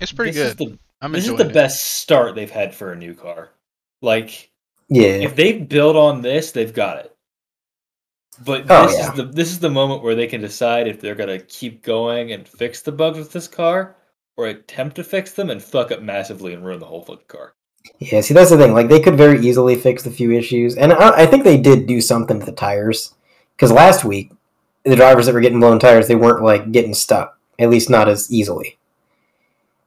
It's 0.00 0.12
pretty 0.12 0.32
this 0.32 0.54
good. 0.54 0.68
Is 0.68 0.72
the, 0.72 0.78
I'm 1.00 1.12
this 1.12 1.26
is 1.26 1.34
the 1.34 1.48
it. 1.48 1.54
best 1.54 1.84
start 1.84 2.34
they've 2.34 2.50
had 2.50 2.74
for 2.74 2.92
a 2.92 2.96
new 2.96 3.14
car. 3.14 3.50
Like 4.02 4.50
yeah, 4.94 5.24
if 5.26 5.34
they 5.36 5.58
build 5.58 5.96
on 5.96 6.22
this, 6.22 6.52
they've 6.52 6.72
got 6.74 6.98
it. 7.04 7.10
But 8.44 8.64
Oh, 8.68 8.86
this 8.86 8.98
yeah. 8.98 9.10
is 9.10 9.16
the 9.16 9.22
this 9.24 9.50
is 9.50 9.58
the 9.60 9.70
moment 9.70 10.02
where 10.02 10.14
they 10.14 10.26
can 10.26 10.40
decide 10.40 10.88
if 10.88 11.00
they're 11.00 11.14
gonna 11.14 11.38
keep 11.38 11.82
going 11.82 12.32
and 12.32 12.48
fix 12.48 12.82
the 12.82 12.92
bugs 12.92 13.18
with 13.18 13.32
this 13.32 13.46
car, 13.48 13.96
or 14.36 14.46
attempt 14.46 14.96
to 14.96 15.04
fix 15.04 15.32
them 15.32 15.50
and 15.50 15.62
fuck 15.62 15.92
up 15.92 16.02
massively 16.02 16.52
and 16.54 16.64
ruin 16.64 16.80
the 16.80 16.86
whole 16.86 17.02
fucking 17.02 17.26
car. 17.28 17.54
yeah. 17.98 18.20
See, 18.20 18.34
that's 18.34 18.50
the 18.50 18.56
thing. 18.58 18.72
Like, 18.74 18.88
they 18.88 18.98
could 19.00 19.16
very 19.16 19.38
easily 19.46 19.76
fix 19.76 20.02
the 20.02 20.10
few 20.10 20.32
issues, 20.32 20.76
and 20.76 20.92
I, 20.92 21.22
I 21.22 21.26
think 21.26 21.44
they 21.44 21.58
did 21.58 21.86
do 21.86 22.00
something 22.00 22.40
to 22.40 22.46
the 22.46 22.52
tires. 22.52 23.14
Because 23.54 23.70
last 23.70 24.04
week, 24.04 24.32
the 24.84 24.96
drivers 24.96 25.26
that 25.26 25.34
were 25.34 25.40
getting 25.40 25.60
blown 25.60 25.78
tires, 25.78 26.08
they 26.08 26.16
weren't 26.16 26.42
like 26.42 26.72
getting 26.72 26.94
stuck. 26.94 27.38
At 27.58 27.70
least 27.70 27.88
not 27.88 28.08
as 28.08 28.28
easily. 28.32 28.78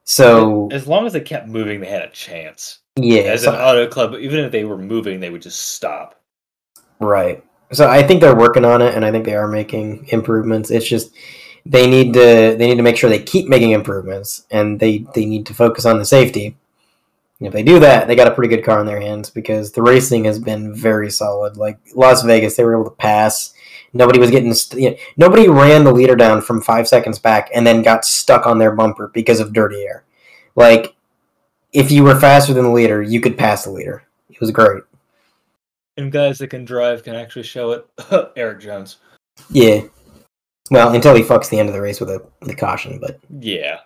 So 0.05 0.69
as 0.71 0.87
long 0.87 1.05
as 1.05 1.11
they 1.11 1.19
kept 1.19 1.47
moving, 1.49 1.81
they 1.81 1.87
had 1.87 2.03
a 2.03 2.09
chance. 2.09 2.79
Yeah, 2.97 3.21
As 3.21 3.43
so- 3.43 3.53
an 3.53 3.59
auto 3.59 3.87
club, 3.87 4.15
even 4.15 4.39
if 4.39 4.51
they 4.51 4.63
were 4.63 4.77
moving, 4.77 5.19
they 5.19 5.29
would 5.29 5.41
just 5.41 5.59
stop. 5.75 6.19
Right. 6.99 7.43
So 7.71 7.87
I 7.89 8.01
think 8.01 8.21
they're 8.21 8.35
working 8.35 8.65
on 8.65 8.81
it, 8.81 8.95
and 8.95 9.03
I 9.03 9.11
think 9.11 9.25
they 9.25 9.35
are 9.35 9.47
making 9.47 10.07
improvements. 10.09 10.71
It's 10.71 10.87
just 10.87 11.11
they 11.65 11.85
need 11.89 12.13
to 12.13 12.55
they 12.57 12.67
need 12.67 12.77
to 12.77 12.83
make 12.83 12.95
sure 12.97 13.09
they 13.09 13.21
keep 13.21 13.47
making 13.49 13.71
improvements, 13.71 14.45
and 14.51 14.79
they 14.79 15.05
they 15.13 15.25
need 15.25 15.45
to 15.47 15.53
focus 15.53 15.85
on 15.85 15.99
the 15.99 16.05
safety. 16.05 16.55
And 17.39 17.47
if 17.47 17.53
they 17.53 17.63
do 17.63 17.79
that, 17.79 18.07
they 18.07 18.15
got 18.15 18.27
a 18.27 18.33
pretty 18.33 18.55
good 18.55 18.65
car 18.65 18.79
in 18.79 18.87
their 18.87 18.99
hands 19.01 19.29
because 19.29 19.71
the 19.71 19.83
racing 19.83 20.23
has 20.25 20.39
been 20.39 20.73
very 20.73 21.11
solid. 21.11 21.55
Like 21.57 21.77
Las 21.93 22.23
Vegas, 22.23 22.55
they 22.55 22.63
were 22.63 22.73
able 22.73 22.89
to 22.89 22.95
pass. 22.95 23.53
Nobody 23.93 24.19
was 24.19 24.31
getting 24.31 24.53
st- 24.53 24.81
you 24.81 24.89
know, 24.91 24.97
nobody 25.17 25.47
ran 25.47 25.83
the 25.83 25.93
leader 25.93 26.15
down 26.15 26.41
from 26.41 26.61
five 26.61 26.87
seconds 26.87 27.19
back 27.19 27.49
and 27.53 27.65
then 27.65 27.83
got 27.83 28.05
stuck 28.05 28.47
on 28.47 28.57
their 28.57 28.75
bumper 28.75 29.11
because 29.13 29.39
of 29.39 29.53
dirty 29.53 29.83
air. 29.83 30.03
Like 30.55 30.95
if 31.77 31.91
you 31.91 32.03
were 32.03 32.19
faster 32.19 32.55
than 32.55 32.63
the 32.63 32.71
leader, 32.71 33.03
you 33.03 33.21
could 33.21 33.37
pass 33.37 33.63
the 33.63 33.69
leader. 33.69 34.03
It 34.31 34.41
was 34.41 34.49
great. 34.49 34.81
And 35.95 36.11
guys 36.11 36.39
that 36.39 36.47
can 36.47 36.65
drive 36.65 37.03
can 37.03 37.13
actually 37.15 37.43
show 37.43 37.71
it. 37.71 37.87
Erik 38.35 38.59
Jones. 38.59 38.97
Yeah. 39.51 39.83
Well, 40.71 40.93
until 40.95 41.13
he 41.15 41.21
fucks 41.21 41.51
the 41.51 41.59
end 41.59 41.69
of 41.69 41.75
the 41.75 41.81
race 41.81 41.99
with 41.99 42.09
a 42.09 42.25
the 42.41 42.55
caution, 42.55 42.99
but 42.99 43.19
Yeah. 43.39 43.81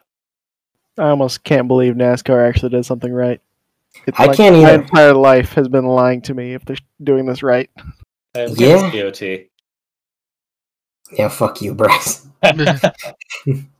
I 0.97 1.09
almost 1.09 1.43
can't 1.43 1.67
believe 1.67 1.95
NASCAR 1.95 2.47
actually 2.47 2.69
did 2.69 2.85
something 2.85 3.11
right. 3.11 3.41
It's 4.07 4.17
I 4.17 4.33
can't 4.33 4.55
My 4.55 4.71
either. 4.71 4.81
entire 4.83 5.13
life 5.13 5.51
has 5.53 5.67
been 5.67 5.85
lying 5.85 6.21
to 6.21 6.33
me 6.33 6.53
if 6.53 6.63
they're 6.63 6.77
doing 7.03 7.25
this 7.25 7.43
right. 7.43 7.69
Yeah. 8.35 8.89
yeah. 8.93 9.37
yeah, 11.11 11.27
fuck 11.27 11.61
you, 11.61 11.75
Bryce. 11.75 12.25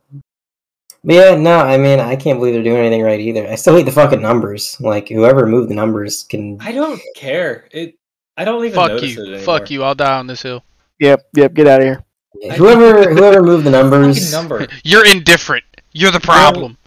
DOT. 1.04 1.08
But 1.08 1.14
yeah, 1.14 1.34
no, 1.36 1.58
I 1.58 1.76
mean, 1.78 2.00
I 2.00 2.16
can't 2.16 2.38
believe 2.38 2.54
they're 2.54 2.62
doing 2.62 2.78
anything 2.78 3.02
right 3.02 3.20
either. 3.20 3.48
I 3.48 3.56
still 3.56 3.76
hate 3.76 3.86
the 3.86 3.92
fucking 3.92 4.22
numbers. 4.22 4.80
Like, 4.80 5.08
whoever 5.08 5.46
moved 5.46 5.70
the 5.70 5.74
numbers 5.74 6.24
can. 6.24 6.58
I 6.60 6.72
don't 6.72 7.00
care. 7.16 7.68
It. 7.70 7.98
I 8.36 8.44
don't 8.44 8.64
even 8.64 8.74
Fuck 8.74 8.88
notice 8.88 9.16
it 9.16 9.26
you. 9.26 9.38
Fuck 9.40 9.70
you. 9.70 9.82
I'll 9.82 9.94
die 9.94 10.18
on 10.18 10.26
this 10.26 10.42
hill. 10.42 10.64
Yep, 11.00 11.28
yep, 11.34 11.54
get 11.54 11.66
out 11.66 11.80
of 11.80 11.84
here. 11.84 12.04
Yeah, 12.40 12.54
whoever 12.54 13.12
whoever 13.12 13.42
moved 13.42 13.64
the 13.64 13.70
numbers. 13.70 14.32
number. 14.32 14.66
You're 14.84 15.06
indifferent. 15.06 15.64
You're 15.92 16.12
the 16.12 16.20
problem. 16.20 16.78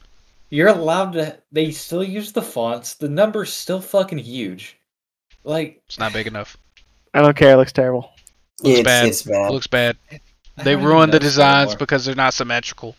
You're 0.49 0.69
allowed 0.69 1.13
to. 1.13 1.37
They 1.51 1.71
still 1.71 2.03
use 2.03 2.31
the 2.31 2.41
fonts. 2.41 2.95
The 2.95 3.09
number's 3.09 3.53
still 3.53 3.81
fucking 3.81 4.17
huge. 4.17 4.77
Like 5.43 5.83
It's 5.85 5.99
not 5.99 6.13
big 6.13 6.27
enough. 6.27 6.57
I 7.13 7.21
don't 7.21 7.35
care. 7.37 7.53
It 7.53 7.57
looks 7.57 7.71
terrible. 7.71 8.11
Looks 8.61 8.79
it's, 8.79 8.85
bad. 8.85 9.07
it's 9.07 9.21
bad. 9.21 9.51
Looks 9.51 9.67
bad. 9.67 9.97
They 10.63 10.73
don't 10.73 10.83
ruined 10.83 11.13
the 11.13 11.19
designs 11.19 11.69
anymore. 11.69 11.77
because 11.79 12.05
they're 12.05 12.15
not 12.15 12.33
symmetrical. 12.33 12.95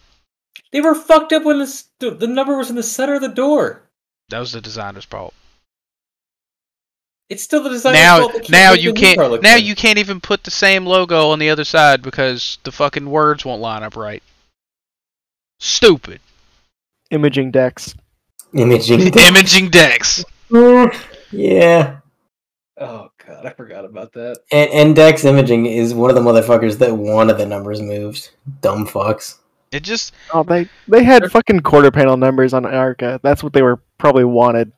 They 0.73 0.81
were 0.81 0.95
fucked 0.95 1.33
up 1.33 1.45
when 1.45 1.59
the 1.59 1.67
st- 1.67 2.19
the 2.21 2.27
number 2.27 2.57
was 2.57 2.71
in 2.71 2.77
the 2.77 2.83
center 2.83 3.15
of 3.15 3.21
the 3.21 3.29
door. 3.29 3.83
That 4.29 4.41
was 4.41 4.53
the 4.53 4.61
designer's 4.61 5.05
fault. 5.05 5.35
It's 7.29 7.43
still 7.43 7.63
the 7.63 7.71
designer's 7.71 8.01
Now, 8.01 8.19
fault. 8.21 8.33
They 8.35 8.39
can't 8.41 8.51
now 8.51 8.73
you 8.73 8.93
the 8.93 9.01
new 9.01 9.15
car 9.17 9.29
can't. 9.29 9.43
Now 9.43 9.57
good. 9.57 9.65
you 9.65 9.75
can't 9.75 9.99
even 9.99 10.21
put 10.21 10.45
the 10.45 10.51
same 10.51 10.87
logo 10.87 11.31
on 11.31 11.39
the 11.39 11.51
other 11.51 11.65
side 11.65 12.03
because 12.03 12.59
the 12.65 12.73
fucking 12.73 13.09
words 13.11 13.45
won't 13.45 13.61
line 13.63 13.83
up 13.83 13.97
right. 13.97 14.23
Stupid. 15.59 16.21
Imaging 17.11 17.51
Dex. 17.51 17.95
Imaging. 18.53 19.01
Imaging 19.19 19.71
Dex. 19.71 20.25
Mm, 20.51 20.97
yeah. 21.33 21.99
Oh 22.79 23.09
god, 23.27 23.47
I 23.47 23.51
forgot 23.51 23.85
about 23.85 24.13
that. 24.13 24.39
And, 24.53 24.71
and 24.71 24.97
Dex 24.97 25.25
Imaging 25.25 25.67
is 25.67 25.95
one 25.95 26.11
of 26.11 26.17
the 26.17 26.23
motherfuckers 26.23 26.79
that 26.79 26.95
one 26.95 27.31
of 27.31 27.39
the 27.39 27.47
numbers 27.47 27.81
moved. 27.81 28.31
Dumb 28.61 28.87
fucks. 28.87 29.39
It 29.77 29.83
just 29.85 30.15
Oh, 30.33 30.43
they 30.43 30.69
they 30.89 31.05
had 31.05 31.31
fucking 31.31 31.61
quarter 31.61 31.91
panel 31.91 32.17
numbers 32.17 32.55
on 32.55 32.65
ARCA. 32.65 33.21
That's 33.23 33.43
what 33.43 33.53
they 33.53 33.63
were 33.63 33.77
probably 33.99 34.25
wanted. 34.25 34.73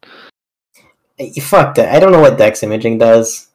Eh, 1.19 1.41
Fuck 1.41 1.75
that. 1.77 1.95
I 1.95 2.01
don't 2.01 2.13
know 2.13 2.21
what 2.21 2.39
Dex 2.39 2.63
Imaging 2.63 2.99
does, 2.99 3.49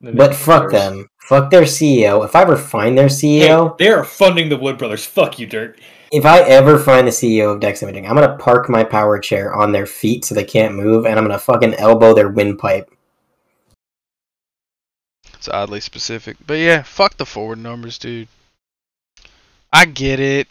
The 0.00 0.12
but 0.12 0.34
fuck 0.34 0.70
cars. 0.70 0.72
them. 0.72 1.08
Fuck 1.28 1.50
their 1.50 1.62
CEO. 1.62 2.24
If 2.24 2.34
I 2.34 2.42
ever 2.42 2.56
find 2.56 2.96
their 2.96 3.08
Hey, 3.08 3.44
CEO, 3.48 3.76
they 3.78 3.88
are 3.88 4.02
funding 4.04 4.48
the 4.48 4.56
Wood 4.56 4.78
Brothers. 4.78 5.04
Fuck 5.04 5.38
you, 5.38 5.46
Dirk. 5.46 5.78
if 6.10 6.24
I 6.24 6.40
ever 6.40 6.78
find 6.78 7.06
the 7.06 7.10
CEO 7.12 7.52
of 7.52 7.60
Dex 7.60 7.82
Imaging, 7.82 8.06
I'm 8.06 8.14
gonna 8.14 8.36
park 8.38 8.68
my 8.70 8.82
power 8.82 9.18
chair 9.18 9.54
on 9.54 9.72
their 9.72 9.84
feet 9.86 10.24
so 10.24 10.34
they 10.34 10.44
can't 10.44 10.74
move, 10.74 11.04
and 11.06 11.18
I'm 11.18 11.24
gonna 11.26 11.38
fucking 11.38 11.74
elbow 11.74 12.14
their 12.14 12.28
windpipe. 12.30 12.90
it's 15.34 15.48
oddly 15.48 15.80
specific. 15.80 16.36
But 16.46 16.54
yeah, 16.58 16.82
fuck 16.82 17.16
the 17.16 17.26
forward 17.26 17.58
numbers, 17.58 17.98
dude. 17.98 18.28
I 19.72 19.84
get 19.84 20.18
it. 20.18 20.48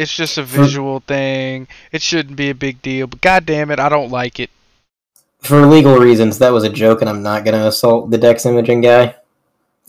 It's 0.00 0.14
just 0.16 0.38
a 0.38 0.46
For- 0.46 0.62
visual 0.62 1.00
thing. 1.00 1.68
It 1.92 2.00
shouldn't 2.00 2.36
be 2.36 2.48
a 2.48 2.54
big 2.54 2.80
deal, 2.80 3.06
but 3.06 3.20
god 3.20 3.44
damn 3.44 3.70
it, 3.70 3.78
I 3.78 3.90
don't 3.90 4.10
like 4.10 4.40
it. 4.40 4.48
For 5.42 5.66
legal 5.66 5.96
reasons, 5.98 6.38
that 6.38 6.52
was 6.54 6.64
a 6.64 6.70
joke, 6.70 7.02
and 7.02 7.10
I'm 7.10 7.22
not 7.22 7.44
gonna 7.44 7.66
assault 7.66 8.10
the 8.10 8.16
Dex 8.18 8.46
Imaging 8.46 8.80
guy. 8.80 9.14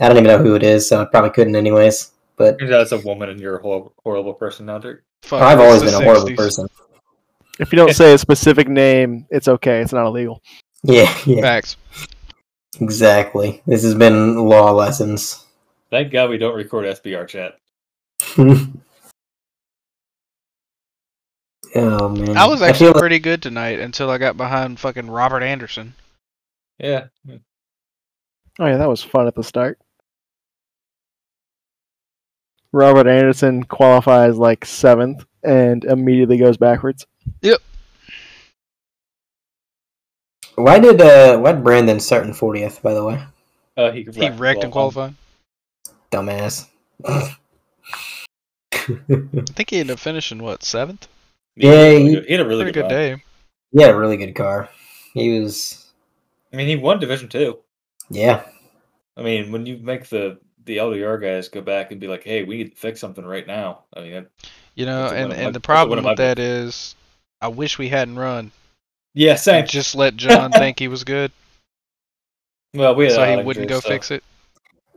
I 0.01 0.07
don't 0.07 0.17
even 0.17 0.27
know 0.27 0.37
who 0.39 0.55
it 0.55 0.63
is, 0.63 0.87
so 0.89 1.01
I 1.01 1.05
probably 1.05 1.29
couldn't 1.29 1.55
anyways. 1.55 2.11
But 2.35 2.59
Turns 2.59 2.71
out 2.71 2.91
a 2.91 2.97
woman 3.05 3.29
and 3.29 3.39
you're 3.39 3.57
a 3.57 3.61
horrible, 3.61 3.93
horrible 4.03 4.33
person 4.33 4.65
now, 4.65 4.79
Dirt. 4.79 5.03
Fuck, 5.21 5.41
I've 5.41 5.59
always 5.59 5.81
been 5.83 5.93
a 5.93 6.03
horrible 6.03 6.27
60s. 6.29 6.35
person. 6.37 6.67
If 7.59 7.71
you 7.71 7.77
don't 7.77 7.93
say 8.03 8.13
a 8.13 8.17
specific 8.17 8.67
name, 8.67 9.25
it's 9.29 9.47
okay. 9.47 9.79
It's 9.81 9.93
not 9.93 10.07
illegal. 10.07 10.41
Yeah, 10.83 11.15
yeah, 11.25 11.41
Facts. 11.41 11.77
exactly. 12.81 13.61
This 13.67 13.83
has 13.83 13.93
been 13.95 14.37
law 14.39 14.71
lessons. 14.71 15.45
Thank 15.89 16.11
God 16.11 16.29
we 16.29 16.37
don't 16.37 16.55
record 16.55 16.85
SBR 16.85 17.27
chat. 17.27 17.57
oh 21.75 22.09
man, 22.09 22.37
I 22.37 22.47
was 22.47 22.61
I 22.61 22.69
actually 22.69 22.87
like- 22.91 22.97
pretty 22.97 23.19
good 23.19 23.41
tonight 23.41 23.79
until 23.79 24.09
I 24.09 24.17
got 24.17 24.37
behind 24.37 24.79
fucking 24.79 25.09
Robert 25.09 25.43
Anderson. 25.43 25.93
Yeah. 26.79 27.07
Oh 28.59 28.65
yeah, 28.65 28.77
that 28.77 28.89
was 28.89 29.01
fun 29.03 29.27
at 29.27 29.35
the 29.35 29.43
start. 29.43 29.79
Robert 32.73 33.07
Anderson 33.07 33.63
qualifies 33.63 34.37
like 34.37 34.65
seventh 34.65 35.25
and 35.43 35.83
immediately 35.83 36.37
goes 36.37 36.57
backwards. 36.57 37.05
Yep. 37.41 37.59
Why 40.55 40.79
did 40.79 41.01
uh 41.01 41.37
why 41.39 41.53
did 41.53 41.63
Brandon 41.63 41.99
start 41.99 42.25
in 42.25 42.33
fortieth? 42.33 42.81
By 42.81 42.93
the 42.93 43.03
way, 43.03 43.23
Uh, 43.77 43.91
he, 43.91 44.03
He 44.13 44.29
wrecked 44.29 44.63
and 44.63 44.71
qualified. 44.71 45.15
dumbass. 46.11 46.67
I 47.05 47.35
think 48.73 49.69
he 49.69 49.79
ended 49.79 49.93
up 49.93 49.99
finishing 49.99 50.41
what 50.41 50.63
seventh. 50.63 51.07
Yeah, 51.55 51.89
he, 51.91 52.09
he- 52.15 52.21
he 52.21 52.31
had 52.33 52.41
a 52.41 52.47
really 52.47 52.65
good, 52.65 52.73
good 52.73 52.87
day. 52.89 53.21
he 53.71 53.81
had 53.81 53.91
a 53.91 53.97
really 53.97 54.17
good 54.17 54.33
car. 54.35 54.69
He 55.13 55.39
was 55.39 55.91
I 56.53 56.55
mean, 56.57 56.67
he 56.67 56.75
won 56.75 56.99
Division 56.99 57.29
Two. 57.29 57.59
yeah. 58.09 58.43
I 59.17 59.21
mean, 59.23 59.51
when 59.51 59.65
you 59.65 59.77
make 59.77 60.07
the 60.09 60.39
the 60.65 60.77
LDR 60.77 61.19
guys 61.21 61.49
go 61.49 61.61
back 61.61 61.91
and 61.91 61.99
be 61.99 62.07
like, 62.07 62.23
"Hey, 62.23 62.43
we 62.43 62.57
need 62.57 62.71
to 62.71 62.77
fix 62.77 62.99
something 62.99 63.25
right 63.25 63.45
now." 63.45 63.83
I 63.95 64.01
mean, 64.01 64.27
You 64.75 64.85
know, 64.85 65.01
That's 65.01 65.11
a 65.11 65.15
win 65.15 65.23
and, 65.23 65.29
my- 65.31 65.35
and 65.35 65.47
the 65.47 65.51
that's 65.51 65.55
a 65.55 65.57
win 65.57 65.61
problem 65.61 65.97
of 65.99 66.03
my 66.05 66.11
with 66.11 66.17
that 66.19 66.39
is, 66.39 66.95
I 67.41 67.47
wish 67.49 67.77
we 67.77 67.89
hadn't 67.89 68.15
run. 68.17 68.51
yeah, 69.13 69.35
same. 69.35 69.65
Just 69.65 69.95
let 69.95 70.15
John 70.17 70.51
think 70.51 70.79
he 70.79 70.87
was 70.87 71.03
good, 71.03 71.31
Well, 72.73 72.95
we 72.95 73.05
had 73.05 73.13
so 73.13 73.37
he 73.37 73.43
wouldn't 73.43 73.67
go 73.67 73.79
so- 73.79 73.89
fix 73.89 74.11
it. 74.11 74.23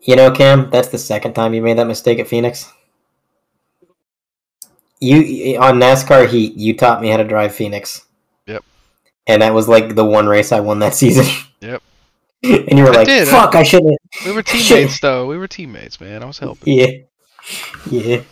You 0.02 0.16
know, 0.16 0.30
Cam, 0.30 0.68
that's 0.70 0.88
the 0.88 0.98
second 0.98 1.32
time 1.32 1.54
you 1.54 1.62
made 1.62 1.78
that 1.78 1.86
mistake 1.86 2.18
at 2.18 2.28
Phoenix. 2.28 2.70
You 5.04 5.58
on 5.60 5.78
NASCAR 5.78 6.28
Heat, 6.28 6.54
you 6.56 6.76
taught 6.76 7.00
me 7.02 7.08
how 7.10 7.16
to 7.18 7.24
drive 7.24 7.54
Phoenix. 7.54 8.06
Yep. 8.46 8.64
And 9.26 9.42
that 9.42 9.54
was 9.54 9.68
like 9.68 9.94
the 9.94 10.04
one 10.04 10.26
race 10.26 10.52
I 10.52 10.60
won 10.60 10.78
that 10.80 10.94
season. 11.02 11.26
Yep. 11.60 11.82
and 12.42 12.78
you 12.78 12.84
were 12.84 12.90
I 12.90 12.96
like, 12.96 13.06
did, 13.06 13.28
I- 13.28 13.30
"Fuck, 13.30 13.54
I 13.54 13.62
shouldn't." 13.62 13.98
We 14.24 14.32
were 14.34 14.42
teammates, 14.42 15.00
though. 15.00 15.26
We 15.26 15.38
were 15.38 15.48
teammates, 15.48 16.00
man. 16.00 16.22
I 16.22 16.26
was 16.26 16.38
helping. 16.38 16.78
Yeah, 16.78 16.88
yeah. 17.90 18.22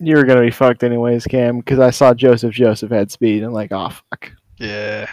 You 0.00 0.14
were 0.16 0.24
gonna 0.24 0.42
be 0.42 0.50
fucked 0.52 0.84
anyways, 0.84 1.26
Cam, 1.26 1.58
because 1.58 1.80
I 1.80 1.90
saw 1.90 2.14
Joseph 2.14 2.54
Joseph 2.54 2.90
had 2.90 3.10
speed 3.10 3.42
and 3.42 3.52
like, 3.52 3.72
oh 3.72 3.88
fuck. 3.88 4.30
Yeah, 4.58 5.10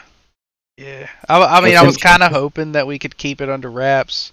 yeah. 0.78 1.10
I, 1.28 1.42
I 1.42 1.62
mean, 1.62 1.72
That's 1.74 1.84
I 1.84 1.88
was 1.88 1.98
kind 1.98 2.22
of 2.22 2.32
hoping 2.32 2.74
that 2.74 2.86
we 2.86 3.00
could 3.00 3.18
keep 3.18 3.42
it 3.42 3.50
under 3.50 3.72
wraps, 3.72 4.32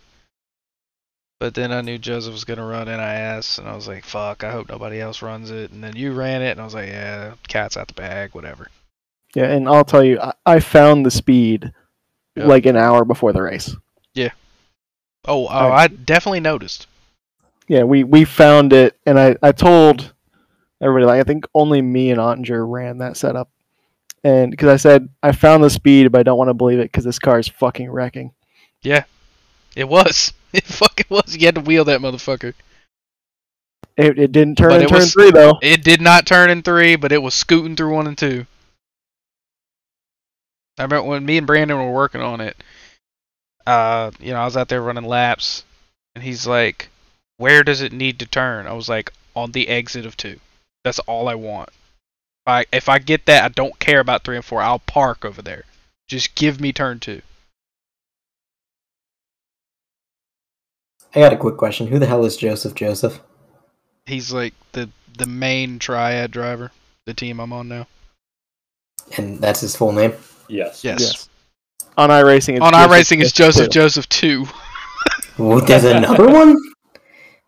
but 1.42 1.54
then 1.54 1.72
I 1.72 1.80
knew 1.80 1.98
Joseph 1.98 2.32
was 2.32 2.44
gonna 2.44 2.64
run 2.64 2.86
NIS, 2.86 3.58
and 3.58 3.66
I 3.68 3.74
was 3.74 3.88
like, 3.88 4.04
"Fuck! 4.04 4.44
I 4.44 4.52
hope 4.52 4.68
nobody 4.68 5.00
else 5.00 5.22
runs 5.22 5.50
it." 5.50 5.72
And 5.72 5.82
then 5.82 5.96
you 5.96 6.12
ran 6.12 6.40
it, 6.40 6.52
and 6.52 6.60
I 6.60 6.64
was 6.64 6.72
like, 6.72 6.88
"Yeah, 6.88 7.32
cat's 7.48 7.76
out 7.76 7.88
the 7.88 7.94
bag, 7.94 8.30
whatever." 8.32 8.68
Yeah, 9.34 9.46
and 9.46 9.68
I'll 9.68 9.84
tell 9.84 10.04
you, 10.04 10.20
I, 10.20 10.34
I 10.46 10.60
found 10.60 11.04
the 11.04 11.10
speed 11.10 11.72
Yep. 12.36 12.46
like 12.46 12.64
an 12.66 12.76
hour 12.76 13.04
before 13.04 13.32
the 13.32 13.42
race. 13.42 13.74
Oh, 14.14 14.30
oh, 15.24 15.46
I- 15.46 15.82
I 15.84 15.86
definitely 15.88 16.40
noticed. 16.40 16.86
Yeah, 17.66 17.82
we 17.82 18.04
we 18.04 18.24
found 18.24 18.72
it, 18.72 18.96
and 19.04 19.18
I 19.18 19.34
I 19.42 19.50
told 19.50 20.12
everybody 20.80 21.06
like 21.06 21.20
I 21.20 21.24
think 21.24 21.46
only 21.54 21.82
me 21.82 22.12
and 22.12 22.20
Ottinger 22.20 22.64
ran 22.68 22.98
that 22.98 23.16
setup, 23.16 23.48
and 24.22 24.52
because 24.52 24.68
I 24.68 24.76
said 24.76 25.08
I 25.24 25.32
found 25.32 25.64
the 25.64 25.70
speed, 25.70 26.12
but 26.12 26.20
I 26.20 26.22
don't 26.22 26.38
want 26.38 26.50
to 26.50 26.54
believe 26.54 26.78
it 26.78 26.90
because 26.90 27.04
this 27.04 27.18
car 27.18 27.40
is 27.40 27.48
fucking 27.48 27.90
wrecking. 27.90 28.32
Yeah, 28.82 29.04
it 29.74 29.88
was. 29.88 30.32
It 30.58 30.64
fucking 30.64 31.06
was. 31.08 31.34
You 31.36 31.46
had 31.46 31.54
to 31.54 31.60
wheel 31.62 31.84
that 31.86 32.00
motherfucker. 32.00 32.52
It, 33.96 34.18
it 34.18 34.32
didn't 34.32 34.56
turn 34.58 34.70
But 34.70 34.82
in 34.82 34.88
turn 34.88 34.98
was- 34.98 35.12
three 35.12 35.30
though. 35.30 35.58
It 35.62 35.82
did 35.82 36.00
not 36.00 36.26
turn 36.26 36.50
in 36.50 36.62
three, 36.62 36.96
but 36.96 37.12
it 37.12 37.22
was 37.22 37.34
scooting 37.34 37.74
through 37.76 37.94
one 37.94 38.06
and 38.06 38.16
two. 38.18 38.46
I 40.78 40.82
remember 40.84 41.08
when 41.08 41.24
me 41.24 41.38
and 41.38 41.46
Brandon 41.46 41.76
were 41.78 41.92
working 41.92 42.20
on 42.20 42.40
it. 42.40 42.56
Uh, 43.66 44.10
you 44.18 44.32
know, 44.32 44.40
I 44.40 44.44
was 44.44 44.56
out 44.56 44.68
there 44.68 44.82
running 44.82 45.04
laps, 45.04 45.64
and 46.14 46.24
he's 46.24 46.46
like, 46.46 46.88
"Where 47.36 47.62
does 47.62 47.80
it 47.82 47.92
need 47.92 48.18
to 48.20 48.26
turn?" 48.26 48.66
I 48.66 48.72
was 48.72 48.88
like, 48.88 49.12
"On 49.36 49.52
the 49.52 49.68
exit 49.68 50.06
of 50.06 50.16
two. 50.16 50.40
That's 50.84 50.98
all 51.00 51.28
I 51.28 51.34
want. 51.34 51.68
If 51.68 52.48
I 52.48 52.64
if 52.72 52.88
I 52.88 52.98
get 52.98 53.26
that, 53.26 53.44
I 53.44 53.48
don't 53.48 53.78
care 53.78 54.00
about 54.00 54.24
three 54.24 54.36
and 54.36 54.44
four. 54.44 54.62
I'll 54.62 54.80
park 54.80 55.24
over 55.24 55.42
there. 55.42 55.64
Just 56.08 56.34
give 56.34 56.60
me 56.60 56.72
turn 56.72 56.98
two. 57.00 57.22
I 61.14 61.20
got 61.20 61.32
a 61.32 61.36
quick 61.36 61.56
question. 61.56 61.86
Who 61.86 61.98
the 61.98 62.06
hell 62.06 62.24
is 62.24 62.36
Joseph 62.36 62.74
Joseph? 62.74 63.20
He's 64.06 64.32
like 64.32 64.54
the 64.72 64.88
the 65.16 65.26
main 65.26 65.78
triad 65.78 66.30
driver, 66.30 66.72
the 67.04 67.14
team 67.14 67.38
I'm 67.40 67.52
on 67.52 67.68
now. 67.68 67.86
And 69.16 69.38
that's 69.38 69.60
his 69.60 69.76
full 69.76 69.92
name. 69.92 70.14
Yes. 70.48 70.84
Yes. 70.84 71.28
On 71.98 72.08
iRacing, 72.08 72.56
it's 72.56 72.60
on 72.62 72.72
Joseph 72.72 72.90
iRacing, 72.90 73.20
it's 73.20 73.32
Joseph 73.32 73.66
too. 73.68 73.80
Joseph 73.80 74.08
two. 74.08 74.46
Well, 75.38 75.60
there's 75.60 75.84
another 75.84 76.26
one. 76.32 76.56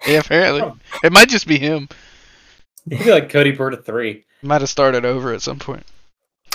Yeah, 0.06 0.18
apparently. 0.18 0.70
It 1.02 1.12
might 1.12 1.28
just 1.28 1.46
be 1.46 1.58
him. 1.58 1.88
I 2.92 2.96
feel 2.96 3.14
like 3.14 3.30
Cody 3.30 3.52
Bird 3.52 3.72
at 3.72 3.86
three. 3.86 4.24
Might 4.42 4.60
have 4.60 4.68
started 4.68 5.06
over 5.06 5.32
at 5.32 5.40
some 5.40 5.58
point. 5.58 5.84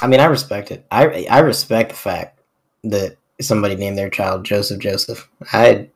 I 0.01 0.07
mean, 0.07 0.19
I 0.19 0.25
respect 0.25 0.69
it. 0.69 0.85
I 0.91 1.25
I 1.29 1.39
respect 1.39 1.89
the 1.89 1.95
fact 1.95 2.39
that 2.83 3.17
somebody 3.41 3.75
named 3.75 3.97
their 3.97 4.09
child 4.09 4.45
Joseph 4.45 4.79
Joseph. 4.79 5.27
I 5.51 5.89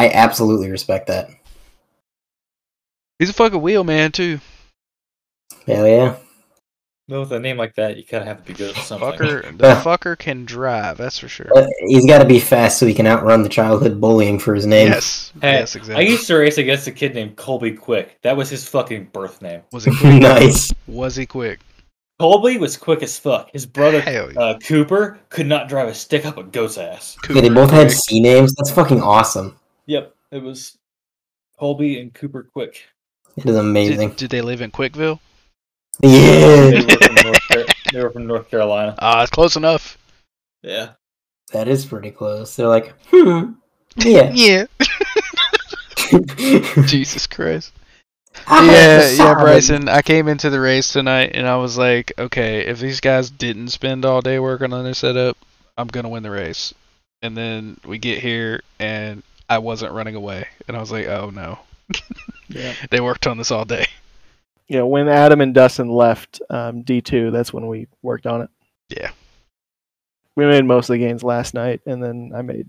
I 0.00 0.08
absolutely 0.08 0.70
respect 0.70 1.08
that. 1.08 1.28
He's 3.18 3.28
a 3.28 3.34
fucking 3.34 3.60
wheel 3.60 3.84
man 3.84 4.12
too. 4.12 4.40
Hell 5.66 5.86
yeah. 5.86 6.16
No, 7.06 7.20
with 7.20 7.32
a 7.32 7.38
name 7.38 7.58
like 7.58 7.74
that, 7.74 7.98
you 7.98 8.04
kind 8.04 8.22
of 8.22 8.28
have 8.28 8.38
to 8.38 8.44
be 8.44 8.54
good 8.54 8.74
at 8.74 8.82
something. 8.82 9.10
Fucker, 9.10 9.58
the 9.58 9.74
fucker 9.84 10.18
can 10.18 10.46
drive. 10.46 10.96
That's 10.96 11.18
for 11.18 11.28
sure. 11.28 11.50
He's 11.80 12.06
got 12.06 12.20
to 12.20 12.24
be 12.24 12.38
fast 12.40 12.78
so 12.78 12.86
he 12.86 12.94
can 12.94 13.06
outrun 13.06 13.42
the 13.42 13.50
childhood 13.50 14.00
bullying 14.00 14.38
for 14.38 14.54
his 14.54 14.64
name. 14.64 14.88
Yes. 14.88 15.34
Hey, 15.42 15.58
yes, 15.58 15.76
I 15.76 15.80
exactly. 15.80 16.08
used 16.08 16.26
to 16.28 16.36
race 16.36 16.56
against 16.56 16.86
a 16.86 16.92
kid 16.92 17.14
named 17.14 17.36
Colby 17.36 17.72
Quick. 17.72 18.18
That 18.22 18.38
was 18.38 18.48
his 18.48 18.66
fucking 18.66 19.10
birth 19.12 19.42
name. 19.42 19.60
Was 19.70 19.84
he 19.84 19.94
quick? 19.94 20.14
nice. 20.22 20.72
Was 20.86 21.14
he 21.14 21.26
quick? 21.26 21.60
Colby 22.20 22.56
was 22.56 22.78
quick 22.78 23.02
as 23.02 23.18
fuck. 23.18 23.50
His 23.52 23.66
brother 23.66 24.00
Hell 24.00 24.32
yeah. 24.32 24.40
uh, 24.40 24.58
Cooper 24.60 25.18
could 25.28 25.46
not 25.46 25.68
drive 25.68 25.88
a 25.88 25.94
stick 25.94 26.24
up 26.24 26.38
a 26.38 26.44
goat's 26.44 26.78
ass. 26.78 27.18
Yeah, 27.28 27.34
they 27.34 27.48
Cooper 27.48 27.54
both 27.54 27.70
had 27.70 27.88
quick. 27.88 27.98
C 27.98 28.20
names. 28.20 28.54
That's 28.54 28.70
fucking 28.70 29.02
awesome. 29.02 29.56
Yep, 29.90 30.14
it 30.30 30.42
was 30.42 30.78
Colby 31.58 32.00
and 32.00 32.14
Cooper 32.14 32.44
Quick. 32.44 32.84
It 33.36 33.44
is 33.46 33.56
amazing. 33.56 34.10
Did, 34.10 34.16
did 34.16 34.30
they 34.30 34.40
live 34.40 34.60
in 34.60 34.70
Quickville? 34.70 35.18
They 36.00 36.08
Yeah, 36.70 36.82
were 36.86 37.00
from 37.00 37.14
North, 37.24 37.48
Car- 37.48 37.64
they 37.92 38.02
were 38.04 38.10
from 38.10 38.26
North 38.28 38.48
Carolina. 38.50 38.94
Ah, 39.00 39.22
it's 39.22 39.32
close 39.32 39.56
enough. 39.56 39.98
Yeah. 40.62 40.90
that 41.52 41.66
is 41.66 41.84
pretty 41.86 42.12
close. 42.12 42.54
They're 42.54 42.68
like, 42.68 42.94
hmm, 43.10 43.52
yeah. 43.96 44.30
Yeah. 44.34 44.66
Jesus 46.86 47.26
Christ. 47.26 47.72
I 48.46 48.64
yeah, 48.66 49.10
yeah, 49.10 49.34
Bryson. 49.34 49.88
I 49.88 50.02
came 50.02 50.28
into 50.28 50.50
the 50.50 50.60
race 50.60 50.92
tonight 50.92 51.32
and 51.34 51.48
I 51.48 51.56
was 51.56 51.76
like, 51.76 52.12
okay, 52.16 52.60
if 52.66 52.78
these 52.78 53.00
guys 53.00 53.28
didn't 53.28 53.68
spend 53.68 54.04
all 54.04 54.20
day 54.20 54.38
working 54.38 54.72
on 54.72 54.84
their 54.84 54.94
setup, 54.94 55.36
I'm 55.76 55.88
gonna 55.88 56.08
win 56.08 56.22
the 56.22 56.30
race. 56.30 56.72
And 57.22 57.36
then 57.36 57.76
we 57.84 57.98
get 57.98 58.20
here 58.20 58.62
and 58.78 59.22
I 59.50 59.58
wasn't 59.58 59.92
running 59.92 60.14
away, 60.14 60.46
and 60.66 60.76
I 60.76 60.80
was 60.80 60.90
like, 60.90 61.06
oh 61.06 61.30
no. 61.30 61.58
Yeah. 62.52 62.74
They 62.90 63.00
worked 63.00 63.28
on 63.28 63.38
this 63.38 63.52
all 63.52 63.64
day. 63.64 63.86
Yeah, 64.66 64.82
when 64.82 65.08
Adam 65.08 65.40
and 65.40 65.54
Dustin 65.54 65.88
left 65.88 66.40
um, 66.50 66.82
D2, 66.82 67.30
that's 67.30 67.52
when 67.52 67.68
we 67.68 67.86
worked 68.02 68.26
on 68.26 68.40
it. 68.40 68.50
Yeah. 68.88 69.12
We 70.34 70.46
made 70.46 70.64
most 70.64 70.90
of 70.90 70.94
the 70.94 70.98
gains 70.98 71.22
last 71.22 71.54
night, 71.54 71.80
and 71.86 72.02
then 72.02 72.32
I 72.34 72.42
made 72.42 72.66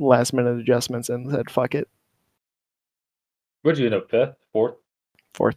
last 0.00 0.32
minute 0.32 0.58
adjustments 0.58 1.10
and 1.10 1.30
said, 1.30 1.48
fuck 1.48 1.76
it, 1.76 1.86
Where'd 3.64 3.78
you 3.78 3.86
end 3.86 3.94
up? 3.94 4.10
Fifth? 4.10 4.34
Fourth? 4.52 4.74
fourth. 5.32 5.56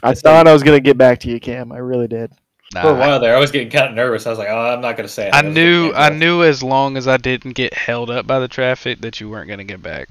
I 0.00 0.10
I 0.10 0.14
thought 0.14 0.46
I 0.46 0.52
was 0.52 0.62
going 0.62 0.76
to 0.76 0.80
get 0.80 0.96
back 0.96 1.18
to 1.20 1.28
you, 1.28 1.40
Cam. 1.40 1.72
I 1.72 1.78
really 1.78 2.06
did. 2.06 2.32
Nah, 2.74 2.82
For 2.82 2.90
a 2.90 2.94
while 2.94 3.20
there, 3.20 3.36
I 3.36 3.38
was 3.38 3.50
getting 3.50 3.70
kind 3.70 3.88
of 3.88 3.94
nervous. 3.94 4.26
I 4.26 4.30
was 4.30 4.38
like, 4.38 4.48
oh, 4.48 4.56
I'm 4.58 4.80
not 4.80 4.96
going 4.96 5.06
to 5.06 5.12
say 5.12 5.28
it. 5.28 5.34
I 5.34 5.42
was 5.42 5.54
knew 5.54 5.92
I 5.94 6.08
knew 6.10 6.42
as 6.42 6.62
long 6.62 6.96
as 6.96 7.06
I 7.06 7.16
didn't 7.18 7.52
get 7.52 7.74
held 7.74 8.08
up 8.10 8.26
by 8.26 8.38
the 8.38 8.48
traffic 8.48 9.00
that 9.02 9.20
you 9.20 9.28
weren't 9.28 9.48
gonna 9.48 9.64
get 9.64 9.82
back. 9.82 10.08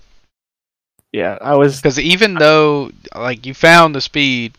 Yeah, 1.11 1.37
I 1.41 1.55
was. 1.55 1.77
Because 1.77 1.99
even 1.99 2.35
though 2.35 2.91
like 3.15 3.45
you 3.45 3.53
found 3.53 3.95
the 3.95 4.01
speed, 4.01 4.53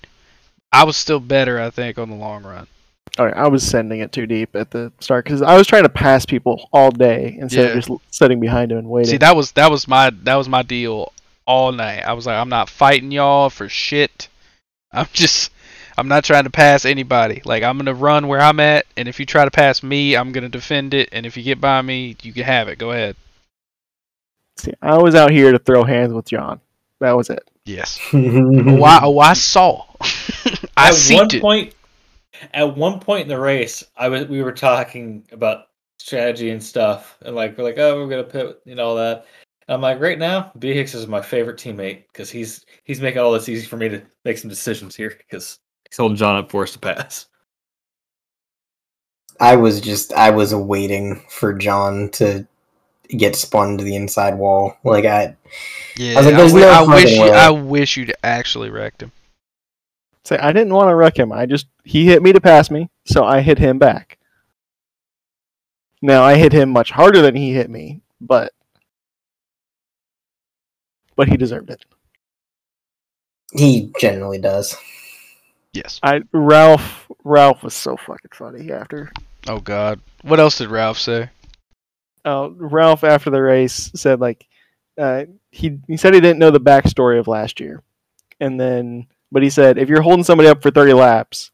I 0.72 0.84
was 0.84 0.96
still 0.96 1.20
better. 1.20 1.60
I 1.60 1.70
think 1.70 1.98
on 1.98 2.10
the 2.10 2.16
long 2.16 2.42
run. 2.42 2.66
All 3.18 3.26
right, 3.26 3.36
I 3.36 3.48
was 3.48 3.62
sending 3.62 4.00
it 4.00 4.10
too 4.10 4.26
deep 4.26 4.56
at 4.56 4.70
the 4.70 4.90
start 5.00 5.24
because 5.26 5.42
I 5.42 5.56
was 5.56 5.66
trying 5.66 5.82
to 5.82 5.88
pass 5.90 6.24
people 6.24 6.68
all 6.72 6.90
day 6.90 7.36
instead 7.38 7.68
Yeah. 7.68 7.76
of 7.78 7.84
just 7.84 7.90
sitting 8.10 8.40
behind 8.40 8.70
them 8.70 8.78
and 8.78 8.88
waiting. 8.88 9.10
See, 9.10 9.18
that 9.18 9.36
was 9.36 9.52
that 9.52 9.70
was 9.70 9.86
my 9.86 10.10
that 10.22 10.34
was 10.36 10.48
my 10.48 10.62
deal 10.62 11.12
all 11.46 11.72
night. 11.72 12.00
I 12.00 12.14
was 12.14 12.26
like, 12.26 12.36
I'm 12.36 12.48
not 12.48 12.68
fighting 12.70 13.12
y'all 13.12 13.50
for 13.50 13.68
shit. 13.68 14.28
I'm 14.92 15.06
just 15.12 15.51
I'm 15.96 16.08
not 16.08 16.24
trying 16.24 16.44
to 16.44 16.50
pass 16.50 16.84
anybody. 16.84 17.42
Like 17.44 17.62
I'm 17.62 17.76
gonna 17.76 17.94
run 17.94 18.28
where 18.28 18.40
I'm 18.40 18.60
at, 18.60 18.86
and 18.96 19.08
if 19.08 19.20
you 19.20 19.26
try 19.26 19.44
to 19.44 19.50
pass 19.50 19.82
me, 19.82 20.16
I'm 20.16 20.32
gonna 20.32 20.48
defend 20.48 20.94
it. 20.94 21.08
And 21.12 21.26
if 21.26 21.36
you 21.36 21.42
get 21.42 21.60
by 21.60 21.82
me, 21.82 22.16
you 22.22 22.32
can 22.32 22.44
have 22.44 22.68
it. 22.68 22.78
Go 22.78 22.92
ahead. 22.92 23.16
See, 24.58 24.72
I 24.82 24.98
was 24.98 25.14
out 25.14 25.30
here 25.30 25.52
to 25.52 25.58
throw 25.58 25.84
hands 25.84 26.12
with 26.12 26.26
John. 26.26 26.60
That 27.00 27.16
was 27.16 27.30
it. 27.30 27.48
Yes. 27.64 27.98
Oh, 28.12 28.84
I, 28.84 29.00
oh, 29.02 29.18
I 29.18 29.32
saw. 29.34 29.84
I 30.76 30.88
at 30.88 31.16
one 31.16 31.28
it. 31.32 31.40
point, 31.40 31.74
at 32.54 32.76
one 32.76 33.00
point 33.00 33.22
in 33.22 33.28
the 33.28 33.38
race, 33.38 33.84
I 33.96 34.08
was 34.08 34.26
we 34.26 34.42
were 34.42 34.52
talking 34.52 35.24
about 35.32 35.66
strategy 35.98 36.50
and 36.50 36.62
stuff, 36.62 37.18
and 37.22 37.34
like 37.34 37.56
we're 37.56 37.64
like, 37.64 37.78
oh, 37.78 37.96
we're 37.96 38.08
gonna 38.08 38.24
pit, 38.24 38.60
you 38.64 38.74
know 38.74 38.88
all 38.88 38.96
that. 38.96 39.26
I'm 39.68 39.80
like, 39.80 40.00
right 40.00 40.18
now, 40.18 40.52
B 40.58 40.74
Hicks 40.74 40.94
is 40.94 41.06
my 41.06 41.22
favorite 41.22 41.58
teammate 41.58 42.04
because 42.12 42.30
he's 42.30 42.64
he's 42.84 43.00
making 43.00 43.20
all 43.20 43.32
this 43.32 43.48
easy 43.48 43.66
for 43.66 43.76
me 43.76 43.88
to 43.88 44.02
make 44.24 44.38
some 44.38 44.50
decisions 44.50 44.96
here 44.96 45.14
because 45.16 45.58
he's 45.92 45.98
holding 45.98 46.16
John 46.16 46.36
up 46.38 46.50
for 46.50 46.62
us 46.62 46.72
to 46.72 46.78
pass. 46.78 47.26
I 49.38 49.56
was 49.56 49.78
just 49.82 50.14
I 50.14 50.30
was 50.30 50.54
waiting 50.54 51.22
for 51.28 51.52
John 51.52 52.08
to 52.12 52.46
get 53.08 53.36
spun 53.36 53.76
to 53.76 53.84
the 53.84 53.94
inside 53.96 54.38
wall. 54.38 54.76
Like 54.84 55.04
I, 55.04 55.36
Yeah, 55.96 56.12
I 56.14 56.16
was 56.16 56.26
like, 56.26 56.36
there's 56.36 56.52
wi- 56.52 56.66
no 56.66 56.84
I 56.92 56.94
wish 56.96 57.10
you, 57.14 57.20
way. 57.22 57.30
I 57.32 57.50
wish 57.50 57.96
you'd 57.98 58.14
actually 58.22 58.70
wrecked 58.70 59.02
him. 59.02 59.12
Say, 60.24 60.38
I 60.38 60.52
didn't 60.52 60.72
want 60.72 60.88
to 60.88 60.94
wreck 60.94 61.18
him. 61.18 61.30
I 61.32 61.44
just 61.44 61.66
he 61.84 62.06
hit 62.06 62.22
me 62.22 62.32
to 62.32 62.40
pass 62.40 62.70
me, 62.70 62.88
so 63.04 63.24
I 63.24 63.42
hit 63.42 63.58
him 63.58 63.78
back. 63.78 64.16
Now 66.00 66.22
I 66.22 66.36
hit 66.36 66.52
him 66.52 66.70
much 66.70 66.90
harder 66.90 67.20
than 67.20 67.34
he 67.34 67.52
hit 67.52 67.68
me, 67.68 68.00
but 68.20 68.52
but 71.16 71.28
he 71.28 71.36
deserved 71.36 71.68
it. 71.70 71.84
he 73.52 73.92
generally 74.00 74.38
does. 74.38 74.74
Yes. 75.72 75.98
I 76.02 76.22
Ralph 76.32 77.10
Ralph 77.24 77.62
was 77.62 77.74
so 77.74 77.96
fucking 77.96 78.30
funny 78.34 78.70
after. 78.70 79.10
Oh 79.48 79.60
God. 79.60 80.00
What 80.22 80.40
else 80.40 80.58
did 80.58 80.68
Ralph 80.68 80.98
say? 80.98 81.30
Uh, 82.24 82.50
Ralph 82.52 83.04
after 83.04 83.30
the 83.30 83.42
race 83.42 83.90
said 83.94 84.20
like 84.20 84.46
uh, 84.98 85.24
he 85.50 85.78
he 85.88 85.96
said 85.96 86.14
he 86.14 86.20
didn't 86.20 86.38
know 86.38 86.50
the 86.50 86.60
backstory 86.60 87.18
of 87.18 87.26
last 87.26 87.58
year, 87.60 87.82
and 88.40 88.60
then 88.60 89.06
but 89.30 89.42
he 89.42 89.50
said 89.50 89.78
if 89.78 89.88
you're 89.88 90.02
holding 90.02 90.24
somebody 90.24 90.48
up 90.48 90.62
for 90.62 90.70
30 90.70 90.92
laps, 90.92 91.50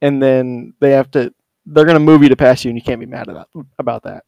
and 0.00 0.22
then 0.22 0.74
they 0.80 0.92
have 0.92 1.10
to 1.12 1.34
they're 1.66 1.84
gonna 1.84 1.98
move 1.98 2.22
you 2.22 2.28
to 2.28 2.36
pass 2.36 2.64
you, 2.64 2.70
and 2.70 2.78
you 2.78 2.82
can't 2.82 3.00
be 3.00 3.06
mad 3.06 3.28
about 3.28 3.48
about 3.78 4.04
that. 4.04 4.24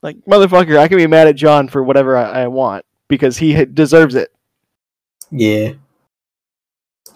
Like 0.00 0.16
motherfucker, 0.24 0.78
I 0.78 0.86
can 0.86 0.96
be 0.96 1.06
mad 1.08 1.26
at 1.26 1.34
John 1.34 1.68
for 1.68 1.82
whatever 1.82 2.16
I, 2.16 2.42
I 2.42 2.46
want 2.46 2.84
because 3.08 3.38
he 3.38 3.54
ha- 3.54 3.64
deserves 3.64 4.14
it. 4.14 4.32
Yeah. 5.30 5.72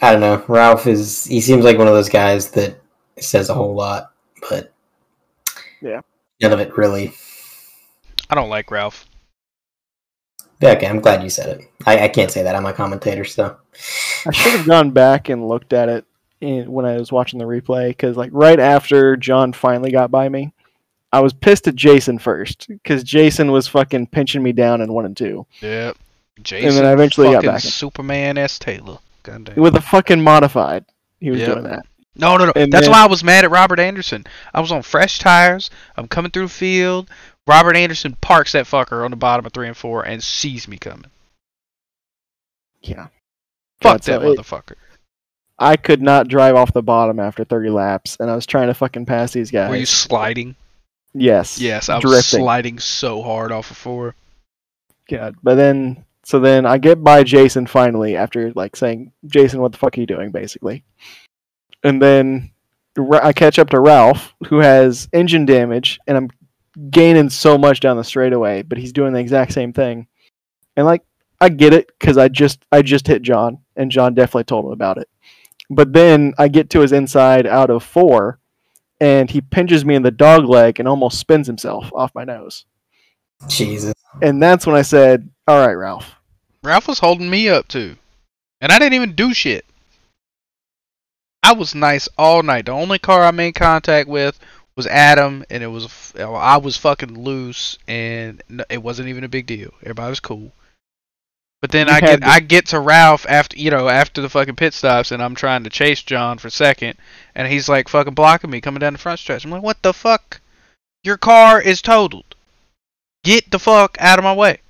I 0.02 0.12
don't 0.12 0.20
know. 0.20 0.44
Ralph 0.48 0.86
is 0.86 1.24
he 1.24 1.40
seems 1.40 1.64
like 1.64 1.78
one 1.78 1.86
of 1.86 1.94
those 1.94 2.08
guys 2.08 2.50
that 2.50 2.80
says 3.18 3.48
a 3.48 3.54
whole 3.54 3.74
lot, 3.74 4.12
but 4.50 4.72
Yeah. 5.80 6.00
none 6.40 6.52
of 6.52 6.60
it 6.60 6.76
really. 6.76 7.12
I 8.28 8.34
don't 8.34 8.48
like 8.50 8.70
Ralph. 8.70 9.06
Yeah, 10.60 10.70
okay, 10.72 10.86
I'm 10.86 11.00
glad 11.00 11.22
you 11.22 11.30
said 11.30 11.48
it. 11.60 11.66
I, 11.86 12.04
I 12.04 12.08
can't 12.08 12.30
say 12.30 12.42
that. 12.44 12.54
I'm 12.54 12.66
a 12.66 12.72
commentator, 12.72 13.24
so 13.24 13.56
I 14.26 14.30
should 14.32 14.52
have 14.52 14.66
gone 14.66 14.90
back 14.92 15.28
and 15.28 15.48
looked 15.48 15.72
at 15.72 15.88
it 15.88 16.04
in, 16.40 16.70
when 16.70 16.84
I 16.86 16.96
was 16.98 17.10
watching 17.10 17.38
the 17.40 17.44
replay 17.46 17.88
because, 17.88 18.16
like, 18.16 18.30
right 18.32 18.60
after 18.60 19.16
John 19.16 19.52
finally 19.52 19.90
got 19.90 20.10
by 20.12 20.28
me, 20.28 20.52
I 21.12 21.18
was 21.20 21.32
pissed 21.32 21.66
at 21.66 21.74
Jason 21.74 22.18
first 22.18 22.68
because 22.68 23.02
Jason 23.02 23.50
was 23.50 23.66
fucking 23.68 24.06
pinching 24.08 24.42
me 24.42 24.52
down 24.52 24.80
in 24.80 24.92
one 24.92 25.04
and 25.04 25.16
two 25.16 25.46
Yep. 25.60 25.96
Jason. 26.42 26.76
then 26.76 26.86
I 26.86 26.92
eventually 26.92 27.26
got 27.28 27.36
fucking 27.36 27.50
back. 27.50 27.60
Superman 27.60 28.38
S. 28.38 28.58
Taylor. 28.58 28.98
God 29.22 29.54
with 29.56 29.76
a 29.76 29.80
fucking 29.80 30.20
modified. 30.22 30.84
He 31.20 31.30
was 31.30 31.40
Yep. 31.40 31.48
doing 31.48 31.62
that. 31.64 31.82
No, 32.14 32.36
no, 32.36 32.46
no. 32.46 32.52
And 32.56 32.72
That's 32.72 32.86
then- 32.86 32.92
why 32.92 33.02
I 33.04 33.06
was 33.06 33.24
mad 33.24 33.44
at 33.44 33.50
Robert 33.50 33.78
Anderson. 33.80 34.24
I 34.52 34.60
was 34.60 34.70
on 34.72 34.82
fresh 34.82 35.18
tires. 35.18 35.70
I'm 35.96 36.08
coming 36.08 36.30
through 36.30 36.46
the 36.46 36.52
field. 36.52 37.08
Robert 37.46 37.74
Anderson 37.76 38.16
parks 38.20 38.52
that 38.52 38.66
fucker 38.66 39.04
on 39.04 39.10
the 39.10 39.16
bottom 39.16 39.46
of 39.46 39.52
three 39.52 39.66
and 39.66 39.76
four 39.76 40.04
and 40.06 40.22
sees 40.22 40.68
me 40.68 40.76
coming. 40.76 41.10
Yeah, 42.82 43.08
Fuck 43.80 44.02
so 44.02 44.18
that 44.18 44.26
it- 44.26 44.38
motherfucker. 44.38 44.74
I 45.58 45.76
could 45.76 46.02
not 46.02 46.26
drive 46.28 46.56
off 46.56 46.72
the 46.72 46.82
bottom 46.82 47.20
after 47.20 47.44
30 47.44 47.70
laps, 47.70 48.16
and 48.18 48.28
I 48.30 48.34
was 48.34 48.46
trying 48.46 48.66
to 48.66 48.74
fucking 48.74 49.06
pass 49.06 49.32
these 49.32 49.50
guys. 49.50 49.70
Were 49.70 49.76
you 49.76 49.86
sliding? 49.86 50.56
yes. 51.14 51.60
Yes, 51.60 51.88
I 51.88 51.96
was 51.96 52.02
drifting. 52.02 52.40
sliding 52.40 52.78
so 52.80 53.22
hard 53.22 53.52
off 53.52 53.70
of 53.70 53.76
four. 53.76 54.14
God. 55.08 55.36
But 55.42 55.54
then, 55.56 56.04
so 56.24 56.38
then 56.38 56.66
I 56.66 56.78
get 56.78 57.02
by 57.02 57.24
Jason 57.24 57.66
finally 57.66 58.16
after 58.16 58.52
like 58.52 58.76
saying, 58.76 59.12
Jason, 59.26 59.60
what 59.60 59.72
the 59.72 59.78
fuck 59.78 59.96
are 59.96 60.00
you 60.00 60.06
doing, 60.06 60.30
basically. 60.30 60.84
And 61.82 62.00
then 62.00 62.50
I 62.96 63.32
catch 63.32 63.58
up 63.58 63.70
to 63.70 63.80
Ralph, 63.80 64.34
who 64.46 64.58
has 64.58 65.08
engine 65.12 65.46
damage, 65.46 65.98
and 66.06 66.16
I'm 66.16 66.30
gaining 66.90 67.30
so 67.30 67.58
much 67.58 67.80
down 67.80 67.96
the 67.96 68.04
straightaway, 68.04 68.62
but 68.62 68.78
he's 68.78 68.92
doing 68.92 69.12
the 69.12 69.20
exact 69.20 69.52
same 69.52 69.72
thing. 69.72 70.06
And 70.76 70.86
like, 70.86 71.02
I 71.40 71.48
get 71.48 71.74
it 71.74 71.90
because 71.98 72.18
I 72.18 72.28
just 72.28 72.64
I 72.70 72.82
just 72.82 73.08
hit 73.08 73.22
John, 73.22 73.58
and 73.74 73.90
John 73.90 74.14
definitely 74.14 74.44
told 74.44 74.66
him 74.66 74.72
about 74.72 74.98
it. 74.98 75.08
But 75.68 75.92
then 75.92 76.34
I 76.38 76.48
get 76.48 76.70
to 76.70 76.80
his 76.80 76.92
inside 76.92 77.46
out 77.46 77.70
of 77.70 77.82
four, 77.82 78.38
and 79.00 79.28
he 79.28 79.40
pinches 79.40 79.84
me 79.84 79.96
in 79.96 80.02
the 80.02 80.12
dog 80.12 80.44
leg 80.44 80.78
and 80.78 80.86
almost 80.86 81.18
spins 81.18 81.48
himself 81.48 81.90
off 81.94 82.14
my 82.14 82.22
nose. 82.22 82.66
Jesus. 83.48 83.94
And 84.20 84.40
that's 84.40 84.66
when 84.66 84.76
I 84.76 84.82
said, 84.82 85.28
"All 85.52 85.66
right, 85.66 85.74
Ralph, 85.74 86.14
Ralph 86.64 86.88
was 86.88 87.00
holding 87.00 87.28
me 87.28 87.46
up 87.50 87.68
too. 87.68 87.96
And 88.62 88.72
I 88.72 88.78
didn't 88.78 88.94
even 88.94 89.14
do 89.14 89.34
shit. 89.34 89.66
I 91.42 91.52
was 91.52 91.74
nice 91.74 92.08
all 92.16 92.42
night. 92.42 92.66
The 92.66 92.72
only 92.72 92.98
car 92.98 93.22
I 93.22 93.32
made 93.32 93.54
contact 93.54 94.08
with 94.08 94.38
was 94.76 94.86
Adam, 94.86 95.44
and 95.50 95.62
it 95.62 95.66
was 95.66 96.14
I 96.16 96.56
was 96.56 96.78
fucking 96.78 97.22
loose, 97.22 97.76
and 97.86 98.42
it 98.70 98.82
wasn't 98.82 99.08
even 99.10 99.24
a 99.24 99.28
big 99.28 99.44
deal. 99.44 99.74
Everybody 99.82 100.08
was 100.08 100.20
cool. 100.20 100.52
But 101.60 101.70
then 101.70 101.88
You 101.88 101.94
I 101.94 102.00
get 102.00 102.20
the- 102.20 102.26
I 102.28 102.40
get 102.40 102.66
to 102.68 102.80
Ralph 102.80 103.26
after 103.28 103.58
you 103.58 103.70
know 103.70 103.90
after 103.90 104.22
the 104.22 104.30
fucking 104.30 104.56
pit 104.56 104.72
stops, 104.72 105.10
and 105.12 105.22
I'm 105.22 105.34
trying 105.34 105.64
to 105.64 105.70
chase 105.70 106.02
John 106.02 106.38
for 106.38 106.48
second, 106.48 106.96
and 107.34 107.46
he's 107.46 107.68
like 107.68 107.88
fucking 107.88 108.14
blocking 108.14 108.48
me 108.48 108.62
coming 108.62 108.80
down 108.80 108.94
the 108.94 108.98
front 108.98 109.20
stretch. 109.20 109.44
I'm 109.44 109.50
like, 109.50 109.62
what 109.62 109.82
the 109.82 109.92
fuck? 109.92 110.40
Your 111.04 111.18
car 111.18 111.60
is 111.60 111.82
totaled. 111.82 112.34
Get 113.22 113.50
the 113.50 113.58
fuck 113.58 113.96
out 114.00 114.18
of 114.18 114.24
my 114.24 114.32
way. 114.32 114.60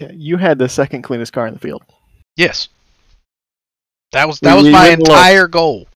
Yeah, 0.00 0.10
you 0.12 0.36
had 0.38 0.58
the 0.58 0.68
second 0.68 1.02
cleanest 1.02 1.32
car 1.32 1.46
in 1.46 1.54
the 1.54 1.60
field. 1.60 1.82
Yes. 2.36 2.68
That 4.12 4.26
was 4.26 4.40
We 4.40 4.46
that 4.48 4.54
was 4.56 4.64
my 4.68 4.88
it 4.88 4.98
alone. 4.98 5.00
entire 5.00 5.46
goal. 5.46 5.86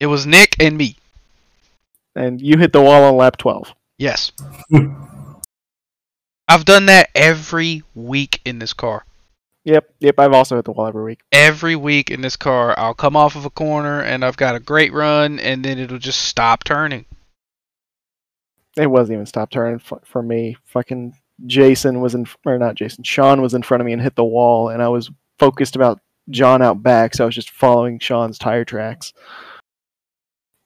It 0.00 0.06
was 0.06 0.26
Nick 0.26 0.56
and 0.60 0.78
me. 0.78 0.96
And 2.14 2.40
you 2.40 2.58
hit 2.58 2.72
the 2.72 2.80
wall 2.80 3.04
on 3.04 3.16
lap 3.16 3.36
12. 3.38 3.74
Yes. 3.98 4.30
I've 6.48 6.64
done 6.64 6.86
that 6.86 7.10
every 7.14 7.82
week 7.94 8.40
in 8.44 8.58
this 8.60 8.72
car. 8.72 9.04
Yep, 9.64 9.94
yep, 9.98 10.18
I've 10.18 10.34
also 10.34 10.56
hit 10.56 10.66
the 10.66 10.72
wall 10.72 10.86
every 10.86 11.02
week. 11.04 11.20
Every 11.32 11.74
week 11.74 12.10
in 12.10 12.20
this 12.20 12.36
car, 12.36 12.74
I'll 12.78 12.92
come 12.94 13.16
off 13.16 13.34
of 13.34 13.46
a 13.46 13.50
corner 13.50 14.02
and 14.02 14.22
I've 14.24 14.36
got 14.36 14.54
a 14.54 14.60
great 14.60 14.92
run 14.92 15.40
and 15.40 15.64
then 15.64 15.78
it'll 15.78 15.98
just 15.98 16.20
stop 16.20 16.64
turning. 16.64 17.06
It 18.76 18.86
wasn't 18.88 19.14
even 19.14 19.26
stop 19.26 19.50
turning 19.50 19.76
f- 19.76 20.00
for 20.04 20.22
me. 20.22 20.56
Fucking 20.66 21.14
Jason 21.46 22.00
was 22.00 22.14
in, 22.14 22.26
or 22.44 22.58
not 22.58 22.74
Jason, 22.74 23.04
Sean 23.04 23.42
was 23.42 23.54
in 23.54 23.62
front 23.62 23.80
of 23.80 23.86
me 23.86 23.92
and 23.92 24.02
hit 24.02 24.16
the 24.16 24.24
wall, 24.24 24.68
and 24.68 24.82
I 24.82 24.88
was 24.88 25.10
focused 25.38 25.76
about 25.76 26.00
John 26.30 26.62
out 26.62 26.82
back, 26.82 27.14
so 27.14 27.24
I 27.24 27.26
was 27.26 27.34
just 27.34 27.50
following 27.50 27.98
Sean's 27.98 28.38
tire 28.38 28.64
tracks. 28.64 29.12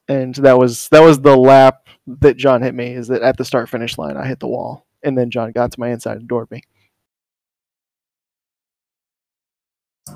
And 0.08 0.34
that 0.36 0.58
was 0.58 0.88
that 0.88 1.02
was 1.02 1.20
the 1.20 1.36
lap 1.36 1.88
that 2.06 2.36
John 2.36 2.62
hit 2.62 2.74
me. 2.74 2.94
Is 2.94 3.08
that 3.08 3.22
at 3.22 3.36
the 3.36 3.44
start 3.44 3.68
finish 3.68 3.98
line 3.98 4.16
I 4.16 4.26
hit 4.26 4.40
the 4.40 4.48
wall, 4.48 4.86
and 5.02 5.18
then 5.18 5.30
John 5.30 5.52
got 5.52 5.72
to 5.72 5.80
my 5.80 5.90
inside 5.90 6.18
and 6.18 6.28
doored 6.28 6.50
me. 6.50 6.62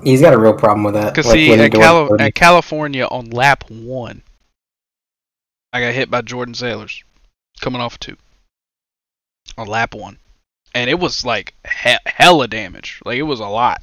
He's 0.03 0.23
got 0.23 0.33
a 0.33 0.39
real 0.39 0.55
problem 0.55 0.85
with 0.85 0.95
that. 0.95 1.13
Because 1.13 1.27
like 1.27 1.35
see, 1.35 1.47
he 1.49 1.61
at, 1.61 1.73
Cali- 1.73 2.21
at 2.21 2.35
California 2.35 3.05
on 3.05 3.31
lap 3.31 3.69
one, 3.71 4.23
I 5.73 5.81
got 5.81 5.93
hit 5.93 6.11
by 6.11 6.23
Jordan 6.23 6.55
Sailors 6.55 7.05
coming 7.61 7.81
off 7.81 7.99
two 7.99 8.17
on 9.59 9.67
lap 9.67 9.95
one, 9.95 10.19
and 10.75 10.89
it 10.89 10.99
was 10.99 11.25
like 11.25 11.55
he- 11.83 11.97
hella 12.07 12.49
damage. 12.49 13.01
Like 13.05 13.19
it 13.19 13.23
was 13.23 13.41
a 13.41 13.47
lot. 13.47 13.83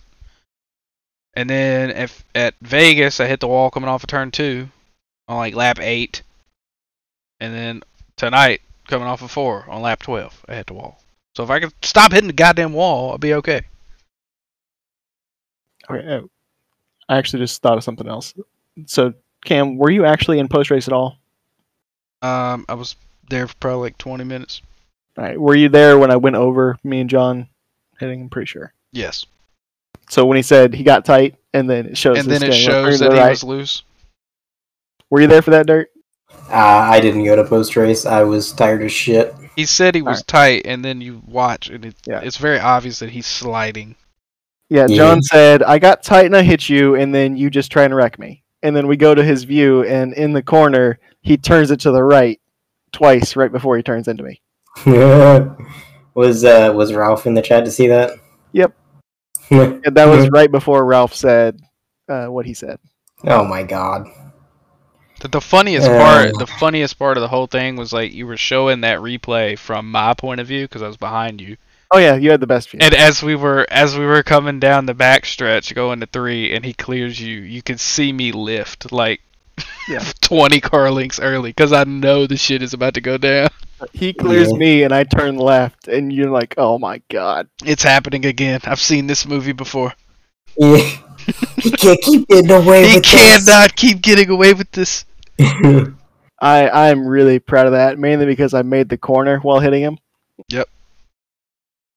And 1.34 1.50
then 1.50 1.92
if 1.92 2.24
at 2.36 2.56
Vegas, 2.62 3.20
I 3.20 3.28
hit 3.28 3.40
the 3.40 3.48
wall 3.48 3.70
coming 3.70 3.90
off 3.90 4.04
of 4.04 4.08
turn 4.08 4.32
two 4.32 4.70
on 5.28 5.38
like 5.38 5.56
lap 5.56 5.80
eight, 5.80 6.24
and 7.40 7.54
then 7.54 7.84
tonight 8.18 8.62
coming 8.88 9.08
off 9.08 9.22
of 9.22 9.32
four 9.32 9.66
on 9.70 9.82
lap 9.82 10.02
twelve, 10.02 10.44
I 10.48 10.56
hit 10.56 10.68
the 10.68 10.74
wall. 10.74 11.02
So 11.36 11.44
if 11.44 11.50
I 11.50 11.60
could 11.60 11.74
stop 11.84 12.12
hitting 12.12 12.28
the 12.28 12.34
goddamn 12.34 12.74
wall, 12.74 13.14
I'd 13.14 13.22
be 13.22 13.36
okay. 13.36 13.62
Okay, 15.90 16.08
uh, 16.08 16.22
I 17.08 17.18
actually 17.18 17.44
just 17.44 17.62
thought 17.62 17.78
of 17.78 17.84
something 17.84 18.08
else. 18.08 18.34
So, 18.86 19.14
Cam, 19.46 19.78
were 19.78 19.90
you 19.90 20.06
actually 20.06 20.40
in 20.40 20.48
post 20.48 20.70
race 20.70 20.88
at 20.88 20.94
all? 20.94 21.18
Um, 22.22 22.66
I 22.68 22.74
was 22.74 22.96
there 23.30 23.48
for 23.48 23.56
probably 23.56 23.88
like 23.88 23.98
20 23.98 24.24
minutes. 24.24 24.62
All 25.20 25.26
right, 25.26 25.40
were 25.40 25.56
you 25.56 25.68
there 25.68 26.00
when 26.00 26.12
I 26.12 26.16
went 26.16 26.38
over 26.38 26.78
me 26.82 27.02
and 27.02 27.10
John 27.10 27.50
hitting? 28.00 28.22
I'm 28.22 28.30
pretty 28.30 28.46
sure. 28.46 28.74
Yes. 28.94 29.26
So 30.10 30.26
when 30.26 30.38
he 30.38 30.42
said 30.42 30.74
he 30.74 30.84
got 30.84 31.04
tight, 31.04 31.36
and 31.54 31.70
then 31.70 31.88
it 31.88 31.98
shows, 31.98 32.20
and 32.20 32.30
then 32.32 32.42
it 32.42 32.54
shows 32.54 33.00
to 33.00 33.04
that 33.04 33.10
the 33.10 33.16
he 33.16 33.22
right. 33.22 33.30
was 33.32 33.44
loose. 33.44 33.84
Were 35.10 35.20
you 35.20 35.28
there 35.28 35.42
for 35.42 35.52
that 35.52 35.66
dirt? 35.66 35.92
Uh, 36.50 36.54
I 36.54 37.02
didn't 37.02 37.26
go 37.26 37.36
to 37.36 37.44
post 37.44 37.76
race. 37.76 38.06
I 38.06 38.24
was 38.24 38.54
tired 38.54 38.82
as 38.82 38.94
shit. 38.94 39.36
He 39.58 39.66
said 39.66 39.94
he 39.94 40.02
was 40.02 40.20
Alright. 40.20 40.28
tight, 40.28 40.62
and 40.64 40.86
then 40.86 41.02
you 41.02 41.22
watch, 41.28 41.70
and 41.70 41.84
it, 41.84 41.96
Yeah. 42.06 42.22
it's 42.22 42.38
very 42.38 42.60
obvious 42.60 43.00
that 43.00 43.10
he's 43.10 43.28
sliding. 43.28 43.96
Yeah, 44.70 44.88
Yeah. 44.88 44.96
John 44.96 45.22
said 45.22 45.64
I 45.64 45.80
got 45.80 46.02
tight 46.02 46.28
and 46.28 46.38
I 46.38 46.44
hit 46.44 46.70
you, 46.70 46.96
and 46.96 47.14
then 47.14 47.36
you 47.36 47.50
just 47.50 47.74
try 47.74 47.84
and 47.84 47.94
wreck 47.94 48.18
me. 48.20 48.44
And 48.64 48.74
then 48.74 48.88
we 48.88 48.96
go 48.96 49.14
to 49.14 49.24
his 49.24 49.44
view, 49.44 49.84
and 49.84 50.14
in 50.14 50.32
the 50.32 50.44
corner, 50.44 50.98
he 51.22 51.36
turns 51.36 51.72
it 51.72 51.82
to 51.82 51.92
the 51.92 52.04
right, 52.04 52.40
twice 52.94 53.36
right 53.36 53.52
before 53.52 53.76
he 53.76 53.84
turns 53.84 54.08
into 54.08 54.24
me. 54.24 54.40
was 54.86 56.44
uh, 56.46 56.72
was 56.76 56.94
Ralph 56.94 57.26
in 57.28 57.34
the 57.34 57.42
chat 57.42 57.66
to 57.66 57.72
see 57.72 57.88
that? 57.88 58.12
Yep. 58.54 58.76
And 59.52 59.84
that 59.96 60.06
was 60.06 60.30
right 60.30 60.52
before 60.52 60.86
Ralph 60.86 61.16
said 61.16 61.60
uh, 62.08 62.28
what 62.28 62.46
he 62.46 62.54
said. 62.54 62.78
Oh 63.24 63.44
my 63.44 63.64
god. 63.64 64.06
The, 65.22 65.28
the 65.28 65.42
funniest 65.42 65.88
Uh. 65.90 65.98
part, 65.98 66.34
the 66.38 66.46
funniest 66.48 67.00
part 67.00 67.18
of 67.18 67.22
the 67.22 67.28
whole 67.28 67.48
thing 67.48 67.76
was 67.76 67.92
like 67.92 68.14
you 68.14 68.28
were 68.28 68.38
showing 68.38 68.82
that 68.82 69.00
replay 69.00 69.58
from 69.58 69.90
my 69.92 70.14
point 70.14 70.40
of 70.40 70.48
view 70.48 70.66
because 70.66 70.82
I 70.84 70.88
was 70.88 70.98
behind 70.98 71.42
you, 71.42 71.58
Oh 71.92 71.98
yeah, 71.98 72.16
you 72.16 72.30
had 72.30 72.40
the 72.40 72.46
best 72.48 72.70
view. 72.70 72.80
and 72.84 72.94
as 72.94 73.24
we 73.24 73.36
were 73.36 73.66
as 73.72 73.98
we 73.98 74.06
were 74.06 74.22
coming 74.22 74.60
down 74.60 74.86
the 74.86 74.94
back 74.94 75.26
stretch 75.26 75.74
going 75.74 76.00
to 76.02 76.06
three, 76.06 76.54
and 76.54 76.64
he 76.64 76.74
clears 76.74 77.20
you, 77.20 77.40
you 77.40 77.64
could 77.64 77.80
see 77.80 78.14
me 78.14 78.32
lift 78.32 78.92
like 78.92 79.20
Yeah. 79.90 80.04
20 80.22 80.62
car 80.62 80.92
links 80.92 81.20
early 81.20 81.50
because 81.50 81.74
I 81.74 81.84
know 81.86 82.28
the 82.28 82.38
shit 82.38 82.62
is 82.62 82.74
about 82.76 82.94
to 82.94 83.02
go 83.02 83.18
down. 83.18 83.50
He 83.94 84.14
clears 84.14 84.52
Yeah. 84.52 84.58
me, 84.58 84.84
and 84.84 84.94
I 84.94 85.04
turn 85.04 85.38
left, 85.38 85.88
and 85.88 86.12
you're 86.12 86.30
like, 86.30 86.56
"Oh 86.58 86.78
my 86.78 87.02
god!" 87.10 87.48
It's 87.66 87.84
happening 87.84 88.26
again. 88.26 88.60
I've 88.66 88.80
seen 88.80 89.08
this 89.08 89.26
movie 89.26 89.54
before. 89.54 89.94
Yeah. 90.58 90.78
he 91.58 91.72
can't 91.72 92.02
keep 92.02 92.28
getting 92.28 92.52
away 92.52 92.88
He 92.90 92.96
with 92.96 93.04
cannot 93.06 93.76
keep 93.76 94.02
getting 94.02 94.30
away 94.30 94.54
with 94.54 94.72
this. 94.72 95.06
this. 95.38 95.88
I 96.42 96.70
I'm 96.90 97.06
really 97.06 97.40
proud 97.40 97.66
of 97.68 97.74
that, 97.74 98.00
mainly 98.00 98.26
because 98.26 98.54
I 98.54 98.62
made 98.62 98.90
the 98.90 98.98
corner 98.98 99.40
while 99.40 99.60
hitting 99.60 99.82
him. 99.82 99.98
Yep. 100.50 100.70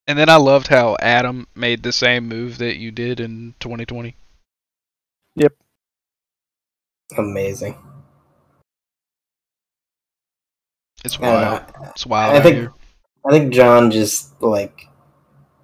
And 0.07 0.19
then 0.19 0.27
I 0.29 0.35
loved 0.35 0.67
how 0.67 0.97
Adam 1.01 1.47
made 1.55 1.81
the 1.83 1.93
same 1.93 2.27
move 2.27 2.57
that 2.57 2.75
you 2.75 2.91
did 2.91 3.19
in 3.21 3.55
2020. 3.61 4.15
Yep. 5.37 5.53
Amazing. 7.17 7.77
It's 11.03 11.17
Uh, 11.17 11.19
wild. 11.21 11.89
It's 11.91 12.05
wild 12.05 12.35
I 12.35 12.41
think- 12.41 12.55
here. 12.55 12.71
I 13.25 13.31
think 13.31 13.53
John 13.53 13.89
just 13.89 14.41
like 14.41 14.87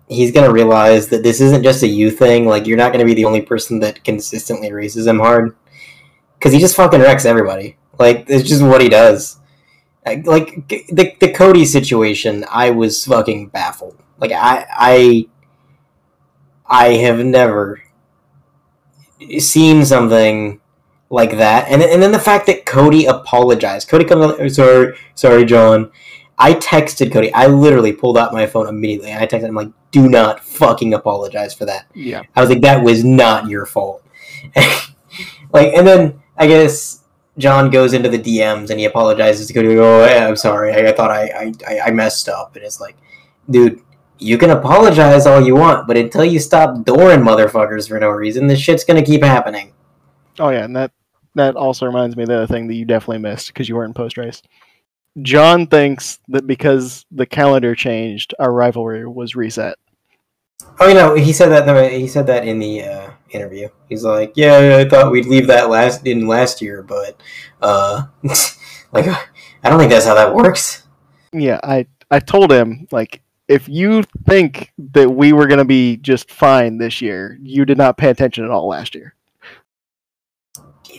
he's 0.07 0.31
gonna 0.31 0.51
realize 0.51 1.07
that 1.09 1.23
this 1.23 1.41
isn't 1.41 1.63
just 1.63 1.83
a 1.83 1.87
you 1.87 2.09
thing. 2.09 2.47
Like 2.47 2.65
you're 2.65 2.77
not 2.77 2.91
gonna 2.91 3.05
be 3.05 3.13
the 3.13 3.25
only 3.25 3.41
person 3.41 3.79
that 3.81 4.03
consistently 4.03 4.71
races 4.71 5.05
him 5.07 5.19
hard, 5.19 5.55
because 6.37 6.53
he 6.53 6.59
just 6.59 6.75
fucking 6.75 7.01
wrecks 7.01 7.25
everybody. 7.25 7.77
Like 7.99 8.25
it's 8.27 8.47
just 8.47 8.63
what 8.63 8.81
he 8.81 8.87
does. 8.89 9.37
Like 10.05 10.25
like, 10.25 10.67
the 10.69 11.13
the 11.19 11.31
Cody 11.31 11.65
situation, 11.65 12.45
I 12.49 12.69
was 12.71 13.03
fucking 13.05 13.47
baffled. 13.47 13.97
Like 14.19 14.31
I 14.31 14.65
I 14.71 15.25
I 16.65 16.93
have 16.95 17.19
never 17.25 17.81
seen 19.39 19.83
something 19.85 20.61
like 21.09 21.37
that, 21.37 21.67
and 21.69 21.81
and 21.81 22.01
then 22.01 22.11
the 22.11 22.19
fact 22.19 22.45
that 22.47 22.65
Cody 22.65 23.05
apologized. 23.05 23.87
Cody 23.87 24.05
comes 24.05 24.39
on, 24.39 24.49
sorry, 24.49 24.97
sorry, 25.15 25.45
John. 25.45 25.91
I 26.37 26.53
texted 26.53 27.11
Cody. 27.11 27.33
I 27.33 27.47
literally 27.47 27.91
pulled 27.91 28.17
out 28.17 28.31
my 28.31 28.47
phone 28.47 28.67
immediately. 28.67 29.11
And 29.11 29.21
I 29.21 29.27
texted 29.27 29.49
him 29.49 29.55
like, 29.55 29.71
"Do 29.91 30.07
not 30.07 30.39
fucking 30.39 30.93
apologize 30.93 31.53
for 31.53 31.65
that." 31.65 31.87
Yeah. 31.93 32.23
I 32.35 32.41
was 32.41 32.49
like, 32.49 32.61
"That 32.61 32.83
was 32.83 33.03
not 33.03 33.49
your 33.49 33.65
fault." 33.65 34.03
like, 35.51 35.73
and 35.73 35.85
then 35.85 36.21
I 36.37 36.47
guess 36.47 37.03
John 37.37 37.69
goes 37.69 37.93
into 37.93 38.07
the 38.07 38.19
DMs 38.19 38.69
and 38.69 38.79
he 38.79 38.85
apologizes 38.85 39.47
to 39.47 39.53
Cody. 39.53 39.77
Oh, 39.77 40.05
yeah, 40.05 40.27
I'm 40.27 40.37
sorry. 40.37 40.71
I, 40.71 40.89
I 40.89 40.91
thought 40.93 41.11
I, 41.11 41.51
I 41.67 41.79
I 41.87 41.91
messed 41.91 42.29
up. 42.29 42.55
And 42.55 42.63
it's 42.63 42.79
like, 42.79 42.95
dude, 43.49 43.81
you 44.19 44.37
can 44.37 44.51
apologize 44.51 45.25
all 45.25 45.41
you 45.41 45.55
want, 45.55 45.87
but 45.87 45.97
until 45.97 46.23
you 46.23 46.39
stop 46.39 46.75
dooring 46.85 47.23
motherfuckers 47.23 47.87
for 47.87 47.99
no 47.99 48.09
reason, 48.09 48.47
this 48.47 48.59
shit's 48.59 48.83
gonna 48.83 49.03
keep 49.03 49.23
happening. 49.23 49.73
Oh 50.37 50.49
yeah, 50.49 50.63
and 50.63 50.75
that 50.75 50.91
that 51.35 51.55
also 51.55 51.85
reminds 51.85 52.15
me 52.15 52.23
of 52.23 52.29
the 52.29 52.35
other 52.35 52.47
thing 52.47 52.67
that 52.67 52.75
you 52.75 52.85
definitely 52.85 53.19
missed 53.19 53.47
because 53.47 53.69
you 53.69 53.75
weren't 53.75 53.95
post 53.95 54.17
race. 54.17 54.41
John 55.21 55.67
thinks 55.67 56.19
that 56.29 56.47
because 56.47 57.05
the 57.11 57.25
calendar 57.25 57.75
changed, 57.75 58.33
our 58.39 58.53
rivalry 58.53 59.05
was 59.07 59.35
reset. 59.35 59.75
Oh, 60.79 60.87
you 60.87 60.93
know, 60.93 61.15
he 61.15 61.33
said 61.33 61.49
that. 61.49 61.65
no, 61.65 61.87
He 61.87 62.07
said 62.07 62.27
that 62.27 62.47
in 62.47 62.59
the 62.59 62.83
uh, 62.83 63.11
interview. 63.31 63.69
He's 63.89 64.03
like, 64.03 64.33
"Yeah, 64.35 64.77
I 64.79 64.87
thought 64.87 65.11
we'd 65.11 65.25
leave 65.25 65.47
that 65.47 65.69
last 65.69 66.05
in 66.05 66.27
last 66.27 66.61
year, 66.61 66.83
but 66.83 67.19
uh, 67.61 68.03
like, 68.91 69.07
I 69.07 69.69
don't 69.69 69.79
think 69.79 69.91
that's 69.91 70.05
how 70.05 70.15
that 70.15 70.33
works." 70.33 70.87
Yeah, 71.33 71.59
I 71.63 71.87
I 72.11 72.19
told 72.19 72.51
him 72.51 72.87
like 72.91 73.21
if 73.47 73.67
you 73.67 74.03
think 74.25 74.71
that 74.77 75.09
we 75.09 75.33
were 75.33 75.47
gonna 75.47 75.65
be 75.65 75.97
just 75.97 76.31
fine 76.31 76.77
this 76.77 77.01
year, 77.01 77.37
you 77.41 77.65
did 77.65 77.77
not 77.77 77.97
pay 77.97 78.09
attention 78.09 78.45
at 78.45 78.51
all 78.51 78.67
last 78.67 78.95
year. 78.95 79.15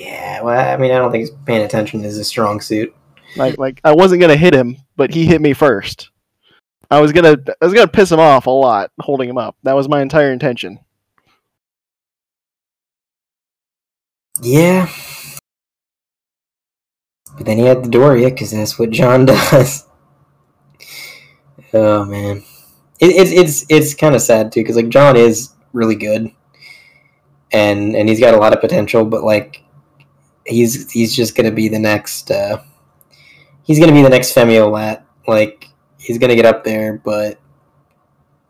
Yeah, 0.00 0.40
well, 0.40 0.58
I 0.58 0.78
mean, 0.78 0.92
I 0.92 0.98
don't 0.98 1.12
think 1.12 1.28
he's 1.28 1.36
paying 1.44 1.62
attention 1.62 2.04
is 2.04 2.16
a 2.16 2.24
strong 2.24 2.62
suit. 2.62 2.94
Like 3.36 3.58
like 3.58 3.82
I 3.84 3.92
wasn't 3.92 4.22
gonna 4.22 4.34
hit 4.34 4.54
him, 4.54 4.78
but 4.96 5.12
he 5.12 5.26
hit 5.26 5.42
me 5.42 5.52
first. 5.52 6.08
I 6.90 7.02
was 7.02 7.12
gonna 7.12 7.36
I 7.60 7.64
was 7.66 7.74
gonna 7.74 7.86
piss 7.86 8.10
him 8.10 8.18
off 8.18 8.46
a 8.46 8.50
lot 8.50 8.92
holding 8.98 9.28
him 9.28 9.36
up. 9.36 9.56
That 9.62 9.74
was 9.74 9.90
my 9.90 10.00
entire 10.00 10.32
intention. 10.32 10.78
Yeah, 14.40 14.88
but 17.36 17.44
then 17.44 17.58
he 17.58 17.64
had 17.64 17.84
the 17.84 17.90
Doria 17.90 18.30
because 18.30 18.52
that's 18.52 18.78
what 18.78 18.88
John 18.88 19.26
does. 19.26 19.86
oh 21.74 22.06
man, 22.06 22.38
it, 23.00 23.10
it's 23.10 23.32
it's 23.32 23.66
it's 23.68 23.94
kind 23.94 24.14
of 24.14 24.22
sad 24.22 24.50
too 24.50 24.60
because 24.60 24.76
like 24.76 24.88
John 24.88 25.14
is 25.14 25.52
really 25.74 25.94
good, 25.94 26.32
and 27.52 27.94
and 27.94 28.08
he's 28.08 28.18
got 28.18 28.32
a 28.32 28.38
lot 28.38 28.54
of 28.54 28.62
potential, 28.62 29.04
but 29.04 29.24
like 29.24 29.62
he's 30.46 30.90
he's 30.90 31.14
just 31.14 31.36
gonna 31.36 31.50
be 31.50 31.68
the 31.68 31.78
next. 31.78 32.30
uh 32.30 32.62
He's 33.62 33.78
gonna 33.78 33.92
be 33.92 34.02
the 34.02 34.08
next 34.08 34.34
Femio 34.34 34.70
Lat. 34.70 35.06
Like 35.26 35.68
he's 35.98 36.18
gonna 36.18 36.34
get 36.34 36.46
up 36.46 36.64
there, 36.64 36.94
but 37.04 37.38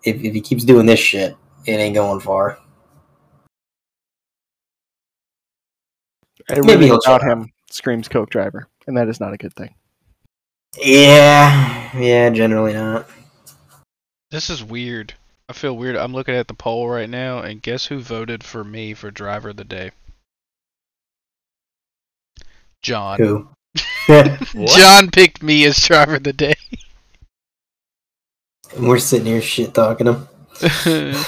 if 0.04 0.16
if 0.22 0.32
he 0.32 0.40
keeps 0.40 0.64
doing 0.64 0.86
this 0.86 1.00
shit, 1.00 1.36
it 1.66 1.72
ain't 1.72 1.94
going 1.94 2.20
far. 2.20 2.58
Maybe 6.48 6.60
Everything 6.60 6.82
he'll 6.88 6.98
about 7.04 7.22
him 7.22 7.52
screams 7.70 8.08
Coke 8.08 8.30
driver, 8.30 8.66
and 8.86 8.96
that 8.96 9.08
is 9.08 9.20
not 9.20 9.32
a 9.32 9.36
good 9.36 9.54
thing. 9.54 9.74
Yeah, 10.78 11.96
yeah, 11.98 12.30
generally 12.30 12.74
not. 12.74 13.08
This 14.30 14.50
is 14.50 14.62
weird. 14.62 15.14
I 15.48 15.52
feel 15.52 15.76
weird. 15.76 15.96
I'm 15.96 16.12
looking 16.12 16.34
at 16.34 16.46
the 16.46 16.54
poll 16.54 16.88
right 16.88 17.10
now, 17.10 17.40
and 17.40 17.60
guess 17.60 17.86
who 17.86 17.98
voted 17.98 18.44
for 18.44 18.62
me 18.62 18.94
for 18.94 19.10
driver 19.10 19.48
of 19.50 19.56
the 19.56 19.64
day? 19.64 19.90
John. 22.82 23.18
Who? 23.18 23.48
John 24.66 25.10
picked 25.10 25.42
me 25.42 25.64
as 25.64 25.78
driver 25.80 26.16
of 26.16 26.24
the 26.24 26.32
day. 26.32 26.54
And 28.74 28.88
we're 28.88 28.98
sitting 28.98 29.26
here 29.26 29.42
shit 29.42 29.74
talking 29.74 30.06
him. 30.06 30.28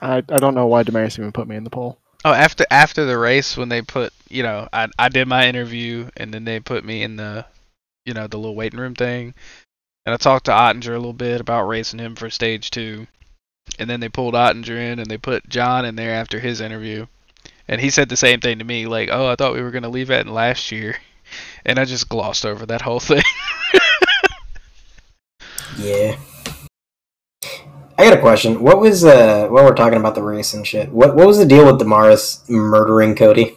I, 0.00 0.18
I 0.18 0.36
don't 0.38 0.54
know 0.54 0.66
why 0.66 0.82
Damaris 0.82 1.18
even 1.18 1.32
put 1.32 1.48
me 1.48 1.56
in 1.56 1.64
the 1.64 1.70
poll. 1.70 1.98
Oh, 2.24 2.32
after 2.32 2.64
after 2.70 3.04
the 3.04 3.18
race, 3.18 3.56
when 3.56 3.68
they 3.68 3.82
put, 3.82 4.12
you 4.28 4.42
know, 4.42 4.68
I 4.72 4.88
I 4.98 5.08
did 5.08 5.28
my 5.28 5.46
interview, 5.46 6.08
and 6.16 6.32
then 6.32 6.44
they 6.44 6.60
put 6.60 6.84
me 6.84 7.02
in 7.02 7.16
the, 7.16 7.46
you 8.04 8.14
know, 8.14 8.26
the 8.26 8.38
little 8.38 8.56
waiting 8.56 8.80
room 8.80 8.94
thing, 8.94 9.34
and 10.04 10.12
I 10.12 10.16
talked 10.16 10.46
to 10.46 10.52
Ottinger 10.52 10.94
a 10.94 10.98
little 10.98 11.12
bit 11.12 11.40
about 11.40 11.68
racing 11.68 12.00
him 12.00 12.16
for 12.16 12.30
stage 12.30 12.70
two, 12.70 13.06
and 13.78 13.88
then 13.88 14.00
they 14.00 14.08
pulled 14.08 14.34
Ottinger 14.34 14.76
in, 14.92 14.98
and 14.98 15.10
they 15.10 15.18
put 15.18 15.48
John 15.48 15.84
in 15.84 15.96
there 15.96 16.14
after 16.14 16.40
his 16.40 16.60
interview, 16.60 17.06
and 17.68 17.80
he 17.80 17.90
said 17.90 18.08
the 18.08 18.16
same 18.16 18.40
thing 18.40 18.58
to 18.58 18.64
me, 18.64 18.86
like, 18.86 19.08
oh, 19.10 19.26
I 19.26 19.36
thought 19.36 19.54
we 19.54 19.62
were 19.62 19.70
gonna 19.70 19.88
leave 19.88 20.08
that 20.08 20.26
in 20.26 20.32
last 20.32 20.72
year, 20.72 20.96
and 21.64 21.78
I 21.78 21.84
just 21.84 22.08
glossed 22.08 22.46
over 22.46 22.66
that 22.66 22.82
whole 22.82 23.00
thing. 23.00 23.22
Yeah. 25.78 26.16
I 27.98 28.04
got 28.04 28.18
a 28.18 28.20
question. 28.20 28.62
What 28.62 28.80
was 28.80 29.04
uh 29.04 29.48
while 29.48 29.64
we're 29.64 29.74
talking 29.74 29.98
about 29.98 30.14
the 30.14 30.22
race 30.22 30.54
and 30.54 30.66
shit? 30.66 30.90
What 30.90 31.14
what 31.14 31.26
was 31.26 31.38
the 31.38 31.46
deal 31.46 31.66
with 31.66 31.78
Damaris 31.78 32.44
murdering 32.48 33.14
Cody? 33.14 33.56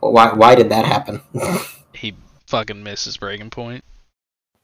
Why 0.00 0.32
why 0.32 0.54
did 0.54 0.70
that 0.70 0.84
happen? 0.84 1.20
he 1.94 2.14
fucking 2.46 2.82
missed 2.82 3.04
his 3.04 3.16
braking 3.16 3.50
point. 3.50 3.84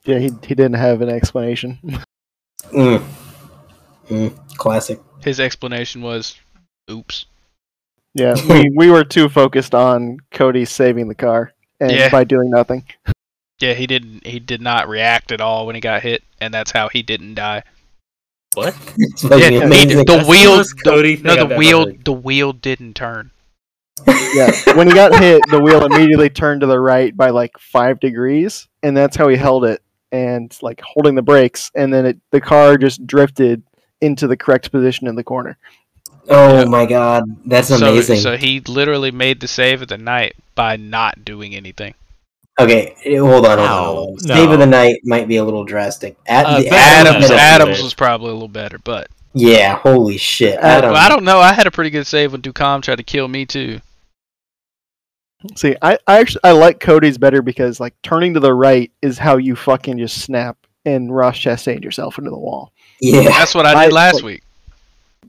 Yeah, 0.05 0.19
he 0.19 0.31
he 0.43 0.55
didn't 0.55 0.75
have 0.75 1.01
an 1.01 1.09
explanation. 1.09 1.79
mm. 2.73 3.03
Mm. 4.09 4.57
Classic. 4.57 5.01
His 5.23 5.39
explanation 5.39 6.03
was, 6.03 6.37
"Oops." 6.91 7.27
Yeah, 8.19 8.35
we, 8.49 8.71
we 8.77 8.91
were 8.91 9.05
too 9.05 9.29
focused 9.29 9.75
on 9.75 10.19
Cody 10.33 10.65
saving 10.65 11.09
the 11.09 11.15
car 11.15 11.53
and 11.81 11.91
Yeah. 11.93 12.11
by 12.11 12.25
doing 12.25 12.51
nothing. 12.51 12.85
Yeah, 13.61 13.75
he 13.75 13.87
didn't. 13.87 14.27
He 14.27 14.39
did 14.39 14.61
not 14.61 14.89
react 14.89 15.33
at 15.33 15.41
all 15.41 15.67
when 15.67 15.75
he 15.75 15.81
got 15.81 16.03
hit, 16.03 16.23
and 16.41 16.53
that's 16.55 16.71
how 16.71 16.89
he 16.89 17.03
didn't 17.03 17.35
die. 17.35 17.63
What? 18.55 18.75
It's 18.97 19.23
Yeah, 19.25 19.39
the 19.51 20.05
That's 20.07 20.25
the 20.25 20.25
wheel, 20.29 20.63
Cody 20.85 21.17
the, 21.17 21.23
no, 21.25 21.35
thing 21.35 21.43
I've 21.43 21.49
the 21.51 21.57
wheel, 21.57 21.87
heard. 21.87 22.05
the 22.05 22.13
wheel 22.13 22.53
didn't 22.53 22.95
turn. 22.95 23.31
Yeah, 24.07 24.53
when 24.77 24.87
he 24.87 24.95
got 24.95 25.19
hit, 25.19 25.43
the 25.51 25.59
wheel 25.61 25.85
immediately 25.85 26.31
turned 26.31 26.61
to 26.61 26.67
the 26.69 26.79
right 26.79 27.17
by 27.17 27.31
like 27.31 27.51
five 27.59 27.99
degrees, 27.99 28.69
and 28.83 28.97
that's 28.97 29.17
how 29.17 29.27
he 29.29 29.37
held 29.37 29.65
it 29.65 29.83
and 30.13 30.57
like 30.63 30.81
holding 30.81 31.15
the 31.17 31.23
brakes, 31.23 31.71
and 31.75 31.93
then 31.93 32.07
it 32.07 32.19
the 32.31 32.41
car 32.41 32.77
just 32.79 33.05
drifted 33.07 33.63
into 34.01 34.29
the 34.29 34.37
correct 34.37 34.71
position 34.71 35.09
in 35.09 35.17
the 35.17 35.25
corner. 35.25 35.59
Oh 36.29 36.59
Yeah. 36.61 36.65
my 36.65 36.87
god, 36.87 37.25
that's 37.47 37.71
amazing. 37.71 38.21
so 38.21 38.37
he 38.37 38.61
literally 38.61 39.11
made 39.11 39.41
the 39.41 39.49
save 39.49 39.83
of 39.83 39.89
the 39.89 39.99
night 39.99 40.35
by 40.55 40.77
not 40.77 41.25
doing 41.25 41.55
anything. 41.55 41.95
Okay, 42.61 42.95
eh, 43.05 43.19
hold 43.19 43.47
on, 43.47 43.59
hold 43.59 43.71
on. 43.71 43.85
Hold 43.85 44.09
on. 44.09 44.15
Ow, 44.15 44.35
Save 44.35 44.51
of 44.51 44.59
the 44.59 44.67
night 44.67 44.97
might 45.05 45.29
be 45.29 45.37
a 45.37 45.45
little 45.45 45.63
drastic. 45.65 46.17
At, 46.27 46.45
Uh, 46.47 46.59
the 46.61 46.69
Adams 46.71 47.09
Adams, 47.17 47.29
had 47.29 47.37
a- 47.37 47.41
Adams 47.41 47.77
bit. 47.79 47.85
was 47.85 47.95
probably 47.95 48.31
a 48.31 48.33
little 48.33 48.49
better, 48.49 48.79
but 48.83 49.09
Yeah, 49.33 49.77
holy 49.79 50.17
shit. 50.19 50.57
Uh, 50.59 50.67
Adam, 50.67 50.93
well, 50.93 51.01
I 51.05 51.09
don't 51.09 51.23
know. 51.25 51.39
I 51.39 51.53
had 51.53 51.69
a 51.69 51.71
pretty 51.71 51.91
good 51.91 52.07
save 52.07 52.33
when 52.33 52.43
Ducom 52.43 52.83
tried 52.83 52.97
to 52.97 53.05
kill 53.05 53.29
me 53.29 53.47
too. 53.47 53.81
See, 55.55 55.77
I, 55.81 55.99
I 56.07 56.19
actually 56.19 56.41
I 56.43 56.51
like 56.53 56.81
Cody's 56.81 57.17
better 57.17 57.43
because 57.43 57.79
like 57.79 57.95
turning 58.03 58.35
to 58.35 58.41
the 58.41 58.53
right 58.53 58.91
is 59.03 59.19
how 59.19 59.37
you 59.37 59.55
fucking 59.55 59.99
just 59.99 60.21
snap 60.21 60.57
and 60.85 61.15
Ross 61.15 61.39
Chastain 61.39 61.85
yourself 61.85 62.19
into 62.19 62.31
the 62.31 62.39
wall. 62.39 62.73
yeah, 63.01 63.23
That's 63.23 63.55
what 63.55 63.65
I 63.67 63.75
I- 63.83 63.85
did 63.85 63.93
last 63.93 64.23
week. 64.25 64.43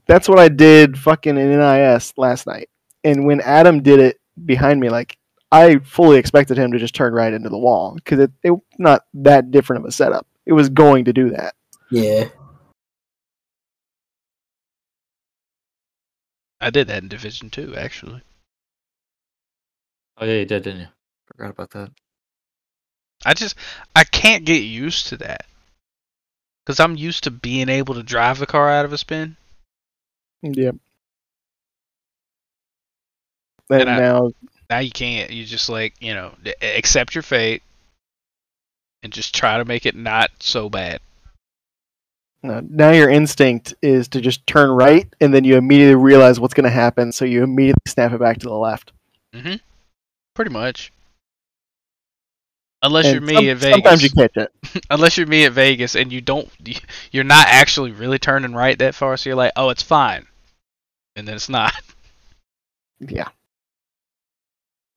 That's 0.10 0.28
what 0.28 0.40
I 0.40 0.50
did 0.50 0.98
fucking 0.98 1.38
in 1.38 1.60
NIS 1.60 2.14
last 2.18 2.48
night. 2.48 2.68
And 3.04 3.28
when 3.28 3.42
Adam 3.42 3.84
did 3.84 4.00
it 4.00 4.18
behind 4.44 4.80
me, 4.80 4.90
like 4.90 5.20
I 5.52 5.78
fully 5.78 6.18
expected 6.18 6.58
him 6.58 6.72
to 6.72 6.80
just 6.80 6.96
turn 6.96 7.14
right 7.14 7.32
into 7.32 7.50
the 7.50 7.60
wall 7.60 7.94
because 7.94 8.18
it, 8.18 8.32
it 8.42 8.54
not 8.80 9.04
that 9.14 9.52
different 9.52 9.84
of 9.84 9.88
a 9.88 9.92
setup. 9.92 10.26
It 10.48 10.54
was 10.54 10.70
going 10.70 11.06
to 11.06 11.14
do 11.14 11.30
that. 11.30 11.54
yeah. 11.92 12.30
I 16.60 16.72
did 16.72 16.88
that 16.88 17.04
in 17.04 17.08
Division 17.08 17.52
Two, 17.52 17.76
actually. 17.78 18.24
Oh 20.18 20.26
yeah, 20.26 20.40
you 20.40 20.46
did, 20.46 20.64
didn't 20.64 20.82
you? 20.82 20.88
Forgot 21.28 21.52
about 21.52 21.70
that. 21.70 21.92
I 23.26 23.36
just 23.36 23.56
I 23.96 24.06
can't 24.06 24.44
get 24.44 24.64
used 24.64 25.06
to 25.10 25.18
that 25.18 25.46
because 26.66 26.80
I'm 26.80 26.96
used 26.96 27.26
to 27.26 27.32
being 27.32 27.70
able 27.70 27.94
to 27.94 28.02
drive 28.02 28.40
the 28.40 28.48
car 28.48 28.72
out 28.72 28.86
of 28.86 28.92
a 28.92 28.98
spin. 28.98 29.38
Yep. 30.42 30.76
And, 33.70 33.82
And 33.82 33.90
I- 33.90 34.00
now, 34.00 34.32
Now 34.70 34.80
you 34.80 34.92
can't. 34.92 35.32
You 35.32 35.46
just 35.46 35.70
like 35.70 35.96
you 36.00 36.14
know 36.14 36.36
accept 36.62 37.16
your 37.16 37.22
fate 37.24 37.64
and 39.04 39.12
just 39.14 39.34
try 39.36 39.58
to 39.58 39.66
make 39.66 39.86
it 39.86 39.96
not 39.96 40.30
so 40.40 40.70
bad. 40.70 41.00
uh, 42.44 42.62
now 42.70 42.92
your 42.92 43.10
instinct 43.10 43.74
is 43.82 44.08
to 44.10 44.22
just 44.22 44.46
turn 44.48 44.70
right, 44.70 45.08
and 45.20 45.34
then 45.34 45.44
you 45.44 45.56
immediately 45.58 45.96
realize 45.96 46.40
what's 46.40 46.54
going 46.54 46.64
to 46.66 46.70
happen, 46.70 47.12
so 47.12 47.26
you 47.26 47.44
immediately 47.44 47.82
snap 47.88 48.12
it 48.14 48.20
back 48.20 48.38
to 48.40 48.48
the 48.48 48.54
left. 48.56 48.92
hmm 49.34 49.56
Pretty 50.36 50.52
much. 50.52 50.92
Unless 52.82 53.06
And 53.08 53.14
you're 53.16 53.22
me 53.22 53.34
some- 53.36 53.50
at 53.50 53.58
Vegas. 53.58 53.74
Sometimes 53.76 54.04
you 54.04 54.10
catch 54.12 54.38
it. 54.38 54.86
Unless 54.90 55.18
you're 55.18 55.28
me 55.28 55.46
at 55.46 55.52
Vegas 55.54 55.96
and 55.96 56.12
you 56.14 56.22
don't, 56.22 56.50
you're 57.12 57.24
not 57.26 57.48
actually 57.50 57.92
really 57.92 58.20
turning 58.20 58.54
right 58.54 58.78
that 58.80 58.96
far, 58.96 59.18
so 59.18 59.30
you're 59.30 59.36
like, 59.38 59.52
oh, 59.58 59.70
it's 59.70 59.84
fine, 59.84 60.28
and 61.16 61.28
then 61.28 61.36
it's 61.36 61.50
not. 61.50 61.74
Yeah. 63.00 63.30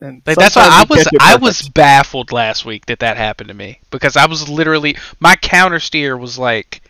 And 0.01 0.23
Like 0.27 0.37
that's 0.37 0.57
why 0.57 0.67
I 0.69 0.85
was 0.91 1.07
I 1.21 1.37
was 1.37 1.69
baffled 1.69 2.33
last 2.33 2.65
week 2.65 2.87
that 2.87 2.99
that 2.99 3.17
happened 3.17 3.47
to 3.49 3.55
me 3.55 3.79
because 3.91 4.17
I 4.17 4.27
was 4.27 4.49
literally 4.49 4.97
my 5.21 5.37
counter 5.37 5.79
steer 5.79 6.17
was 6.17 6.37
like 6.37 6.83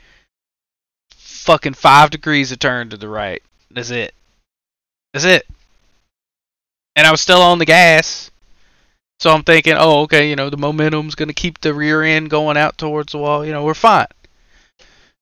fucking 1.14 1.74
five 1.74 2.08
degrees 2.08 2.50
of 2.52 2.58
turn 2.60 2.88
to 2.88 2.96
the 2.96 3.08
right. 3.08 3.42
That's 3.70 3.90
it. 3.90 4.14
That's 5.12 5.26
it. 5.26 5.46
And 6.96 7.06
I 7.06 7.10
was 7.10 7.20
still 7.20 7.42
on 7.42 7.58
the 7.58 7.66
gas. 7.66 8.30
So 9.22 9.30
I'm 9.30 9.44
thinking, 9.44 9.74
oh, 9.78 10.00
okay, 10.00 10.28
you 10.28 10.34
know, 10.34 10.50
the 10.50 10.56
momentum's 10.56 11.14
gonna 11.14 11.32
keep 11.32 11.60
the 11.60 11.72
rear 11.72 12.02
end 12.02 12.28
going 12.28 12.56
out 12.56 12.76
towards 12.76 13.12
the 13.12 13.18
wall. 13.18 13.46
You 13.46 13.52
know, 13.52 13.64
we're 13.64 13.72
fine. 13.72 14.08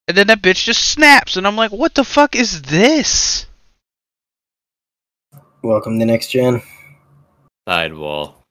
And 0.08 0.16
then 0.16 0.28
that 0.28 0.40
bitch 0.40 0.64
just 0.64 0.88
snaps, 0.88 1.36
and 1.36 1.46
I'm 1.46 1.54
like, 1.54 1.70
what 1.70 1.94
the 1.94 2.02
fuck 2.02 2.34
is 2.34 2.62
this? 2.62 3.44
Welcome 5.62 5.98
to 5.98 6.06
next 6.06 6.28
gen. 6.28 6.62
Sidewall. 7.68 8.42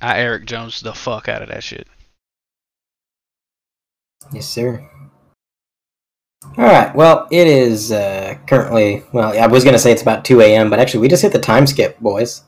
I 0.00 0.20
Erik 0.20 0.46
Jones 0.46 0.80
the 0.80 0.92
fuck 0.92 1.28
out 1.28 1.42
of 1.42 1.48
that 1.48 1.64
shit. 1.64 1.88
Yes, 4.32 4.46
sir. 4.46 4.88
All 6.56 6.64
right. 6.64 6.94
Well, 6.94 7.26
it 7.32 7.48
is 7.48 7.90
uh, 7.90 8.36
currently. 8.46 9.02
Well, 9.12 9.36
I 9.36 9.48
was 9.48 9.64
gonna 9.64 9.80
say 9.80 9.90
it's 9.90 10.02
about 10.02 10.24
two 10.24 10.40
a.m., 10.40 10.70
but 10.70 10.78
actually, 10.78 11.00
we 11.00 11.08
just 11.08 11.22
hit 11.22 11.32
the 11.32 11.40
time 11.40 11.66
skip, 11.66 11.98
boys. 11.98 12.44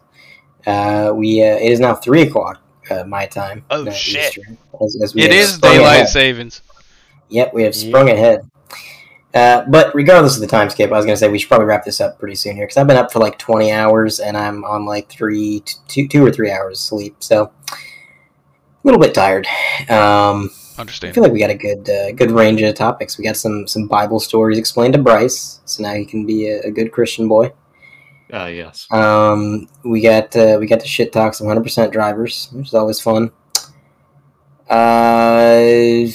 Uh, 0.66 1.12
we 1.14 1.42
uh, 1.42 1.56
it 1.56 1.72
is 1.72 1.80
now 1.80 1.94
three 1.94 2.22
o'clock 2.22 2.60
uh, 2.90 3.04
my 3.04 3.26
time. 3.26 3.64
Oh, 3.70 3.86
uh, 3.86 3.90
shit. 3.90 4.36
Eastern, 4.38 4.58
as, 4.82 4.96
as 5.02 5.14
we 5.14 5.22
It 5.22 5.30
have 5.30 5.40
is 5.40 5.54
sprung 5.54 5.72
daylight 5.74 5.94
ahead. 5.96 6.08
savings. 6.08 6.62
Yep, 7.28 7.54
we 7.54 7.62
have 7.64 7.74
sprung 7.74 8.08
ahead. 8.10 8.48
Uh, 9.34 9.64
but 9.68 9.92
regardless 9.94 10.36
of 10.36 10.40
the 10.40 10.46
time 10.46 10.70
skip, 10.70 10.92
I 10.92 10.96
was 10.96 11.04
gonna 11.04 11.16
say 11.16 11.28
we 11.28 11.38
should 11.38 11.48
probably 11.48 11.66
wrap 11.66 11.84
this 11.84 12.00
up 12.00 12.18
pretty 12.18 12.36
soon 12.36 12.54
here 12.54 12.66
because 12.66 12.76
I've 12.76 12.86
been 12.86 12.96
up 12.96 13.12
for 13.12 13.18
like 13.18 13.36
twenty 13.38 13.72
hours 13.72 14.20
and 14.20 14.36
I'm 14.36 14.64
on 14.64 14.86
like 14.86 15.08
three, 15.08 15.60
t- 15.60 15.74
two, 15.88 16.06
two 16.08 16.24
or 16.24 16.30
three 16.30 16.50
hours 16.52 16.78
of 16.78 16.82
sleep, 16.84 17.16
so 17.18 17.50
a 17.72 17.76
little 18.84 19.00
bit 19.00 19.12
tired. 19.14 19.46
Um, 19.88 20.50
Understand. 20.78 21.10
I 21.10 21.14
feel 21.14 21.22
like 21.24 21.32
we 21.32 21.38
got 21.40 21.50
a 21.50 21.54
good 21.54 21.88
uh, 21.90 22.12
good 22.12 22.30
range 22.30 22.62
of 22.62 22.74
topics. 22.74 23.18
We 23.18 23.24
got 23.24 23.36
some 23.36 23.66
some 23.66 23.88
Bible 23.88 24.20
stories 24.20 24.58
explained 24.58 24.94
to 24.94 25.02
Bryce, 25.02 25.60
so 25.64 25.82
now 25.82 25.94
he 25.94 26.04
can 26.04 26.26
be 26.26 26.48
a, 26.48 26.60
a 26.62 26.70
good 26.70 26.92
Christian 26.92 27.26
boy. 27.26 27.52
Ah, 28.36 28.46
yes. 28.46 28.88
Um, 28.90 29.68
we 29.84 30.00
got 30.00 30.34
uh, 30.34 30.56
we 30.58 30.66
got 30.66 30.80
the 30.80 30.88
shit 30.88 31.12
talk 31.12 31.34
some 31.34 31.46
hundred 31.46 31.62
percent 31.62 31.92
drivers, 31.92 32.48
which 32.52 32.66
is 32.66 32.74
always 32.74 33.00
fun. 33.00 33.30
Uh, 34.68 36.06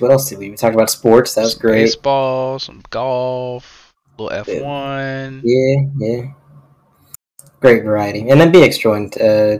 what 0.00 0.10
else 0.10 0.28
did 0.28 0.38
we? 0.38 0.50
We 0.50 0.56
talked 0.56 0.74
about 0.74 0.90
sports. 0.90 1.34
That 1.34 1.42
was 1.42 1.52
Some 1.52 1.60
great. 1.60 1.82
Baseball, 1.84 2.58
some 2.58 2.82
golf, 2.90 3.92
little 4.18 4.32
F 4.36 4.48
one. 4.60 5.40
Yeah, 5.44 5.76
yeah. 5.98 6.22
Great 7.60 7.84
variety, 7.84 8.28
and 8.28 8.40
then 8.40 8.50
BX 8.52 8.80
joined 8.80 9.16
uh, 9.20 9.58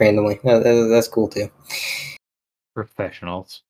randomly. 0.00 0.40
That, 0.42 0.64
that- 0.64 0.88
that's 0.90 1.06
cool 1.06 1.28
too. 1.28 1.48
Professionals. 2.74 3.62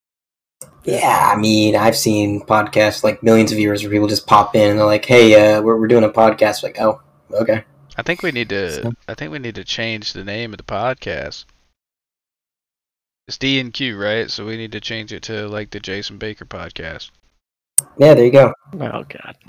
Yeah, 0.84 1.32
I 1.34 1.36
mean, 1.36 1.76
I've 1.76 1.96
seen 1.96 2.40
podcasts 2.46 3.04
like 3.04 3.22
millions 3.22 3.52
of 3.52 3.56
viewers 3.58 3.82
where 3.82 3.90
people 3.92 4.08
just 4.08 4.26
pop 4.26 4.54
in 4.56 4.70
and 4.70 4.78
they're 4.78 4.86
like, 4.86 5.04
"Hey, 5.04 5.34
uh, 5.56 5.60
we're 5.60 5.78
we're 5.78 5.88
doing 5.88 6.04
a 6.04 6.08
podcast." 6.08 6.62
Like, 6.62 6.80
oh, 6.80 7.02
okay. 7.32 7.64
I 7.96 8.02
think 8.02 8.22
we 8.22 8.32
need 8.32 8.48
to. 8.50 8.82
So- 8.82 8.92
I 9.08 9.14
think 9.14 9.32
we 9.32 9.38
need 9.38 9.54
to 9.56 9.64
change 9.64 10.12
the 10.12 10.24
name 10.24 10.52
of 10.52 10.58
the 10.58 10.64
podcast. 10.64 11.44
It's 13.26 13.38
D 13.38 13.58
and 13.60 13.72
Q, 13.72 13.96
right? 14.00 14.30
So 14.30 14.44
we 14.44 14.56
need 14.56 14.72
to 14.72 14.80
change 14.80 15.12
it 15.12 15.22
to 15.24 15.48
like 15.48 15.70
the 15.70 15.80
Jason 15.80 16.18
Baker 16.18 16.44
podcast. 16.44 17.10
Yeah, 17.98 18.14
there 18.14 18.24
you 18.24 18.30
go. 18.30 18.52
Oh 18.74 19.04
god. 19.04 19.36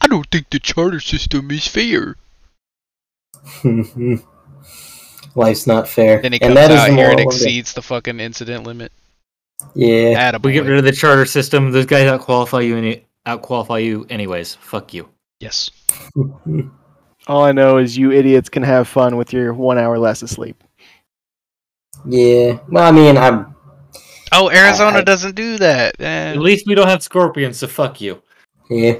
I 0.00 0.06
don't 0.08 0.26
think 0.30 0.50
the 0.50 0.58
charter 0.58 0.98
system 1.00 1.50
is 1.50 1.66
fair. 1.68 2.16
Life's 5.36 5.66
not 5.66 5.88
fair. 5.88 6.20
Then 6.22 6.32
he 6.32 6.40
and 6.42 6.54
comes 6.54 6.58
out 6.58 6.68
the 6.68 6.76
here 6.80 6.86
and 6.86 6.96
moral 6.96 7.12
of 7.14 7.18
it. 7.20 7.24
exceeds 7.26 7.72
the 7.74 7.82
fucking 7.82 8.20
incident 8.20 8.64
limit. 8.64 8.92
Yeah. 9.74 10.32
Attaboy. 10.32 10.44
We 10.44 10.52
get 10.52 10.64
rid 10.66 10.78
of 10.78 10.84
the 10.84 10.92
charter 10.92 11.26
system. 11.26 11.70
Those 11.72 11.86
guys 11.86 12.06
out 12.08 12.20
qualify 12.20 12.60
you 12.60 12.76
any 12.76 13.04
out 13.26 13.42
qualify 13.42 13.78
you 13.78 14.06
anyways. 14.10 14.54
Fuck 14.56 14.94
you. 14.94 15.08
Yes. 15.40 15.70
All 17.26 17.42
I 17.44 17.52
know 17.52 17.78
is 17.78 17.96
you 17.96 18.12
idiots 18.12 18.48
can 18.48 18.62
have 18.62 18.86
fun 18.86 19.16
with 19.16 19.32
your 19.32 19.54
one 19.54 19.78
hour 19.78 19.98
less 19.98 20.22
of 20.22 20.28
sleep. 20.30 20.62
yeah. 22.06 22.58
Well, 22.68 22.84
I 22.84 22.90
mean, 22.90 23.16
I'm. 23.16 23.54
Oh, 24.32 24.50
Arizona 24.50 24.98
I- 24.98 25.02
doesn't 25.04 25.34
do 25.34 25.56
that. 25.58 25.94
Eh. 26.00 26.32
At 26.32 26.38
least 26.38 26.66
we 26.66 26.74
don't 26.74 26.88
have 26.88 27.02
scorpions, 27.02 27.58
so 27.58 27.66
fuck 27.66 28.00
you. 28.00 28.22
Yeah. 28.68 28.96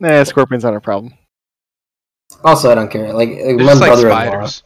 Nah, 0.00 0.24
scorpion's 0.24 0.64
not 0.64 0.74
a 0.74 0.80
problem. 0.80 1.14
Also, 2.44 2.70
I 2.70 2.74
don't 2.74 2.90
care. 2.90 3.12
Like, 3.12 3.30
like 3.30 3.56
my 3.56 3.74
brother-in-law. 3.78 4.46
spiders. 4.46 4.62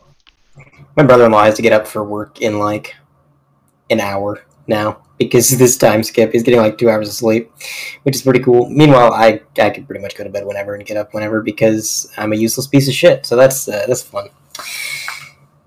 My 0.97 1.03
brother-in-law 1.05 1.45
has 1.45 1.55
to 1.57 1.63
get 1.63 1.73
up 1.73 1.87
for 1.87 2.03
work 2.05 2.41
in 2.41 2.59
like 2.59 2.97
an 3.91 4.01
hour 4.01 4.41
now 4.71 5.03
because 5.19 5.51
this 5.59 5.77
time 5.77 6.03
skip 6.03 6.35
is 6.35 6.43
getting 6.43 6.61
like 6.61 6.79
two 6.79 6.89
hours 6.89 7.09
of 7.09 7.15
sleep, 7.15 7.53
which 8.05 8.17
is 8.17 8.23
pretty 8.23 8.41
cool. 8.41 8.71
Meanwhile, 8.71 9.13
I 9.13 9.43
I 9.59 9.69
could 9.69 9.87
pretty 9.87 10.01
much 10.01 10.17
go 10.17 10.25
to 10.25 10.31
bed 10.31 10.47
whenever 10.47 10.75
and 10.75 10.87
get 10.87 10.97
up 10.97 11.13
whenever 11.13 11.43
because 11.43 12.11
I'm 12.17 12.33
a 12.33 12.37
useless 12.37 12.67
piece 12.67 12.89
of 12.89 12.95
shit. 12.95 13.27
So 13.27 13.37
that's 13.37 13.69
uh, 13.69 13.85
that's 13.87 14.01
fun. 14.03 14.31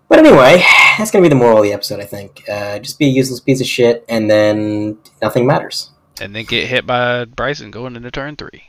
But 0.10 0.20
anyway, 0.20 0.64
that's 0.98 1.12
gonna 1.12 1.22
be 1.22 1.30
the 1.30 1.36
moral 1.36 1.58
of 1.60 1.64
the 1.64 1.74
episode. 1.74 2.00
I 2.00 2.06
think. 2.06 2.44
Uh, 2.50 2.80
just 2.80 2.98
be 2.98 3.06
a 3.06 3.10
useless 3.10 3.40
piece 3.40 3.62
of 3.62 3.68
shit, 3.68 4.04
and 4.10 4.30
then 4.30 4.98
nothing 5.22 5.46
matters. 5.46 5.92
And 6.20 6.36
then 6.36 6.46
get 6.46 6.68
hit 6.68 6.88
by 6.88 7.26
Bryson 7.26 7.70
going 7.70 7.96
into 7.96 8.10
turn 8.10 8.36
three. 8.36 8.64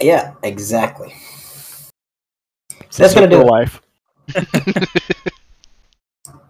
Yeah, 0.00 0.34
exactly. 0.42 1.14
So 2.90 3.02
that's 3.02 3.14
gonna 3.14 3.28
do 3.28 3.38
Real 3.38 3.46
it. 3.46 3.50
life. 3.50 3.82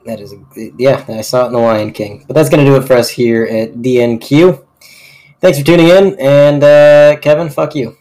That 0.08 0.20
is, 0.20 0.32
a, 0.32 0.38
yeah, 0.78 1.04
I 1.06 1.20
saw 1.20 1.44
it 1.44 1.48
in 1.48 1.52
The 1.52 1.58
Lion 1.58 1.92
King. 1.92 2.24
But 2.26 2.32
that's 2.32 2.48
going 2.48 2.64
to 2.64 2.70
do 2.70 2.76
it 2.76 2.86
for 2.86 2.94
us 2.94 3.10
here 3.10 3.44
at 3.44 3.74
DNQ. 3.74 4.64
Thanks 5.38 5.58
for 5.58 5.64
tuning 5.66 5.88
in, 5.88 6.18
and 6.18 6.64
uh, 6.64 7.20
Kevin, 7.20 7.50
fuck 7.50 7.74
you. 7.74 7.94